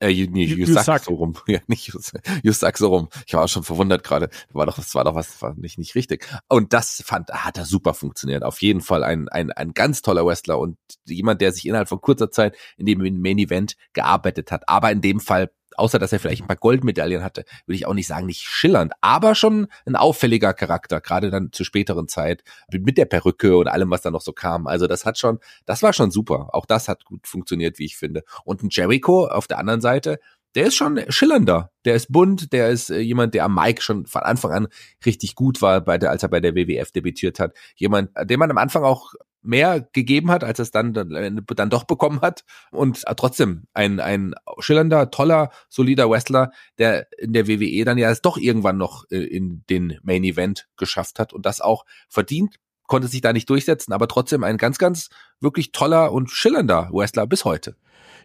Äh, 0.00 0.08
nee, 0.08 0.44
you, 0.44 0.56
you, 0.56 0.66
you 0.66 0.80
suck, 0.80 1.00
so 1.00 1.14
rum. 1.14 1.34
Ja, 1.46 1.60
nicht 1.66 1.88
you, 1.88 2.00
you 2.42 2.52
suck 2.52 2.78
so 2.78 2.88
rum. 2.88 3.08
Ich 3.26 3.34
war 3.34 3.44
auch 3.44 3.48
schon 3.48 3.62
verwundert 3.62 4.02
gerade. 4.02 4.30
War 4.50 4.64
doch, 4.64 4.76
das 4.76 4.94
war 4.94 5.04
doch 5.04 5.14
was, 5.14 5.40
war 5.42 5.54
nicht, 5.54 5.78
nicht 5.78 5.94
richtig. 5.94 6.26
Und 6.48 6.72
das 6.72 7.02
fand, 7.04 7.30
hat 7.30 7.58
er 7.58 7.66
super 7.66 7.92
funktioniert. 7.92 8.42
Auf 8.42 8.62
jeden 8.62 8.80
Fall 8.80 9.04
ein, 9.04 9.28
ein, 9.28 9.52
ein 9.52 9.72
ganz 9.74 10.00
toller 10.00 10.24
Wrestler 10.24 10.58
und 10.58 10.78
jemand, 11.04 11.42
der 11.42 11.52
sich 11.52 11.66
innerhalb 11.66 11.88
von 11.88 12.00
kurzer 12.00 12.30
Zeit 12.30 12.56
in 12.78 12.86
dem 12.86 12.98
Main 13.20 13.38
Event 13.38 13.76
gearbeitet 13.92 14.50
hat. 14.50 14.68
Aber 14.68 14.90
in 14.90 15.02
dem 15.02 15.20
Fall 15.20 15.50
außer 15.76 15.98
dass 15.98 16.12
er 16.12 16.20
vielleicht 16.20 16.42
ein 16.42 16.46
paar 16.46 16.56
Goldmedaillen 16.56 17.22
hatte, 17.22 17.44
würde 17.66 17.76
ich 17.76 17.86
auch 17.86 17.94
nicht 17.94 18.06
sagen, 18.06 18.26
nicht 18.26 18.42
schillernd, 18.42 18.92
aber 19.00 19.34
schon 19.34 19.68
ein 19.86 19.96
auffälliger 19.96 20.54
Charakter, 20.54 21.00
gerade 21.00 21.30
dann 21.30 21.52
zur 21.52 21.66
späteren 21.66 22.08
Zeit, 22.08 22.42
mit 22.70 22.98
der 22.98 23.04
Perücke 23.06 23.56
und 23.56 23.68
allem, 23.68 23.90
was 23.90 24.02
da 24.02 24.10
noch 24.10 24.20
so 24.20 24.32
kam. 24.32 24.66
Also 24.66 24.86
das 24.86 25.04
hat 25.04 25.18
schon, 25.18 25.38
das 25.66 25.82
war 25.82 25.92
schon 25.92 26.10
super. 26.10 26.48
Auch 26.52 26.66
das 26.66 26.88
hat 26.88 27.04
gut 27.04 27.26
funktioniert, 27.26 27.78
wie 27.78 27.84
ich 27.84 27.96
finde. 27.96 28.22
Und 28.44 28.62
ein 28.62 28.68
Jericho 28.70 29.26
auf 29.26 29.46
der 29.46 29.58
anderen 29.58 29.80
Seite, 29.80 30.18
der 30.54 30.66
ist 30.66 30.74
schon 30.74 31.00
schillernder. 31.08 31.70
Der 31.84 31.94
ist 31.94 32.10
bunt, 32.10 32.52
der 32.52 32.70
ist 32.70 32.90
äh, 32.90 32.98
jemand, 32.98 33.34
der 33.34 33.44
am 33.44 33.54
Mike 33.54 33.82
schon 33.82 34.06
von 34.06 34.22
Anfang 34.22 34.52
an 34.52 34.68
richtig 35.06 35.34
gut 35.34 35.62
war, 35.62 35.80
bei 35.80 35.96
der, 35.96 36.10
als 36.10 36.22
er 36.22 36.28
bei 36.28 36.40
der 36.40 36.54
WWF 36.54 36.90
debütiert 36.90 37.38
hat. 37.38 37.54
Jemand, 37.76 38.10
den 38.24 38.38
man 38.38 38.50
am 38.50 38.58
Anfang 38.58 38.82
auch 38.82 39.14
mehr 39.42 39.80
gegeben 39.92 40.30
hat, 40.30 40.44
als 40.44 40.58
es 40.58 40.70
dann, 40.70 40.92
dann, 40.92 41.44
dann 41.46 41.70
doch 41.70 41.84
bekommen 41.84 42.20
hat. 42.20 42.44
Und 42.70 43.04
trotzdem 43.16 43.64
ein, 43.72 44.00
ein 44.00 44.34
schillernder, 44.58 45.10
toller, 45.10 45.50
solider 45.68 46.10
Wrestler, 46.10 46.50
der 46.78 47.06
in 47.18 47.32
der 47.32 47.48
WWE 47.48 47.84
dann 47.84 47.98
ja 47.98 48.10
es 48.10 48.22
doch 48.22 48.36
irgendwann 48.36 48.76
noch 48.76 49.04
äh, 49.10 49.18
in 49.18 49.64
den 49.70 49.98
Main 50.02 50.24
Event 50.24 50.68
geschafft 50.76 51.18
hat 51.18 51.32
und 51.32 51.46
das 51.46 51.60
auch 51.60 51.84
verdient, 52.08 52.56
konnte 52.86 53.08
sich 53.08 53.20
da 53.20 53.32
nicht 53.32 53.48
durchsetzen, 53.48 53.92
aber 53.92 54.08
trotzdem 54.08 54.42
ein 54.42 54.56
ganz, 54.56 54.78
ganz 54.78 55.10
wirklich 55.40 55.72
toller 55.72 56.12
und 56.12 56.30
schillernder 56.30 56.90
Wrestler 56.92 57.26
bis 57.26 57.44
heute. 57.44 57.76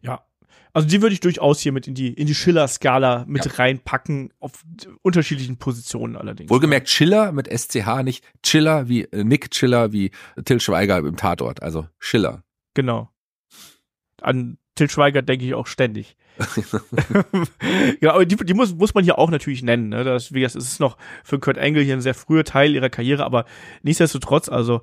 Ja, 0.02 0.26
also 0.76 0.90
die 0.90 1.02
würde 1.02 1.14
ich 1.14 1.22
durchaus 1.22 1.62
hier 1.62 1.72
mit 1.72 1.88
in 1.88 1.94
die, 1.94 2.10
in 2.10 2.28
die 2.28 2.36
Schiller-Skala 2.36 3.24
mit 3.30 3.46
ja. 3.46 3.52
reinpacken, 3.54 4.34
auf 4.42 4.52
unterschiedlichen 5.04 5.56
Positionen 5.56 6.18
allerdings. 6.18 6.50
Wohlgemerkt 6.50 6.90
Schiller 6.90 7.32
mit 7.32 7.48
SCH, 7.48 8.04
nicht 8.04 8.26
Chiller 8.44 8.90
wie 8.90 9.04
äh, 9.04 9.24
Nick 9.24 9.52
Chiller 9.52 9.94
wie 9.94 10.12
Till 10.44 10.60
Schweiger 10.60 10.98
im 10.98 11.16
Tatort, 11.16 11.64
also 11.64 11.88
Schiller. 11.98 12.44
Genau. 12.74 13.10
An 14.22 14.58
Till 14.76 14.90
Schweiger 14.90 15.22
denke 15.22 15.46
ich 15.46 15.54
auch 15.54 15.68
ständig. 15.68 16.18
ja, 18.02 18.14
aber 18.14 18.26
die, 18.26 18.36
die 18.36 18.54
muss, 18.54 18.76
muss 18.76 18.94
man 18.94 19.06
hier 19.06 19.18
auch 19.18 19.30
natürlich 19.30 19.64
nennen. 19.64 19.88
Ne? 19.88 20.04
Das, 20.04 20.34
wie 20.34 20.42
gesagt, 20.42 20.62
es 20.62 20.72
ist 20.72 20.80
noch 20.82 20.98
für 21.24 21.40
Kurt 21.40 21.58
Angle 21.58 21.84
hier 21.84 21.94
ein 21.94 22.02
sehr 22.02 22.14
früher 22.14 22.44
Teil 22.44 22.76
ihrer 22.76 22.90
Karriere, 22.90 23.24
aber 23.24 23.46
nichtsdestotrotz, 23.82 24.50
also 24.50 24.82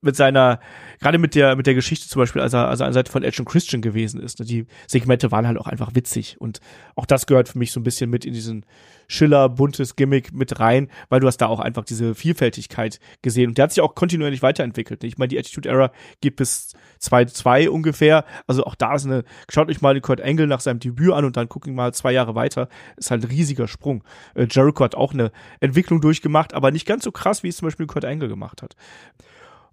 mit 0.00 0.14
seiner, 0.16 0.60
gerade 1.00 1.18
mit 1.18 1.34
der, 1.34 1.56
mit 1.56 1.66
der 1.66 1.74
Geschichte 1.74 2.08
zum 2.08 2.20
Beispiel, 2.20 2.40
als 2.40 2.52
er, 2.52 2.68
als 2.68 2.80
er 2.80 2.86
an 2.86 2.92
Seite 2.92 3.10
von 3.10 3.24
Edge 3.24 3.42
und 3.42 3.48
Christian 3.48 3.82
gewesen 3.82 4.20
ist. 4.20 4.38
Ne? 4.38 4.46
Die 4.46 4.66
Segmente 4.86 5.32
waren 5.32 5.46
halt 5.46 5.58
auch 5.58 5.66
einfach 5.66 5.94
witzig 5.94 6.36
und 6.40 6.60
auch 6.94 7.06
das 7.06 7.26
gehört 7.26 7.48
für 7.48 7.58
mich 7.58 7.72
so 7.72 7.80
ein 7.80 7.84
bisschen 7.84 8.08
mit 8.08 8.24
in 8.24 8.32
diesen 8.32 8.64
Schiller, 9.08 9.48
buntes 9.48 9.96
Gimmick 9.96 10.32
mit 10.32 10.60
rein, 10.60 10.88
weil 11.08 11.20
du 11.20 11.26
hast 11.26 11.38
da 11.38 11.46
auch 11.46 11.60
einfach 11.60 11.84
diese 11.84 12.14
Vielfältigkeit 12.14 13.00
gesehen 13.22 13.48
und 13.48 13.58
der 13.58 13.64
hat 13.64 13.72
sich 13.72 13.80
auch 13.80 13.94
kontinuierlich 13.94 14.42
weiterentwickelt. 14.42 15.02
Ne? 15.02 15.08
Ich 15.08 15.18
meine, 15.18 15.28
die 15.28 15.38
Attitude 15.38 15.68
Era 15.68 15.90
geht 16.20 16.36
bis 16.36 16.74
2-2 17.00 17.68
ungefähr, 17.68 18.24
also 18.46 18.64
auch 18.64 18.74
da 18.74 18.94
ist 18.94 19.06
eine, 19.06 19.24
schaut 19.48 19.68
euch 19.68 19.80
mal 19.80 19.94
den 19.94 20.02
Kurt 20.02 20.20
Angle 20.20 20.46
nach 20.46 20.60
seinem 20.60 20.78
Debüt 20.78 21.12
an 21.12 21.24
und 21.24 21.36
dann 21.36 21.48
gucken 21.48 21.74
mal 21.74 21.92
zwei 21.92 22.12
Jahre 22.12 22.34
weiter, 22.34 22.68
ist 22.96 23.10
halt 23.10 23.24
ein 23.24 23.30
riesiger 23.30 23.66
Sprung. 23.66 24.04
Äh, 24.34 24.46
Jericho 24.50 24.84
hat 24.84 24.94
auch 24.94 25.12
eine 25.12 25.32
Entwicklung 25.60 26.00
durchgemacht, 26.00 26.54
aber 26.54 26.70
nicht 26.70 26.86
ganz 26.86 27.02
so 27.02 27.10
krass, 27.10 27.42
wie 27.42 27.48
es 27.48 27.56
zum 27.56 27.66
Beispiel 27.66 27.86
Kurt 27.86 28.04
Angle 28.04 28.28
gemacht 28.28 28.62
hat. 28.62 28.76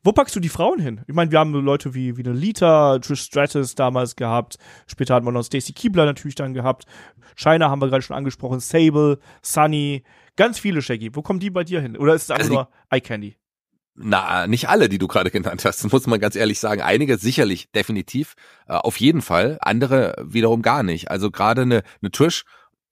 Wo 0.05 0.11
packst 0.11 0.35
du 0.35 0.39
die 0.39 0.49
Frauen 0.49 0.79
hin? 0.79 1.01
Ich 1.07 1.15
meine, 1.15 1.31
wir 1.31 1.39
haben 1.39 1.51
Leute 1.51 1.95
wie, 1.95 2.15
wie 2.15 2.23
eine 2.23 2.31
Lita, 2.31 2.99
Trish 2.99 3.23
Stratus 3.23 3.73
damals 3.73 4.15
gehabt. 4.15 4.57
Später 4.85 5.15
hatten 5.15 5.25
wir 5.25 5.31
noch 5.31 5.41
Stacy 5.41 5.73
Kiebler 5.73 6.05
natürlich 6.05 6.35
dann 6.35 6.53
gehabt. 6.53 6.85
Shiner 7.35 7.71
haben 7.71 7.81
wir 7.81 7.87
gerade 7.87 8.03
schon 8.03 8.15
angesprochen. 8.15 8.59
Sable, 8.59 9.17
Sunny. 9.41 10.03
Ganz 10.35 10.59
viele, 10.59 10.83
Shaggy. 10.83 11.15
Wo 11.15 11.23
kommen 11.23 11.39
die 11.39 11.49
bei 11.49 11.63
dir 11.63 11.81
hin? 11.81 11.97
Oder 11.97 12.13
ist 12.13 12.25
es 12.25 12.29
einfach 12.29 12.43
also 12.43 12.53
nur 12.53 12.69
Eye 12.91 13.01
Candy? 13.01 13.35
Na, 13.95 14.45
nicht 14.45 14.69
alle, 14.69 14.89
die 14.89 14.99
du 14.99 15.07
gerade 15.07 15.31
genannt 15.31 15.65
hast, 15.65 15.91
muss 15.91 16.05
man 16.05 16.19
ganz 16.19 16.35
ehrlich 16.35 16.59
sagen. 16.59 16.83
Einige 16.83 17.17
sicherlich, 17.17 17.71
definitiv, 17.71 18.35
äh, 18.67 18.73
auf 18.73 18.99
jeden 18.99 19.23
Fall. 19.23 19.57
Andere 19.61 20.23
wiederum 20.23 20.61
gar 20.61 20.83
nicht. 20.83 21.09
Also 21.09 21.31
gerade 21.31 21.63
eine, 21.63 21.81
eine 22.03 22.11
Trish, 22.11 22.45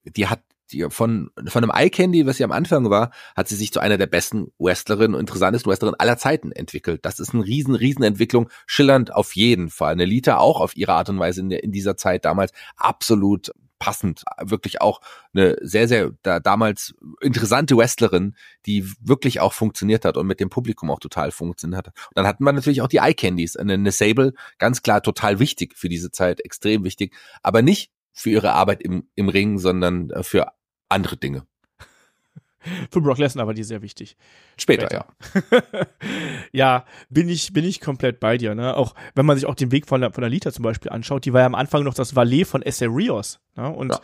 die 0.03 0.25
hat 0.25 0.41
die 0.73 0.85
von, 0.89 1.29
von 1.47 1.63
einem 1.63 1.71
Eye 1.73 1.89
Candy, 1.89 2.25
was 2.25 2.37
sie 2.37 2.43
am 2.43 2.51
Anfang 2.51 2.89
war, 2.89 3.11
hat 3.35 3.47
sie 3.47 3.55
sich 3.55 3.71
zu 3.71 3.79
einer 3.79 3.97
der 3.97 4.07
besten 4.07 4.47
Wrestlerinnen 4.59 5.15
und 5.15 5.21
interessantesten 5.21 5.71
Wrestlerinnen 5.71 5.99
aller 5.99 6.17
Zeiten 6.17 6.51
entwickelt. 6.51 7.05
Das 7.05 7.19
ist 7.19 7.33
eine 7.33 7.45
riesen, 7.45 7.75
riesen 7.75 8.03
Entwicklung. 8.03 8.49
Schillernd 8.65 9.13
auf 9.13 9.35
jeden 9.35 9.69
Fall. 9.69 9.93
Eine 9.93 10.05
Lita 10.05 10.37
auch 10.37 10.59
auf 10.59 10.75
ihre 10.75 10.93
Art 10.93 11.09
und 11.09 11.19
Weise 11.19 11.41
in, 11.41 11.49
der, 11.49 11.63
in 11.63 11.71
dieser 11.71 11.95
Zeit 11.95 12.25
damals 12.25 12.51
absolut 12.75 13.51
passend, 13.83 14.23
wirklich 14.41 14.79
auch 14.79 15.01
eine 15.33 15.57
sehr, 15.59 15.89
sehr 15.89 16.11
da, 16.21 16.39
damals 16.39 16.95
interessante 17.19 17.75
Wrestlerin, 17.75 18.33
die 18.65 18.89
wirklich 19.01 19.41
auch 19.41 19.51
funktioniert 19.51 20.05
hat 20.05 20.15
und 20.15 20.25
mit 20.25 20.39
dem 20.39 20.49
Publikum 20.49 20.89
auch 20.89 20.99
total 20.99 21.31
funktioniert 21.31 21.79
hat. 21.79 21.87
Und 21.87 22.15
dann 22.15 22.25
hatten 22.25 22.45
wir 22.45 22.53
natürlich 22.53 22.81
auch 22.81 22.87
die 22.87 22.99
Eye 22.99 23.13
Candies, 23.13 23.57
eine, 23.57 23.73
eine 23.73 23.91
Sable, 23.91 24.35
ganz 24.57 24.83
klar 24.83 25.03
total 25.03 25.39
wichtig 25.39 25.75
für 25.75 25.89
diese 25.89 26.11
Zeit, 26.11 26.39
extrem 26.45 26.85
wichtig, 26.85 27.13
aber 27.41 27.61
nicht 27.61 27.91
für 28.13 28.29
ihre 28.29 28.53
Arbeit 28.53 28.81
im, 28.81 29.09
im 29.15 29.27
Ring, 29.27 29.57
sondern 29.57 30.11
äh, 30.11 30.23
für 30.23 30.47
andere 30.93 31.17
Dinge. 31.17 31.45
Für 32.91 33.01
Brock 33.01 33.17
Lesnar 33.17 33.47
war 33.47 33.53
die 33.53 33.63
sehr 33.63 33.81
wichtig. 33.81 34.15
Später, 34.57 34.87
Später. 34.87 35.07
ja. 35.71 35.85
ja, 36.51 36.85
bin 37.09 37.29
ich, 37.29 37.53
bin 37.53 37.65
ich 37.65 37.81
komplett 37.81 38.19
bei 38.19 38.37
dir, 38.37 38.55
ne? 38.55 38.75
Auch 38.77 38.95
wenn 39.15 39.25
man 39.25 39.37
sich 39.37 39.45
auch 39.45 39.55
den 39.55 39.71
Weg 39.71 39.87
von 39.87 40.01
von 40.13 40.21
der 40.21 40.29
Lita 40.29 40.51
zum 40.51 40.63
Beispiel 40.63 40.91
anschaut, 40.91 41.25
die 41.25 41.33
war 41.33 41.41
ja 41.41 41.47
am 41.47 41.55
Anfang 41.55 41.83
noch 41.83 41.93
das 41.93 42.15
Valet 42.15 42.45
von 42.47 42.61
S.A. 42.61 42.85
Rios, 42.87 43.39
ne? 43.55 43.69
Und 43.69 43.91
ja. 43.91 43.99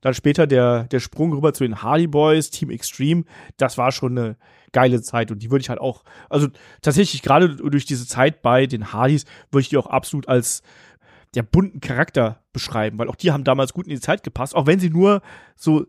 dann 0.00 0.14
später 0.14 0.46
der, 0.46 0.84
der 0.84 1.00
Sprung 1.00 1.32
rüber 1.32 1.52
zu 1.52 1.64
den 1.64 1.82
Hardy 1.82 2.06
Boys, 2.06 2.50
Team 2.50 2.70
Extreme, 2.70 3.24
das 3.56 3.78
war 3.78 3.92
schon 3.92 4.16
eine 4.16 4.36
geile 4.72 5.00
Zeit 5.02 5.30
und 5.30 5.42
die 5.42 5.50
würde 5.50 5.62
ich 5.62 5.70
halt 5.70 5.80
auch, 5.80 6.04
also 6.28 6.48
tatsächlich 6.82 7.22
gerade 7.22 7.56
durch 7.56 7.86
diese 7.86 8.06
Zeit 8.06 8.42
bei 8.42 8.66
den 8.66 8.92
Hardys 8.92 9.24
würde 9.50 9.62
ich 9.62 9.68
die 9.68 9.76
auch 9.76 9.86
absolut 9.86 10.28
als 10.28 10.62
der 11.34 11.42
bunten 11.42 11.80
Charakter 11.80 12.42
beschreiben, 12.52 12.98
weil 12.98 13.08
auch 13.08 13.16
die 13.16 13.32
haben 13.32 13.44
damals 13.44 13.72
gut 13.72 13.86
in 13.86 13.94
die 13.94 14.00
Zeit 14.00 14.22
gepasst, 14.22 14.54
auch 14.54 14.66
wenn 14.66 14.80
sie 14.80 14.90
nur 14.90 15.22
so 15.56 15.86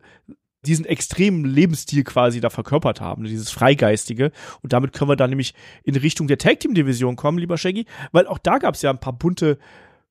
diesen 0.66 0.86
extremen 0.86 1.46
Lebensstil 1.46 2.04
quasi 2.04 2.42
da 2.42 2.50
verkörpert 2.50 3.00
haben, 3.00 3.24
dieses 3.24 3.50
Freigeistige. 3.50 4.32
Und 4.62 4.74
damit 4.74 4.92
können 4.92 5.10
wir 5.10 5.16
dann 5.16 5.30
nämlich 5.30 5.54
in 5.84 5.96
Richtung 5.96 6.28
der 6.28 6.38
Tag 6.38 6.60
Team 6.60 6.74
Division 6.74 7.16
kommen, 7.16 7.38
lieber 7.38 7.58
Shaggy, 7.58 7.86
weil 8.12 8.28
auch 8.28 8.38
da 8.38 8.58
gab 8.58 8.76
es 8.76 8.82
ja 8.82 8.90
ein 8.90 9.00
paar 9.00 9.14
bunte 9.14 9.58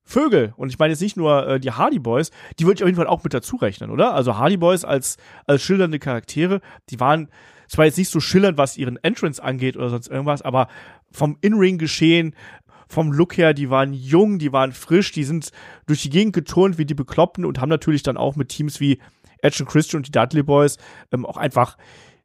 Vögel. 0.03 0.53
Und 0.57 0.69
ich 0.69 0.79
meine 0.79 0.91
jetzt 0.91 1.01
nicht 1.01 1.17
nur 1.17 1.47
äh, 1.47 1.59
die 1.59 1.71
Hardy 1.71 1.99
Boys, 1.99 2.31
die 2.57 2.65
würde 2.65 2.77
ich 2.77 2.83
auf 2.83 2.87
jeden 2.87 2.97
Fall 2.97 3.07
auch 3.07 3.23
mit 3.23 3.33
dazu 3.33 3.57
rechnen, 3.57 3.91
oder? 3.91 4.15
Also 4.15 4.37
Hardy 4.37 4.57
Boys 4.57 4.83
als, 4.83 5.17
als 5.45 5.61
schildernde 5.61 5.99
Charaktere, 5.99 6.61
die 6.89 6.99
waren 6.99 7.29
zwar 7.67 7.85
jetzt 7.85 7.99
nicht 7.99 8.09
so 8.09 8.19
schillernd, 8.19 8.57
was 8.57 8.77
ihren 8.77 8.97
Entrance 9.03 9.41
angeht 9.43 9.77
oder 9.77 9.91
sonst 9.91 10.07
irgendwas, 10.07 10.41
aber 10.41 10.67
vom 11.11 11.37
In-Ring-Geschehen, 11.41 12.33
vom 12.89 13.11
Look 13.11 13.37
her, 13.37 13.53
die 13.53 13.69
waren 13.69 13.93
jung, 13.93 14.39
die 14.39 14.51
waren 14.51 14.73
frisch, 14.73 15.11
die 15.11 15.23
sind 15.23 15.51
durch 15.85 16.01
die 16.01 16.09
Gegend 16.09 16.33
geturnt 16.33 16.77
wie 16.77 16.85
die 16.85 16.95
Bekloppten 16.95 17.45
und 17.45 17.61
haben 17.61 17.69
natürlich 17.69 18.03
dann 18.03 18.17
auch 18.17 18.35
mit 18.35 18.49
Teams 18.49 18.79
wie 18.79 18.99
Edge 19.41 19.63
und 19.63 19.69
Christian 19.69 19.99
und 19.99 20.07
die 20.07 20.11
Dudley 20.11 20.43
Boys 20.43 20.77
ähm, 21.11 21.25
auch 21.25 21.37
einfach 21.37 21.77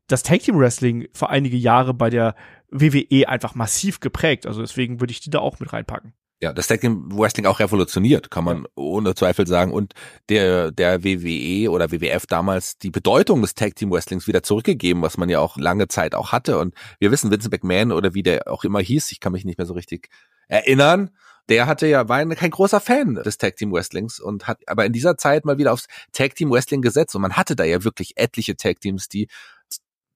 das 0.07 0.23
Tag 0.23 0.41
Team 0.41 0.59
Wrestling 0.59 1.09
für 1.13 1.31
einige 1.31 1.57
Jahre 1.57 1.95
bei 1.95 2.11
der 2.11 2.35
WWE 2.71 3.29
einfach 3.29 3.55
massiv 3.55 4.01
geprägt. 4.01 4.47
Also 4.47 4.61
deswegen 4.61 5.01
würde 5.01 5.13
ich 5.13 5.21
die 5.21 5.31
da 5.31 5.39
auch 5.39 5.61
mit 5.61 5.73
reinpacken. 5.73 6.15
Ja, 6.43 6.53
das 6.53 6.67
Tag 6.67 6.81
Team 6.81 7.09
Wrestling 7.17 7.47
auch 7.47 7.61
revolutioniert, 7.61 8.31
kann 8.31 8.45
man 8.45 8.63
ja. 8.63 8.69
ohne 8.75 9.15
Zweifel 9.15 9.47
sagen. 9.47 9.73
Und 9.73 9.95
der, 10.29 10.73
der 10.73 11.05
WWE 11.05 11.71
oder 11.71 11.91
WWF 11.91 12.27
damals 12.27 12.77
die 12.77 12.91
Bedeutung 12.91 13.41
des 13.41 13.55
Tag 13.55 13.77
Team 13.77 13.91
Wrestlings 13.91 14.27
wieder 14.27 14.43
zurückgegeben, 14.43 15.03
was 15.03 15.17
man 15.17 15.29
ja 15.29 15.41
auch 15.41 15.57
lange 15.57 15.89
Zeit 15.89 16.15
auch 16.15 16.33
hatte. 16.33 16.59
Und 16.59 16.75
wir 16.99 17.11
wissen, 17.11 17.31
Vince 17.31 17.49
McMahon 17.49 17.93
oder 17.93 18.15
wie 18.15 18.23
der 18.23 18.51
auch 18.51 18.65
immer 18.65 18.81
hieß, 18.81 19.13
ich 19.13 19.21
kann 19.21 19.33
mich 19.33 19.45
nicht 19.45 19.59
mehr 19.59 19.67
so 19.67 19.75
richtig 19.75 20.09
erinnern. 20.49 21.11
Der 21.49 21.67
hatte 21.67 21.87
ja, 21.87 22.09
war 22.09 22.25
kein 22.35 22.51
großer 22.51 22.81
Fan 22.81 23.17
des 23.17 23.37
Tag 23.37 23.57
Team 23.57 23.71
Wrestlings 23.73 24.19
und 24.19 24.49
hat 24.49 24.61
aber 24.67 24.87
in 24.87 24.95
dieser 24.95 25.19
Zeit 25.19 25.45
mal 25.45 25.59
wieder 25.59 25.73
aufs 25.73 25.87
Tag 26.13 26.35
Team 26.35 26.51
Wrestling 26.51 26.81
gesetzt 26.81 27.15
und 27.15 27.21
man 27.21 27.37
hatte 27.37 27.55
da 27.55 27.65
ja 27.65 27.85
wirklich 27.85 28.17
etliche 28.17 28.57
Tag 28.57 28.81
Teams, 28.81 29.09
die 29.09 29.29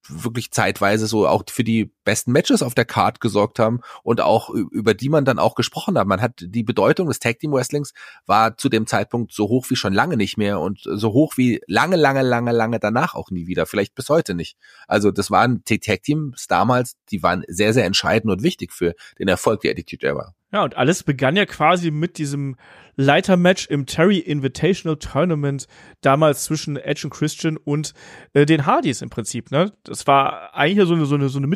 wirklich 0.08 0.50
zeitweise 0.50 1.06
so 1.06 1.28
auch 1.28 1.42
für 1.50 1.64
die 1.64 1.92
besten 2.08 2.32
Matches 2.32 2.62
auf 2.62 2.74
der 2.74 2.86
Card 2.86 3.20
gesorgt 3.20 3.58
haben 3.58 3.80
und 4.02 4.22
auch 4.22 4.48
über 4.48 4.94
die 4.94 5.10
man 5.10 5.26
dann 5.26 5.38
auch 5.38 5.54
gesprochen 5.54 5.98
hat. 5.98 6.06
Man 6.06 6.22
hat 6.22 6.32
die 6.40 6.62
Bedeutung 6.62 7.06
des 7.08 7.18
Tag 7.18 7.38
Team 7.38 7.52
Wrestlings 7.52 7.92
war 8.24 8.56
zu 8.56 8.70
dem 8.70 8.86
Zeitpunkt 8.86 9.30
so 9.30 9.48
hoch 9.48 9.66
wie 9.68 9.76
schon 9.76 9.92
lange 9.92 10.16
nicht 10.16 10.38
mehr 10.38 10.58
und 10.58 10.80
so 10.82 11.12
hoch 11.12 11.34
wie 11.36 11.60
lange, 11.66 11.96
lange, 11.96 12.22
lange, 12.22 12.52
lange 12.52 12.80
danach 12.80 13.14
auch 13.14 13.30
nie 13.30 13.46
wieder. 13.46 13.66
Vielleicht 13.66 13.94
bis 13.94 14.08
heute 14.08 14.32
nicht. 14.32 14.56
Also 14.86 15.10
das 15.10 15.30
waren 15.30 15.64
Tag 15.64 16.02
Teams 16.02 16.46
damals, 16.46 16.96
die 17.10 17.22
waren 17.22 17.44
sehr, 17.46 17.74
sehr 17.74 17.84
entscheidend 17.84 18.32
und 18.32 18.42
wichtig 18.42 18.72
für 18.72 18.94
den 19.18 19.28
Erfolg 19.28 19.60
der 19.60 19.72
Attitude 19.72 20.06
Era. 20.06 20.34
Ja, 20.50 20.64
und 20.64 20.78
alles 20.78 21.02
begann 21.02 21.36
ja 21.36 21.44
quasi 21.44 21.90
mit 21.90 22.16
diesem 22.16 22.56
Leitermatch 22.96 23.66
im 23.66 23.84
Terry 23.84 24.18
Invitational 24.18 24.96
Tournament 24.96 25.66
damals 26.00 26.44
zwischen 26.44 26.76
Edge 26.76 27.02
und 27.04 27.10
Christian 27.10 27.58
und 27.58 27.92
äh, 28.32 28.46
den 28.46 28.64
Hardys 28.64 29.02
im 29.02 29.10
Prinzip. 29.10 29.50
Ne? 29.50 29.72
Das 29.84 30.06
war 30.06 30.54
eigentlich 30.54 30.88
so 30.88 30.94
eine, 30.94 31.04
so 31.04 31.14
eine, 31.16 31.28
so 31.28 31.38
eine 31.38 31.46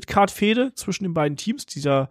Midcard-Fehde 0.42 0.74
zwischen 0.74 1.04
den 1.04 1.14
beiden 1.14 1.36
Teams, 1.36 1.66
die 1.66 1.80
da 1.80 2.08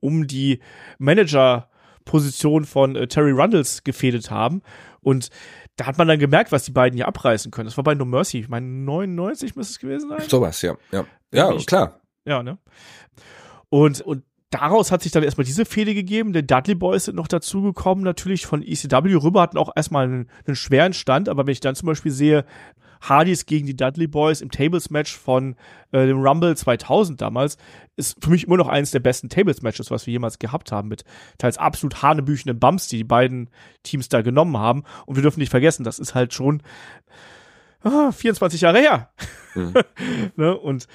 um 0.00 0.26
die 0.26 0.60
Manager-Position 0.98 2.64
von 2.64 2.96
äh, 2.96 3.06
Terry 3.06 3.30
Rundles 3.30 3.84
gefädet 3.84 4.30
haben. 4.30 4.62
Und 5.00 5.30
da 5.76 5.86
hat 5.86 5.98
man 5.98 6.08
dann 6.08 6.18
gemerkt, 6.18 6.52
was 6.52 6.64
die 6.64 6.72
beiden 6.72 6.96
hier 6.96 7.08
abreißen 7.08 7.50
können. 7.50 7.66
Das 7.66 7.76
war 7.76 7.84
bei 7.84 7.94
No 7.94 8.04
Mercy. 8.04 8.38
Ich 8.38 8.48
meine, 8.48 8.66
99 8.66 9.56
müsste 9.56 9.72
es 9.72 9.78
gewesen 9.78 10.08
sein. 10.08 10.20
Sowas, 10.28 10.62
ja. 10.62 10.76
Ja, 10.92 11.04
ja, 11.32 11.52
klar. 11.66 12.00
Ja, 12.24 12.42
ne? 12.42 12.58
Und, 13.68 14.00
und 14.00 14.24
daraus 14.50 14.92
hat 14.92 15.02
sich 15.02 15.12
dann 15.12 15.24
erstmal 15.24 15.44
diese 15.44 15.64
Fehde 15.64 15.94
gegeben. 15.94 16.32
Die 16.32 16.46
Dudley 16.46 16.74
Boys 16.74 17.06
sind 17.06 17.16
noch 17.16 17.28
dazugekommen, 17.28 18.04
natürlich 18.04 18.46
von 18.46 18.62
ECW 18.62 19.14
rüber, 19.16 19.42
hatten 19.42 19.58
auch 19.58 19.72
erstmal 19.74 20.04
einen, 20.04 20.30
einen 20.46 20.56
schweren 20.56 20.92
Stand, 20.92 21.28
aber 21.28 21.46
wenn 21.46 21.52
ich 21.52 21.60
dann 21.60 21.74
zum 21.74 21.86
Beispiel 21.86 22.12
sehe, 22.12 22.44
Hardys 23.00 23.46
gegen 23.46 23.66
die 23.66 23.76
Dudley 23.76 24.06
Boys 24.06 24.40
im 24.40 24.50
Tables-Match 24.50 25.16
von 25.16 25.56
äh, 25.92 26.06
dem 26.06 26.20
Rumble 26.20 26.56
2000 26.56 27.20
damals, 27.20 27.56
ist 27.96 28.22
für 28.22 28.30
mich 28.30 28.46
immer 28.46 28.56
noch 28.56 28.68
eines 28.68 28.90
der 28.90 29.00
besten 29.00 29.28
Tables-Matches, 29.28 29.90
was 29.90 30.06
wir 30.06 30.12
jemals 30.12 30.38
gehabt 30.38 30.72
haben, 30.72 30.88
mit 30.88 31.04
teils 31.38 31.58
absolut 31.58 32.02
hanebüchenden 32.02 32.58
Bumps, 32.58 32.88
die 32.88 32.98
die 32.98 33.04
beiden 33.04 33.50
Teams 33.82 34.08
da 34.08 34.22
genommen 34.22 34.56
haben. 34.56 34.84
Und 35.06 35.16
wir 35.16 35.22
dürfen 35.22 35.40
nicht 35.40 35.50
vergessen, 35.50 35.84
das 35.84 35.98
ist 35.98 36.14
halt 36.14 36.34
schon 36.34 36.62
ah, 37.82 38.12
24 38.12 38.60
Jahre 38.60 38.78
her. 38.78 39.10
Mhm. 39.54 39.74
ne? 40.36 40.56
Und 40.56 40.88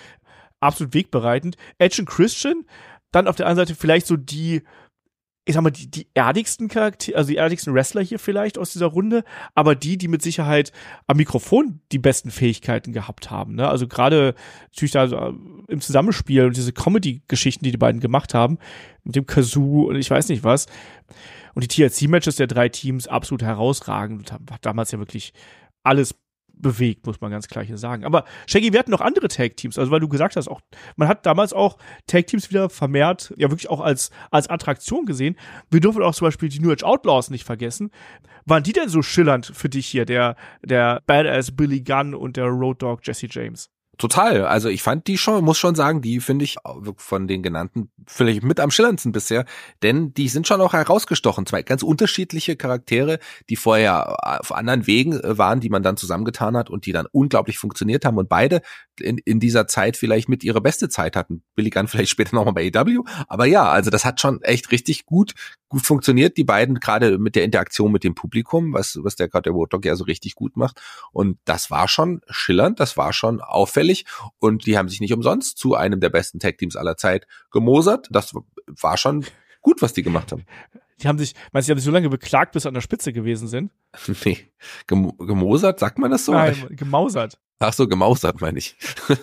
absolut 0.59 0.93
wegbereitend. 0.93 1.55
Edge 1.77 2.01
und 2.01 2.09
Christian, 2.09 2.65
dann 3.11 3.27
auf 3.27 3.35
der 3.35 3.47
anderen 3.47 3.67
Seite 3.67 3.79
vielleicht 3.79 4.07
so 4.07 4.17
die 4.17 4.63
ich 5.49 5.55
sag 5.55 5.63
mal, 5.63 5.71
die, 5.71 5.89
die 5.89 6.05
erdigsten 6.13 6.67
Charaktere, 6.67 7.17
also 7.17 7.31
die 7.31 7.37
erdigsten 7.37 7.73
Wrestler 7.73 8.03
hier 8.03 8.19
vielleicht 8.19 8.59
aus 8.59 8.71
dieser 8.71 8.85
Runde, 8.85 9.23
aber 9.55 9.73
die, 9.73 9.97
die 9.97 10.07
mit 10.07 10.21
Sicherheit 10.21 10.71
am 11.07 11.17
Mikrofon 11.17 11.81
die 11.91 11.97
besten 11.97 12.29
Fähigkeiten 12.29 12.93
gehabt 12.93 13.31
haben. 13.31 13.55
Ne? 13.55 13.67
Also 13.67 13.87
gerade 13.87 14.35
natürlich 14.67 14.91
da 14.91 15.07
so 15.07 15.33
im 15.67 15.81
Zusammenspiel 15.81 16.45
und 16.45 16.55
diese 16.55 16.71
Comedy-Geschichten, 16.71 17.65
die 17.65 17.71
die 17.71 17.77
beiden 17.77 17.99
gemacht 17.99 18.35
haben, 18.35 18.59
mit 19.03 19.15
dem 19.15 19.25
Kazoo 19.25 19.87
und 19.89 19.95
ich 19.95 20.11
weiß 20.11 20.29
nicht 20.29 20.43
was. 20.43 20.67
Und 21.55 21.63
die 21.63 21.67
TLC-Matches 21.67 22.35
der 22.35 22.45
drei 22.45 22.69
Teams 22.69 23.07
absolut 23.07 23.41
herausragend 23.41 24.19
und 24.19 24.31
haben 24.31 24.45
damals 24.61 24.91
ja 24.91 24.99
wirklich 24.99 25.33
alles 25.81 26.13
bewegt, 26.59 27.05
muss 27.05 27.21
man 27.21 27.31
ganz 27.31 27.47
klar 27.47 27.63
hier 27.63 27.77
sagen. 27.77 28.05
Aber 28.05 28.25
Shaggy, 28.47 28.71
wir 28.73 28.79
hatten 28.79 28.91
noch 28.91 29.01
andere 29.01 29.27
Tag-Teams, 29.27 29.77
also 29.77 29.91
weil 29.91 29.99
du 29.99 30.07
gesagt 30.07 30.35
hast, 30.35 30.47
auch, 30.47 30.61
man 30.95 31.07
hat 31.07 31.25
damals 31.25 31.53
auch 31.53 31.77
Tag-Teams 32.07 32.49
wieder 32.49 32.69
vermehrt, 32.69 33.33
ja 33.37 33.49
wirklich 33.49 33.69
auch 33.69 33.81
als, 33.81 34.11
als 34.31 34.49
Attraktion 34.49 35.05
gesehen. 35.05 35.35
Wir 35.69 35.79
dürfen 35.79 36.03
auch 36.03 36.13
zum 36.13 36.27
Beispiel 36.27 36.49
die 36.49 36.59
New 36.59 36.71
Age 36.71 36.83
Outlaws 36.83 37.29
nicht 37.29 37.45
vergessen. 37.45 37.91
Waren 38.45 38.63
die 38.63 38.73
denn 38.73 38.89
so 38.89 39.01
schillernd 39.01 39.45
für 39.45 39.69
dich 39.69 39.87
hier, 39.87 40.05
der, 40.05 40.35
der 40.63 41.01
Badass 41.05 41.55
Billy 41.55 41.81
Gunn 41.81 42.13
und 42.15 42.37
der 42.37 42.45
Road 42.45 42.81
Dog 42.81 43.01
Jesse 43.05 43.27
James? 43.29 43.69
Total. 43.99 44.45
Also 44.45 44.69
ich 44.69 44.81
fand 44.81 45.07
die 45.07 45.17
schon, 45.17 45.43
muss 45.43 45.57
schon 45.57 45.75
sagen, 45.75 46.01
die 46.01 46.21
finde 46.21 46.45
ich 46.45 46.55
von 46.95 47.27
den 47.27 47.43
genannten 47.43 47.91
vielleicht 48.07 48.43
mit 48.43 48.61
am 48.61 48.71
schillerndsten 48.71 49.11
bisher, 49.11 49.43
denn 49.83 50.13
die 50.13 50.29
sind 50.29 50.47
schon 50.47 50.61
auch 50.61 50.71
herausgestochen. 50.71 51.45
Zwei 51.45 51.63
ganz 51.63 51.83
unterschiedliche 51.83 52.55
Charaktere, 52.55 53.19
die 53.49 53.57
vorher 53.57 54.39
auf 54.39 54.55
anderen 54.55 54.87
Wegen 54.87 55.19
äh, 55.19 55.37
waren, 55.37 55.59
die 55.59 55.67
man 55.67 55.83
dann 55.83 55.97
zusammengetan 55.97 56.55
hat 56.55 56.69
und 56.69 56.85
die 56.85 56.93
dann 56.93 57.07
unglaublich 57.11 57.57
funktioniert 57.57 58.05
haben 58.05 58.17
und 58.17 58.29
beide 58.29 58.61
in, 59.01 59.17
in 59.17 59.41
dieser 59.41 59.67
Zeit 59.67 59.97
vielleicht 59.97 60.29
mit 60.29 60.45
ihrer 60.45 60.61
beste 60.61 60.87
Zeit 60.87 61.17
hatten. 61.17 61.43
Billy 61.55 61.69
Gunn 61.69 61.89
vielleicht 61.89 62.09
später 62.11 62.37
nochmal 62.37 62.53
bei 62.53 62.71
AW, 62.73 63.01
aber 63.27 63.47
ja, 63.47 63.69
also 63.69 63.89
das 63.89 64.05
hat 64.05 64.21
schon 64.21 64.41
echt 64.43 64.71
richtig 64.71 65.05
gut 65.05 65.33
gut 65.67 65.85
funktioniert, 65.85 66.35
die 66.35 66.43
beiden 66.43 66.79
gerade 66.79 67.19
mit 67.19 67.35
der 67.35 67.43
Interaktion 67.43 67.91
mit 67.91 68.03
dem 68.03 68.15
Publikum, 68.15 68.73
was 68.73 68.97
was 69.03 69.15
der 69.15 69.27
gerade 69.27 69.51
der 69.51 69.67
Dog 69.69 69.85
ja 69.85 69.95
so 69.95 70.03
richtig 70.03 70.33
gut 70.33 70.57
macht 70.57 70.81
und 71.11 71.37
das 71.45 71.69
war 71.69 71.87
schon 71.87 72.21
schillernd, 72.27 72.79
das 72.79 72.97
war 72.97 73.13
schon 73.13 73.39
auffällig 73.39 73.88
auffällig 73.89 74.05
und 74.39 74.65
die 74.65 74.77
haben 74.77 74.89
sich 74.89 74.99
nicht 74.99 75.13
umsonst 75.13 75.57
zu 75.57 75.75
einem 75.75 75.99
der 75.99 76.09
besten 76.09 76.39
Tag-Teams 76.39 76.75
aller 76.75 76.97
Zeit 76.97 77.27
gemosert. 77.51 78.07
Das 78.11 78.33
war 78.67 78.97
schon 78.97 79.25
gut, 79.61 79.81
was 79.81 79.93
die 79.93 80.03
gemacht 80.03 80.31
haben. 80.31 80.45
Die 81.01 81.07
haben 81.07 81.17
sich, 81.17 81.33
meinst 81.53 81.67
du, 81.67 81.69
die 81.69 81.73
haben 81.73 81.79
sich 81.79 81.85
so 81.85 81.91
lange 81.91 82.09
beklagt, 82.09 82.51
bis 82.51 82.63
sie 82.63 82.67
an 82.67 82.73
der 82.73 82.81
Spitze 82.81 83.13
gewesen 83.13 83.47
sind? 83.47 83.71
Nee. 84.25 84.37
Gem 84.87 85.13
gemosert, 85.17 85.79
sagt 85.79 85.97
man 85.97 86.11
das 86.11 86.25
so? 86.25 86.33
Nein, 86.33 86.55
gemausert. 86.71 87.39
Ach 87.59 87.73
so, 87.73 87.87
gemausert 87.87 88.41
meine 88.41 88.59
ich. 88.59 88.75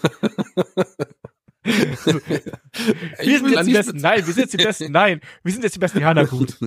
wir 3.23 3.39
sind 3.39 3.51
jetzt 3.51 3.67
die 3.67 3.73
Besten. 3.73 3.99
Nein, 3.99 4.27
wir 4.27 4.33
sind 4.33 4.43
jetzt 4.43 4.53
die 4.53 4.65
Besten. 4.65 4.93
Nein, 4.93 5.21
wir 5.43 5.53
sind 5.53 5.63
jetzt 5.65 5.75
die 5.75 5.79
Besten. 5.79 6.01
Ja, 6.01 6.13
gut. 6.25 6.59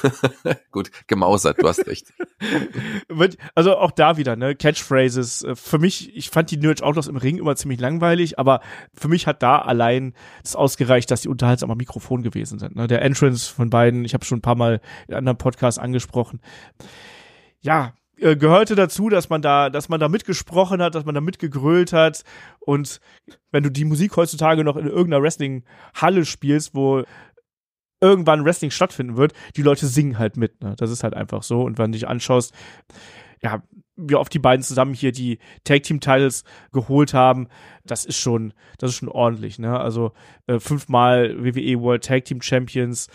gut, 0.70 0.90
gemausert, 1.06 1.60
du 1.60 1.68
hast 1.68 1.86
recht. 1.86 2.12
Also 3.54 3.76
auch 3.76 3.90
da 3.90 4.16
wieder, 4.16 4.36
ne, 4.36 4.54
Catchphrases. 4.54 5.42
Äh, 5.44 5.56
für 5.56 5.78
mich, 5.78 6.16
ich 6.16 6.30
fand 6.30 6.50
die 6.50 6.56
Nerd 6.56 6.82
Outlaws 6.82 7.08
im 7.08 7.16
Ring 7.16 7.38
immer 7.38 7.56
ziemlich 7.56 7.80
langweilig, 7.80 8.38
aber 8.38 8.60
für 8.94 9.08
mich 9.08 9.26
hat 9.26 9.42
da 9.42 9.58
allein 9.58 10.14
das 10.42 10.54
ausgereicht, 10.54 11.10
dass 11.10 11.22
die 11.22 11.28
unterhaltsam 11.28 11.70
am 11.70 11.78
Mikrofon 11.78 12.22
gewesen 12.22 12.58
sind. 12.58 12.76
Ne? 12.76 12.86
Der 12.86 13.02
Entrance 13.02 13.52
von 13.52 13.70
beiden, 13.70 14.04
ich 14.04 14.14
habe 14.14 14.24
schon 14.24 14.38
ein 14.38 14.42
paar 14.42 14.56
Mal 14.56 14.80
in 15.08 15.14
anderen 15.14 15.38
Podcasts 15.38 15.78
angesprochen. 15.78 16.40
Ja, 17.60 17.94
äh, 18.20 18.36
gehörte 18.36 18.74
dazu, 18.74 19.08
dass 19.08 19.28
man 19.28 19.42
da, 19.42 19.70
dass 19.70 19.88
man 19.88 20.00
da 20.00 20.08
mitgesprochen 20.08 20.82
hat, 20.82 20.94
dass 20.94 21.04
man 21.04 21.14
da 21.14 21.20
mitgegrölt 21.20 21.92
hat. 21.92 22.24
Und 22.60 23.00
wenn 23.50 23.62
du 23.62 23.70
die 23.70 23.84
Musik 23.84 24.16
heutzutage 24.16 24.64
noch 24.64 24.76
in 24.76 24.86
irgendeiner 24.86 25.22
Wrestling-Halle 25.22 26.24
spielst, 26.24 26.74
wo 26.74 27.04
irgendwann 28.00 28.44
Wrestling 28.44 28.70
stattfinden 28.70 29.16
wird, 29.16 29.32
die 29.56 29.62
Leute 29.62 29.86
singen 29.86 30.18
halt 30.18 30.36
mit. 30.36 30.62
Ne? 30.62 30.74
Das 30.76 30.90
ist 30.90 31.02
halt 31.02 31.14
einfach 31.14 31.42
so. 31.42 31.62
Und 31.62 31.78
wenn 31.78 31.92
du 31.92 31.98
dich 31.98 32.08
anschaust, 32.08 32.54
ja, 33.42 33.62
wie 33.98 34.14
oft 34.14 34.32
die 34.32 34.38
beiden 34.38 34.62
zusammen 34.62 34.94
hier 34.94 35.10
die 35.10 35.38
Tag 35.64 35.82
Team 35.82 36.00
Titles 36.00 36.44
geholt 36.72 37.14
haben, 37.14 37.48
das 37.84 38.04
ist 38.04 38.18
schon, 38.18 38.54
das 38.78 38.90
ist 38.90 38.96
schon 38.96 39.08
ordentlich, 39.08 39.58
ne? 39.58 39.78
Also 39.78 40.12
äh, 40.46 40.60
fünfmal 40.60 41.44
WWE 41.44 41.80
World 41.80 42.04
Tag 42.04 42.24
Team 42.24 42.40
Champions, 42.40 43.08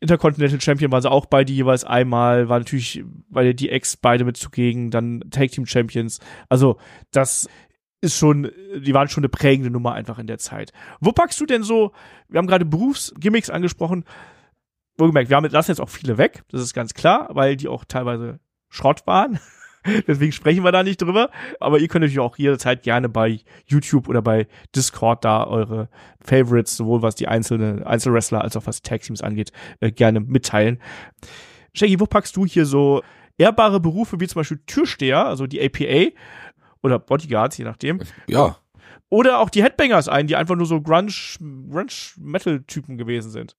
Intercontinental 0.00 0.60
Champion 0.60 0.92
waren 0.92 1.02
sie 1.02 1.10
auch 1.10 1.26
beide 1.26 1.52
jeweils 1.52 1.84
einmal, 1.84 2.48
war 2.48 2.58
natürlich 2.58 3.04
bei 3.28 3.52
die 3.52 3.70
Ex 3.70 3.96
beide 3.96 4.24
mit 4.24 4.36
zugegen, 4.36 4.90
dann 4.90 5.22
Tag 5.30 5.50
Team 5.50 5.66
Champions. 5.66 6.20
Also, 6.48 6.78
das 7.10 7.48
ist 8.00 8.16
schon, 8.16 8.50
die 8.76 8.94
waren 8.94 9.08
schon 9.08 9.22
eine 9.22 9.28
prägende 9.28 9.70
Nummer 9.70 9.92
einfach 9.92 10.18
in 10.18 10.26
der 10.26 10.38
Zeit. 10.38 10.72
Wo 11.00 11.12
packst 11.12 11.38
du 11.40 11.46
denn 11.46 11.62
so, 11.62 11.92
wir 12.28 12.38
haben 12.38 12.46
gerade 12.46 12.64
Berufsgimmicks 12.64 13.50
angesprochen, 13.50 14.04
wohlgemerkt, 14.96 15.28
wir 15.28 15.36
haben, 15.36 15.50
lassen 15.50 15.70
jetzt 15.70 15.80
auch 15.80 15.90
viele 15.90 16.16
weg, 16.16 16.44
das 16.48 16.62
ist 16.62 16.72
ganz 16.72 16.94
klar, 16.94 17.28
weil 17.32 17.56
die 17.56 17.68
auch 17.68 17.84
teilweise 17.84 18.40
Schrott 18.70 19.06
waren. 19.06 19.38
Deswegen 20.06 20.32
sprechen 20.32 20.64
wir 20.64 20.72
da 20.72 20.82
nicht 20.82 21.00
drüber. 21.00 21.30
Aber 21.58 21.78
ihr 21.78 21.88
könnt 21.88 22.02
natürlich 22.02 22.20
auch 22.20 22.36
jederzeit 22.36 22.82
gerne 22.82 23.08
bei 23.08 23.40
YouTube 23.66 24.08
oder 24.08 24.22
bei 24.22 24.46
Discord 24.74 25.24
da 25.24 25.44
eure 25.44 25.88
Favorites, 26.20 26.76
sowohl 26.76 27.02
was 27.02 27.14
die 27.14 27.28
einzelnen 27.28 27.82
Einzelwrestler 27.82 28.42
als 28.42 28.56
auch 28.56 28.66
was 28.66 28.82
Tag 28.82 29.02
Teams 29.02 29.22
angeht, 29.22 29.52
äh, 29.80 29.90
gerne 29.90 30.20
mitteilen. 30.20 30.80
Shaggy, 31.72 32.00
wo 32.00 32.06
packst 32.06 32.36
du 32.36 32.46
hier 32.46 32.66
so 32.66 33.02
ehrbare 33.38 33.80
Berufe 33.80 34.20
wie 34.20 34.28
zum 34.28 34.40
Beispiel 34.40 34.60
Türsteher, 34.66 35.26
also 35.26 35.46
die 35.46 35.60
APA 35.62 36.14
oder 36.82 36.98
Bodyguards, 36.98 37.56
je 37.56 37.64
nachdem? 37.64 38.00
Ja. 38.26 38.58
Oder 39.08 39.40
auch 39.40 39.50
die 39.50 39.62
Headbangers 39.62 40.08
ein, 40.08 40.26
die 40.26 40.36
einfach 40.36 40.56
nur 40.56 40.66
so 40.66 40.80
Grunge, 40.80 41.12
Grunge 41.38 41.92
Metal 42.16 42.62
Typen 42.66 42.96
gewesen 42.96 43.30
sind. 43.30 43.56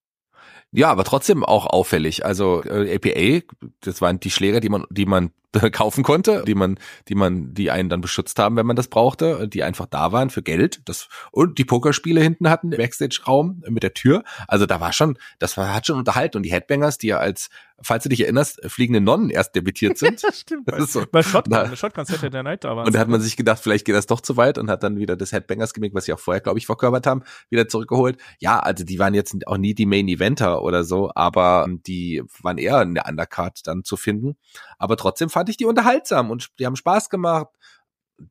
Ja, 0.70 0.90
aber 0.90 1.04
trotzdem 1.04 1.44
auch 1.44 1.66
auffällig. 1.66 2.24
Also 2.24 2.62
äh, 2.64 2.94
APA, 2.94 3.46
das 3.80 4.00
waren 4.00 4.18
die 4.20 4.30
Schläger, 4.30 4.60
die 4.60 4.70
man, 4.70 4.86
die 4.90 5.04
man 5.04 5.30
kaufen 5.72 6.02
konnte, 6.02 6.44
die 6.46 6.54
man, 6.54 6.78
die 7.08 7.14
man, 7.14 7.54
die 7.54 7.70
einen 7.70 7.88
dann 7.88 8.00
beschützt 8.00 8.38
haben, 8.38 8.56
wenn 8.56 8.66
man 8.66 8.76
das 8.76 8.88
brauchte, 8.88 9.48
die 9.48 9.62
einfach 9.62 9.86
da 9.86 10.12
waren 10.12 10.30
für 10.30 10.42
Geld. 10.42 10.82
Das 10.86 11.08
und 11.30 11.58
die 11.58 11.64
Pokerspiele 11.64 12.20
hinten 12.20 12.48
hatten 12.48 12.70
Backstage-Raum 12.70 13.62
mit 13.68 13.82
der 13.82 13.94
Tür. 13.94 14.24
Also 14.48 14.66
da 14.66 14.80
war 14.80 14.92
schon, 14.92 15.18
das 15.38 15.56
war, 15.56 15.74
hat 15.74 15.86
schon 15.86 15.98
unterhalten 15.98 16.38
und 16.38 16.42
die 16.44 16.52
Headbangers, 16.52 16.98
die 16.98 17.08
ja 17.08 17.18
als 17.18 17.50
falls 17.82 18.04
du 18.04 18.08
dich 18.08 18.20
erinnerst, 18.20 18.60
fliegende 18.70 19.00
Nonnen 19.00 19.30
erst 19.30 19.54
debütiert 19.54 19.98
sind. 19.98 20.22
das 20.22 20.40
stimmt. 20.40 20.70
Das 20.70 20.84
ist 20.84 20.92
so. 20.92 21.04
Bei 21.10 21.22
Shotgun, 21.22 21.76
Shotgun 21.76 22.04
Saturday 22.04 22.42
Night 22.42 22.64
da 22.64 22.76
war. 22.76 22.86
Und 22.86 22.94
da 22.94 22.98
hat 23.00 23.08
man 23.08 23.20
sich 23.20 23.36
gedacht, 23.36 23.60
vielleicht 23.60 23.84
geht 23.84 23.94
das 23.94 24.06
doch 24.06 24.20
zu 24.20 24.36
weit 24.36 24.58
und 24.58 24.70
hat 24.70 24.82
dann 24.82 24.98
wieder 24.98 25.16
das 25.16 25.32
Headbangers-Gimmick, 25.32 25.94
was 25.94 26.06
sie 26.06 26.12
auch 26.12 26.18
vorher, 26.18 26.40
glaube 26.40 26.58
ich, 26.58 26.66
verkörpert 26.66 27.06
haben, 27.06 27.22
wieder 27.50 27.68
zurückgeholt. 27.68 28.18
Ja, 28.38 28.58
also 28.60 28.84
die 28.84 28.98
waren 28.98 29.14
jetzt 29.14 29.46
auch 29.46 29.58
nie 29.58 29.74
die 29.74 29.86
Main-Eventer 29.86 30.62
oder 30.62 30.84
so, 30.84 31.10
aber 31.14 31.66
die 31.86 32.22
waren 32.40 32.58
eher 32.58 32.82
in 32.82 32.94
der 32.94 33.08
Undercard 33.08 33.66
dann 33.66 33.84
zu 33.84 33.96
finden. 33.96 34.36
Aber 34.78 34.96
trotzdem 34.96 35.28
fand 35.28 35.41
ich 35.50 35.56
die 35.56 35.66
unterhaltsam 35.66 36.30
und 36.30 36.48
die 36.58 36.66
haben 36.66 36.76
Spaß 36.76 37.10
gemacht 37.10 37.48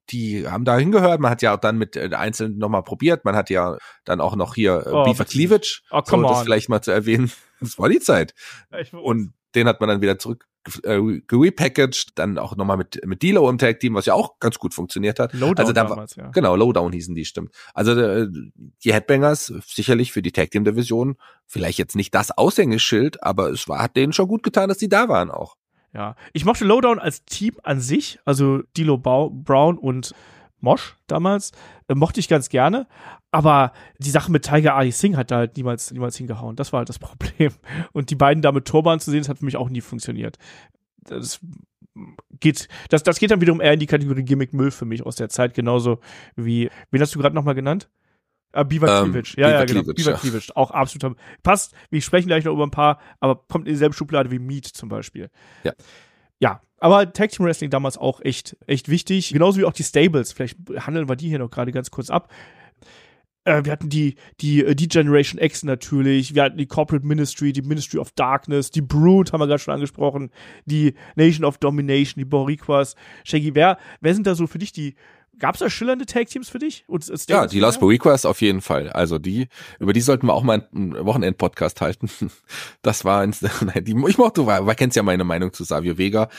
die 0.09 0.47
haben 0.47 0.65
da 0.65 0.77
hingehört. 0.77 1.19
Man 1.19 1.31
hat 1.31 1.41
ja 1.41 1.55
auch 1.55 1.59
dann 1.59 1.77
mit 1.77 1.95
äh, 1.95 2.09
einzeln 2.13 2.57
nochmal 2.57 2.83
probiert. 2.83 3.25
Man 3.25 3.35
hat 3.35 3.49
ja 3.49 3.77
dann 4.05 4.21
auch 4.21 4.35
noch 4.35 4.55
hier 4.55 4.83
äh, 4.85 4.89
oh, 4.91 5.03
Beaver 5.03 5.25
Cleavage. 5.25 5.81
Oh, 5.91 6.01
so, 6.05 6.21
das 6.21 6.43
vielleicht 6.43 6.69
mal 6.69 6.81
zu 6.81 6.91
erwähnen. 6.91 7.31
Das 7.63 7.77
war 7.77 7.89
die 7.89 7.99
Zeit. 7.99 8.33
Und 8.91 9.33
den 9.53 9.67
hat 9.67 9.81
man 9.81 9.87
dann 9.87 10.01
wieder 10.01 10.17
zurück 10.17 10.47
äh, 10.81 10.99
gerepackaged, 11.27 12.13
dann 12.15 12.39
auch 12.39 12.55
nochmal 12.55 12.75
mit 12.75 13.05
mit 13.05 13.21
Dilo 13.21 13.47
im 13.47 13.59
Tag 13.59 13.79
Team, 13.79 13.93
was 13.93 14.07
ja 14.07 14.15
auch 14.15 14.39
ganz 14.39 14.57
gut 14.57 14.73
funktioniert 14.73 15.19
hat. 15.19 15.31
Lowdown 15.33 15.59
also 15.59 15.71
da 15.71 15.83
damals, 15.83 16.15
ja. 16.15 16.29
genau 16.29 16.55
Lowdown 16.55 16.91
hießen 16.91 17.13
die, 17.13 17.23
stimmt. 17.23 17.53
Also 17.75 17.91
äh, 17.91 18.27
die 18.83 18.93
Headbangers 18.93 19.53
sicherlich 19.67 20.11
für 20.11 20.23
die 20.23 20.31
Tag 20.31 20.49
Team 20.49 20.65
Division 20.65 21.17
vielleicht 21.45 21.77
jetzt 21.77 21.95
nicht 21.95 22.15
das 22.15 22.35
Aushängeschild, 22.35 23.21
aber 23.21 23.51
es 23.51 23.67
war 23.67 23.83
hat 23.83 23.95
denen 23.95 24.11
schon 24.11 24.27
gut 24.27 24.41
getan, 24.41 24.69
dass 24.69 24.79
die 24.79 24.89
da 24.89 25.07
waren 25.07 25.29
auch. 25.29 25.55
Ja, 25.93 26.15
ich 26.33 26.45
mochte 26.45 26.65
Lowdown 26.65 26.99
als 26.99 27.25
Team 27.25 27.55
an 27.63 27.81
sich, 27.81 28.19
also 28.23 28.61
Dilo 28.77 28.97
Brown 28.97 29.77
und 29.77 30.13
Mosh 30.61 30.95
damals, 31.07 31.51
äh, 31.87 31.95
mochte 31.95 32.19
ich 32.19 32.29
ganz 32.29 32.49
gerne. 32.49 32.87
Aber 33.31 33.73
die 33.97 34.09
Sache 34.09 34.31
mit 34.31 34.43
Tiger 34.43 34.75
Ali 34.75 34.91
Singh 34.91 35.17
hat 35.17 35.31
da 35.31 35.37
halt 35.37 35.57
niemals, 35.57 35.91
niemals 35.91 36.17
hingehauen. 36.17 36.55
Das 36.55 36.71
war 36.71 36.79
halt 36.79 36.89
das 36.89 36.99
Problem. 36.99 37.51
Und 37.91 38.09
die 38.09 38.15
beiden 38.15 38.41
da 38.41 38.51
mit 38.51 38.65
Turban 38.65 38.99
zu 38.99 39.11
sehen, 39.11 39.21
das 39.21 39.29
hat 39.29 39.39
für 39.39 39.45
mich 39.45 39.57
auch 39.57 39.69
nie 39.69 39.81
funktioniert. 39.81 40.37
Das 41.03 41.39
geht, 42.39 42.67
das, 42.89 43.03
das 43.03 43.19
geht 43.19 43.31
dann 43.31 43.41
wiederum 43.41 43.59
eher 43.59 43.73
in 43.73 43.79
die 43.79 43.87
Kategorie 43.87 44.23
Gimmick 44.23 44.53
Müll 44.53 44.71
für 44.71 44.85
mich 44.85 45.05
aus 45.05 45.15
der 45.15 45.29
Zeit, 45.29 45.53
genauso 45.53 45.99
wie, 46.35 46.69
wen 46.91 47.01
hast 47.01 47.13
du 47.15 47.19
gerade 47.19 47.35
nochmal 47.35 47.55
genannt? 47.55 47.89
Ah, 48.53 48.63
Beaver 48.63 49.03
Ähm, 49.03 49.11
Cleavage. 49.11 49.33
Ja, 49.37 49.47
Beaver 49.47 49.59
ja, 49.59 49.65
genau. 49.65 49.93
Cleavage, 49.93 50.21
Beaver 50.21 50.39
ja. 50.39 50.55
Auch 50.55 50.71
absolut. 50.71 51.17
Passt. 51.43 51.73
Wir 51.89 52.01
sprechen 52.01 52.27
gleich 52.27 52.43
noch 52.45 52.53
über 52.53 52.65
ein 52.65 52.71
paar, 52.71 52.99
aber 53.19 53.35
kommt 53.47 53.67
in 53.67 53.73
dieselbe 53.73 53.95
Schublade 53.95 54.31
wie 54.31 54.39
Meat 54.39 54.65
zum 54.65 54.89
Beispiel. 54.89 55.29
Ja. 55.63 55.73
Ja. 56.39 56.61
Aber 56.79 57.13
Tag 57.13 57.29
Team 57.29 57.45
Wrestling 57.45 57.69
damals 57.69 57.97
auch 57.97 58.21
echt, 58.21 58.57
echt 58.65 58.89
wichtig. 58.89 59.31
Genauso 59.31 59.59
wie 59.59 59.65
auch 59.65 59.73
die 59.73 59.83
Stables. 59.83 60.33
Vielleicht 60.33 60.57
handeln 60.79 61.07
wir 61.07 61.15
die 61.15 61.29
hier 61.29 61.39
noch 61.39 61.51
gerade 61.51 61.71
ganz 61.71 61.91
kurz 61.91 62.09
ab. 62.09 62.29
Äh, 63.43 63.65
wir 63.65 63.71
hatten 63.71 63.89
die, 63.89 64.15
die, 64.39 64.63
äh, 64.63 64.75
die 64.75 64.87
Generation 64.87 65.41
X 65.41 65.63
natürlich. 65.63 66.35
Wir 66.35 66.43
hatten 66.43 66.57
die 66.57 66.67
Corporate 66.67 67.05
Ministry, 67.05 67.53
die 67.53 67.61
Ministry 67.61 67.99
of 67.99 68.11
Darkness, 68.11 68.71
die 68.71 68.81
Brood 68.81 69.33
haben 69.33 69.39
wir 69.39 69.47
gerade 69.47 69.59
schon 69.59 69.73
angesprochen, 69.73 70.31
die 70.65 70.93
Nation 71.15 71.45
of 71.45 71.57
Domination, 71.57 72.19
die 72.19 72.25
Boricuas. 72.25 72.95
Shaggy, 73.23 73.55
wer, 73.55 73.77
wer 73.99 74.13
sind 74.13 74.27
da 74.27 74.35
so 74.35 74.47
für 74.47 74.59
dich 74.59 74.71
die, 74.71 74.95
gab's 75.39 75.59
da 75.59 75.69
schillernde 75.69 76.05
Tag 76.05 76.27
Teams 76.27 76.49
für 76.49 76.59
dich? 76.59 76.83
Und, 76.87 77.07
Ja, 77.29 77.47
die 77.47 77.59
Lost 77.59 77.79
Boricuas 77.79 78.25
auf 78.25 78.41
jeden 78.41 78.61
Fall. 78.61 78.89
Also 78.89 79.19
die, 79.19 79.47
über 79.79 79.93
die 79.93 80.01
sollten 80.01 80.27
wir 80.27 80.33
auch 80.33 80.43
mal 80.43 80.67
einen 80.73 81.05
Wochenend-Podcast 81.05 81.81
halten. 81.81 82.09
Das 82.81 83.05
war, 83.05 83.21
ein, 83.21 83.33
nein, 83.61 83.83
die, 83.85 83.95
ich 84.07 84.17
mochte, 84.17 84.43
du 84.43 84.65
kennst 84.75 84.95
ja 84.95 85.03
meine 85.03 85.23
Meinung 85.23 85.53
zu 85.53 85.63
Savio 85.63 85.97
Vega. 85.97 86.29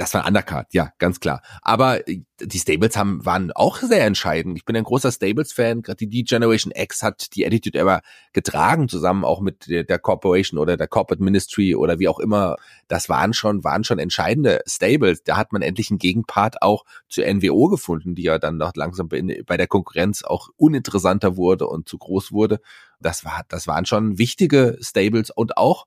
Das 0.00 0.14
war 0.14 0.22
ein 0.22 0.28
Undercard, 0.28 0.72
ja, 0.72 0.94
ganz 0.96 1.20
klar. 1.20 1.42
Aber 1.60 2.08
äh, 2.08 2.22
die 2.40 2.58
Stables 2.58 2.96
haben, 2.96 3.26
waren 3.26 3.52
auch 3.52 3.76
sehr 3.76 4.06
entscheidend. 4.06 4.56
Ich 4.56 4.64
bin 4.64 4.74
ein 4.74 4.84
großer 4.84 5.12
Stables-Fan. 5.12 5.82
Gerade 5.82 5.98
die 5.98 6.08
D-Generation 6.08 6.72
X 6.74 7.02
hat 7.02 7.36
die 7.36 7.46
Attitude 7.46 7.76
Era 7.76 8.00
getragen, 8.32 8.88
zusammen 8.88 9.26
auch 9.26 9.42
mit 9.42 9.68
der, 9.68 9.98
Corporation 9.98 10.58
oder 10.58 10.78
der 10.78 10.88
Corporate 10.88 11.22
Ministry 11.22 11.74
oder 11.74 11.98
wie 11.98 12.08
auch 12.08 12.18
immer. 12.18 12.56
Das 12.88 13.10
waren 13.10 13.34
schon, 13.34 13.62
waren 13.62 13.84
schon 13.84 13.98
entscheidende 13.98 14.62
Stables. 14.66 15.22
Da 15.22 15.36
hat 15.36 15.52
man 15.52 15.60
endlich 15.60 15.90
einen 15.90 15.98
Gegenpart 15.98 16.62
auch 16.62 16.86
zur 17.10 17.26
NWO 17.26 17.68
gefunden, 17.68 18.14
die 18.14 18.22
ja 18.22 18.38
dann 18.38 18.56
noch 18.56 18.72
langsam 18.76 19.08
bei 19.08 19.20
bei 19.44 19.58
der 19.58 19.66
Konkurrenz 19.66 20.22
auch 20.22 20.48
uninteressanter 20.56 21.36
wurde 21.36 21.66
und 21.66 21.90
zu 21.90 21.98
groß 21.98 22.32
wurde. 22.32 22.60
Das 23.00 23.26
war, 23.26 23.42
das 23.48 23.66
waren 23.66 23.84
schon 23.84 24.16
wichtige 24.16 24.78
Stables 24.80 25.30
und 25.30 25.58
auch 25.58 25.84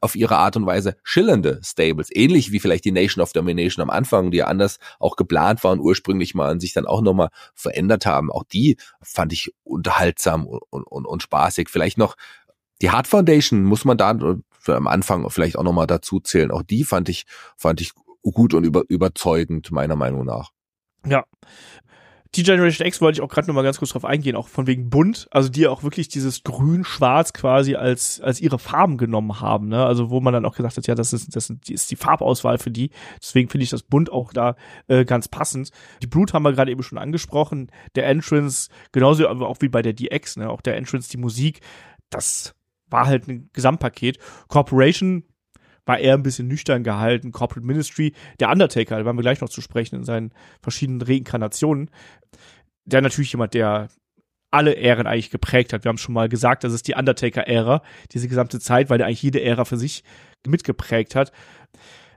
auf 0.00 0.14
ihre 0.14 0.36
Art 0.36 0.56
und 0.56 0.66
Weise 0.66 0.96
schillernde 1.02 1.60
Stables, 1.64 2.08
ähnlich 2.12 2.52
wie 2.52 2.60
vielleicht 2.60 2.84
die 2.84 2.92
Nation 2.92 3.22
of 3.22 3.32
Domination 3.32 3.82
am 3.82 3.90
Anfang, 3.90 4.30
die 4.30 4.38
ja 4.38 4.46
anders 4.46 4.78
auch 4.98 5.16
geplant 5.16 5.64
waren 5.64 5.80
ursprünglich 5.80 6.34
mal 6.34 6.50
und 6.50 6.60
sich 6.60 6.72
dann 6.72 6.86
auch 6.86 7.00
nochmal 7.00 7.30
verändert 7.54 8.06
haben. 8.06 8.30
Auch 8.30 8.44
die 8.44 8.76
fand 9.02 9.32
ich 9.32 9.52
unterhaltsam 9.64 10.46
und, 10.46 10.62
und, 10.70 11.06
und 11.06 11.22
spaßig. 11.22 11.68
Vielleicht 11.68 11.98
noch 11.98 12.16
die 12.82 12.90
Hard 12.90 13.06
Foundation 13.06 13.64
muss 13.64 13.84
man 13.84 13.98
da 13.98 14.16
für 14.58 14.76
am 14.76 14.86
Anfang 14.86 15.28
vielleicht 15.30 15.56
auch 15.56 15.62
nochmal 15.62 15.86
dazu 15.86 16.20
zählen. 16.20 16.50
Auch 16.50 16.62
die 16.62 16.84
fand 16.84 17.08
ich, 17.08 17.26
fand 17.56 17.80
ich 17.80 17.92
gut 18.22 18.54
und 18.54 18.64
über, 18.64 18.84
überzeugend, 18.88 19.70
meiner 19.70 19.96
Meinung 19.96 20.24
nach. 20.24 20.50
Ja. 21.06 21.24
Die 22.36 22.44
Generation 22.44 22.86
X 22.86 23.00
wollte 23.00 23.18
ich 23.18 23.22
auch 23.22 23.28
gerade 23.28 23.48
noch 23.48 23.56
mal 23.56 23.62
ganz 23.62 23.78
kurz 23.78 23.90
drauf 23.90 24.04
eingehen, 24.04 24.36
auch 24.36 24.46
von 24.46 24.68
wegen 24.68 24.88
bunt, 24.88 25.26
also 25.32 25.48
die 25.48 25.66
auch 25.66 25.82
wirklich 25.82 26.08
dieses 26.08 26.44
Grün-Schwarz 26.44 27.32
quasi 27.32 27.74
als 27.74 28.20
als 28.20 28.40
ihre 28.40 28.60
Farben 28.60 28.98
genommen 28.98 29.40
haben, 29.40 29.66
ne? 29.68 29.84
Also 29.84 30.10
wo 30.10 30.20
man 30.20 30.32
dann 30.32 30.44
auch 30.44 30.54
gesagt 30.54 30.76
hat, 30.76 30.86
ja, 30.86 30.94
das 30.94 31.12
ist 31.12 31.34
das 31.34 31.52
ist 31.68 31.90
die 31.90 31.96
Farbauswahl 31.96 32.58
für 32.58 32.70
die. 32.70 32.90
Deswegen 33.20 33.48
finde 33.48 33.64
ich 33.64 33.70
das 33.70 33.82
bunt 33.82 34.12
auch 34.12 34.32
da 34.32 34.54
äh, 34.86 35.04
ganz 35.04 35.26
passend. 35.26 35.70
Die 36.02 36.06
Blut 36.06 36.32
haben 36.32 36.44
wir 36.44 36.52
gerade 36.52 36.70
eben 36.70 36.84
schon 36.84 36.98
angesprochen, 36.98 37.72
der 37.96 38.06
Entrance 38.06 38.70
genauso 38.92 39.26
aber 39.26 39.48
auch 39.48 39.56
wie 39.60 39.68
bei 39.68 39.82
der 39.82 39.92
DX, 39.92 40.36
ne? 40.36 40.50
Auch 40.50 40.60
der 40.60 40.76
Entrance, 40.76 41.10
die 41.10 41.18
Musik, 41.18 41.60
das 42.10 42.54
war 42.90 43.06
halt 43.06 43.26
ein 43.26 43.50
Gesamtpaket. 43.52 44.18
Corporation 44.46 45.24
war 45.86 45.98
eher 45.98 46.14
ein 46.14 46.22
bisschen 46.22 46.48
nüchtern 46.48 46.82
gehalten. 46.84 47.32
Corporate 47.32 47.66
Ministry, 47.66 48.12
der 48.38 48.50
Undertaker, 48.50 48.98
da 48.98 49.04
werden 49.04 49.16
wir 49.16 49.22
gleich 49.22 49.40
noch 49.40 49.48
zu 49.48 49.60
sprechen 49.60 49.96
in 49.96 50.04
seinen 50.04 50.32
verschiedenen 50.62 51.02
Reinkarnationen. 51.02 51.90
Der 52.84 53.02
natürlich 53.02 53.32
jemand, 53.32 53.54
der 53.54 53.88
alle 54.50 54.74
Ähren 54.74 55.06
eigentlich 55.06 55.30
geprägt 55.30 55.72
hat. 55.72 55.84
Wir 55.84 55.90
haben 55.90 55.98
schon 55.98 56.14
mal 56.14 56.28
gesagt, 56.28 56.64
das 56.64 56.72
ist 56.72 56.88
die 56.88 56.94
Undertaker-Ära, 56.94 57.82
diese 58.12 58.28
gesamte 58.28 58.58
Zeit, 58.58 58.90
weil 58.90 58.98
der 58.98 59.06
eigentlich 59.06 59.22
jede 59.22 59.42
Ära 59.42 59.64
für 59.64 59.76
sich 59.76 60.02
mitgeprägt 60.46 61.14
hat. 61.14 61.32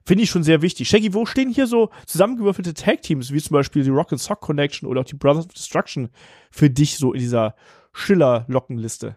Finde 0.05 0.23
ich 0.23 0.29
schon 0.29 0.43
sehr 0.43 0.61
wichtig. 0.61 0.89
Shaggy, 0.89 1.13
wo 1.13 1.25
stehen 1.25 1.49
hier 1.49 1.67
so 1.67 1.89
zusammengewürfelte 2.05 2.73
Tag-Teams, 2.73 3.31
wie 3.31 3.41
zum 3.41 3.53
Beispiel 3.53 3.83
die 3.83 3.89
Rock 3.89 4.11
and 4.11 4.21
Sock 4.21 4.41
Connection 4.41 4.89
oder 4.89 5.01
auch 5.01 5.05
die 5.05 5.15
Brothers 5.15 5.45
of 5.45 5.53
Destruction 5.53 6.09
für 6.51 6.69
dich 6.69 6.97
so 6.97 7.13
in 7.13 7.19
dieser 7.19 7.55
Schiller-Lockenliste? 7.93 9.15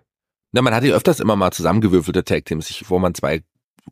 Na, 0.52 0.62
man 0.62 0.74
hat 0.74 0.84
ja 0.84 0.94
öfters 0.94 1.18
immer 1.18 1.34
mal 1.34 1.50
zusammengewürfelte 1.50 2.22
Tag-Teams, 2.22 2.84
wo 2.88 2.98
man 2.98 3.14
zwei 3.14 3.42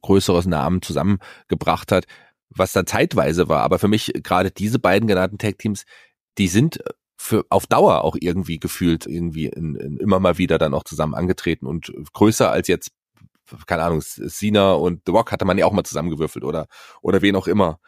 größeres 0.02 0.46
Namen 0.46 0.82
zusammengebracht 0.82 1.92
hat, 1.92 2.06
was 2.50 2.72
dann 2.72 2.86
zeitweise 2.86 3.48
war. 3.48 3.62
Aber 3.62 3.78
für 3.78 3.88
mich 3.88 4.12
gerade 4.22 4.50
diese 4.50 4.78
beiden 4.78 5.08
genannten 5.08 5.38
Tag-Teams, 5.38 5.84
die 6.38 6.48
sind 6.48 6.80
für 7.16 7.44
auf 7.48 7.66
Dauer 7.66 8.02
auch 8.02 8.16
irgendwie 8.20 8.58
gefühlt 8.58 9.06
irgendwie 9.06 9.46
in, 9.46 9.76
in 9.76 9.96
immer 9.98 10.20
mal 10.20 10.38
wieder 10.38 10.58
dann 10.58 10.74
auch 10.74 10.84
zusammen 10.84 11.14
angetreten 11.14 11.66
und 11.66 11.92
größer 12.12 12.50
als 12.50 12.68
jetzt 12.68 12.90
keine 13.66 13.82
Ahnung 13.82 14.00
Cena 14.00 14.72
und 14.72 15.02
The 15.06 15.12
Rock 15.12 15.32
hatte 15.32 15.44
man 15.44 15.58
ja 15.58 15.66
auch 15.66 15.72
mal 15.72 15.84
zusammengewürfelt 15.84 16.44
oder 16.44 16.66
oder 17.02 17.22
wen 17.22 17.36
auch 17.36 17.46
immer. 17.46 17.78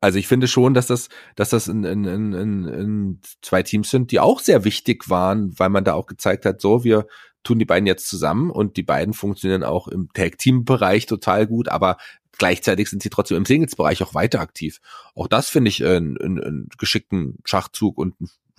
Also 0.00 0.18
ich 0.18 0.28
finde 0.28 0.46
schon, 0.46 0.74
dass 0.74 0.86
das, 0.86 1.08
dass 1.34 1.50
das 1.50 1.66
in, 1.66 1.84
in, 1.84 2.04
in, 2.04 2.32
in 2.32 3.20
zwei 3.42 3.62
Teams 3.62 3.90
sind, 3.90 4.12
die 4.12 4.20
auch 4.20 4.40
sehr 4.40 4.64
wichtig 4.64 5.10
waren, 5.10 5.58
weil 5.58 5.70
man 5.70 5.84
da 5.84 5.94
auch 5.94 6.06
gezeigt 6.06 6.44
hat, 6.44 6.60
so 6.60 6.84
wir 6.84 7.06
tun 7.42 7.58
die 7.58 7.64
beiden 7.64 7.86
jetzt 7.86 8.08
zusammen 8.08 8.50
und 8.50 8.76
die 8.76 8.82
beiden 8.82 9.14
funktionieren 9.14 9.64
auch 9.64 9.88
im 9.88 10.08
Tag-Team-Bereich 10.12 11.06
total 11.06 11.46
gut, 11.46 11.68
aber 11.68 11.96
gleichzeitig 12.36 12.88
sind 12.90 13.02
sie 13.02 13.10
trotzdem 13.10 13.36
im 13.36 13.44
Singles-Bereich 13.44 14.02
auch 14.02 14.14
weiter 14.14 14.40
aktiv. 14.40 14.80
Auch 15.14 15.26
das 15.26 15.48
finde 15.48 15.70
ich 15.70 15.84
einen, 15.84 16.16
einen, 16.18 16.42
einen 16.42 16.68
geschickten 16.78 17.38
Schachzug 17.44 17.98
und 17.98 18.14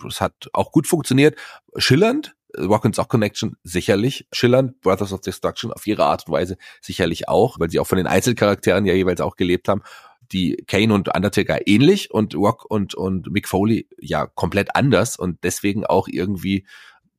es 0.08 0.22
hat 0.22 0.50
auch 0.54 0.72
gut 0.72 0.88
funktioniert. 0.88 1.38
Schillernd, 1.78 2.36
Rock 2.58 2.86
and 2.86 2.96
Sock 2.96 3.10
Connection 3.10 3.56
sicherlich, 3.64 4.28
schillernd, 4.34 4.82
Brothers 4.82 5.14
of 5.14 5.22
Destruction 5.22 5.72
auf 5.72 5.86
ihre 5.86 6.06
Art 6.06 6.28
und 6.28 6.34
Weise 6.34 6.58
sicherlich 6.82 7.30
auch, 7.30 7.60
weil 7.60 7.70
sie 7.70 7.80
auch 7.80 7.88
von 7.88 7.98
den 7.98 8.08
Einzelcharakteren 8.08 8.86
ja 8.86 8.94
jeweils 8.94 9.22
auch 9.22 9.36
gelebt 9.36 9.68
haben 9.68 9.84
die 10.32 10.64
Kane 10.68 10.94
und 10.94 11.14
Undertaker 11.14 11.68
ähnlich 11.68 12.12
und 12.12 12.36
Rock 12.36 12.66
und, 12.70 12.94
und 12.96 13.32
Mick 13.32 13.48
Foley 13.48 13.88
ja 14.00 14.26
komplett 14.28 14.76
anders 14.76 15.18
und 15.18 15.44
deswegen 15.44 15.86
auch 15.86 16.08
irgendwie 16.08 16.66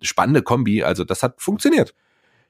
spannende 0.01 0.43
Kombi. 0.43 0.83
Also 0.83 1.05
das 1.05 1.23
hat 1.23 1.41
funktioniert. 1.41 1.95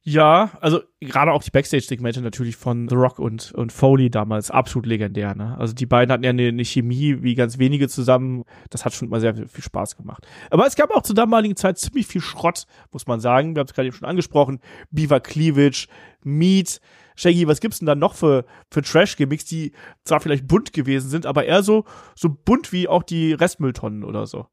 Ja, 0.03 0.53
also 0.63 0.81
gerade 1.01 1.31
auch 1.31 1.43
die 1.43 1.51
Backstage-Segmente 1.51 2.23
natürlich 2.23 2.57
von 2.57 2.89
The 2.89 2.95
Rock 2.95 3.19
und, 3.19 3.53
und 3.53 3.71
Foley 3.71 4.09
damals 4.09 4.51
absolut 4.51 4.87
legendär. 4.87 5.35
Ne? 5.35 5.59
Also 5.59 5.75
die 5.75 5.85
beiden 5.85 6.11
hatten 6.11 6.25
ja 6.25 6.31
eine, 6.31 6.49
eine 6.49 6.65
Chemie 6.65 7.23
wie 7.23 7.35
ganz 7.35 7.59
wenige 7.59 7.87
zusammen. 7.87 8.45
Das 8.71 8.87
hat 8.87 8.95
schon 8.95 9.11
mal 9.11 9.21
sehr 9.21 9.35
viel 9.35 9.63
Spaß 9.63 9.99
gemacht. 9.99 10.27
Aber 10.49 10.67
es 10.67 10.75
gab 10.75 10.91
auch 10.91 11.03
zur 11.03 11.15
damaligen 11.15 11.55
Zeit 11.55 11.77
ziemlich 11.77 12.07
viel 12.07 12.23
Schrott, 12.23 12.65
muss 12.93 13.07
man 13.07 13.21
sagen. 13.21 13.55
Wir 13.55 13.61
haben 13.61 13.67
es 13.67 13.75
gerade 13.75 13.89
eben 13.89 13.97
schon 13.97 14.09
angesprochen. 14.09 14.61
Beaver 14.91 15.21
Cleavage, 15.21 15.87
Meat. 16.23 16.81
Shaggy, 17.21 17.47
was 17.47 17.61
gibt's 17.61 17.81
denn 17.81 17.87
da 17.87 17.95
noch 17.95 18.15
für, 18.15 18.45
für 18.71 18.81
Trash-Gimmicks, 18.81 19.45
die 19.45 19.73
zwar 20.05 20.21
vielleicht 20.21 20.49
bunt 20.49 20.73
gewesen 20.73 21.11
sind, 21.11 21.27
aber 21.27 21.45
eher 21.45 21.63
so, 21.63 21.85
so 22.15 22.31
bunt 22.31 22.73
wie 22.73 22.89
auch 22.89 23.03
die 23.03 23.35
Restmülltonnen 23.35 24.05
oder 24.05 24.27
so? 24.27 24.47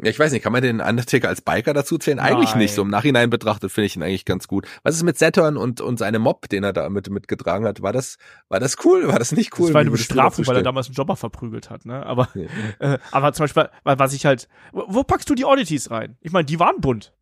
Ja, 0.00 0.10
ich 0.10 0.18
weiß 0.18 0.32
nicht, 0.32 0.42
kann 0.42 0.52
man 0.52 0.62
den 0.62 0.80
Undertaker 0.80 1.28
als 1.28 1.40
Biker 1.42 1.74
dazu 1.74 1.98
zählen? 1.98 2.20
Eigentlich 2.20 2.50
Nein. 2.50 2.58
nicht. 2.58 2.74
So 2.74 2.82
im 2.82 2.88
Nachhinein 2.88 3.30
betrachtet 3.30 3.72
finde 3.72 3.86
ich 3.86 3.96
ihn 3.96 4.02
eigentlich 4.02 4.24
ganz 4.24 4.46
gut. 4.46 4.66
Was 4.84 4.94
ist 4.94 5.02
mit 5.02 5.18
Saturn 5.18 5.56
und, 5.56 5.80
und 5.80 5.98
seinem 5.98 6.22
Mob, 6.22 6.48
den 6.48 6.62
er 6.62 6.72
da 6.72 6.88
mit, 6.88 7.10
mitgetragen 7.10 7.66
hat? 7.66 7.82
War 7.82 7.92
das, 7.92 8.16
war 8.48 8.60
das 8.60 8.76
cool? 8.84 9.08
War 9.08 9.18
das 9.18 9.32
nicht 9.32 9.58
cool? 9.58 9.66
Das 9.66 9.74
war 9.74 9.80
eine 9.80 9.90
Bestrafung, 9.90 10.46
weil 10.46 10.56
er 10.56 10.62
damals 10.62 10.86
einen 10.86 10.94
Jobber 10.94 11.16
verprügelt 11.16 11.68
hat, 11.68 11.84
ne? 11.84 12.06
Aber, 12.06 12.28
Ja. 12.34 12.46
äh, 12.94 12.98
aber 13.10 13.32
zum 13.32 13.44
Beispiel, 13.44 13.68
weil- 13.82 13.98
was 13.98 14.12
ich 14.12 14.24
halt, 14.24 14.48
wo 14.72 15.02
packst 15.02 15.28
du 15.28 15.34
die 15.34 15.44
Oddities 15.44 15.90
rein? 15.90 16.16
Ich 16.20 16.30
meine, 16.32 16.44
die 16.46 16.60
waren 16.60 16.80
bunt. 16.80 17.12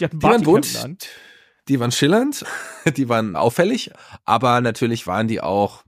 Die 0.00 0.04
hatten 0.04 0.18
Bartikemden 0.18 0.76
an. 0.82 0.96
Die 1.68 1.80
waren 1.80 1.92
schillernd, 1.92 2.44
die 2.96 3.08
waren 3.08 3.36
auffällig, 3.36 3.90
aber 4.24 4.60
natürlich 4.60 5.06
waren 5.06 5.28
die 5.28 5.40
auch 5.40 5.84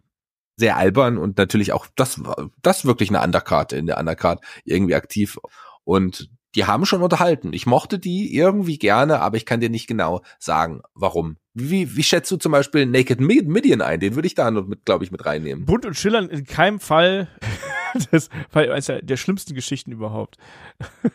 sehr 0.56 0.76
albern 0.76 1.18
und 1.18 1.36
natürlich 1.36 1.72
auch 1.72 1.86
das 1.96 2.20
das 2.62 2.86
wirklich 2.86 3.10
eine 3.10 3.22
Undercard 3.22 3.72
in 3.74 3.86
der 3.86 3.98
Undercard 3.98 4.42
irgendwie 4.64 4.94
aktiv. 4.94 5.38
Und 5.84 6.30
die 6.56 6.64
haben 6.64 6.86
schon 6.86 7.02
unterhalten. 7.02 7.52
Ich 7.52 7.66
mochte 7.66 7.98
die 7.98 8.34
irgendwie 8.34 8.78
gerne, 8.78 9.20
aber 9.20 9.36
ich 9.36 9.46
kann 9.46 9.60
dir 9.60 9.70
nicht 9.70 9.86
genau 9.86 10.22
sagen, 10.38 10.80
warum. 10.94 11.36
Wie, 11.54 11.96
wie 11.96 12.02
schätzt 12.02 12.30
du 12.30 12.36
zum 12.36 12.52
Beispiel 12.52 12.84
Naked 12.86 13.20
Mid- 13.20 13.46
Midian 13.48 13.80
ein? 13.80 14.00
Den 14.00 14.14
würde 14.14 14.26
ich 14.26 14.34
da 14.34 14.48
glaube 14.84 15.04
ich, 15.04 15.10
mit 15.10 15.24
reinnehmen. 15.24 15.64
Bunt 15.64 15.86
und 15.86 15.94
schillernd 15.96 16.30
in 16.30 16.44
keinem 16.44 16.80
Fall. 16.80 17.28
das 18.10 18.28
war 18.52 18.62
eines 18.62 18.86
der, 18.86 19.16
schlimmsten 19.16 19.54
Geschichten 19.54 19.90
überhaupt. 19.92 20.36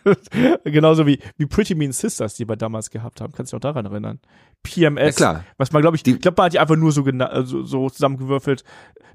Genauso 0.63 1.05
wie, 1.05 1.19
wie 1.37 1.45
Pretty 1.45 1.75
Mean 1.75 1.91
Sisters, 1.91 2.33
die 2.35 2.47
wir 2.47 2.55
damals 2.55 2.89
gehabt 2.89 3.21
haben. 3.21 3.33
Kannst 3.33 3.51
du 3.53 3.57
dich 3.57 3.59
auch 3.65 3.73
daran 3.73 3.85
erinnern? 3.85 4.19
PMS. 4.63 5.03
Ja, 5.03 5.11
klar. 5.11 5.45
Was 5.57 5.71
man, 5.71 5.81
glaube 5.81 5.97
ich, 5.97 6.03
Die- 6.03 6.11
ich 6.13 6.21
glaube, 6.21 6.35
man 6.37 6.45
hat 6.45 6.53
die 6.53 6.59
einfach 6.59 6.75
nur 6.75 6.91
so, 6.91 7.03
so, 7.43 7.63
so 7.63 7.89
zusammengewürfelt, 7.89 8.63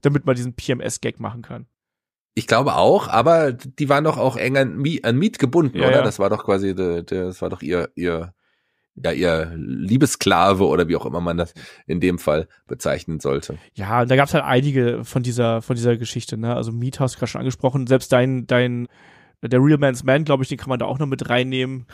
damit 0.03 0.27
man 0.27 0.37
diesen 0.37 0.55
PMS-Gag 0.55 1.19
machen 1.21 1.43
kann. 1.43 1.67
Ich 2.39 2.47
glaube 2.47 2.75
auch, 2.77 3.09
aber 3.09 3.53
die 3.53 3.89
waren 3.89 4.05
doch 4.05 4.19
auch 4.19 4.37
eng 4.37 4.59
an, 4.59 4.85
an 5.03 5.17
Miet 5.17 5.39
gebunden, 5.39 5.79
Ja, 5.79 5.89
oder? 5.89 5.97
ja. 5.97 6.03
Das 6.03 6.19
war 6.19 6.29
doch 6.29 6.45
quasi, 6.45 6.75
das 6.75 7.41
war 7.41 7.49
doch 7.49 7.63
ihr, 7.63 7.89
ihr, 7.95 8.35
ja, 8.95 9.11
ihr 9.13 9.53
Liebesklave 9.57 10.67
oder 10.67 10.87
wie 10.87 10.97
auch 10.97 11.07
immer 11.07 11.23
man 11.23 11.39
das 11.39 11.55
in 11.87 11.99
dem 11.99 12.19
Fall 12.19 12.47
bezeichnen 12.67 13.21
sollte. 13.21 13.57
Ja, 13.75 14.05
da 14.05 14.17
gab's 14.17 14.35
halt 14.35 14.45
einige 14.45 15.03
von 15.05 15.23
dieser, 15.23 15.63
von 15.63 15.77
dieser 15.77 15.97
Geschichte, 15.97 16.37
ne? 16.37 16.55
Also 16.55 16.73
Meat 16.73 17.01
hast 17.01 17.15
du 17.15 17.19
gerade 17.21 17.31
schon 17.31 17.39
angesprochen. 17.41 17.87
Selbst 17.87 18.13
dein, 18.13 18.47
dein, 18.47 18.87
der 19.43 19.61
Real 19.61 19.79
Man's 19.79 20.05
Man, 20.05 20.25
glaube 20.27 20.43
ich, 20.43 20.51
den 20.51 20.59
kann 20.59 20.69
man 20.69 20.79
da 20.79 20.85
auch 20.85 20.99
noch 20.99 21.07
mit 21.07 21.31
reinnehmen. 21.31 21.87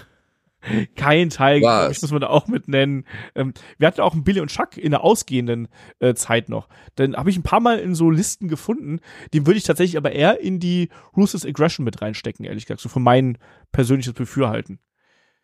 kein 0.97 1.31
Teil, 1.31 1.59
ich 1.91 2.03
muss 2.03 2.11
man 2.11 2.21
da 2.21 2.29
auch 2.29 2.47
mit 2.47 2.69
nennen. 2.69 3.05
Ähm, 3.35 3.55
wir 3.79 3.87
hatten 3.87 4.01
auch 4.01 4.13
einen 4.13 4.25
Billy 4.25 4.41
und 4.41 4.51
Chuck 4.51 4.77
in 4.77 4.91
der 4.91 5.03
ausgehenden 5.03 5.69
äh, 6.01 6.15
Zeit 6.15 6.49
noch. 6.49 6.69
Dann 6.97 7.17
habe 7.17 7.31
ich 7.31 7.37
ein 7.37 7.43
paar 7.43 7.61
Mal 7.61 7.79
in 7.79 7.95
so 7.95 8.11
Listen 8.11 8.49
gefunden, 8.49 9.01
die 9.33 9.47
würde 9.47 9.59
ich 9.59 9.65
tatsächlich 9.65 9.97
aber 9.97 10.13
eher 10.13 10.41
in 10.41 10.61
die 10.61 10.89
Ruthless 11.17 11.47
Aggression 11.47 11.85
mit 11.85 12.01
reinstecken, 12.03 12.45
ehrlich 12.45 12.67
gesagt, 12.67 12.81
so 12.81 12.89
von 12.89 13.03
meinem 13.03 13.37
persönliches 13.73 14.15
Befürhalten. 14.15 14.79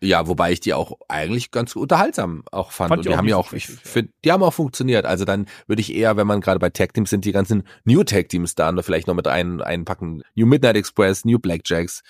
Ja, 0.01 0.29
wobei 0.29 0.53
ich 0.53 0.61
die 0.61 0.75
auch 0.75 0.93
eigentlich 1.09 1.51
ganz 1.51 1.75
unterhaltsam 1.75 2.45
auch 2.53 2.71
fand. 2.71 2.91
Fand 2.91 2.99
und 3.01 3.13
die 3.13 3.17
haben 3.17 3.27
ja 3.27 3.37
auch, 3.37 3.53
ich 3.53 3.67
finde, 3.67 4.13
die 4.25 4.31
haben 4.31 4.45
auch 4.45 4.53
funktioniert. 4.53 5.05
Also 5.05 5.25
dann 5.25 5.47
würde 5.67 5.81
ich 5.81 5.93
eher, 5.93 6.17
wenn 6.17 6.27
man 6.27 6.41
gerade 6.41 6.61
bei 6.61 6.71
Tag 6.71 6.95
Teams 6.95 7.11
sind, 7.11 7.25
die 7.25 7.33
ganzen 7.33 7.65
New 7.85 8.05
Tag 8.05 8.29
Teams 8.29 8.55
da 8.55 8.73
vielleicht 8.83 9.09
noch 9.09 9.17
mit 9.17 9.27
ein, 9.27 9.61
einpacken. 9.61 10.23
New 10.37 10.47
Midnight 10.47 10.77
Express, 10.77 11.25
New 11.25 11.41
Blackjacks, 11.41 12.03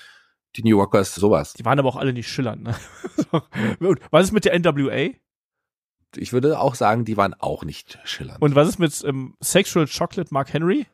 die 0.57 0.63
New 0.65 0.79
Rockers, 0.79 1.15
sowas. 1.15 1.53
Die 1.55 1.65
waren 1.65 1.79
aber 1.79 1.89
auch 1.89 1.97
alle 1.97 2.13
nicht 2.13 2.29
schillernd. 2.29 2.63
Ne? 2.65 2.75
was 4.11 4.25
ist 4.25 4.33
mit 4.33 4.45
der 4.45 4.59
NWA? 4.59 5.11
Ich 6.17 6.33
würde 6.33 6.59
auch 6.59 6.75
sagen, 6.75 7.05
die 7.05 7.17
waren 7.17 7.35
auch 7.35 7.65
nicht 7.65 7.99
schillernd. 8.05 8.41
Und 8.41 8.55
was 8.55 8.69
ist 8.69 8.79
mit 8.79 9.05
ähm, 9.05 9.35
Sexual 9.43 9.87
Chocolate 9.87 10.33
Mark 10.33 10.53
Henry? 10.53 10.87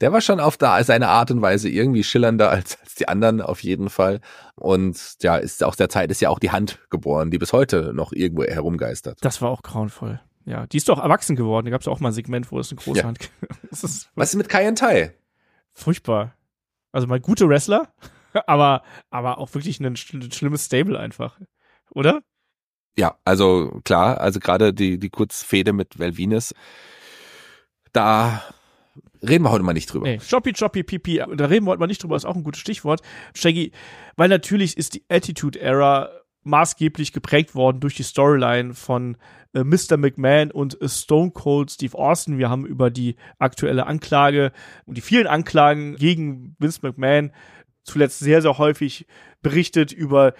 Der 0.00 0.12
war 0.12 0.20
schon 0.20 0.40
auf 0.40 0.56
da 0.56 0.82
seine 0.84 1.08
Art 1.08 1.30
und 1.30 1.40
Weise 1.42 1.68
irgendwie 1.68 2.04
schillernder 2.04 2.50
als, 2.50 2.78
als 2.80 2.94
die 2.94 3.08
anderen 3.08 3.40
auf 3.40 3.62
jeden 3.62 3.90
Fall. 3.90 4.20
Und 4.54 5.16
ja, 5.22 5.36
ist 5.36 5.62
aus 5.62 5.76
der 5.76 5.88
Zeit 5.88 6.10
ist 6.10 6.20
ja 6.20 6.30
auch 6.30 6.38
die 6.38 6.50
Hand 6.50 6.78
geboren, 6.90 7.30
die 7.30 7.38
bis 7.38 7.52
heute 7.52 7.92
noch 7.94 8.12
irgendwo 8.12 8.44
herumgeistert. 8.44 9.18
Das 9.22 9.40
war 9.40 9.50
auch 9.50 9.62
grauenvoll. 9.62 10.20
Ja, 10.46 10.66
die 10.66 10.76
ist 10.76 10.88
doch 10.88 10.98
erwachsen 10.98 11.36
geworden. 11.36 11.66
Da 11.66 11.70
gab 11.70 11.80
es 11.80 11.88
auch 11.88 12.00
mal 12.00 12.10
ein 12.10 12.14
Segment, 12.14 12.52
wo 12.52 12.58
es 12.58 12.70
eine 12.70 12.80
große 12.80 13.00
Ja. 13.00 13.04
Hand. 13.06 13.30
ist 13.70 14.10
Was 14.14 14.30
ist 14.30 14.36
mit 14.36 14.48
Kai 14.48 14.70
Tai? 14.72 15.14
furchtbar. 15.72 16.34
Also 16.92 17.06
mal 17.08 17.18
gute 17.18 17.48
Wrestler, 17.48 17.92
aber 18.46 18.82
aber 19.10 19.38
auch 19.38 19.52
wirklich 19.54 19.80
ein, 19.80 19.96
schl- 19.96 20.24
ein 20.24 20.32
schlimmes 20.32 20.66
Stable 20.66 20.98
einfach, 20.98 21.40
oder? 21.90 22.22
Ja, 22.96 23.18
also 23.24 23.80
klar, 23.84 24.20
also 24.20 24.38
gerade 24.38 24.72
die, 24.72 24.98
die 24.98 25.10
Kurzfehde 25.10 25.72
mit 25.72 25.98
Velvines, 25.98 26.54
da 27.92 28.42
reden 29.22 29.44
wir 29.44 29.50
heute 29.50 29.64
mal 29.64 29.72
nicht 29.72 29.92
drüber. 29.92 30.06
Nee, 30.06 30.18
Choppy 30.18 30.52
Choppy 30.52 30.82
Pipi, 30.84 31.16
da 31.16 31.46
reden 31.46 31.66
wir 31.66 31.70
heute 31.72 31.80
mal 31.80 31.86
nicht 31.86 32.02
drüber, 32.02 32.16
ist 32.16 32.24
auch 32.24 32.36
ein 32.36 32.44
gutes 32.44 32.60
Stichwort. 32.60 33.00
Shaggy, 33.34 33.72
weil 34.16 34.28
natürlich 34.28 34.76
ist 34.76 34.94
die 34.94 35.04
Attitude 35.08 35.58
Era 35.60 36.10
maßgeblich 36.44 37.12
geprägt 37.12 37.54
worden 37.54 37.80
durch 37.80 37.94
die 37.94 38.02
Storyline 38.02 38.74
von 38.74 39.16
äh, 39.54 39.64
Mr. 39.64 39.96
McMahon 39.96 40.50
und 40.50 40.80
äh, 40.80 40.88
Stone 40.88 41.30
Cold 41.30 41.70
Steve 41.70 41.96
Austin. 41.96 42.38
Wir 42.38 42.50
haben 42.50 42.66
über 42.66 42.90
die 42.90 43.16
aktuelle 43.38 43.86
Anklage 43.86 44.52
und 44.84 44.96
die 44.96 45.00
vielen 45.00 45.26
Anklagen 45.26 45.96
gegen 45.96 46.54
Vince 46.58 46.80
McMahon 46.82 47.32
zuletzt 47.84 48.18
sehr, 48.18 48.42
sehr 48.42 48.58
häufig 48.58 49.06
berichtet 49.42 49.92
über 49.92 50.34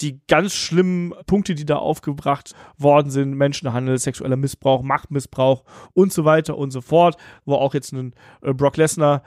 die 0.00 0.20
ganz 0.28 0.54
schlimmen 0.54 1.12
Punkte, 1.26 1.54
die 1.54 1.66
da 1.66 1.76
aufgebracht 1.76 2.54
worden 2.78 3.10
sind, 3.10 3.34
Menschenhandel, 3.34 3.98
sexueller 3.98 4.36
Missbrauch, 4.36 4.82
Machtmissbrauch 4.82 5.64
und 5.92 6.12
so 6.12 6.24
weiter 6.24 6.56
und 6.56 6.70
so 6.70 6.80
fort, 6.80 7.16
wo 7.44 7.54
auch 7.54 7.74
jetzt 7.74 7.92
ein 7.92 8.14
äh, 8.42 8.54
Brock 8.54 8.76
Lesnar 8.76 9.22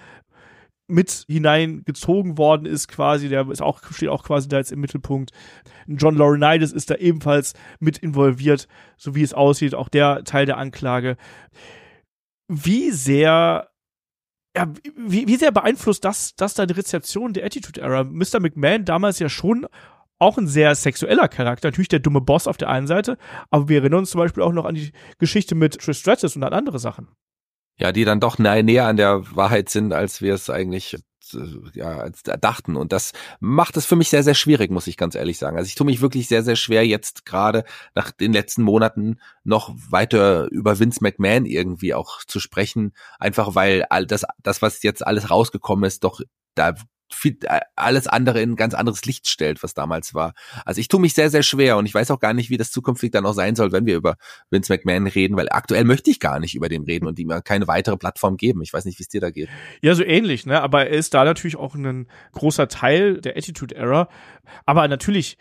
mit 0.88 1.26
hineingezogen 1.30 2.38
worden 2.38 2.66
ist 2.66 2.88
quasi, 2.88 3.30
der 3.30 3.50
ist 3.50 3.62
auch, 3.62 3.82
steht 3.92 4.10
auch 4.10 4.24
quasi 4.24 4.50
da 4.50 4.58
jetzt 4.58 4.72
im 4.72 4.82
Mittelpunkt. 4.82 5.32
John 5.88 6.16
Laurinaitis 6.16 6.74
ist 6.74 6.90
da 6.90 6.96
ebenfalls 6.96 7.54
mit 7.80 7.98
involviert, 7.98 8.68
so 8.98 9.16
wie 9.16 9.24
es 9.24 9.34
aussieht, 9.34 9.76
auch 9.76 9.90
der 9.90 10.24
Teil 10.24 10.46
der 10.46 10.58
Anklage. 10.58 11.16
Wie 12.50 12.92
sehr 12.92 13.70
ja, 14.56 14.72
wie, 14.96 15.28
wie 15.28 15.36
sehr 15.36 15.52
beeinflusst 15.52 16.06
das, 16.06 16.36
das 16.36 16.54
da 16.54 16.66
die 16.66 16.74
Rezeption 16.74 17.34
der 17.34 17.46
Attitude 17.46 17.82
Era? 17.82 18.04
Mr. 18.04 18.40
McMahon 18.40 18.86
damals 18.86 19.20
ja 19.20 19.30
schon 19.30 19.66
auch 20.20 20.38
ein 20.38 20.48
sehr 20.48 20.76
sexueller 20.76 21.28
Charakter, 21.28 21.68
natürlich 21.68 21.90
der 21.90 22.00
dumme 22.00 22.22
Boss 22.22 22.48
auf 22.48 22.58
der 22.58 22.70
einen 22.70 22.88
Seite, 22.88 23.18
aber 23.50 23.68
wir 23.68 23.80
erinnern 23.80 24.00
uns 24.00 24.12
zum 24.12 24.20
Beispiel 24.20 24.44
auch 24.44 24.54
noch 24.54 24.66
an 24.66 24.76
die 24.76 24.92
Geschichte 25.18 25.56
mit 25.56 25.80
Trish 25.80 26.00
Stratus 26.00 26.36
und 26.36 26.44
an 26.44 26.54
andere 26.54 26.80
Sachen. 26.80 27.10
Ja, 27.78 27.92
die 27.92 28.06
dann 28.06 28.20
doch 28.20 28.38
näher 28.38 28.86
an 28.86 28.98
der 28.98 29.24
Wahrheit 29.36 29.70
sind, 29.70 29.92
als 29.94 30.22
wir 30.22 30.36
es 30.36 30.50
eigentlich 30.50 30.98
äh, 31.36 31.48
ja, 31.74 31.98
als 31.98 32.24
dachten. 32.24 32.76
Und 32.76 32.92
das 32.92 33.14
macht 33.40 33.78
es 33.78 33.86
für 33.86 33.96
mich 33.96 34.10
sehr, 34.10 34.24
sehr 34.24 34.36
schwierig, 34.36 34.72
muss 34.72 34.88
ich 34.88 34.98
ganz 34.98 35.16
ehrlich 35.16 35.38
sagen. 35.38 35.58
Also 35.58 35.68
ich 35.68 35.76
tue 35.76 35.86
mich 35.86 36.02
wirklich 36.02 36.28
sehr, 36.28 36.44
sehr 36.44 36.56
schwer, 36.56 36.86
jetzt 36.86 37.26
gerade 37.26 37.64
nach 37.96 38.12
den 38.12 38.34
letzten 38.34 38.64
Monaten 38.64 39.20
noch 39.44 39.74
weiter 39.90 40.48
über 40.52 40.80
Vince 40.80 41.00
McMahon 41.02 41.46
irgendwie 41.46 41.94
auch 41.94 42.24
zu 42.26 42.40
sprechen. 42.40 42.94
Einfach 43.20 43.56
weil 43.56 43.86
all 43.90 44.06
das, 44.06 44.26
das, 44.42 44.62
was 44.62 44.84
jetzt 44.84 45.06
alles 45.06 45.30
rausgekommen 45.30 45.86
ist, 45.86 46.04
doch 46.04 46.22
da 46.56 46.76
viel, 47.12 47.38
äh, 47.44 47.62
alles 47.76 48.08
andere 48.08 48.42
in 48.42 48.52
ein 48.52 48.56
ganz 48.56 48.74
anderes 48.74 49.06
Licht 49.06 49.28
stellt, 49.28 49.64
was 49.64 49.74
damals 49.74 50.14
war. 50.14 50.34
Also 50.66 50.80
ich 50.80 50.88
tue 50.88 51.00
mich 51.00 51.14
sehr, 51.14 51.30
sehr 51.30 51.44
schwer 51.44 51.78
und 51.78 51.86
ich 51.86 51.94
weiß 51.94 52.12
auch 52.12 52.20
gar 52.20 52.34
nicht, 52.34 52.50
wie 52.50 52.58
das 52.58 52.72
zukünftig 52.72 53.12
dann 53.12 53.26
auch 53.26 53.34
sein 53.34 53.56
soll, 53.56 53.72
wenn 53.72 53.86
wir 53.86 53.96
über 53.96 54.16
Vince 54.50 54.72
McMahon 54.72 55.08
reden, 55.08 55.38
weil 55.38 55.48
aktuell 55.50 55.84
möchte 55.84 56.12
ich 56.12 56.20
gar 56.20 56.40
nicht 56.40 56.56
über 56.56 56.70
den 56.70 56.84
reden 56.84 57.08
und 57.08 57.20
ihm 57.20 57.30
keine 57.44 57.68
weitere 57.68 57.98
Plattform 57.98 58.38
geben. 58.38 58.62
Ich 58.62 58.74
weiß 58.74 58.86
nicht, 58.86 59.00
wie 59.00 59.04
es 59.04 59.10
dir 59.10 59.22
da 59.22 59.32
geht. 59.32 59.50
Ja, 59.82 59.96
so 59.96 60.04
ähnlich, 60.04 60.46
ne? 60.46 60.62
Aber 60.62 60.88
er 60.88 60.98
ist 60.98 61.14
da 61.14 61.24
natürlich 61.24 61.58
auch 61.58 61.76
ein 61.76 62.08
großer 62.32 62.68
Teil 62.68 63.22
der 63.22 63.38
Attitude 63.38 63.76
Era. 63.76 64.10
Aber 64.66 64.88
natürlich 64.88 65.38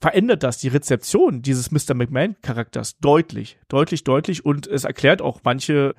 verändert 0.00 0.42
das 0.42 0.58
die 0.58 0.68
Rezeption 0.68 1.42
dieses 1.42 1.70
Mr. 1.70 1.94
McMahon-Charakters 1.94 2.98
deutlich, 2.98 3.58
deutlich, 3.68 4.04
deutlich. 4.04 4.44
Und 4.44 4.66
es 4.66 4.84
erklärt 4.84 5.22
auch 5.22 5.40
manche 5.44 5.94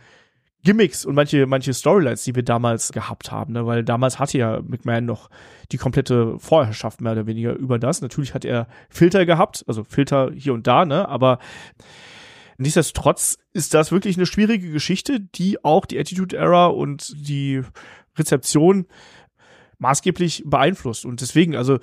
Gimmicks 0.64 1.06
und 1.06 1.16
manche, 1.16 1.46
manche 1.46 1.74
Storylines, 1.74 2.24
die 2.24 2.36
wir 2.36 2.44
damals 2.44 2.92
gehabt 2.94 3.32
haben, 3.32 3.54
ne? 3.54 3.66
weil 3.66 3.84
damals 3.84 4.18
hatte 4.20 4.38
ja 4.38 4.62
McMahon 4.62 5.06
noch 5.06 5.30
die 5.72 5.78
komplette 5.78 6.40
Vorherrschaft 6.40 7.02
mehr 7.02 7.12
oder 7.12 7.28
weniger 7.28 7.54
über 7.54 7.80
das. 7.80 8.02
Natürlich 8.02 8.34
hat 8.34 8.46
er 8.46 8.68
Filter 8.90 9.26
gehabt, 9.26 9.66
also 9.68 9.84
Filter 9.84 10.32
hier 10.34 10.54
und 10.54 10.66
da, 10.66 10.86
ne, 10.86 11.08
aber 11.10 11.40
nichtsdestotrotz 12.58 13.38
ist 13.52 13.74
das 13.74 13.92
wirklich 13.92 14.16
eine 14.16 14.26
schwierige 14.26 14.72
Geschichte, 14.72 15.20
die 15.20 15.64
auch 15.66 15.86
die 15.86 16.00
Attitude 16.00 16.38
Era 16.38 16.68
und 16.68 17.14
die 17.28 17.62
Rezeption 18.18 18.88
maßgeblich 19.80 20.44
beeinflusst. 20.46 21.06
Und 21.06 21.20
deswegen, 21.20 21.56
also, 21.58 21.80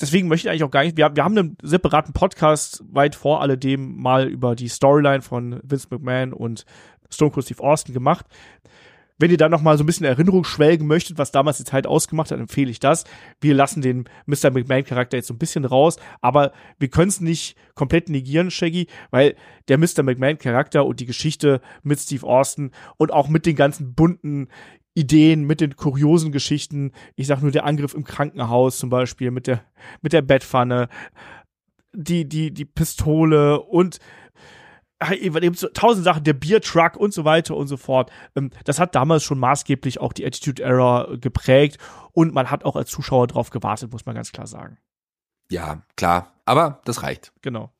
deswegen 0.00 0.26
möchte 0.26 0.48
ich 0.48 0.50
eigentlich 0.50 0.64
auch 0.64 0.70
gar 0.70 0.82
nicht, 0.82 0.96
wir, 0.96 1.14
wir 1.14 1.24
haben 1.24 1.38
einen 1.38 1.56
separaten 1.62 2.12
Podcast 2.12 2.82
weit 2.90 3.14
vor 3.14 3.40
alledem 3.40 3.96
mal 3.96 4.26
über 4.28 4.56
die 4.56 4.68
Storyline 4.68 5.22
von 5.22 5.60
Vince 5.62 5.88
McMahon 5.90 6.32
und 6.32 6.64
Stone 7.10 7.30
Cold 7.30 7.46
Steve 7.46 7.62
Austin 7.62 7.94
gemacht. 7.94 8.26
Wenn 9.20 9.32
ihr 9.32 9.36
da 9.36 9.48
noch 9.48 9.62
mal 9.62 9.76
so 9.76 9.82
ein 9.82 9.86
bisschen 9.86 10.06
Erinnerung 10.06 10.44
schwelgen 10.44 10.86
möchtet, 10.86 11.18
was 11.18 11.32
damals 11.32 11.58
die 11.58 11.64
Zeit 11.64 11.88
ausgemacht 11.88 12.30
hat, 12.30 12.38
empfehle 12.38 12.70
ich 12.70 12.78
das. 12.78 13.04
Wir 13.40 13.52
lassen 13.52 13.82
den 13.82 14.04
Mr. 14.26 14.50
McMahon-Charakter 14.52 15.16
jetzt 15.16 15.26
so 15.26 15.34
ein 15.34 15.38
bisschen 15.38 15.64
raus, 15.64 15.96
aber 16.20 16.52
wir 16.78 16.88
können 16.88 17.08
es 17.08 17.20
nicht 17.20 17.56
komplett 17.74 18.08
negieren, 18.08 18.52
Shaggy, 18.52 18.86
weil 19.10 19.34
der 19.66 19.78
Mr. 19.78 20.04
McMahon-Charakter 20.04 20.86
und 20.86 21.00
die 21.00 21.06
Geschichte 21.06 21.60
mit 21.82 21.98
Steve 21.98 22.24
Austin 22.24 22.70
und 22.96 23.12
auch 23.12 23.28
mit 23.28 23.44
den 23.44 23.56
ganzen 23.56 23.94
bunten 23.94 24.48
Ideen, 24.94 25.44
mit 25.44 25.60
den 25.60 25.74
kuriosen 25.74 26.30
Geschichten, 26.30 26.92
ich 27.16 27.26
sag 27.26 27.42
nur 27.42 27.50
der 27.50 27.64
Angriff 27.64 27.94
im 27.94 28.04
Krankenhaus 28.04 28.78
zum 28.78 28.90
Beispiel, 28.90 29.32
mit 29.32 29.48
der, 29.48 29.64
mit 30.00 30.12
der 30.12 30.22
Bettpfanne, 30.22 30.88
die, 31.92 32.28
die, 32.28 32.52
die 32.52 32.64
Pistole 32.64 33.60
und 33.60 33.98
so 35.54 35.68
tausend 35.68 36.04
Sachen, 36.04 36.24
der 36.24 36.32
Biertruck 36.32 36.96
und 36.96 37.12
so 37.12 37.24
weiter 37.24 37.56
und 37.56 37.68
so 37.68 37.76
fort. 37.76 38.10
Ähm, 38.36 38.50
Das 38.64 38.78
hat 38.78 38.94
damals 38.94 39.24
schon 39.24 39.38
maßgeblich 39.38 40.00
auch 40.00 40.12
die 40.12 40.26
Attitude 40.26 40.62
Era 40.62 41.08
geprägt 41.20 41.78
und 42.12 42.34
man 42.34 42.50
hat 42.50 42.64
auch 42.64 42.76
als 42.76 42.90
Zuschauer 42.90 43.26
drauf 43.26 43.50
gewartet, 43.50 43.92
muss 43.92 44.06
man 44.06 44.14
ganz 44.14 44.32
klar 44.32 44.46
sagen. 44.46 44.78
Ja, 45.50 45.82
klar. 45.96 46.32
Aber 46.44 46.80
das 46.84 47.02
reicht. 47.02 47.32
Genau. 47.42 47.70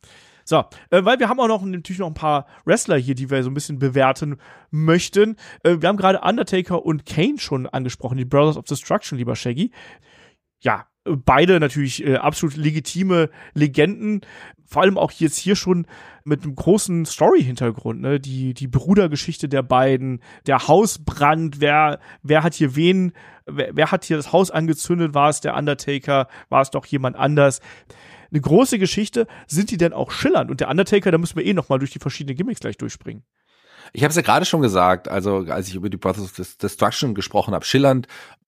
So, 0.44 0.64
äh, 0.90 1.04
weil 1.04 1.18
wir 1.18 1.28
haben 1.28 1.40
auch 1.40 1.48
noch 1.48 1.62
natürlich 1.62 1.98
noch 1.98 2.06
ein 2.06 2.14
paar 2.14 2.46
Wrestler 2.64 2.96
hier, 2.96 3.14
die 3.14 3.28
wir 3.28 3.42
so 3.42 3.50
ein 3.50 3.54
bisschen 3.54 3.78
bewerten 3.78 4.38
möchten. 4.70 5.36
Äh, 5.62 5.76
wir 5.80 5.88
haben 5.88 5.98
gerade 5.98 6.20
Undertaker 6.20 6.86
und 6.86 7.04
Kane 7.04 7.38
schon 7.38 7.66
angesprochen, 7.66 8.16
die 8.16 8.24
Brothers 8.24 8.56
of 8.56 8.64
Destruction, 8.64 9.18
lieber 9.18 9.36
Shaggy. 9.36 9.72
Ja, 10.62 10.86
beide 11.16 11.60
natürlich 11.60 12.04
äh, 12.04 12.16
absolut 12.16 12.56
legitime 12.56 13.30
Legenden. 13.54 14.20
Vor 14.66 14.82
allem 14.82 14.98
auch 14.98 15.12
jetzt 15.12 15.38
hier 15.38 15.56
schon 15.56 15.86
mit 16.24 16.42
einem 16.42 16.54
großen 16.54 17.06
Story-Hintergrund, 17.06 18.00
ne? 18.00 18.20
Die, 18.20 18.52
die 18.52 18.68
Brudergeschichte 18.68 19.48
der 19.48 19.62
beiden, 19.62 20.20
der 20.46 20.68
Hausbrand, 20.68 21.60
wer, 21.60 22.00
wer 22.22 22.42
hat 22.42 22.54
hier 22.54 22.76
wen, 22.76 23.12
wer, 23.46 23.74
wer 23.74 23.90
hat 23.90 24.04
hier 24.04 24.16
das 24.16 24.32
Haus 24.32 24.50
angezündet? 24.50 25.14
War 25.14 25.30
es 25.30 25.40
der 25.40 25.56
Undertaker? 25.56 26.28
War 26.50 26.60
es 26.60 26.70
doch 26.70 26.84
jemand 26.84 27.16
anders? 27.16 27.60
Eine 28.30 28.42
große 28.42 28.78
Geschichte. 28.78 29.26
Sind 29.46 29.70
die 29.70 29.78
denn 29.78 29.94
auch 29.94 30.10
schillernd? 30.10 30.50
Und 30.50 30.60
der 30.60 30.68
Undertaker, 30.68 31.10
da 31.10 31.18
müssen 31.18 31.36
wir 31.36 31.46
eh 31.46 31.54
noch 31.54 31.70
mal 31.70 31.78
durch 31.78 31.92
die 31.92 31.98
verschiedenen 31.98 32.36
Gimmicks 32.36 32.60
gleich 32.60 32.76
durchspringen. 32.76 33.22
Ich 33.92 34.02
habe 34.02 34.10
es 34.10 34.16
ja 34.16 34.22
gerade 34.22 34.44
schon 34.44 34.62
gesagt, 34.62 35.08
also 35.08 35.46
als 35.48 35.68
ich 35.68 35.74
über 35.74 35.90
die 35.90 35.96
Brothers 35.96 36.38
of 36.38 36.56
Destruction 36.56 37.14
gesprochen 37.14 37.54
habe, 37.54 37.64
schillernd, 37.64 38.06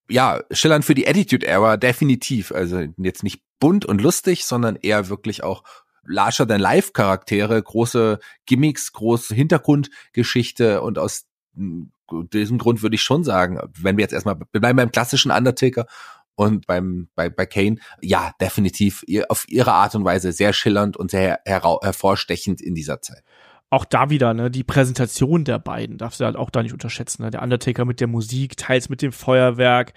ja, 0.08 0.40
schillernd 0.50 0.84
für 0.84 0.94
die 0.94 1.08
Attitude 1.08 1.46
Era 1.46 1.76
definitiv. 1.76 2.52
Also 2.52 2.80
jetzt 2.96 3.22
nicht 3.22 3.42
bunt 3.60 3.84
und 3.84 4.00
lustig, 4.00 4.44
sondern 4.44 4.76
eher 4.76 5.08
wirklich 5.08 5.42
auch 5.44 5.62
larger 6.04 6.46
than 6.46 6.60
life 6.60 6.92
Charaktere, 6.92 7.62
große 7.62 8.18
Gimmicks, 8.46 8.92
große 8.92 9.34
Hintergrundgeschichte. 9.34 10.82
Und 10.82 10.98
aus 10.98 11.26
diesem 11.54 12.58
Grund 12.58 12.82
würde 12.82 12.96
ich 12.96 13.02
schon 13.02 13.22
sagen, 13.22 13.60
wenn 13.78 13.96
wir 13.96 14.02
jetzt 14.02 14.12
erstmal, 14.12 14.36
bleiben 14.36 14.76
beim 14.76 14.92
klassischen 14.92 15.30
Undertaker 15.30 15.86
Und 16.34 16.66
beim, 16.66 17.08
bei, 17.14 17.28
bei 17.28 17.44
Kane, 17.44 17.76
ja, 18.00 18.32
definitiv 18.40 19.04
auf 19.28 19.44
ihre 19.48 19.72
Art 19.72 19.94
und 19.94 20.04
Weise 20.04 20.32
sehr 20.32 20.52
schillernd 20.54 20.96
und 20.96 21.10
sehr 21.10 21.40
hervorstechend 21.44 22.62
in 22.62 22.74
dieser 22.74 23.02
Zeit 23.02 23.22
auch 23.70 23.84
da 23.84 24.10
wieder, 24.10 24.34
ne, 24.34 24.50
die 24.50 24.64
Präsentation 24.64 25.44
der 25.44 25.60
beiden 25.60 25.96
darfst 25.96 26.20
du 26.20 26.24
halt 26.24 26.36
auch 26.36 26.50
da 26.50 26.62
nicht 26.62 26.72
unterschätzen. 26.72 27.22
Ne? 27.22 27.30
Der 27.30 27.42
Undertaker 27.42 27.84
mit 27.84 28.00
der 28.00 28.08
Musik, 28.08 28.56
teils 28.56 28.88
mit 28.88 29.00
dem 29.00 29.12
Feuerwerk, 29.12 29.92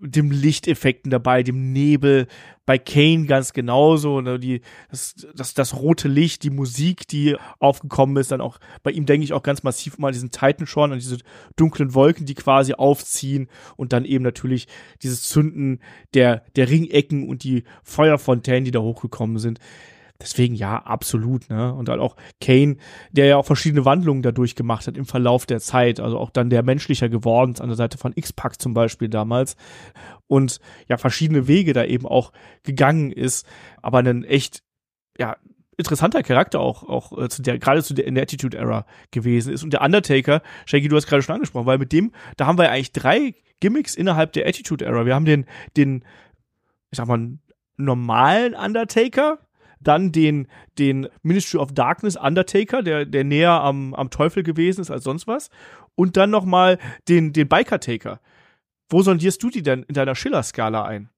dem 0.00 0.32
Lichteffekten 0.32 1.10
dabei, 1.10 1.44
dem 1.44 1.72
Nebel. 1.72 2.26
Bei 2.66 2.78
Kane 2.78 3.26
ganz 3.26 3.52
genauso. 3.52 4.20
Ne, 4.20 4.40
die, 4.40 4.62
das, 4.90 5.28
das, 5.34 5.54
das 5.54 5.76
rote 5.76 6.08
Licht, 6.08 6.42
die 6.42 6.50
Musik, 6.50 7.06
die 7.06 7.36
aufgekommen 7.60 8.16
ist, 8.16 8.32
dann 8.32 8.40
auch 8.40 8.58
bei 8.82 8.90
ihm 8.90 9.06
denke 9.06 9.24
ich 9.24 9.32
auch 9.32 9.44
ganz 9.44 9.62
massiv 9.62 9.98
mal 9.98 10.10
diesen 10.10 10.32
Titan 10.32 10.66
schon 10.66 10.90
und 10.90 11.00
diese 11.00 11.18
dunklen 11.54 11.94
Wolken, 11.94 12.26
die 12.26 12.34
quasi 12.34 12.74
aufziehen 12.74 13.48
und 13.76 13.92
dann 13.92 14.04
eben 14.04 14.24
natürlich 14.24 14.66
dieses 15.02 15.22
Zünden 15.22 15.80
der, 16.14 16.44
der 16.56 16.68
Ringecken 16.68 17.28
und 17.28 17.44
die 17.44 17.62
Feuerfontänen, 17.84 18.64
die 18.64 18.72
da 18.72 18.80
hochgekommen 18.80 19.38
sind. 19.38 19.60
Deswegen 20.22 20.54
ja, 20.54 20.78
absolut, 20.78 21.50
ne? 21.50 21.74
Und 21.74 21.88
dann 21.88 22.00
auch 22.00 22.16
Kane, 22.40 22.76
der 23.10 23.26
ja 23.26 23.36
auch 23.36 23.44
verschiedene 23.44 23.84
Wandlungen 23.84 24.22
dadurch 24.22 24.54
gemacht 24.54 24.86
hat 24.86 24.96
im 24.96 25.04
Verlauf 25.04 25.46
der 25.46 25.60
Zeit, 25.60 26.00
also 26.00 26.18
auch 26.18 26.30
dann 26.30 26.48
der 26.48 26.62
menschlicher 26.62 27.08
geworden 27.08 27.56
an 27.58 27.68
der 27.68 27.76
Seite 27.76 27.98
von 27.98 28.12
X-Pac 28.14 28.60
zum 28.60 28.72
Beispiel 28.72 29.08
damals 29.08 29.56
und 30.28 30.60
ja, 30.88 30.96
verschiedene 30.96 31.48
Wege 31.48 31.72
da 31.72 31.84
eben 31.84 32.06
auch 32.06 32.32
gegangen 32.62 33.10
ist, 33.10 33.46
aber 33.82 33.98
ein 33.98 34.24
echt, 34.24 34.62
ja, 35.18 35.36
interessanter 35.76 36.22
Charakter 36.22 36.60
auch, 36.60 36.84
auch 36.84 37.18
äh, 37.18 37.28
zu 37.28 37.42
der, 37.42 37.58
gerade 37.58 37.82
zu 37.82 37.94
der, 37.94 38.06
in 38.06 38.14
der 38.14 38.22
Attitude 38.22 38.56
Era 38.56 38.86
gewesen 39.10 39.52
ist. 39.52 39.64
Und 39.64 39.72
der 39.72 39.82
Undertaker, 39.82 40.42
Shaggy, 40.66 40.88
du 40.88 40.96
hast 40.96 41.06
gerade 41.06 41.22
schon 41.22 41.34
angesprochen, 41.34 41.66
weil 41.66 41.78
mit 41.78 41.92
dem, 41.92 42.12
da 42.36 42.46
haben 42.46 42.58
wir 42.58 42.70
eigentlich 42.70 42.92
drei 42.92 43.34
Gimmicks 43.60 43.94
innerhalb 43.94 44.32
der 44.32 44.46
Attitude 44.46 44.84
Era. 44.84 45.06
Wir 45.06 45.14
haben 45.14 45.24
den, 45.24 45.46
den, 45.76 46.04
ich 46.90 46.98
sag 46.98 47.08
mal, 47.08 47.38
normalen 47.76 48.54
Undertaker, 48.54 49.38
dann 49.82 50.12
den, 50.12 50.48
den 50.78 51.08
Ministry 51.22 51.58
of 51.58 51.72
Darkness 51.72 52.16
Undertaker, 52.16 52.82
der, 52.82 53.04
der 53.04 53.24
näher 53.24 53.60
am, 53.60 53.94
am 53.94 54.10
Teufel 54.10 54.42
gewesen 54.42 54.80
ist 54.80 54.90
als 54.90 55.04
sonst 55.04 55.26
was. 55.26 55.50
Und 55.94 56.16
dann 56.16 56.30
nochmal 56.30 56.78
den, 57.08 57.32
den 57.32 57.48
Biker 57.48 57.80
Taker. 57.80 58.20
Wo 58.88 59.02
sondierst 59.02 59.42
du 59.42 59.50
die 59.50 59.62
denn 59.62 59.84
in 59.84 59.94
deiner 59.94 60.14
Schiller-Skala 60.14 60.84
ein? 60.84 61.08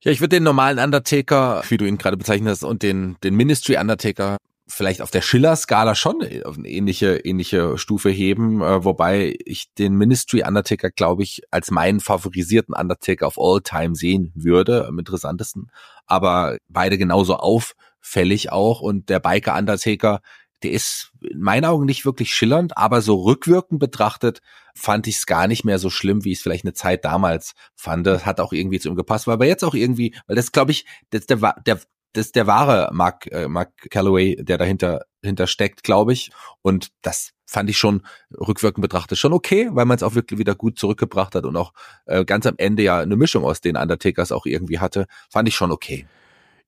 Ja, 0.00 0.10
ich 0.10 0.20
würde 0.20 0.36
den 0.36 0.42
normalen 0.42 0.78
Undertaker, 0.78 1.62
wie 1.68 1.76
du 1.76 1.84
ihn 1.84 1.98
gerade 1.98 2.16
bezeichnet 2.16 2.50
hast, 2.50 2.64
und 2.64 2.82
den, 2.82 3.16
den 3.22 3.34
Ministry 3.36 3.76
Undertaker 3.76 4.36
vielleicht 4.66 5.02
auf 5.02 5.10
der 5.10 5.22
Schiller-Skala 5.22 5.94
schon 5.94 6.22
auf 6.44 6.56
eine 6.56 6.68
ähnliche, 6.68 7.16
ähnliche 7.18 7.78
Stufe 7.78 8.10
heben, 8.10 8.62
äh, 8.62 8.84
wobei 8.84 9.36
ich 9.44 9.72
den 9.74 9.96
Ministry 9.96 10.44
Undertaker, 10.46 10.90
glaube 10.90 11.22
ich, 11.22 11.42
als 11.50 11.70
meinen 11.70 12.00
favorisierten 12.00 12.74
Undertaker 12.74 13.26
of 13.26 13.38
all 13.38 13.60
time 13.60 13.94
sehen 13.94 14.32
würde, 14.34 14.86
am 14.86 14.98
interessantesten. 14.98 15.70
Aber 16.06 16.58
beide 16.68 16.98
genauso 16.98 17.36
auffällig 17.36 18.52
auch 18.52 18.80
und 18.80 19.08
der 19.08 19.20
Biker 19.20 19.56
Undertaker, 19.56 20.20
der 20.62 20.70
ist 20.70 21.12
in 21.20 21.40
meinen 21.40 21.64
Augen 21.64 21.84
nicht 21.84 22.04
wirklich 22.04 22.34
schillernd, 22.34 22.76
aber 22.76 23.02
so 23.02 23.22
rückwirkend 23.22 23.80
betrachtet 23.80 24.40
fand 24.74 25.06
ich 25.06 25.16
es 25.16 25.26
gar 25.26 25.48
nicht 25.48 25.64
mehr 25.64 25.78
so 25.78 25.90
schlimm, 25.90 26.24
wie 26.24 26.32
ich 26.32 26.38
es 26.38 26.42
vielleicht 26.42 26.64
eine 26.64 26.72
Zeit 26.72 27.04
damals 27.04 27.54
fand. 27.74 28.06
Das 28.06 28.24
hat 28.24 28.40
auch 28.40 28.52
irgendwie 28.52 28.78
zu 28.78 28.88
ihm 28.88 28.94
gepasst, 28.94 29.26
weil 29.26 29.34
aber 29.34 29.46
jetzt 29.46 29.64
auch 29.64 29.74
irgendwie, 29.74 30.14
weil 30.26 30.36
das 30.36 30.52
glaube 30.52 30.70
ich, 30.70 30.86
das 31.10 31.26
der, 31.26 31.54
der 31.66 31.80
das 32.12 32.26
ist 32.26 32.36
der 32.36 32.46
wahre 32.46 32.90
Mark, 32.92 33.26
äh, 33.30 33.48
Mark 33.48 33.72
Calloway, 33.90 34.36
der 34.36 34.58
dahinter 34.58 35.06
hinter 35.22 35.46
steckt, 35.46 35.82
glaube 35.82 36.12
ich. 36.12 36.30
Und 36.62 36.88
das 37.02 37.32
fand 37.46 37.70
ich 37.70 37.78
schon 37.78 38.02
rückwirkend 38.32 38.82
betrachtet 38.82 39.18
schon 39.18 39.32
okay, 39.32 39.68
weil 39.72 39.84
man 39.84 39.96
es 39.96 40.02
auch 40.02 40.14
wirklich 40.14 40.38
wieder 40.38 40.54
gut 40.54 40.78
zurückgebracht 40.78 41.34
hat 41.34 41.44
und 41.44 41.56
auch 41.56 41.72
äh, 42.06 42.24
ganz 42.24 42.46
am 42.46 42.54
Ende 42.58 42.82
ja 42.82 43.00
eine 43.00 43.16
Mischung 43.16 43.44
aus 43.44 43.60
den 43.60 43.76
Undertakers 43.76 44.32
auch 44.32 44.46
irgendwie 44.46 44.78
hatte. 44.78 45.06
Fand 45.30 45.48
ich 45.48 45.54
schon 45.54 45.70
okay. 45.70 46.06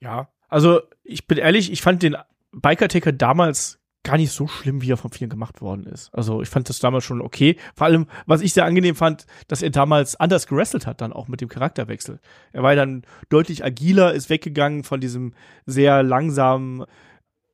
Ja, 0.00 0.28
also 0.48 0.80
ich 1.02 1.26
bin 1.26 1.38
ehrlich, 1.38 1.72
ich 1.72 1.82
fand 1.82 2.02
den 2.02 2.16
Biker 2.52 2.88
Taker 2.88 3.12
damals 3.12 3.80
gar 4.04 4.18
nicht 4.18 4.30
so 4.30 4.46
schlimm, 4.46 4.82
wie 4.82 4.92
er 4.92 4.96
von 4.96 5.10
vielen 5.10 5.30
gemacht 5.30 5.60
worden 5.60 5.86
ist. 5.86 6.14
Also 6.14 6.42
ich 6.42 6.48
fand 6.48 6.68
das 6.68 6.78
damals 6.78 7.04
schon 7.04 7.20
okay. 7.20 7.56
Vor 7.74 7.86
allem, 7.86 8.06
was 8.26 8.42
ich 8.42 8.52
sehr 8.52 8.66
angenehm 8.66 8.94
fand, 8.94 9.26
dass 9.48 9.62
er 9.62 9.70
damals 9.70 10.14
anders 10.16 10.46
gewrestelt 10.46 10.86
hat, 10.86 11.00
dann 11.00 11.12
auch 11.12 11.26
mit 11.26 11.40
dem 11.40 11.48
Charakterwechsel. 11.48 12.20
Er 12.52 12.62
war 12.62 12.76
dann 12.76 13.02
deutlich 13.30 13.64
agiler, 13.64 14.12
ist 14.12 14.30
weggegangen 14.30 14.84
von 14.84 15.00
diesem 15.00 15.32
sehr 15.66 16.02
langsamen 16.02 16.84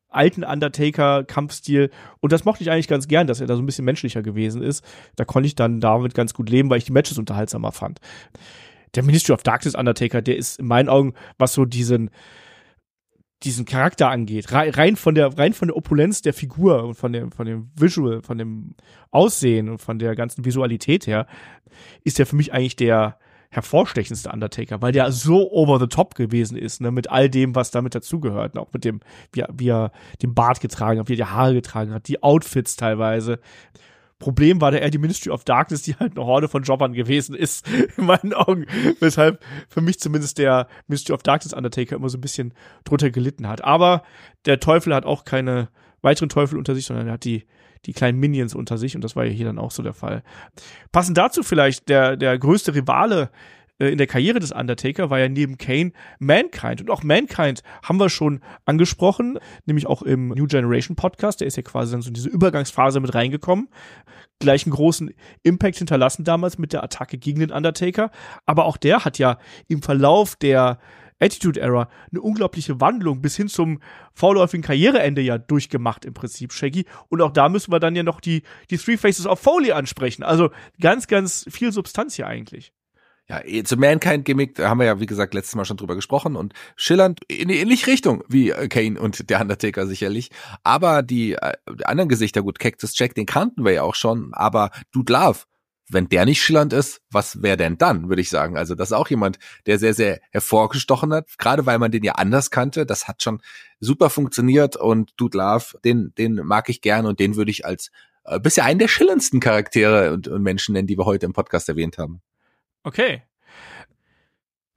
alten 0.09 0.43
Undertaker-Kampfstil. 0.43 1.91
Und 2.19 2.33
das 2.33 2.45
mochte 2.45 2.65
ich 2.65 2.71
eigentlich 2.71 2.89
ganz 2.89 3.07
gern, 3.07 3.29
dass 3.29 3.41
er 3.41 3.47
da 3.47 3.55
so 3.55 3.63
ein 3.63 3.67
bisschen 3.67 3.85
menschlicher 3.85 4.23
gewesen 4.23 4.61
ist. 4.61 4.85
Da 5.15 5.25
konnte 5.25 5.47
ich 5.47 5.55
dann 5.55 5.81
damit 5.81 6.15
ganz 6.15 6.35
gut 6.35 6.51
leben, 6.51 6.69
weil 6.69 6.79
ich 6.79 6.85
die 6.85 6.93
Matches 6.93 7.17
unterhaltsamer 7.17 7.71
fand. 7.71 8.01
Der 8.97 9.05
Ministry 9.05 9.33
of 9.33 9.45
Darkness 9.45 9.77
Undertaker, 9.77 10.21
der 10.21 10.37
ist 10.37 10.59
in 10.59 10.67
meinen 10.67 10.89
Augen, 10.89 11.15
was 11.39 11.53
so 11.53 11.65
diesen, 11.65 12.11
diesen 13.43 13.65
Charakter 13.65 14.11
angeht, 14.11 14.53
rein 14.53 14.97
von 14.97 15.15
der 15.15 15.39
rein 15.39 15.55
von 15.55 15.69
der 15.69 15.77
Opulenz 15.77 16.21
der 16.21 16.35
Figur 16.35 16.85
und 16.85 16.95
von 16.95 17.13
dem 17.13 17.33
von 17.33 17.47
dem 17.47 17.71
Visual, 17.75 18.23
von 18.23 18.37
dem 18.37 18.75
Aussehen 19.11 19.69
und 19.69 19.79
von 19.79 19.99
der 19.99 20.15
ganzen 20.15 20.45
Visualität 20.45 21.07
her, 21.07 21.27
ist 22.05 22.19
der 22.19 22.27
für 22.27 22.37
mich 22.37 22.53
eigentlich 22.53 22.77
der 22.77 23.19
hervorstechendste 23.51 24.31
Undertaker, 24.31 24.81
weil 24.81 24.93
der 24.93 25.11
so 25.11 25.51
over 25.51 25.81
the 25.81 25.89
top 25.89 26.15
gewesen 26.15 26.57
ist, 26.57 26.81
ne, 26.81 26.93
mit 26.93 27.11
all 27.11 27.29
dem, 27.29 27.55
was 27.57 27.73
damit 27.73 27.95
dazugehört, 27.95 28.55
ne, 28.55 28.61
auch 28.61 28.73
mit 28.73 28.85
dem, 28.85 29.01
wie 29.33 29.41
er, 29.41 29.49
wie 29.53 29.69
er 29.69 29.93
den 30.23 30.35
Bart 30.35 30.61
getragen 30.61 31.01
hat, 31.01 31.09
wie 31.09 31.15
er 31.15 31.25
die 31.25 31.25
Haare 31.25 31.55
getragen 31.55 31.93
hat, 31.93 32.07
die 32.07 32.23
Outfits 32.23 32.77
teilweise. 32.77 33.41
Problem 34.21 34.61
war 34.61 34.71
da 34.71 34.79
eher 34.79 34.91
die 34.91 34.99
Ministry 34.99 35.31
of 35.31 35.45
Darkness, 35.45 35.83
die 35.83 35.97
halt 35.97 36.17
eine 36.17 36.27
Horde 36.27 36.49
von 36.49 36.63
Jobbern 36.63 36.93
gewesen 36.93 37.35
ist, 37.35 37.67
in 37.97 38.05
meinen 38.05 38.35
Augen. 38.35 38.67
Weshalb 39.01 39.43
für 39.69 39.81
mich 39.81 39.99
zumindest 39.99 40.39
der 40.39 40.69
Ministry 40.87 41.15
of 41.15 41.25
Darkness 41.25 41.55
Undertaker 41.55 41.97
immer 41.97 42.09
so 42.09 42.19
ein 42.19 42.21
bisschen 42.21 42.55
drunter 42.85 43.11
gelitten 43.11 43.49
hat. 43.49 43.65
Aber 43.65 44.05
der 44.45 44.61
Teufel 44.61 44.95
hat 44.95 45.07
auch 45.07 45.25
keine 45.25 45.71
weiteren 46.03 46.29
Teufel 46.29 46.59
unter 46.59 46.75
sich, 46.75 46.85
sondern 46.85 47.09
er 47.09 47.15
hat 47.15 47.25
die, 47.25 47.47
die 47.87 47.95
kleinen 47.95 48.21
Minions 48.21 48.55
unter 48.55 48.79
sich 48.79 48.95
und 48.95 49.03
das 49.03 49.17
war 49.17 49.25
ja 49.25 49.33
hier 49.33 49.47
dann 49.47 49.59
auch 49.59 49.71
so 49.71 49.83
der 49.83 49.95
Fall. 49.95 50.23
Passend 50.93 51.17
dazu 51.17 51.43
vielleicht 51.43 51.89
der, 51.89 52.17
der 52.17 52.39
größte 52.39 52.75
Rivale 52.75 53.31
in 53.89 53.99
der 53.99 54.07
Karriere 54.07 54.39
des 54.41 54.53
Undertaker 54.53 55.09
war 55.09 55.19
ja 55.19 55.29
neben 55.29 55.57
Kane 55.57 55.93
Mankind. 56.19 56.83
Und 56.83 56.91
auch 56.91 57.03
Mankind 57.03 57.63
haben 57.83 57.99
wir 57.99 58.11
schon 58.11 58.41
angesprochen, 58.67 59.39
nämlich 59.65 59.87
auch 59.87 60.03
im 60.03 60.29
New 60.29 60.47
Generation 60.47 60.97
Podcast. 60.97 61.41
Der 61.41 61.47
ist 61.47 61.57
ja 61.57 61.63
quasi 61.63 61.93
dann 61.93 62.03
so 62.03 62.09
in 62.09 62.15
diese 62.15 62.29
Übergangsphase 62.29 63.01
mit 63.01 63.15
reingekommen. 63.15 63.69
Gleich 64.39 64.67
einen 64.67 64.75
großen 64.75 65.15
Impact 65.43 65.79
hinterlassen 65.79 66.25
damals 66.25 66.59
mit 66.59 66.75
der 66.75 66.85
Attacke 66.85 67.17
gegen 67.17 67.41
den 67.41 67.51
Undertaker. 67.51 68.11
Aber 68.45 68.67
auch 68.67 68.77
der 68.77 69.05
hat 69.07 69.19
ja 69.19 69.39
im 69.67 69.83
Verlauf 69.83 70.37
der 70.37 70.79
Attitude 71.19 71.61
Era 71.61 71.89
eine 72.11 72.21
unglaubliche 72.21 72.81
Wandlung 72.81 73.23
bis 73.23 73.37
hin 73.37 73.49
zum 73.49 73.81
vorläufigen 74.15 74.63
Karriereende 74.63 75.23
ja 75.23 75.39
durchgemacht 75.39 76.05
im 76.05 76.15
Prinzip, 76.15 76.53
Shaggy. 76.53 76.85
Und 77.09 77.23
auch 77.23 77.33
da 77.33 77.49
müssen 77.49 77.73
wir 77.73 77.81
dann 77.81 77.97
ja 77.97 78.03
noch 78.03 78.21
die, 78.21 78.43
die 78.71 78.79
Three 78.79 78.97
Faces 78.99 79.27
of 79.27 79.39
Foley 79.39 79.73
ansprechen. 79.73 80.23
Also 80.23 80.51
ganz, 80.81 81.07
ganz 81.07 81.47
viel 81.51 81.73
Substanz 81.73 82.17
hier 82.17 82.27
eigentlich 82.27 82.73
ja, 83.31 83.41
eh, 83.45 83.63
zu 83.63 83.77
Mankind-Gimmick 83.77 84.59
haben 84.59 84.81
wir 84.81 84.87
ja, 84.87 84.99
wie 84.99 85.07
gesagt, 85.07 85.35
letztes 85.35 85.55
Mal 85.55 85.65
schon 85.65 85.77
drüber 85.77 85.95
gesprochen 85.95 86.35
und 86.35 86.53
schillernd 86.75 87.21
in 87.29 87.47
die 87.47 87.59
ähnliche 87.59 87.87
Richtung 87.87 88.25
wie 88.29 88.51
äh, 88.51 88.67
Kane 88.67 89.01
und 89.01 89.31
der 89.31 89.41
Undertaker 89.41 89.87
sicherlich. 89.87 90.31
Aber 90.65 91.03
die, 91.03 91.35
äh, 91.35 91.53
die 91.79 91.87
anderen 91.87 92.09
Gesichter, 92.09 92.43
gut, 92.43 92.59
Cactus 92.59 92.99
Jack, 92.99 93.15
den 93.15 93.27
kannten 93.27 93.65
wir 93.65 93.73
ja 93.73 93.83
auch 93.85 93.95
schon, 93.95 94.35
aber 94.35 94.73
Dude 94.91 95.13
Love, 95.13 95.39
wenn 95.89 96.09
der 96.09 96.25
nicht 96.25 96.43
schillernd 96.43 96.73
ist, 96.73 97.03
was 97.13 97.41
wäre 97.41 97.57
denn 97.57 97.79
dann, 97.79 98.09
würde 98.09 98.21
ich 98.21 98.31
sagen. 98.31 98.57
Also 98.57 98.75
das 98.75 98.89
ist 98.89 98.97
auch 98.97 99.09
jemand, 99.09 99.39
der 99.67 99.79
sehr, 99.79 99.95
sehr 99.95 100.19
hervorgestochen 100.33 101.13
hat, 101.13 101.29
gerade 101.39 101.67
weil 101.67 101.79
man 101.79 101.93
den 101.93 102.03
ja 102.03 102.15
anders 102.17 102.51
kannte. 102.51 102.85
Das 102.85 103.07
hat 103.07 103.23
schon 103.23 103.41
super 103.79 104.11
funktioniert 104.11 104.75
und 104.75 105.13
Dude 105.17 105.39
Love, 105.39 105.79
den, 105.85 106.13
den 106.19 106.35
mag 106.35 106.69
ich 106.69 106.81
gern 106.81 107.07
und 107.07 107.21
den 107.21 107.37
würde 107.37 107.53
ich 107.53 107.65
als 107.65 107.93
äh, 108.25 108.41
bisher 108.41 108.65
einen 108.65 108.81
der 108.81 108.89
schillerndsten 108.89 109.39
Charaktere 109.39 110.13
und, 110.13 110.27
und 110.27 110.43
Menschen 110.43 110.73
nennen, 110.73 110.89
die 110.89 110.99
wir 110.99 111.07
heute 111.07 111.27
im 111.27 111.33
Podcast 111.33 111.69
erwähnt 111.69 111.97
haben. 111.97 112.23
Okay. 112.83 113.23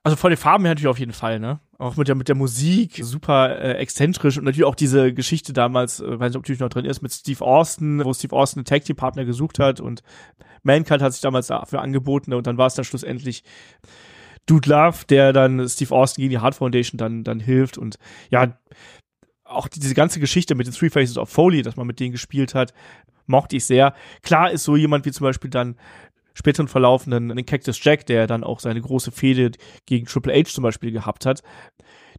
Also 0.03 0.17
von 0.17 0.31
den 0.31 0.37
Farben 0.37 0.65
her 0.65 0.71
natürlich 0.71 0.89
auf 0.89 0.99
jeden 0.99 1.13
Fall, 1.13 1.39
ne? 1.39 1.61
Auch 1.77 1.95
mit 1.95 2.09
der, 2.09 2.15
mit 2.15 2.27
der 2.27 2.35
Musik, 2.35 2.99
super 3.01 3.57
äh, 3.57 3.73
exzentrisch 3.75 4.37
und 4.37 4.43
natürlich 4.43 4.65
auch 4.65 4.75
diese 4.75 5.13
Geschichte 5.13 5.53
damals, 5.53 6.01
äh, 6.01 6.19
weiß 6.19 6.31
nicht, 6.31 6.37
ob 6.37 6.43
die 6.43 6.57
noch 6.57 6.69
drin 6.69 6.85
ist, 6.85 7.01
mit 7.01 7.13
Steve 7.13 7.43
Austin, 7.43 8.03
wo 8.03 8.13
Steve 8.13 8.35
Austin 8.35 8.59
einen 8.59 8.65
Tag 8.65 8.83
Team 8.83 8.97
Partner 8.97 9.23
gesucht 9.23 9.59
hat 9.59 9.79
und 9.79 10.03
Mankind 10.63 11.01
hat 11.01 11.13
sich 11.13 11.21
damals 11.21 11.47
dafür 11.47 11.81
angeboten 11.81 12.33
und 12.33 12.47
dann 12.47 12.57
war 12.57 12.67
es 12.67 12.75
dann 12.75 12.83
schlussendlich 12.83 13.43
Dude 14.45 14.69
Love, 14.69 15.05
der 15.07 15.31
dann 15.31 15.67
Steve 15.69 15.95
Austin 15.95 16.23
gegen 16.23 16.31
die 16.31 16.39
Hart 16.39 16.55
Foundation 16.55 16.97
dann, 16.97 17.23
dann 17.23 17.39
hilft 17.39 17.77
und 17.77 17.97
ja, 18.29 18.57
auch 19.45 19.69
diese 19.69 19.93
ganze 19.93 20.19
Geschichte 20.19 20.55
mit 20.55 20.67
den 20.67 20.73
Three 20.73 20.89
Faces 20.89 21.17
of 21.17 21.29
Foley, 21.29 21.61
dass 21.61 21.77
man 21.77 21.87
mit 21.87 22.01
denen 22.01 22.11
gespielt 22.11 22.55
hat, 22.55 22.73
mochte 23.25 23.55
ich 23.55 23.65
sehr. 23.65 23.93
Klar 24.21 24.51
ist 24.51 24.65
so 24.65 24.75
jemand 24.75 25.05
wie 25.05 25.11
zum 25.11 25.25
Beispiel 25.25 25.49
dann 25.49 25.75
späteren 26.33 26.67
verlaufenden 26.67 27.29
den 27.29 27.45
Cactus 27.45 27.83
Jack, 27.83 28.05
der 28.05 28.27
dann 28.27 28.43
auch 28.43 28.59
seine 28.59 28.81
große 28.81 29.11
Fehde 29.11 29.51
gegen 29.85 30.05
Triple 30.05 30.33
H 30.33 30.49
zum 30.49 30.63
Beispiel 30.63 30.91
gehabt 30.91 31.25
hat, 31.25 31.41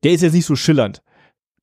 der 0.02 0.12
ist 0.12 0.22
jetzt 0.22 0.34
nicht 0.34 0.46
so 0.46 0.56
schillernd. 0.56 1.02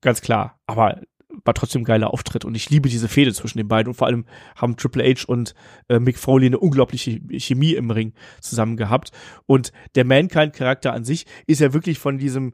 Ganz 0.00 0.20
klar. 0.20 0.58
Aber 0.66 1.00
war 1.44 1.54
trotzdem 1.54 1.82
ein 1.82 1.86
geiler 1.86 2.12
Auftritt 2.12 2.44
und 2.44 2.54
ich 2.54 2.70
liebe 2.70 2.88
diese 2.88 3.08
Fehde 3.08 3.32
zwischen 3.32 3.58
den 3.58 3.68
beiden 3.68 3.88
und 3.88 3.94
vor 3.94 4.06
allem 4.06 4.26
haben 4.56 4.76
Triple 4.76 5.04
H 5.04 5.24
und 5.26 5.54
äh, 5.88 5.98
Mick 5.98 6.18
Foley 6.18 6.46
eine 6.46 6.58
unglaubliche 6.58 7.20
Chemie 7.38 7.72
im 7.72 7.90
Ring 7.90 8.12
zusammen 8.40 8.76
gehabt 8.76 9.10
und 9.46 9.72
der 9.94 10.04
Mankind-Charakter 10.04 10.92
an 10.92 11.04
sich 11.04 11.26
ist 11.46 11.60
ja 11.60 11.72
wirklich 11.72 11.98
von 11.98 12.18
diesem 12.18 12.52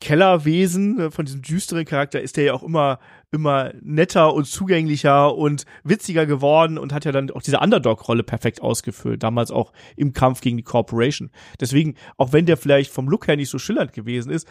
Kellerwesen, 0.00 0.98
äh, 0.98 1.10
von 1.10 1.26
diesem 1.26 1.42
düsteren 1.42 1.84
Charakter 1.84 2.20
ist 2.20 2.36
der 2.36 2.44
ja 2.44 2.54
auch 2.54 2.62
immer, 2.62 2.98
immer 3.30 3.72
netter 3.80 4.34
und 4.34 4.46
zugänglicher 4.46 5.34
und 5.36 5.64
witziger 5.84 6.26
geworden 6.26 6.78
und 6.78 6.92
hat 6.92 7.04
ja 7.04 7.12
dann 7.12 7.30
auch 7.30 7.42
diese 7.42 7.60
Underdog-Rolle 7.60 8.22
perfekt 8.22 8.62
ausgefüllt, 8.62 9.22
damals 9.22 9.50
auch 9.50 9.72
im 9.96 10.12
Kampf 10.12 10.40
gegen 10.40 10.56
die 10.56 10.62
Corporation. 10.62 11.30
Deswegen, 11.60 11.94
auch 12.16 12.32
wenn 12.32 12.46
der 12.46 12.56
vielleicht 12.56 12.90
vom 12.90 13.08
Look 13.08 13.28
her 13.28 13.36
nicht 13.36 13.50
so 13.50 13.58
schillernd 13.58 13.92
gewesen 13.92 14.32
ist, 14.32 14.48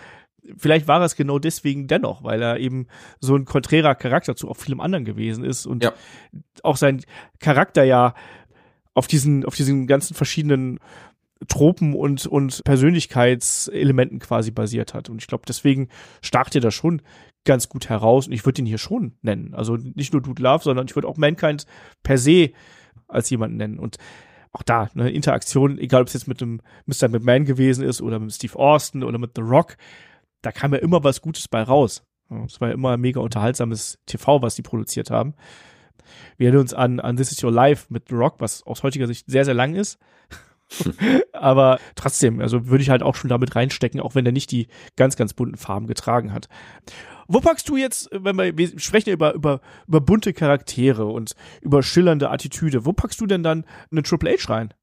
vielleicht 0.57 0.87
war 0.87 1.01
es 1.01 1.15
genau 1.15 1.39
deswegen 1.39 1.87
dennoch, 1.87 2.23
weil 2.23 2.41
er 2.41 2.57
eben 2.57 2.87
so 3.19 3.35
ein 3.35 3.45
konträrer 3.45 3.95
Charakter 3.95 4.35
zu 4.35 4.49
auch 4.49 4.57
vielem 4.57 4.79
anderen 4.79 5.05
gewesen 5.05 5.43
ist 5.43 5.65
und 5.65 5.83
ja. 5.83 5.93
auch 6.63 6.77
sein 6.77 7.01
Charakter 7.39 7.83
ja 7.83 8.13
auf 8.93 9.07
diesen, 9.07 9.45
auf 9.45 9.55
diesen 9.55 9.87
ganzen 9.87 10.13
verschiedenen 10.13 10.79
Tropen 11.47 11.95
und, 11.95 12.27
und 12.27 12.63
Persönlichkeitselementen 12.63 14.19
quasi 14.19 14.51
basiert 14.51 14.93
hat. 14.93 15.09
Und 15.09 15.21
ich 15.21 15.27
glaube, 15.27 15.43
deswegen 15.47 15.87
stach 16.21 16.49
er 16.53 16.61
da 16.61 16.71
schon 16.71 17.01
ganz 17.45 17.69
gut 17.69 17.89
heraus. 17.89 18.27
Und 18.27 18.33
ich 18.33 18.45
würde 18.45 18.61
ihn 18.61 18.65
hier 18.65 18.77
schon 18.77 19.13
nennen. 19.21 19.53
Also 19.53 19.77
nicht 19.77 20.11
nur 20.11 20.21
Dude 20.21 20.43
Love, 20.43 20.63
sondern 20.63 20.87
ich 20.87 20.95
würde 20.95 21.07
auch 21.07 21.17
Mankind 21.17 21.65
per 22.03 22.17
se 22.17 22.51
als 23.07 23.29
jemanden 23.29 23.57
nennen. 23.57 23.79
Und 23.79 23.97
auch 24.51 24.63
da, 24.63 24.89
eine 24.93 25.11
Interaktion, 25.11 25.77
egal 25.77 26.01
ob 26.01 26.07
es 26.07 26.13
jetzt 26.13 26.27
mit 26.27 26.41
dem 26.41 26.61
Mr. 26.85 27.07
McMahon 27.07 27.45
gewesen 27.45 27.85
ist 27.85 28.01
oder 28.01 28.19
mit 28.19 28.33
Steve 28.33 28.57
Austin 28.57 29.03
oder 29.03 29.17
mit 29.17 29.31
The 29.35 29.41
Rock, 29.41 29.77
da 30.41 30.51
kam 30.51 30.73
ja 30.73 30.79
immer 30.79 31.03
was 31.03 31.21
Gutes 31.21 31.47
bei 31.47 31.61
raus. 31.61 32.03
Es 32.45 32.59
war 32.61 32.69
ja 32.69 32.73
immer 32.73 32.97
mega 32.97 33.19
unterhaltsames 33.19 33.99
TV, 34.05 34.41
was 34.41 34.55
die 34.55 34.61
produziert 34.61 35.09
haben. 35.09 35.33
Wir 36.37 36.47
erinnern 36.47 36.61
uns 36.61 36.73
an, 36.73 36.99
an 36.99 37.17
This 37.17 37.31
Is 37.31 37.43
Your 37.43 37.51
Life 37.51 37.87
mit 37.89 38.09
The 38.09 38.15
Rock, 38.15 38.35
was 38.39 38.63
aus 38.63 38.83
heutiger 38.83 39.07
Sicht 39.07 39.25
sehr, 39.27 39.45
sehr 39.45 39.53
lang 39.53 39.75
ist. 39.75 39.99
Aber 41.34 41.80
trotzdem, 41.95 42.41
also 42.41 42.67
würde 42.67 42.84
ich 42.84 42.89
halt 42.89 43.03
auch 43.03 43.15
schon 43.15 43.30
damit 43.30 43.55
reinstecken, 43.55 43.99
auch 43.99 44.15
wenn 44.15 44.26
er 44.26 44.32
nicht 44.32 44.51
die 44.51 44.67
ganz, 44.95 45.15
ganz 45.15 45.34
bunten 45.34 45.57
Farben 45.57 45.88
getragen 45.88 46.34
hat. 46.34 46.47
Wo 47.28 47.41
packst 47.41 47.70
du 47.70 47.78
jetzt, 47.78 48.09
wenn 48.11 48.36
wir, 48.38 48.57
wir 48.57 48.80
sprechen 48.80 49.11
über, 49.11 49.34
über, 49.34 49.61
über 49.88 50.01
bunte 50.01 50.34
Charaktere 50.34 51.05
und 51.05 51.34
über 51.61 51.84
schillernde 51.84 52.30
Attitüde, 52.32 52.86
wo 52.86 52.93
packst 52.93 53.22
du 53.22 53.28
denn 53.28 53.43
dann 53.43 53.65
einen 53.91 54.03
Triple 54.03 54.32
H 54.32 54.51
rein? 54.51 54.74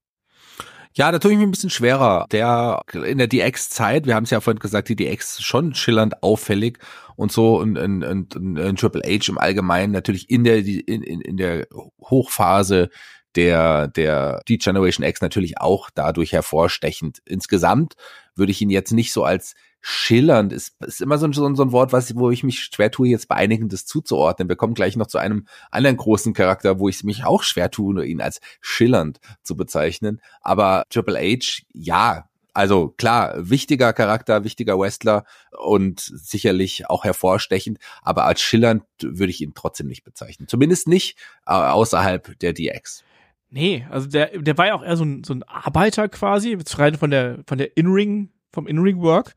Ja, 0.97 1.13
da 1.13 1.19
tue 1.19 1.33
ich 1.33 1.37
mich 1.37 1.47
ein 1.47 1.51
bisschen 1.51 1.71
schwerer. 1.71 2.27
Der 2.33 2.81
in 2.95 3.19
der 3.19 3.27
DX-Zeit, 3.27 4.07
wir 4.07 4.15
haben 4.15 4.25
es 4.25 4.31
ja 4.31 4.41
vorhin 4.41 4.61
gesagt, 4.61 4.89
die 4.89 4.97
DX 4.97 5.43
schon 5.43 5.75
schillernd 5.75 6.23
auffällig 6.23 6.79
und 7.17 7.31
so 7.31 7.59
und, 7.59 7.77
und, 7.77 8.03
und, 8.03 8.35
und 8.35 8.81
Triple 8.81 9.03
H 9.05 9.29
im 9.29 9.37
Allgemeinen 9.37 9.93
natürlich 9.93 10.31
in 10.31 10.45
der 10.45 10.59
in, 10.59 11.03
in, 11.03 11.21
in 11.21 11.37
der 11.37 11.67
Hochphase 12.01 12.89
der, 13.37 13.89
der 13.89 14.41
die 14.49 14.59
Generation 14.59 15.07
X 15.07 15.21
natürlich 15.21 15.59
auch 15.61 15.91
dadurch 15.95 16.33
hervorstechend. 16.33 17.21
Insgesamt 17.25 17.95
würde 18.35 18.53
ich 18.53 18.61
ihn 18.61 18.71
jetzt 18.71 18.93
nicht 18.93 19.13
so 19.13 19.25
als 19.25 19.55
schillernd, 19.89 20.53
ist, 20.53 20.75
ist 20.81 21.01
immer 21.01 21.17
so 21.17 21.27
ein, 21.27 21.33
so 21.33 21.45
ein 21.45 21.73
Wort, 21.73 21.93
was, 21.93 22.17
wo 22.17 22.31
ich 22.31 22.43
mich 22.43 22.59
schwer 22.59 22.91
tue, 22.91 23.09
jetzt 23.09 23.29
bei 23.29 23.37
einigen 23.37 23.69
das 23.69 23.87
zuzuordnen. 23.87 24.49
Wir 24.49 24.57
kommen 24.57 24.75
gleich 24.75 24.97
noch 24.97 25.07
zu 25.07 25.19
einem 25.19 25.47
anderen 25.71 25.97
großen 25.97 26.35
Charakter, 26.35 26.81
wo 26.81 26.89
ich 26.89 27.05
mich 27.05 27.25
auch 27.25 27.45
schwer 27.45 27.71
tue, 27.71 28.05
ihn 28.05 28.21
als 28.21 28.41
schillernd 28.61 29.21
zu 29.45 29.57
bezeichnen. 29.57 30.21
Aber 30.41 30.85
Triple 30.91 31.21
H, 31.21 31.63
ja, 31.73 32.29
also 32.53 32.89
klar, 32.97 33.35
wichtiger 33.37 33.93
Charakter, 33.93 34.43
wichtiger 34.43 34.79
Wrestler 34.79 35.25
und 35.57 36.01
sicherlich 36.01 36.89
auch 36.89 37.05
hervorstechend, 37.05 37.79
aber 38.03 38.25
als 38.25 38.41
schillernd 38.41 38.83
würde 39.01 39.31
ich 39.31 39.43
ihn 39.43 39.53
trotzdem 39.55 39.87
nicht 39.89 40.05
bezeichnen. 40.05 40.49
Zumindest 40.49 40.89
nicht 40.89 41.19
äh, 41.47 41.53
außerhalb 41.53 42.39
der 42.41 42.55
DX. 42.55 43.05
Nee, 43.49 43.87
also 43.91 44.09
der, 44.09 44.39
der 44.39 44.59
war 44.59 44.67
ja 44.67 44.75
auch 44.75 44.83
eher 44.83 44.97
so 44.97 45.05
ein, 45.05 45.23
so 45.25 45.33
ein 45.33 45.43
Arbeiter 45.45 46.09
quasi, 46.09 46.59
rein 46.77 46.97
von 46.97 47.11
der, 47.11 47.39
von 47.47 47.59
der 47.59 47.77
In-Ring, 47.77 48.31
vom 48.53 48.67
In-Ring-Work. 48.67 49.35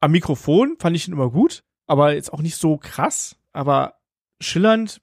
Am 0.00 0.12
Mikrofon 0.12 0.76
fand 0.78 0.96
ich 0.96 1.08
ihn 1.08 1.14
immer 1.14 1.30
gut, 1.30 1.64
aber 1.86 2.14
jetzt 2.14 2.32
auch 2.32 2.42
nicht 2.42 2.56
so 2.56 2.76
krass, 2.76 3.36
aber 3.52 3.94
schillernd. 4.40 5.00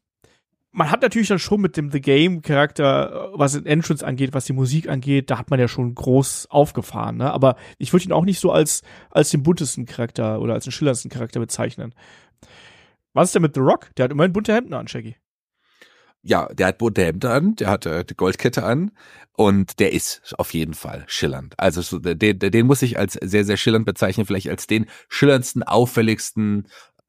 Man 0.72 0.92
hat 0.92 1.02
natürlich 1.02 1.30
dann 1.30 1.40
schon 1.40 1.62
mit 1.62 1.78
dem 1.78 1.90
The 1.90 2.00
Game 2.00 2.44
Charakter, 2.44 3.32
was 3.34 3.54
den 3.54 3.66
Entrance 3.66 4.06
angeht, 4.06 4.34
was 4.34 4.46
die 4.46 4.54
Musik 4.54 4.88
angeht, 4.88 5.32
da 5.32 5.40
hat 5.40 5.50
man 5.50 5.60
ja 5.60 5.68
schon 5.68 5.96
groß 5.96 6.48
aufgefahren, 6.52 7.18
ne? 7.18 7.32
Aber 7.34 7.56
ich 7.80 7.92
würde 7.92 8.06
ihn 8.06 8.12
auch 8.12 8.26
nicht 8.26 8.40
so 8.40 8.52
als, 8.52 8.84
als 9.10 9.32
den 9.32 9.42
buntesten 9.42 9.88
Charakter 9.88 10.40
oder 10.40 10.54
als 10.54 10.66
den 10.66 10.72
schillerndsten 10.72 11.10
Charakter 11.10 11.40
bezeichnen. 11.40 11.96
Was 13.14 13.30
ist 13.30 13.36
denn 13.36 13.42
mit 13.42 13.56
The 13.56 13.62
Rock? 13.62 13.90
Der 13.98 14.04
hat 14.04 14.12
immerhin 14.12 14.32
bunte 14.32 14.54
Hemden 14.54 14.76
an, 14.76 14.88
Shaggy 14.88 15.16
ja, 16.22 16.48
der 16.54 16.68
hat 16.68 16.82
Hemden 16.82 17.32
an, 17.32 17.56
der 17.56 17.70
hat 17.70 17.86
äh, 17.86 18.04
die 18.04 18.16
Goldkette 18.16 18.64
an 18.64 18.92
und 19.34 19.80
der 19.80 19.94
ist 19.94 20.36
auf 20.38 20.54
jeden 20.54 20.74
Fall 20.74 21.06
schillernd. 21.08 21.54
Also 21.58 21.82
so, 21.82 22.00
den, 22.00 22.40
den 22.40 22.66
muss 22.66 22.82
ich 22.82 22.98
als 22.98 23.14
sehr, 23.14 23.46
sehr 23.46 23.58
schillernd 23.58 23.86
bezeichnen, 23.86 24.26
vielleicht 24.26 24.50
als 24.50 24.68
den 24.68 24.86
schillerndsten, 25.08 25.64
auffälligsten 25.64 26.68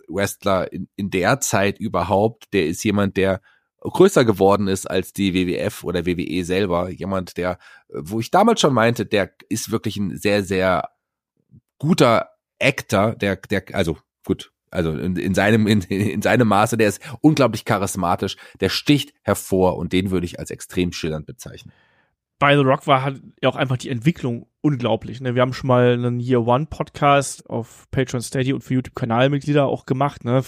Wrestler 0.08 0.72
in, 0.72 0.88
in 0.96 1.10
der 1.10 1.40
Zeit 1.40 1.78
überhaupt. 1.78 2.52
Der 2.52 2.66
ist 2.66 2.84
jemand, 2.84 3.16
der 3.16 3.40
größer 3.80 4.24
geworden 4.24 4.68
ist 4.68 4.88
als 4.88 5.12
die 5.12 5.34
WWF 5.34 5.84
oder 5.84 6.06
WWE 6.06 6.44
selber. 6.44 6.90
Jemand, 6.90 7.36
der, 7.36 7.58
wo 7.88 8.20
ich 8.20 8.30
damals 8.30 8.60
schon 8.60 8.74
meinte, 8.74 9.06
der 9.06 9.32
ist 9.48 9.70
wirklich 9.70 9.96
ein 9.96 10.16
sehr, 10.16 10.44
sehr 10.44 10.90
guter 11.78 12.30
Actor, 12.58 13.14
der, 13.16 13.36
der, 13.36 13.64
also 13.72 13.96
gut, 14.24 14.52
also 14.70 14.92
in, 14.92 15.16
in 15.16 15.34
seinem 15.34 15.66
in, 15.66 15.80
in 15.82 16.22
seinem 16.22 16.48
Maße, 16.48 16.76
der 16.76 16.88
ist 16.88 17.00
unglaublich 17.20 17.64
charismatisch, 17.64 18.36
der 18.60 18.68
sticht 18.68 19.12
hervor 19.22 19.76
und 19.76 19.92
den 19.92 20.10
würde 20.10 20.26
ich 20.26 20.38
als 20.38 20.50
extrem 20.50 20.92
schillernd 20.92 21.26
bezeichnen. 21.26 21.72
Bei 22.38 22.56
The 22.56 22.62
Rock 22.62 22.86
war 22.86 23.02
halt 23.02 23.20
auch 23.44 23.56
einfach 23.56 23.76
die 23.76 23.90
Entwicklung 23.90 24.46
unglaublich. 24.62 25.20
Ne? 25.20 25.34
Wir 25.34 25.42
haben 25.42 25.52
schon 25.52 25.68
mal 25.68 25.92
einen 25.92 26.20
Year 26.20 26.46
One 26.46 26.66
Podcast 26.70 27.48
auf 27.50 27.86
Patreon 27.90 28.22
Steady 28.22 28.54
und 28.54 28.62
für 28.62 28.74
YouTube 28.74 28.94
Kanalmitglieder 28.94 29.66
auch 29.66 29.84
gemacht, 29.84 30.24
ne? 30.24 30.42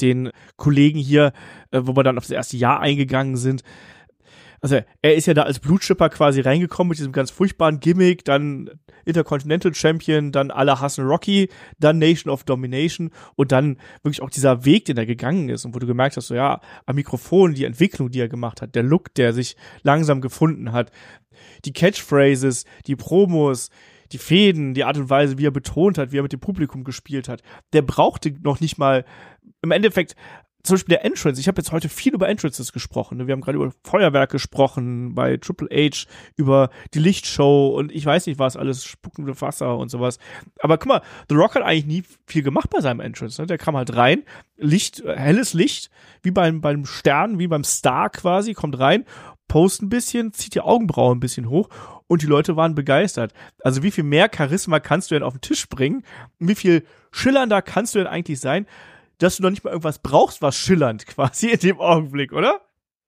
Den 0.00 0.30
Kollegen 0.56 0.98
hier, 0.98 1.32
äh, 1.70 1.80
wo 1.82 1.94
wir 1.94 2.02
dann 2.02 2.16
auf 2.16 2.24
das 2.24 2.30
erste 2.30 2.56
Jahr 2.56 2.80
eingegangen 2.80 3.36
sind 3.36 3.62
also 4.64 4.80
er 5.02 5.14
ist 5.14 5.26
ja 5.26 5.34
da 5.34 5.42
als 5.42 5.58
Blutschipper 5.58 6.08
quasi 6.08 6.40
reingekommen 6.40 6.88
mit 6.88 6.98
diesem 6.98 7.12
ganz 7.12 7.30
furchtbaren 7.30 7.80
Gimmick, 7.80 8.24
dann 8.24 8.70
Intercontinental 9.04 9.74
Champion, 9.74 10.32
dann 10.32 10.50
alle 10.50 10.80
hassen 10.80 11.04
Rocky, 11.04 11.50
dann 11.78 11.98
Nation 11.98 12.32
of 12.32 12.44
Domination 12.44 13.10
und 13.36 13.52
dann 13.52 13.76
wirklich 14.02 14.22
auch 14.22 14.30
dieser 14.30 14.64
Weg, 14.64 14.86
den 14.86 14.96
er 14.96 15.04
gegangen 15.04 15.50
ist 15.50 15.66
und 15.66 15.74
wo 15.74 15.80
du 15.80 15.86
gemerkt 15.86 16.16
hast, 16.16 16.28
so 16.28 16.34
ja, 16.34 16.62
am 16.86 16.96
Mikrofon, 16.96 17.52
die 17.52 17.66
Entwicklung, 17.66 18.10
die 18.10 18.20
er 18.20 18.28
gemacht 18.30 18.62
hat, 18.62 18.74
der 18.74 18.84
Look, 18.84 19.12
der 19.12 19.34
sich 19.34 19.54
langsam 19.82 20.22
gefunden 20.22 20.72
hat, 20.72 20.90
die 21.66 21.74
Catchphrases, 21.74 22.64
die 22.86 22.96
Promos, 22.96 23.68
die 24.12 24.18
Fäden, 24.18 24.72
die 24.72 24.84
Art 24.84 24.96
und 24.96 25.10
Weise, 25.10 25.36
wie 25.36 25.46
er 25.46 25.50
betont 25.50 25.98
hat, 25.98 26.10
wie 26.10 26.20
er 26.20 26.22
mit 26.22 26.32
dem 26.32 26.40
Publikum 26.40 26.84
gespielt 26.84 27.28
hat, 27.28 27.42
der 27.74 27.82
brauchte 27.82 28.32
noch 28.42 28.60
nicht 28.60 28.78
mal 28.78 29.04
im 29.60 29.72
Endeffekt 29.72 30.16
zum 30.64 30.74
Beispiel 30.74 30.96
der 30.96 31.04
Entrance, 31.04 31.38
ich 31.38 31.46
habe 31.46 31.60
jetzt 31.60 31.72
heute 31.72 31.90
viel 31.90 32.14
über 32.14 32.28
Entrances 32.28 32.72
gesprochen. 32.72 33.18
Ne? 33.18 33.26
Wir 33.26 33.32
haben 33.32 33.42
gerade 33.42 33.56
über 33.56 33.70
Feuerwerk 33.84 34.30
gesprochen, 34.30 35.14
bei 35.14 35.36
Triple 35.36 35.68
H, 35.70 36.06
über 36.36 36.70
die 36.94 37.00
Lichtshow 37.00 37.68
und 37.76 37.92
ich 37.92 38.04
weiß 38.04 38.26
nicht 38.26 38.38
was, 38.38 38.56
alles 38.56 38.82
spuckende 38.84 39.38
Wasser 39.40 39.76
und 39.76 39.90
sowas. 39.90 40.18
Aber 40.60 40.78
guck 40.78 40.88
mal, 40.88 41.02
The 41.28 41.34
Rock 41.34 41.54
hat 41.54 41.62
eigentlich 41.62 41.86
nie 41.86 42.02
viel 42.26 42.42
gemacht 42.42 42.70
bei 42.70 42.80
seinem 42.80 43.00
Entrance. 43.00 43.40
Ne? 43.40 43.46
Der 43.46 43.58
kam 43.58 43.76
halt 43.76 43.94
rein, 43.94 44.22
Licht, 44.56 45.02
helles 45.04 45.52
Licht, 45.52 45.90
wie 46.22 46.30
beim, 46.30 46.62
beim 46.62 46.86
Stern, 46.86 47.38
wie 47.38 47.46
beim 47.48 47.64
Star 47.64 48.08
quasi, 48.08 48.54
kommt 48.54 48.78
rein, 48.78 49.04
post 49.48 49.82
ein 49.82 49.90
bisschen, 49.90 50.32
zieht 50.32 50.54
die 50.54 50.62
Augenbrauen 50.62 51.18
ein 51.18 51.20
bisschen 51.20 51.50
hoch 51.50 51.68
und 52.06 52.22
die 52.22 52.26
Leute 52.26 52.56
waren 52.56 52.74
begeistert. 52.74 53.34
Also 53.60 53.82
wie 53.82 53.90
viel 53.90 54.04
mehr 54.04 54.30
Charisma 54.34 54.80
kannst 54.80 55.10
du 55.10 55.14
denn 55.14 55.22
auf 55.22 55.34
den 55.34 55.42
Tisch 55.42 55.68
bringen? 55.68 56.04
Wie 56.38 56.54
viel 56.54 56.86
schillernder 57.10 57.60
kannst 57.60 57.94
du 57.94 57.98
denn 57.98 58.08
eigentlich 58.08 58.40
sein? 58.40 58.66
Dass 59.18 59.36
du 59.36 59.42
noch 59.42 59.50
nicht 59.50 59.64
mal 59.64 59.70
irgendwas 59.70 59.98
brauchst, 59.98 60.42
was 60.42 60.56
schillernd 60.56 61.06
quasi 61.06 61.50
in 61.50 61.60
dem 61.60 61.80
Augenblick, 61.80 62.32
oder? 62.32 62.60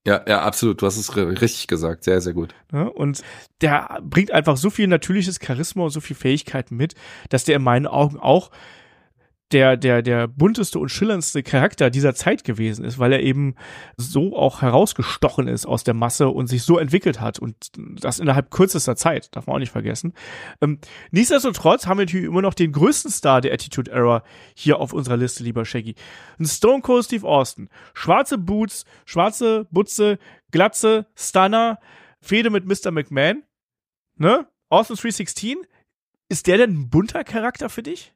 Ja, 0.07 0.25
ja, 0.29 0.43
absolut. 0.43 0.81
Du 0.81 0.87
hast 0.87 0.97
es 0.97 1.17
richtig 1.17 1.67
gesagt. 1.67 2.05
Sehr, 2.05 2.21
sehr 2.21 2.33
gut. 2.33 2.55
Ja, 2.73 2.85
und 2.85 3.23
der 3.61 3.99
bringt 4.03 4.31
einfach 4.31 4.57
so 4.57 4.71
viel 4.71 4.87
natürliches 4.87 5.41
Charisma 5.45 5.83
und 5.83 5.91
so 5.91 6.01
viel 6.01 6.15
Fähigkeiten 6.15 6.77
mit, 6.77 6.95
dass 7.29 7.43
der 7.43 7.57
in 7.57 7.63
meinen 7.63 7.89
Augen 7.89 8.17
auch 8.17 8.53
der, 9.53 9.77
der, 9.77 10.03
der 10.03 10.27
bunteste 10.27 10.79
und 10.79 10.89
schillerndste 10.89 11.43
Charakter 11.45 11.89
dieser 11.89 12.15
Zeit 12.15 12.43
gewesen 12.43 12.85
ist, 12.85 12.99
weil 12.99 13.13
er 13.13 13.23
eben 13.23 13.55
so 13.97 14.37
auch 14.37 14.61
herausgestochen 14.61 15.47
ist 15.47 15.67
aus 15.67 15.85
der 15.85 15.95
Masse 15.95 16.29
und 16.29 16.49
sich 16.49 16.65
so 16.65 16.79
entwickelt 16.79 17.21
hat 17.21 17.39
und 17.39 17.71
das 17.77 18.19
innerhalb 18.19 18.51
kürzester 18.51 18.97
Zeit, 18.97 19.35
darf 19.37 19.47
man 19.47 19.57
auch 19.57 19.61
nicht 19.61 19.71
vergessen. 19.71 20.15
Ähm, 20.61 20.81
nichtsdestotrotz 21.13 21.87
haben 21.87 21.99
wir 21.99 22.07
natürlich 22.07 22.27
immer 22.27 22.43
noch 22.43 22.55
den 22.55 22.73
größten 22.73 23.11
Star 23.11 23.41
der 23.41 23.53
Attitude 23.53 23.91
Era 23.91 24.25
hier 24.55 24.81
auf 24.81 24.93
unserer 24.93 25.17
Liste, 25.17 25.45
lieber 25.45 25.65
Shaggy. 25.65 25.95
Ein 26.41 26.47
Stone 26.47 26.83
Cold 26.83 27.05
Steve 27.05 27.27
Austin. 27.27 27.69
Schwarze 27.95 28.39
Boots, 28.39 28.85
schwarze 29.05 29.67
Butze, 29.71 30.19
Glatze, 30.51 31.07
Stunner, 31.15 31.79
Fehde 32.21 32.51
mit 32.51 32.67
Mr. 32.67 32.91
McMahon, 32.91 33.45
ne? 34.17 34.49
Austin 34.69 34.97
316. 34.97 35.59
Ist 36.29 36.49
der 36.49 36.59
denn 36.59 36.73
ein 36.73 36.91
bunter 36.91 37.23
Charakter 37.23 37.69
für 37.69 37.85
dich? 37.85 38.13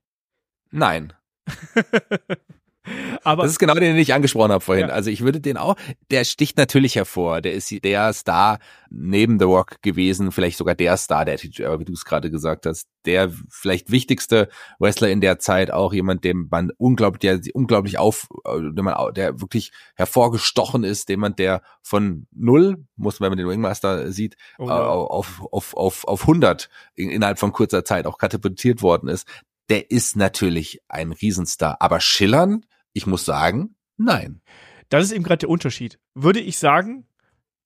Nein. 0.73 1.13
Aber 3.23 3.43
das 3.43 3.53
ist 3.53 3.59
genau 3.59 3.75
den, 3.75 3.83
den 3.83 3.97
ich 3.97 4.15
angesprochen 4.15 4.53
habe 4.53 4.65
vorhin. 4.65 4.89
Ja. 4.89 4.95
Also 4.95 5.11
ich 5.11 5.23
würde 5.23 5.41
den 5.41 5.57
auch, 5.57 5.77
der 6.11 6.25
sticht 6.25 6.57
natürlich 6.57 6.97
hervor. 6.97 7.41
Der 7.41 7.53
ist 7.53 7.71
der 7.85 8.13
Star 8.13 8.59
neben 8.91 9.39
The 9.39 9.45
Rock 9.45 9.83
gewesen, 9.83 10.33
vielleicht 10.33 10.59
sogar 10.59 10.75
der 10.75 10.97
Star 10.97 11.25
der 11.25 11.41
wie 11.41 11.85
du 11.85 11.93
es 11.93 12.05
gerade 12.05 12.31
gesagt 12.31 12.67
hast, 12.67 12.89
der 13.05 13.31
vielleicht 13.49 13.91
wichtigste 13.91 14.49
Wrestler 14.79 15.09
in 15.09 15.21
der 15.21 15.39
Zeit, 15.39 15.71
auch 15.71 15.93
jemand, 15.93 16.25
dem 16.25 16.49
man 16.51 16.71
unglaublich, 16.77 17.21
der 17.21 17.41
unglaublich 17.55 17.99
auf, 17.99 18.29
der, 18.47 18.83
man, 18.83 19.15
der 19.15 19.41
wirklich 19.41 19.73
hervorgestochen 19.95 20.83
ist, 20.85 21.09
jemand, 21.09 21.39
der 21.39 21.63
von 21.83 22.27
null, 22.33 22.85
muss 22.97 23.21
man, 23.21 23.27
wenn 23.27 23.33
man 23.33 23.39
den 23.39 23.49
Ringmaster 23.49 24.11
sieht, 24.11 24.37
oh 24.59 24.69
auf, 24.69 25.43
auf, 25.51 25.77
auf, 25.77 26.05
auf 26.05 26.23
100 26.23 26.69
innerhalb 26.95 27.39
von 27.39 27.53
kurzer 27.53 27.85
Zeit 27.85 28.07
auch 28.07 28.19
katapultiert 28.19 28.83
worden 28.83 29.09
ist. 29.09 29.27
Der 29.71 29.91
ist 29.91 30.17
natürlich 30.17 30.83
ein 30.89 31.13
Riesenstar, 31.13 31.79
aber 31.81 32.01
schillern 32.01 32.67
ich 32.93 33.07
muss 33.07 33.25
sagen, 33.25 33.77
nein. 33.97 34.43
Das 34.89 35.05
ist 35.05 35.13
eben 35.13 35.25
gerade 35.25 35.39
der 35.39 35.49
Unterschied. 35.49 35.99
Würde 36.15 36.41
ich 36.41 36.59
sagen, 36.59 37.07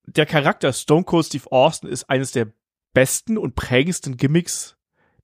der 0.07 0.27
Charakter 0.27 0.73
Stone 0.73 1.05
Cold 1.05 1.27
Steve 1.27 1.51
Austin 1.51 1.89
ist 1.89 2.11
eines 2.11 2.33
der 2.33 2.53
besten 2.93 3.39
und 3.39 3.55
prägendsten 3.55 4.17
Gimmicks 4.17 4.77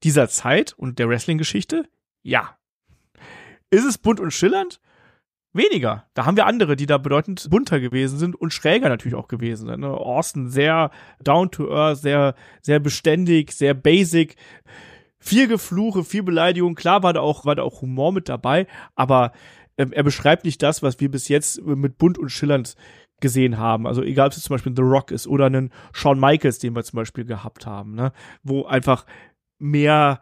dieser 0.02 0.28
Zeit 0.28 0.72
und 0.72 0.98
der 0.98 1.08
Wrestling-Geschichte? 1.08 1.86
Ja. 2.22 2.56
Ist 3.70 3.84
es 3.84 3.98
bunt 3.98 4.20
und 4.20 4.32
schillernd? 4.32 4.80
Weniger. 5.52 6.08
Da 6.14 6.26
haben 6.26 6.36
wir 6.36 6.46
andere, 6.46 6.76
die 6.76 6.86
da 6.86 6.96
bedeutend 6.96 7.48
bunter 7.50 7.80
gewesen 7.80 8.18
sind 8.18 8.36
und 8.36 8.54
schräger 8.54 8.88
natürlich 8.88 9.16
auch 9.16 9.28
gewesen 9.28 9.66
sind. 9.66 9.80
Ne? 9.80 9.88
Austin 9.88 10.48
sehr 10.48 10.90
down 11.22 11.50
to 11.50 11.70
earth, 11.70 11.98
sehr, 11.98 12.34
sehr 12.62 12.78
beständig, 12.78 13.52
sehr 13.52 13.74
basic. 13.74 14.36
Viel 15.20 15.48
Gefluche, 15.48 16.02
viel 16.02 16.22
Beleidigung. 16.22 16.74
Klar 16.74 17.02
war 17.02 17.12
da 17.12 17.20
auch, 17.20 17.44
war 17.44 17.54
da 17.54 17.62
auch 17.62 17.82
Humor 17.82 18.12
mit 18.12 18.28
dabei, 18.28 18.66
aber 18.94 19.32
ähm, 19.76 19.92
er 19.92 20.02
beschreibt 20.02 20.44
nicht 20.44 20.62
das, 20.62 20.82
was 20.82 20.98
wir 20.98 21.10
bis 21.10 21.28
jetzt 21.28 21.62
mit 21.62 21.98
bunt 21.98 22.18
und 22.18 22.30
schillernd 22.30 22.74
gesehen 23.20 23.58
haben. 23.58 23.86
Also 23.86 24.02
egal, 24.02 24.28
ob 24.28 24.32
es 24.32 24.42
zum 24.42 24.54
Beispiel 24.54 24.74
The 24.74 24.82
Rock 24.82 25.10
ist 25.10 25.26
oder 25.26 25.46
einen 25.46 25.70
Shawn 25.92 26.18
Michaels, 26.18 26.58
den 26.58 26.74
wir 26.74 26.82
zum 26.84 26.96
Beispiel 26.96 27.24
gehabt 27.24 27.66
haben, 27.66 27.94
ne? 27.94 28.12
wo 28.42 28.64
einfach 28.64 29.04
mehr 29.58 30.20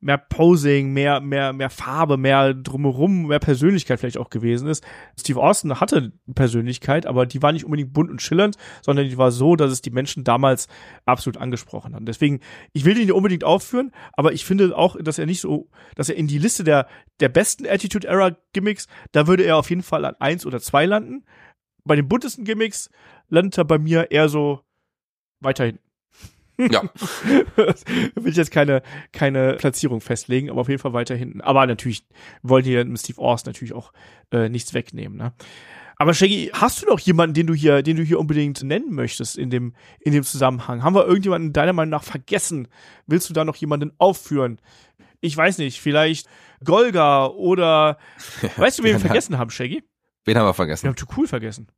mehr 0.00 0.18
Posing, 0.18 0.92
mehr, 0.92 1.20
mehr, 1.20 1.52
mehr 1.52 1.70
Farbe, 1.70 2.16
mehr 2.16 2.54
drumherum, 2.54 3.26
mehr 3.26 3.40
Persönlichkeit 3.40 3.98
vielleicht 3.98 4.18
auch 4.18 4.30
gewesen 4.30 4.68
ist. 4.68 4.84
Steve 5.18 5.42
Austin 5.42 5.80
hatte 5.80 6.12
Persönlichkeit, 6.34 7.06
aber 7.06 7.26
die 7.26 7.42
war 7.42 7.52
nicht 7.52 7.64
unbedingt 7.64 7.92
bunt 7.92 8.10
und 8.10 8.22
schillernd, 8.22 8.56
sondern 8.80 9.08
die 9.08 9.18
war 9.18 9.32
so, 9.32 9.56
dass 9.56 9.72
es 9.72 9.82
die 9.82 9.90
Menschen 9.90 10.22
damals 10.22 10.68
absolut 11.04 11.38
angesprochen 11.38 11.94
hat. 11.94 12.02
Deswegen, 12.06 12.40
ich 12.72 12.84
will 12.84 12.96
ihn 12.96 13.10
unbedingt 13.10 13.42
aufführen, 13.42 13.92
aber 14.12 14.32
ich 14.32 14.44
finde 14.44 14.76
auch, 14.76 14.96
dass 15.00 15.18
er 15.18 15.26
nicht 15.26 15.40
so, 15.40 15.68
dass 15.96 16.08
er 16.08 16.16
in 16.16 16.28
die 16.28 16.38
Liste 16.38 16.62
der, 16.62 16.86
der 17.18 17.28
besten 17.28 17.66
Attitude 17.66 18.06
Era 18.06 18.36
Gimmicks, 18.52 18.86
da 19.12 19.26
würde 19.26 19.42
er 19.42 19.56
auf 19.56 19.70
jeden 19.70 19.82
Fall 19.82 20.04
an 20.04 20.14
eins 20.20 20.46
oder 20.46 20.60
zwei 20.60 20.86
landen. 20.86 21.24
Bei 21.84 21.96
den 21.96 22.08
buntesten 22.08 22.44
Gimmicks 22.44 22.90
landet 23.28 23.58
er 23.58 23.64
bei 23.64 23.78
mir 23.78 24.10
eher 24.10 24.28
so 24.28 24.60
weiterhin. 25.40 25.78
Ja. 26.58 26.82
will 27.56 28.30
ich 28.30 28.36
jetzt 28.36 28.50
keine, 28.50 28.82
keine 29.12 29.54
Platzierung 29.54 30.00
festlegen, 30.00 30.50
aber 30.50 30.60
auf 30.60 30.68
jeden 30.68 30.80
Fall 30.80 30.92
weiter 30.92 31.14
hinten. 31.14 31.40
Aber 31.40 31.66
natürlich 31.66 32.04
wollen 32.42 32.64
hier 32.64 32.84
mit 32.84 32.98
Steve 32.98 33.20
Austin 33.20 33.52
natürlich 33.52 33.74
auch 33.74 33.92
äh, 34.32 34.48
nichts 34.48 34.74
wegnehmen. 34.74 35.16
Ne? 35.16 35.32
Aber 36.00 36.14
Shaggy, 36.14 36.50
hast 36.52 36.82
du 36.82 36.86
noch 36.86 37.00
jemanden, 37.00 37.34
den 37.34 37.48
du 37.48 37.54
hier, 37.54 37.82
den 37.82 37.96
du 37.96 38.02
hier 38.02 38.20
unbedingt 38.20 38.62
nennen 38.62 38.94
möchtest 38.94 39.36
in 39.36 39.50
dem, 39.50 39.74
in 40.00 40.12
dem 40.12 40.22
Zusammenhang? 40.22 40.82
Haben 40.82 40.94
wir 40.94 41.06
irgendjemanden 41.06 41.52
deiner 41.52 41.72
Meinung 41.72 41.90
nach 41.90 42.04
vergessen? 42.04 42.68
Willst 43.06 43.28
du 43.28 43.34
da 43.34 43.44
noch 43.44 43.56
jemanden 43.56 43.92
aufführen? 43.98 44.60
Ich 45.20 45.36
weiß 45.36 45.58
nicht, 45.58 45.80
vielleicht 45.80 46.28
Golga 46.64 47.26
oder, 47.26 47.98
weißt 48.56 48.78
du, 48.78 48.84
wen 48.84 48.92
wir 48.92 49.00
vergessen 49.00 49.38
haben, 49.38 49.50
Shaggy? 49.50 49.82
Wen 50.24 50.36
haben 50.36 50.46
wir 50.46 50.54
vergessen? 50.54 50.84
Wir 50.84 50.88
haben 50.90 50.96
Too 50.96 51.06
Cool 51.16 51.26
vergessen. 51.26 51.68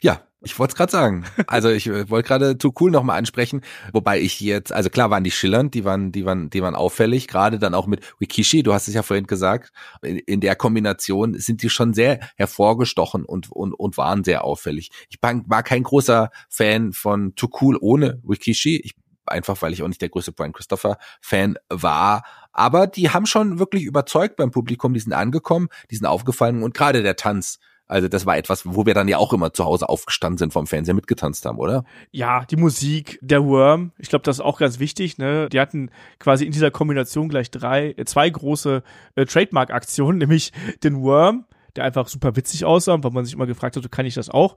Ja, 0.00 0.22
ich 0.44 0.58
wollte 0.58 0.72
es 0.72 0.76
gerade 0.76 0.92
sagen. 0.92 1.24
Also 1.46 1.70
ich 1.70 1.86
äh, 1.86 2.08
wollte 2.10 2.28
gerade 2.28 2.58
Too 2.58 2.72
Cool 2.78 2.90
nochmal 2.90 3.18
ansprechen, 3.18 3.62
wobei 3.92 4.20
ich 4.20 4.40
jetzt, 4.40 4.72
also 4.72 4.90
klar 4.90 5.10
waren 5.10 5.24
die 5.24 5.30
schillernd, 5.30 5.74
die 5.74 5.84
waren, 5.84 6.12
die 6.12 6.24
waren, 6.24 6.50
die 6.50 6.62
waren 6.62 6.74
auffällig, 6.74 7.28
gerade 7.28 7.58
dann 7.58 7.74
auch 7.74 7.86
mit 7.86 8.00
Wikishi, 8.18 8.62
du 8.62 8.72
hast 8.72 8.88
es 8.88 8.94
ja 8.94 9.02
vorhin 9.02 9.26
gesagt, 9.26 9.72
in, 10.02 10.18
in 10.18 10.40
der 10.40 10.56
Kombination 10.56 11.34
sind 11.38 11.62
die 11.62 11.70
schon 11.70 11.94
sehr 11.94 12.20
hervorgestochen 12.36 13.24
und, 13.24 13.50
und, 13.50 13.72
und 13.72 13.96
waren 13.96 14.24
sehr 14.24 14.44
auffällig. 14.44 14.90
Ich 15.08 15.18
war 15.22 15.62
kein 15.62 15.82
großer 15.82 16.30
Fan 16.48 16.92
von 16.92 17.34
Too 17.34 17.48
Cool 17.60 17.78
ohne 17.80 18.20
Wikishi, 18.24 18.80
ich, 18.82 18.94
einfach 19.26 19.60
weil 19.62 19.72
ich 19.72 19.82
auch 19.82 19.88
nicht 19.88 20.02
der 20.02 20.10
größte 20.10 20.32
Brian 20.32 20.52
Christopher 20.52 20.98
Fan 21.20 21.56
war, 21.68 22.24
aber 22.52 22.86
die 22.86 23.10
haben 23.10 23.26
schon 23.26 23.58
wirklich 23.58 23.84
überzeugt 23.84 24.36
beim 24.36 24.50
Publikum, 24.50 24.94
die 24.94 25.00
sind 25.00 25.12
angekommen, 25.12 25.68
die 25.90 25.96
sind 25.96 26.06
aufgefallen 26.06 26.62
und 26.62 26.74
gerade 26.74 27.02
der 27.02 27.16
Tanz, 27.16 27.58
also 27.86 28.08
das 28.08 28.24
war 28.24 28.36
etwas, 28.36 28.64
wo 28.64 28.86
wir 28.86 28.94
dann 28.94 29.08
ja 29.08 29.18
auch 29.18 29.32
immer 29.32 29.52
zu 29.52 29.64
Hause 29.64 29.88
aufgestanden 29.88 30.38
sind 30.38 30.52
vom 30.52 30.66
Fernseher 30.66 30.94
mitgetanzt 30.94 31.44
haben, 31.44 31.58
oder? 31.58 31.84
Ja, 32.12 32.44
die 32.46 32.56
Musik, 32.56 33.18
der 33.20 33.44
Worm, 33.44 33.92
ich 33.98 34.08
glaube, 34.08 34.22
das 34.22 34.36
ist 34.36 34.44
auch 34.44 34.58
ganz 34.58 34.78
wichtig. 34.78 35.18
Ne? 35.18 35.48
Die 35.50 35.60
hatten 35.60 35.90
quasi 36.18 36.46
in 36.46 36.52
dieser 36.52 36.70
Kombination 36.70 37.28
gleich 37.28 37.50
drei, 37.50 37.94
äh, 37.96 38.04
zwei 38.06 38.30
große 38.30 38.82
äh, 39.16 39.24
Trademark-Aktionen, 39.26 40.18
nämlich 40.18 40.52
den 40.82 41.02
Worm, 41.02 41.44
der 41.76 41.84
einfach 41.84 42.08
super 42.08 42.36
witzig 42.36 42.64
aussah, 42.64 43.02
weil 43.02 43.10
man 43.10 43.24
sich 43.24 43.34
immer 43.34 43.46
gefragt 43.46 43.76
hat, 43.76 43.92
kann 43.92 44.06
ich 44.06 44.14
das 44.14 44.30
auch. 44.30 44.56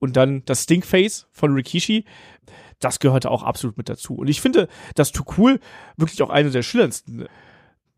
Und 0.00 0.16
dann 0.16 0.44
das 0.44 0.64
Stinkface 0.64 1.28
von 1.30 1.54
Rikishi, 1.54 2.04
das 2.80 2.98
gehörte 2.98 3.30
auch 3.30 3.44
absolut 3.44 3.78
mit 3.78 3.88
dazu. 3.88 4.14
Und 4.16 4.28
ich 4.28 4.40
finde, 4.40 4.68
dass 4.96 5.12
Too 5.12 5.24
Cool 5.38 5.60
wirklich 5.96 6.22
auch 6.22 6.30
eine 6.30 6.50
der 6.50 6.62
schillerndsten 6.62 7.26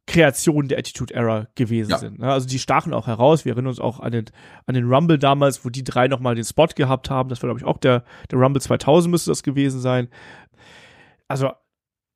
Kreationen 0.06 0.68
der 0.68 0.78
Attitude 0.78 1.12
Era 1.12 1.48
gewesen 1.56 1.90
ja. 1.90 1.98
sind. 1.98 2.20
Ne? 2.20 2.32
Also 2.32 2.46
die 2.46 2.58
stachen 2.58 2.94
auch 2.94 3.06
heraus. 3.06 3.44
Wir 3.44 3.52
erinnern 3.52 3.68
uns 3.68 3.80
auch 3.80 4.00
an 4.00 4.12
den, 4.12 4.26
an 4.66 4.74
den 4.74 4.84
Rumble 4.84 5.18
damals, 5.18 5.64
wo 5.64 5.68
die 5.68 5.84
drei 5.84 6.06
nochmal 6.08 6.34
den 6.34 6.44
Spot 6.44 6.68
gehabt 6.74 7.10
haben. 7.10 7.28
Das 7.28 7.42
war, 7.42 7.48
glaube 7.48 7.60
ich, 7.60 7.66
auch 7.66 7.78
der, 7.78 8.04
der 8.30 8.38
Rumble 8.38 8.62
2000 8.62 9.10
müsste 9.10 9.30
das 9.30 9.42
gewesen 9.42 9.80
sein. 9.80 10.08
Also 11.28 11.50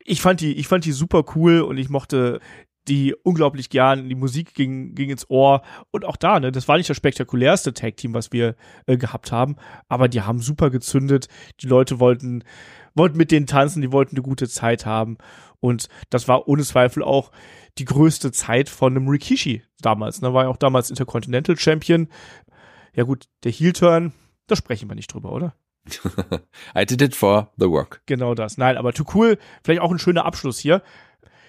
ich 0.05 0.23
fand 0.23 0.41
die, 0.41 0.55
ich 0.55 0.69
fand 0.69 0.85
die 0.85 0.93
super 0.93 1.25
cool 1.35 1.61
und 1.61 1.79
ich 1.79 1.89
mochte 1.89 2.41
die 2.89 3.15
unglaublich 3.23 3.71
gern. 3.71 4.09
Die 4.09 4.15
Musik 4.15 4.55
ging, 4.55 4.95
ging 4.95 5.11
ins 5.11 5.29
Ohr. 5.29 5.63
Und 5.91 6.05
auch 6.05 6.17
da, 6.17 6.41
ne, 6.41 6.53
das 6.53 6.69
war 6.69 6.77
nicht 6.77 6.91
das 6.91 6.97
spektakulärste 6.97 7.75
Tag-Team, 7.75 8.15
was 8.15 8.33
wir 8.33 8.57
äh, 8.87 8.97
gehabt 8.97 9.33
haben, 9.33 9.57
aber 9.89 10.09
die 10.09 10.23
haben 10.23 10.41
super 10.41 10.71
gezündet. 10.71 11.29
Die 11.61 11.67
Leute 11.67 12.01
wollten, 12.01 12.45
wollten 12.95 13.19
mit 13.19 13.31
denen 13.31 13.47
tanzen, 13.47 13.83
die 13.83 13.93
wollten 13.93 14.17
eine 14.17 14.23
gute 14.23 14.49
Zeit 14.49 14.87
haben. 14.87 15.19
Und 15.61 15.89
das 16.09 16.29
war 16.29 16.49
ohne 16.49 16.63
Zweifel 16.63 17.03
auch 17.03 17.31
die 17.79 17.85
größte 17.85 18.33
Zeit 18.33 18.69
von 18.69 18.97
einem 18.97 19.09
Rikishi 19.09 19.63
damals. 19.81 20.21
Ne? 20.23 20.35
War 20.35 20.45
ja 20.45 20.49
auch 20.49 20.57
damals 20.57 20.91
Intercontinental 20.91 21.57
Champion. 21.59 22.09
Ja 22.95 23.05
gut, 23.05 23.29
der 23.45 23.53
Heel-Turn, 23.53 24.13
da 24.47 24.57
sprechen 24.57 24.89
wir 24.89 24.97
nicht 24.97 25.13
drüber, 25.13 25.33
oder? 25.33 25.55
I 26.77 26.85
did 26.85 27.01
it 27.03 27.15
for 27.15 27.53
the 27.57 27.69
work. 27.69 28.03
Genau 28.07 28.35
das. 28.35 28.59
Nein, 28.59 28.77
aber 28.77 28.93
too 28.93 29.05
cool. 29.15 29.39
Vielleicht 29.63 29.81
auch 29.81 29.91
ein 29.91 29.99
schöner 29.99 30.25
Abschluss 30.25 30.59
hier. 30.59 30.83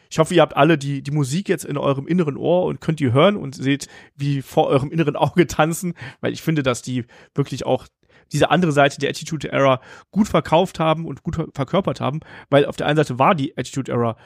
Ich 0.09 0.19
hoffe, 0.19 0.33
ihr 0.33 0.41
habt 0.41 0.57
alle 0.57 0.77
die, 0.77 1.01
die 1.01 1.11
Musik 1.11 1.47
jetzt 1.47 1.63
in 1.63 1.77
eurem 1.77 2.05
inneren 2.05 2.35
Ohr 2.35 2.65
und 2.65 2.81
könnt 2.81 2.99
die 2.99 3.13
hören 3.13 3.37
und 3.37 3.55
seht, 3.55 3.87
wie 4.15 4.41
vor 4.41 4.67
eurem 4.67 4.91
inneren 4.91 5.15
Auge 5.15 5.47
tanzen, 5.47 5.93
weil 6.19 6.33
ich 6.33 6.41
finde, 6.41 6.63
dass 6.63 6.81
die 6.81 7.05
wirklich 7.33 7.65
auch 7.65 7.87
diese 8.31 8.49
andere 8.49 8.71
Seite 8.71 8.99
der 8.99 9.09
Attitude 9.09 9.51
Era 9.51 9.81
gut 10.11 10.27
verkauft 10.27 10.79
haben 10.79 11.05
und 11.05 11.23
gut 11.23 11.37
verkörpert 11.53 12.01
haben, 12.01 12.21
weil 12.49 12.65
auf 12.65 12.77
der 12.77 12.87
einen 12.87 12.97
Seite 12.97 13.19
war 13.19 13.35
die 13.35 13.57
Attitude 13.57 13.91
Era 13.91 14.17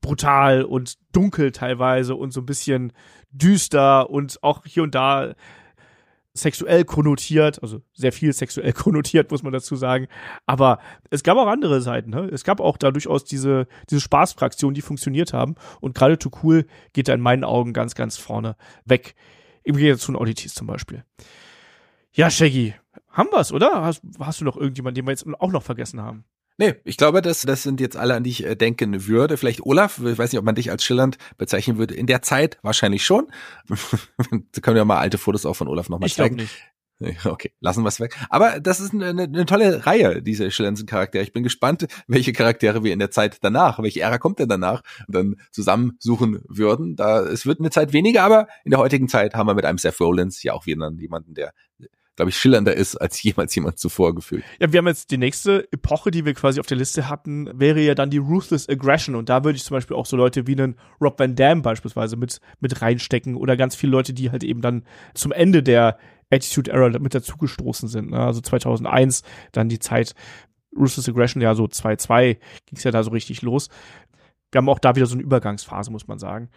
brutal 0.00 0.64
und 0.64 0.98
dunkel 1.12 1.52
teilweise 1.52 2.14
und 2.14 2.32
so 2.32 2.40
ein 2.40 2.46
bisschen 2.46 2.92
düster 3.30 4.10
und 4.10 4.42
auch 4.42 4.64
hier 4.66 4.82
und 4.82 4.94
da 4.94 5.34
sexuell 6.34 6.84
konnotiert, 6.84 7.62
also 7.62 7.82
sehr 7.92 8.12
viel 8.12 8.32
sexuell 8.32 8.72
konnotiert, 8.72 9.30
muss 9.30 9.42
man 9.42 9.52
dazu 9.52 9.76
sagen. 9.76 10.08
Aber 10.46 10.78
es 11.10 11.22
gab 11.22 11.36
auch 11.36 11.46
andere 11.46 11.80
Seiten. 11.80 12.10
Ne? 12.10 12.28
Es 12.32 12.44
gab 12.44 12.60
auch 12.60 12.76
da 12.76 12.90
durchaus 12.90 13.24
diese, 13.24 13.66
diese 13.90 14.00
Spaßfraktionen, 14.00 14.74
die 14.74 14.82
funktioniert 14.82 15.32
haben. 15.32 15.54
Und 15.80 15.94
gerade 15.94 16.18
Too 16.18 16.30
Cool 16.42 16.66
geht 16.92 17.08
da 17.08 17.14
in 17.14 17.20
meinen 17.20 17.44
Augen 17.44 17.72
ganz, 17.72 17.94
ganz 17.94 18.16
vorne 18.16 18.56
weg. 18.84 19.14
Im 19.62 19.76
Gegensatz 19.76 20.06
zu 20.06 20.12
den 20.12 20.20
Oddities 20.20 20.54
zum 20.54 20.66
Beispiel. 20.66 21.04
Ja, 22.12 22.30
Shaggy, 22.30 22.74
haben 23.12 23.28
wir's, 23.30 23.52
oder? 23.52 23.82
Hast, 23.82 24.02
hast 24.18 24.40
du 24.40 24.44
noch 24.44 24.56
irgendjemanden, 24.56 24.96
den 24.96 25.06
wir 25.06 25.12
jetzt 25.12 25.26
auch 25.40 25.52
noch 25.52 25.62
vergessen 25.62 26.00
haben? 26.00 26.24
Nee, 26.58 26.74
ich 26.84 26.96
glaube, 26.96 27.22
das, 27.22 27.42
das 27.42 27.62
sind 27.62 27.80
jetzt 27.80 27.96
alle, 27.96 28.14
an 28.14 28.24
die 28.24 28.30
ich 28.30 28.44
äh, 28.44 28.54
denken 28.54 29.06
würde. 29.06 29.36
Vielleicht 29.36 29.62
Olaf, 29.62 29.98
ich 29.98 30.18
weiß 30.18 30.32
nicht, 30.32 30.38
ob 30.38 30.44
man 30.44 30.54
dich 30.54 30.70
als 30.70 30.84
schillernd 30.84 31.16
bezeichnen 31.38 31.78
würde. 31.78 31.94
In 31.94 32.06
der 32.06 32.22
Zeit 32.22 32.58
wahrscheinlich 32.62 33.04
schon. 33.04 33.28
da 33.68 34.60
können 34.60 34.76
wir 34.76 34.84
mal 34.84 34.98
alte 34.98 35.18
Fotos 35.18 35.46
auch 35.46 35.54
von 35.54 35.68
Olaf 35.68 35.88
nochmal 35.88 36.10
zeigen. 36.10 36.36
Nicht. 36.36 36.54
Okay, 37.24 37.52
lassen 37.60 37.82
wir 37.82 37.88
es 37.88 37.98
weg. 37.98 38.16
Aber 38.30 38.60
das 38.60 38.78
ist 38.78 38.94
eine, 38.94 39.08
eine 39.08 39.46
tolle 39.46 39.86
Reihe, 39.86 40.22
diese 40.22 40.50
schillernden 40.52 40.86
Charaktere. 40.86 41.24
Ich 41.24 41.32
bin 41.32 41.42
gespannt, 41.42 41.88
welche 42.06 42.32
Charaktere 42.32 42.84
wir 42.84 42.92
in 42.92 43.00
der 43.00 43.10
Zeit 43.10 43.38
danach, 43.42 43.82
welche 43.82 44.00
Ära 44.00 44.18
kommt 44.18 44.38
denn 44.38 44.48
danach, 44.48 44.82
dann 45.08 45.36
zusammensuchen 45.50 46.42
würden. 46.48 46.94
Da, 46.94 47.22
es 47.22 47.44
wird 47.44 47.58
eine 47.58 47.70
Zeit 47.70 47.92
weniger, 47.92 48.22
aber 48.22 48.46
in 48.64 48.70
der 48.70 48.78
heutigen 48.78 49.08
Zeit 49.08 49.34
haben 49.34 49.48
wir 49.48 49.54
mit 49.54 49.64
einem 49.64 49.78
Seth 49.78 49.98
Rollins 50.00 50.42
ja 50.44 50.52
auch 50.52 50.66
wieder 50.66 50.92
jemanden, 50.92 51.34
der 51.34 51.52
glaube 52.22 52.30
ich, 52.30 52.36
schillernder 52.36 52.74
ist 52.74 52.94
als 52.96 53.20
jemals 53.20 53.52
jemand 53.52 53.80
zuvor 53.80 54.14
gefühlt. 54.14 54.44
Ja, 54.60 54.72
wir 54.72 54.78
haben 54.78 54.86
jetzt 54.86 55.10
die 55.10 55.18
nächste 55.18 55.66
Epoche, 55.72 56.12
die 56.12 56.24
wir 56.24 56.34
quasi 56.34 56.60
auf 56.60 56.66
der 56.66 56.76
Liste 56.76 57.08
hatten, 57.08 57.50
wäre 57.52 57.80
ja 57.80 57.96
dann 57.96 58.10
die 58.10 58.18
Ruthless 58.18 58.68
Aggression. 58.68 59.16
Und 59.16 59.28
da 59.28 59.42
würde 59.42 59.56
ich 59.56 59.64
zum 59.64 59.74
Beispiel 59.74 59.96
auch 59.96 60.06
so 60.06 60.16
Leute 60.16 60.46
wie 60.46 60.52
einen 60.52 60.76
Rob 61.00 61.18
Van 61.18 61.34
Dam 61.34 61.62
beispielsweise 61.62 62.16
mit, 62.16 62.40
mit 62.60 62.80
reinstecken 62.80 63.34
oder 63.34 63.56
ganz 63.56 63.74
viele 63.74 63.90
Leute, 63.90 64.12
die 64.14 64.30
halt 64.30 64.44
eben 64.44 64.60
dann 64.60 64.84
zum 65.14 65.32
Ende 65.32 65.64
der 65.64 65.98
Attitude 66.30 66.70
Era 66.70 66.96
mit 67.00 67.12
dazugestoßen 67.12 67.88
sind. 67.88 68.12
Ne? 68.12 68.20
Also 68.20 68.40
2001 68.40 69.24
dann 69.50 69.68
die 69.68 69.80
Zeit 69.80 70.14
Ruthless 70.78 71.08
Aggression, 71.08 71.42
ja 71.42 71.56
so 71.56 71.64
2-2 71.64 72.34
ging 72.34 72.76
es 72.76 72.84
ja 72.84 72.92
da 72.92 73.02
so 73.02 73.10
richtig 73.10 73.42
los. 73.42 73.68
Wir 74.52 74.58
haben 74.58 74.68
auch 74.68 74.78
da 74.78 74.94
wieder 74.94 75.06
so 75.06 75.14
eine 75.14 75.22
Übergangsphase, 75.22 75.90
muss 75.90 76.06
man 76.06 76.18
sagen. 76.18 76.50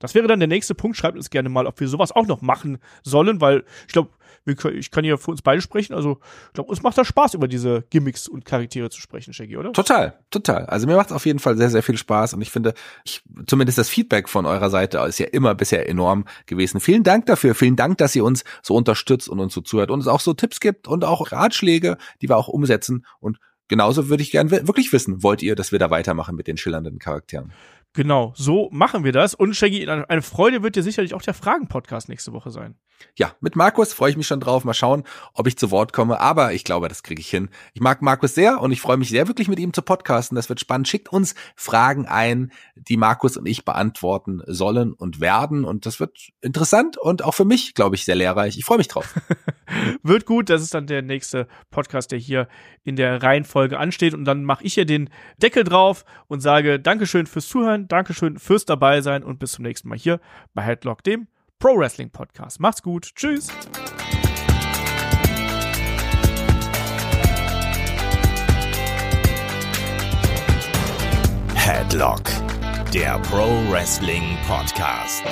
Das 0.00 0.14
wäre 0.14 0.26
dann 0.26 0.40
der 0.40 0.48
nächste 0.48 0.74
Punkt. 0.74 0.96
Schreibt 0.96 1.16
uns 1.16 1.30
gerne 1.30 1.48
mal, 1.48 1.66
ob 1.66 1.80
wir 1.80 1.88
sowas 1.88 2.12
auch 2.12 2.26
noch 2.26 2.42
machen 2.42 2.78
sollen, 3.02 3.40
weil 3.40 3.64
ich 3.86 3.92
glaube, 3.92 4.10
ich 4.44 4.90
kann 4.90 5.04
hier 5.04 5.18
für 5.18 5.30
uns 5.30 5.42
beide 5.42 5.60
sprechen. 5.60 5.94
Also, 5.94 6.20
ich 6.48 6.52
glaube, 6.54 6.70
uns 6.70 6.82
macht 6.82 6.96
das 6.96 7.06
Spaß, 7.06 7.34
über 7.34 7.48
diese 7.48 7.84
Gimmicks 7.90 8.28
und 8.28 8.44
Charaktere 8.44 8.88
zu 8.90 9.00
sprechen, 9.00 9.32
Shaggy, 9.32 9.56
oder? 9.56 9.72
Total, 9.72 10.18
total. 10.30 10.66
Also 10.66 10.86
mir 10.86 10.96
macht 10.96 11.08
es 11.08 11.12
auf 11.12 11.26
jeden 11.26 11.38
Fall 11.38 11.56
sehr, 11.56 11.70
sehr 11.70 11.82
viel 11.82 11.98
Spaß 11.98 12.34
und 12.34 12.40
ich 12.40 12.50
finde, 12.50 12.74
ich, 13.04 13.22
zumindest 13.46 13.78
das 13.78 13.88
Feedback 13.88 14.28
von 14.28 14.46
eurer 14.46 14.70
Seite 14.70 14.98
ist 15.00 15.18
ja 15.18 15.26
immer 15.26 15.54
bisher 15.54 15.88
enorm 15.88 16.24
gewesen. 16.46 16.80
Vielen 16.80 17.02
Dank 17.02 17.26
dafür. 17.26 17.54
Vielen 17.54 17.76
Dank, 17.76 17.98
dass 17.98 18.16
ihr 18.16 18.24
uns 18.24 18.44
so 18.62 18.74
unterstützt 18.74 19.28
und 19.28 19.38
uns 19.40 19.52
so 19.52 19.60
zuhört 19.60 19.90
und 19.90 20.00
uns 20.00 20.08
auch 20.08 20.20
so 20.20 20.34
Tipps 20.34 20.60
gibt 20.60 20.88
und 20.88 21.04
auch 21.04 21.32
Ratschläge, 21.32 21.98
die 22.22 22.28
wir 22.28 22.36
auch 22.36 22.48
umsetzen. 22.48 23.04
Und 23.20 23.38
genauso 23.68 24.08
würde 24.08 24.22
ich 24.22 24.30
gerne 24.30 24.50
wirklich 24.50 24.92
wissen, 24.92 25.22
wollt 25.22 25.42
ihr, 25.42 25.54
dass 25.54 25.72
wir 25.72 25.78
da 25.78 25.90
weitermachen 25.90 26.34
mit 26.34 26.46
den 26.46 26.56
schillernden 26.56 26.98
Charakteren? 26.98 27.52
Genau, 27.98 28.32
so 28.36 28.68
machen 28.70 29.02
wir 29.02 29.10
das. 29.10 29.34
Und 29.34 29.54
Shaggy, 29.54 29.88
eine 29.88 30.22
Freude 30.22 30.62
wird 30.62 30.76
dir 30.76 30.84
sicherlich 30.84 31.14
auch 31.14 31.22
der 31.22 31.34
Fragen-Podcast 31.34 32.08
nächste 32.08 32.32
Woche 32.32 32.52
sein. 32.52 32.76
Ja, 33.16 33.34
mit 33.40 33.56
Markus 33.56 33.92
freue 33.92 34.10
ich 34.10 34.16
mich 34.16 34.28
schon 34.28 34.38
drauf. 34.38 34.64
Mal 34.64 34.74
schauen, 34.74 35.02
ob 35.34 35.48
ich 35.48 35.58
zu 35.58 35.72
Wort 35.72 35.92
komme. 35.92 36.20
Aber 36.20 36.52
ich 36.52 36.62
glaube, 36.62 36.88
das 36.88 37.02
kriege 37.02 37.20
ich 37.20 37.28
hin. 37.28 37.48
Ich 37.74 37.80
mag 37.80 38.00
Markus 38.00 38.34
sehr 38.34 38.60
und 38.60 38.70
ich 38.70 38.80
freue 38.80 38.96
mich 38.96 39.08
sehr 39.08 39.26
wirklich 39.26 39.48
mit 39.48 39.58
ihm 39.58 39.72
zu 39.72 39.82
podcasten. 39.82 40.36
Das 40.36 40.48
wird 40.48 40.60
spannend. 40.60 40.86
Schickt 40.86 41.12
uns 41.12 41.34
Fragen 41.56 42.06
ein, 42.06 42.52
die 42.76 42.96
Markus 42.96 43.36
und 43.36 43.46
ich 43.46 43.64
beantworten 43.64 44.42
sollen 44.46 44.92
und 44.92 45.20
werden. 45.20 45.64
Und 45.64 45.84
das 45.84 45.98
wird 45.98 46.16
interessant 46.40 46.96
und 46.98 47.24
auch 47.24 47.34
für 47.34 47.44
mich, 47.44 47.74
glaube 47.74 47.96
ich, 47.96 48.04
sehr 48.04 48.14
lehrreich. 48.14 48.56
Ich 48.58 48.64
freue 48.64 48.78
mich 48.78 48.88
drauf. 48.88 49.14
wird 50.04 50.24
gut. 50.24 50.50
Das 50.50 50.62
ist 50.62 50.74
dann 50.74 50.86
der 50.86 51.02
nächste 51.02 51.48
Podcast, 51.70 52.12
der 52.12 52.20
hier 52.20 52.46
in 52.84 52.94
der 52.94 53.22
Reihenfolge 53.22 53.78
ansteht. 53.78 54.14
Und 54.14 54.24
dann 54.24 54.44
mache 54.44 54.62
ich 54.64 54.74
hier 54.74 54.86
den 54.86 55.10
Deckel 55.42 55.64
drauf 55.64 56.04
und 56.28 56.40
sage 56.40 56.78
Dankeschön 56.78 57.26
fürs 57.26 57.48
Zuhören. 57.48 57.87
Dankeschön 57.88 58.38
fürs 58.38 58.64
dabei 58.64 59.00
sein 59.00 59.24
und 59.24 59.38
bis 59.38 59.52
zum 59.52 59.64
nächsten 59.64 59.88
Mal 59.88 59.98
hier 59.98 60.20
bei 60.54 60.62
Headlock, 60.62 61.02
dem 61.02 61.28
Pro 61.58 61.76
Wrestling 61.76 62.10
Podcast. 62.10 62.60
Macht's 62.60 62.82
gut. 62.82 63.10
Tschüss. 63.14 63.48
Headlock, 71.54 72.22
der 72.94 73.18
Pro 73.18 73.46
Wrestling 73.70 74.38
Podcast. 74.46 75.24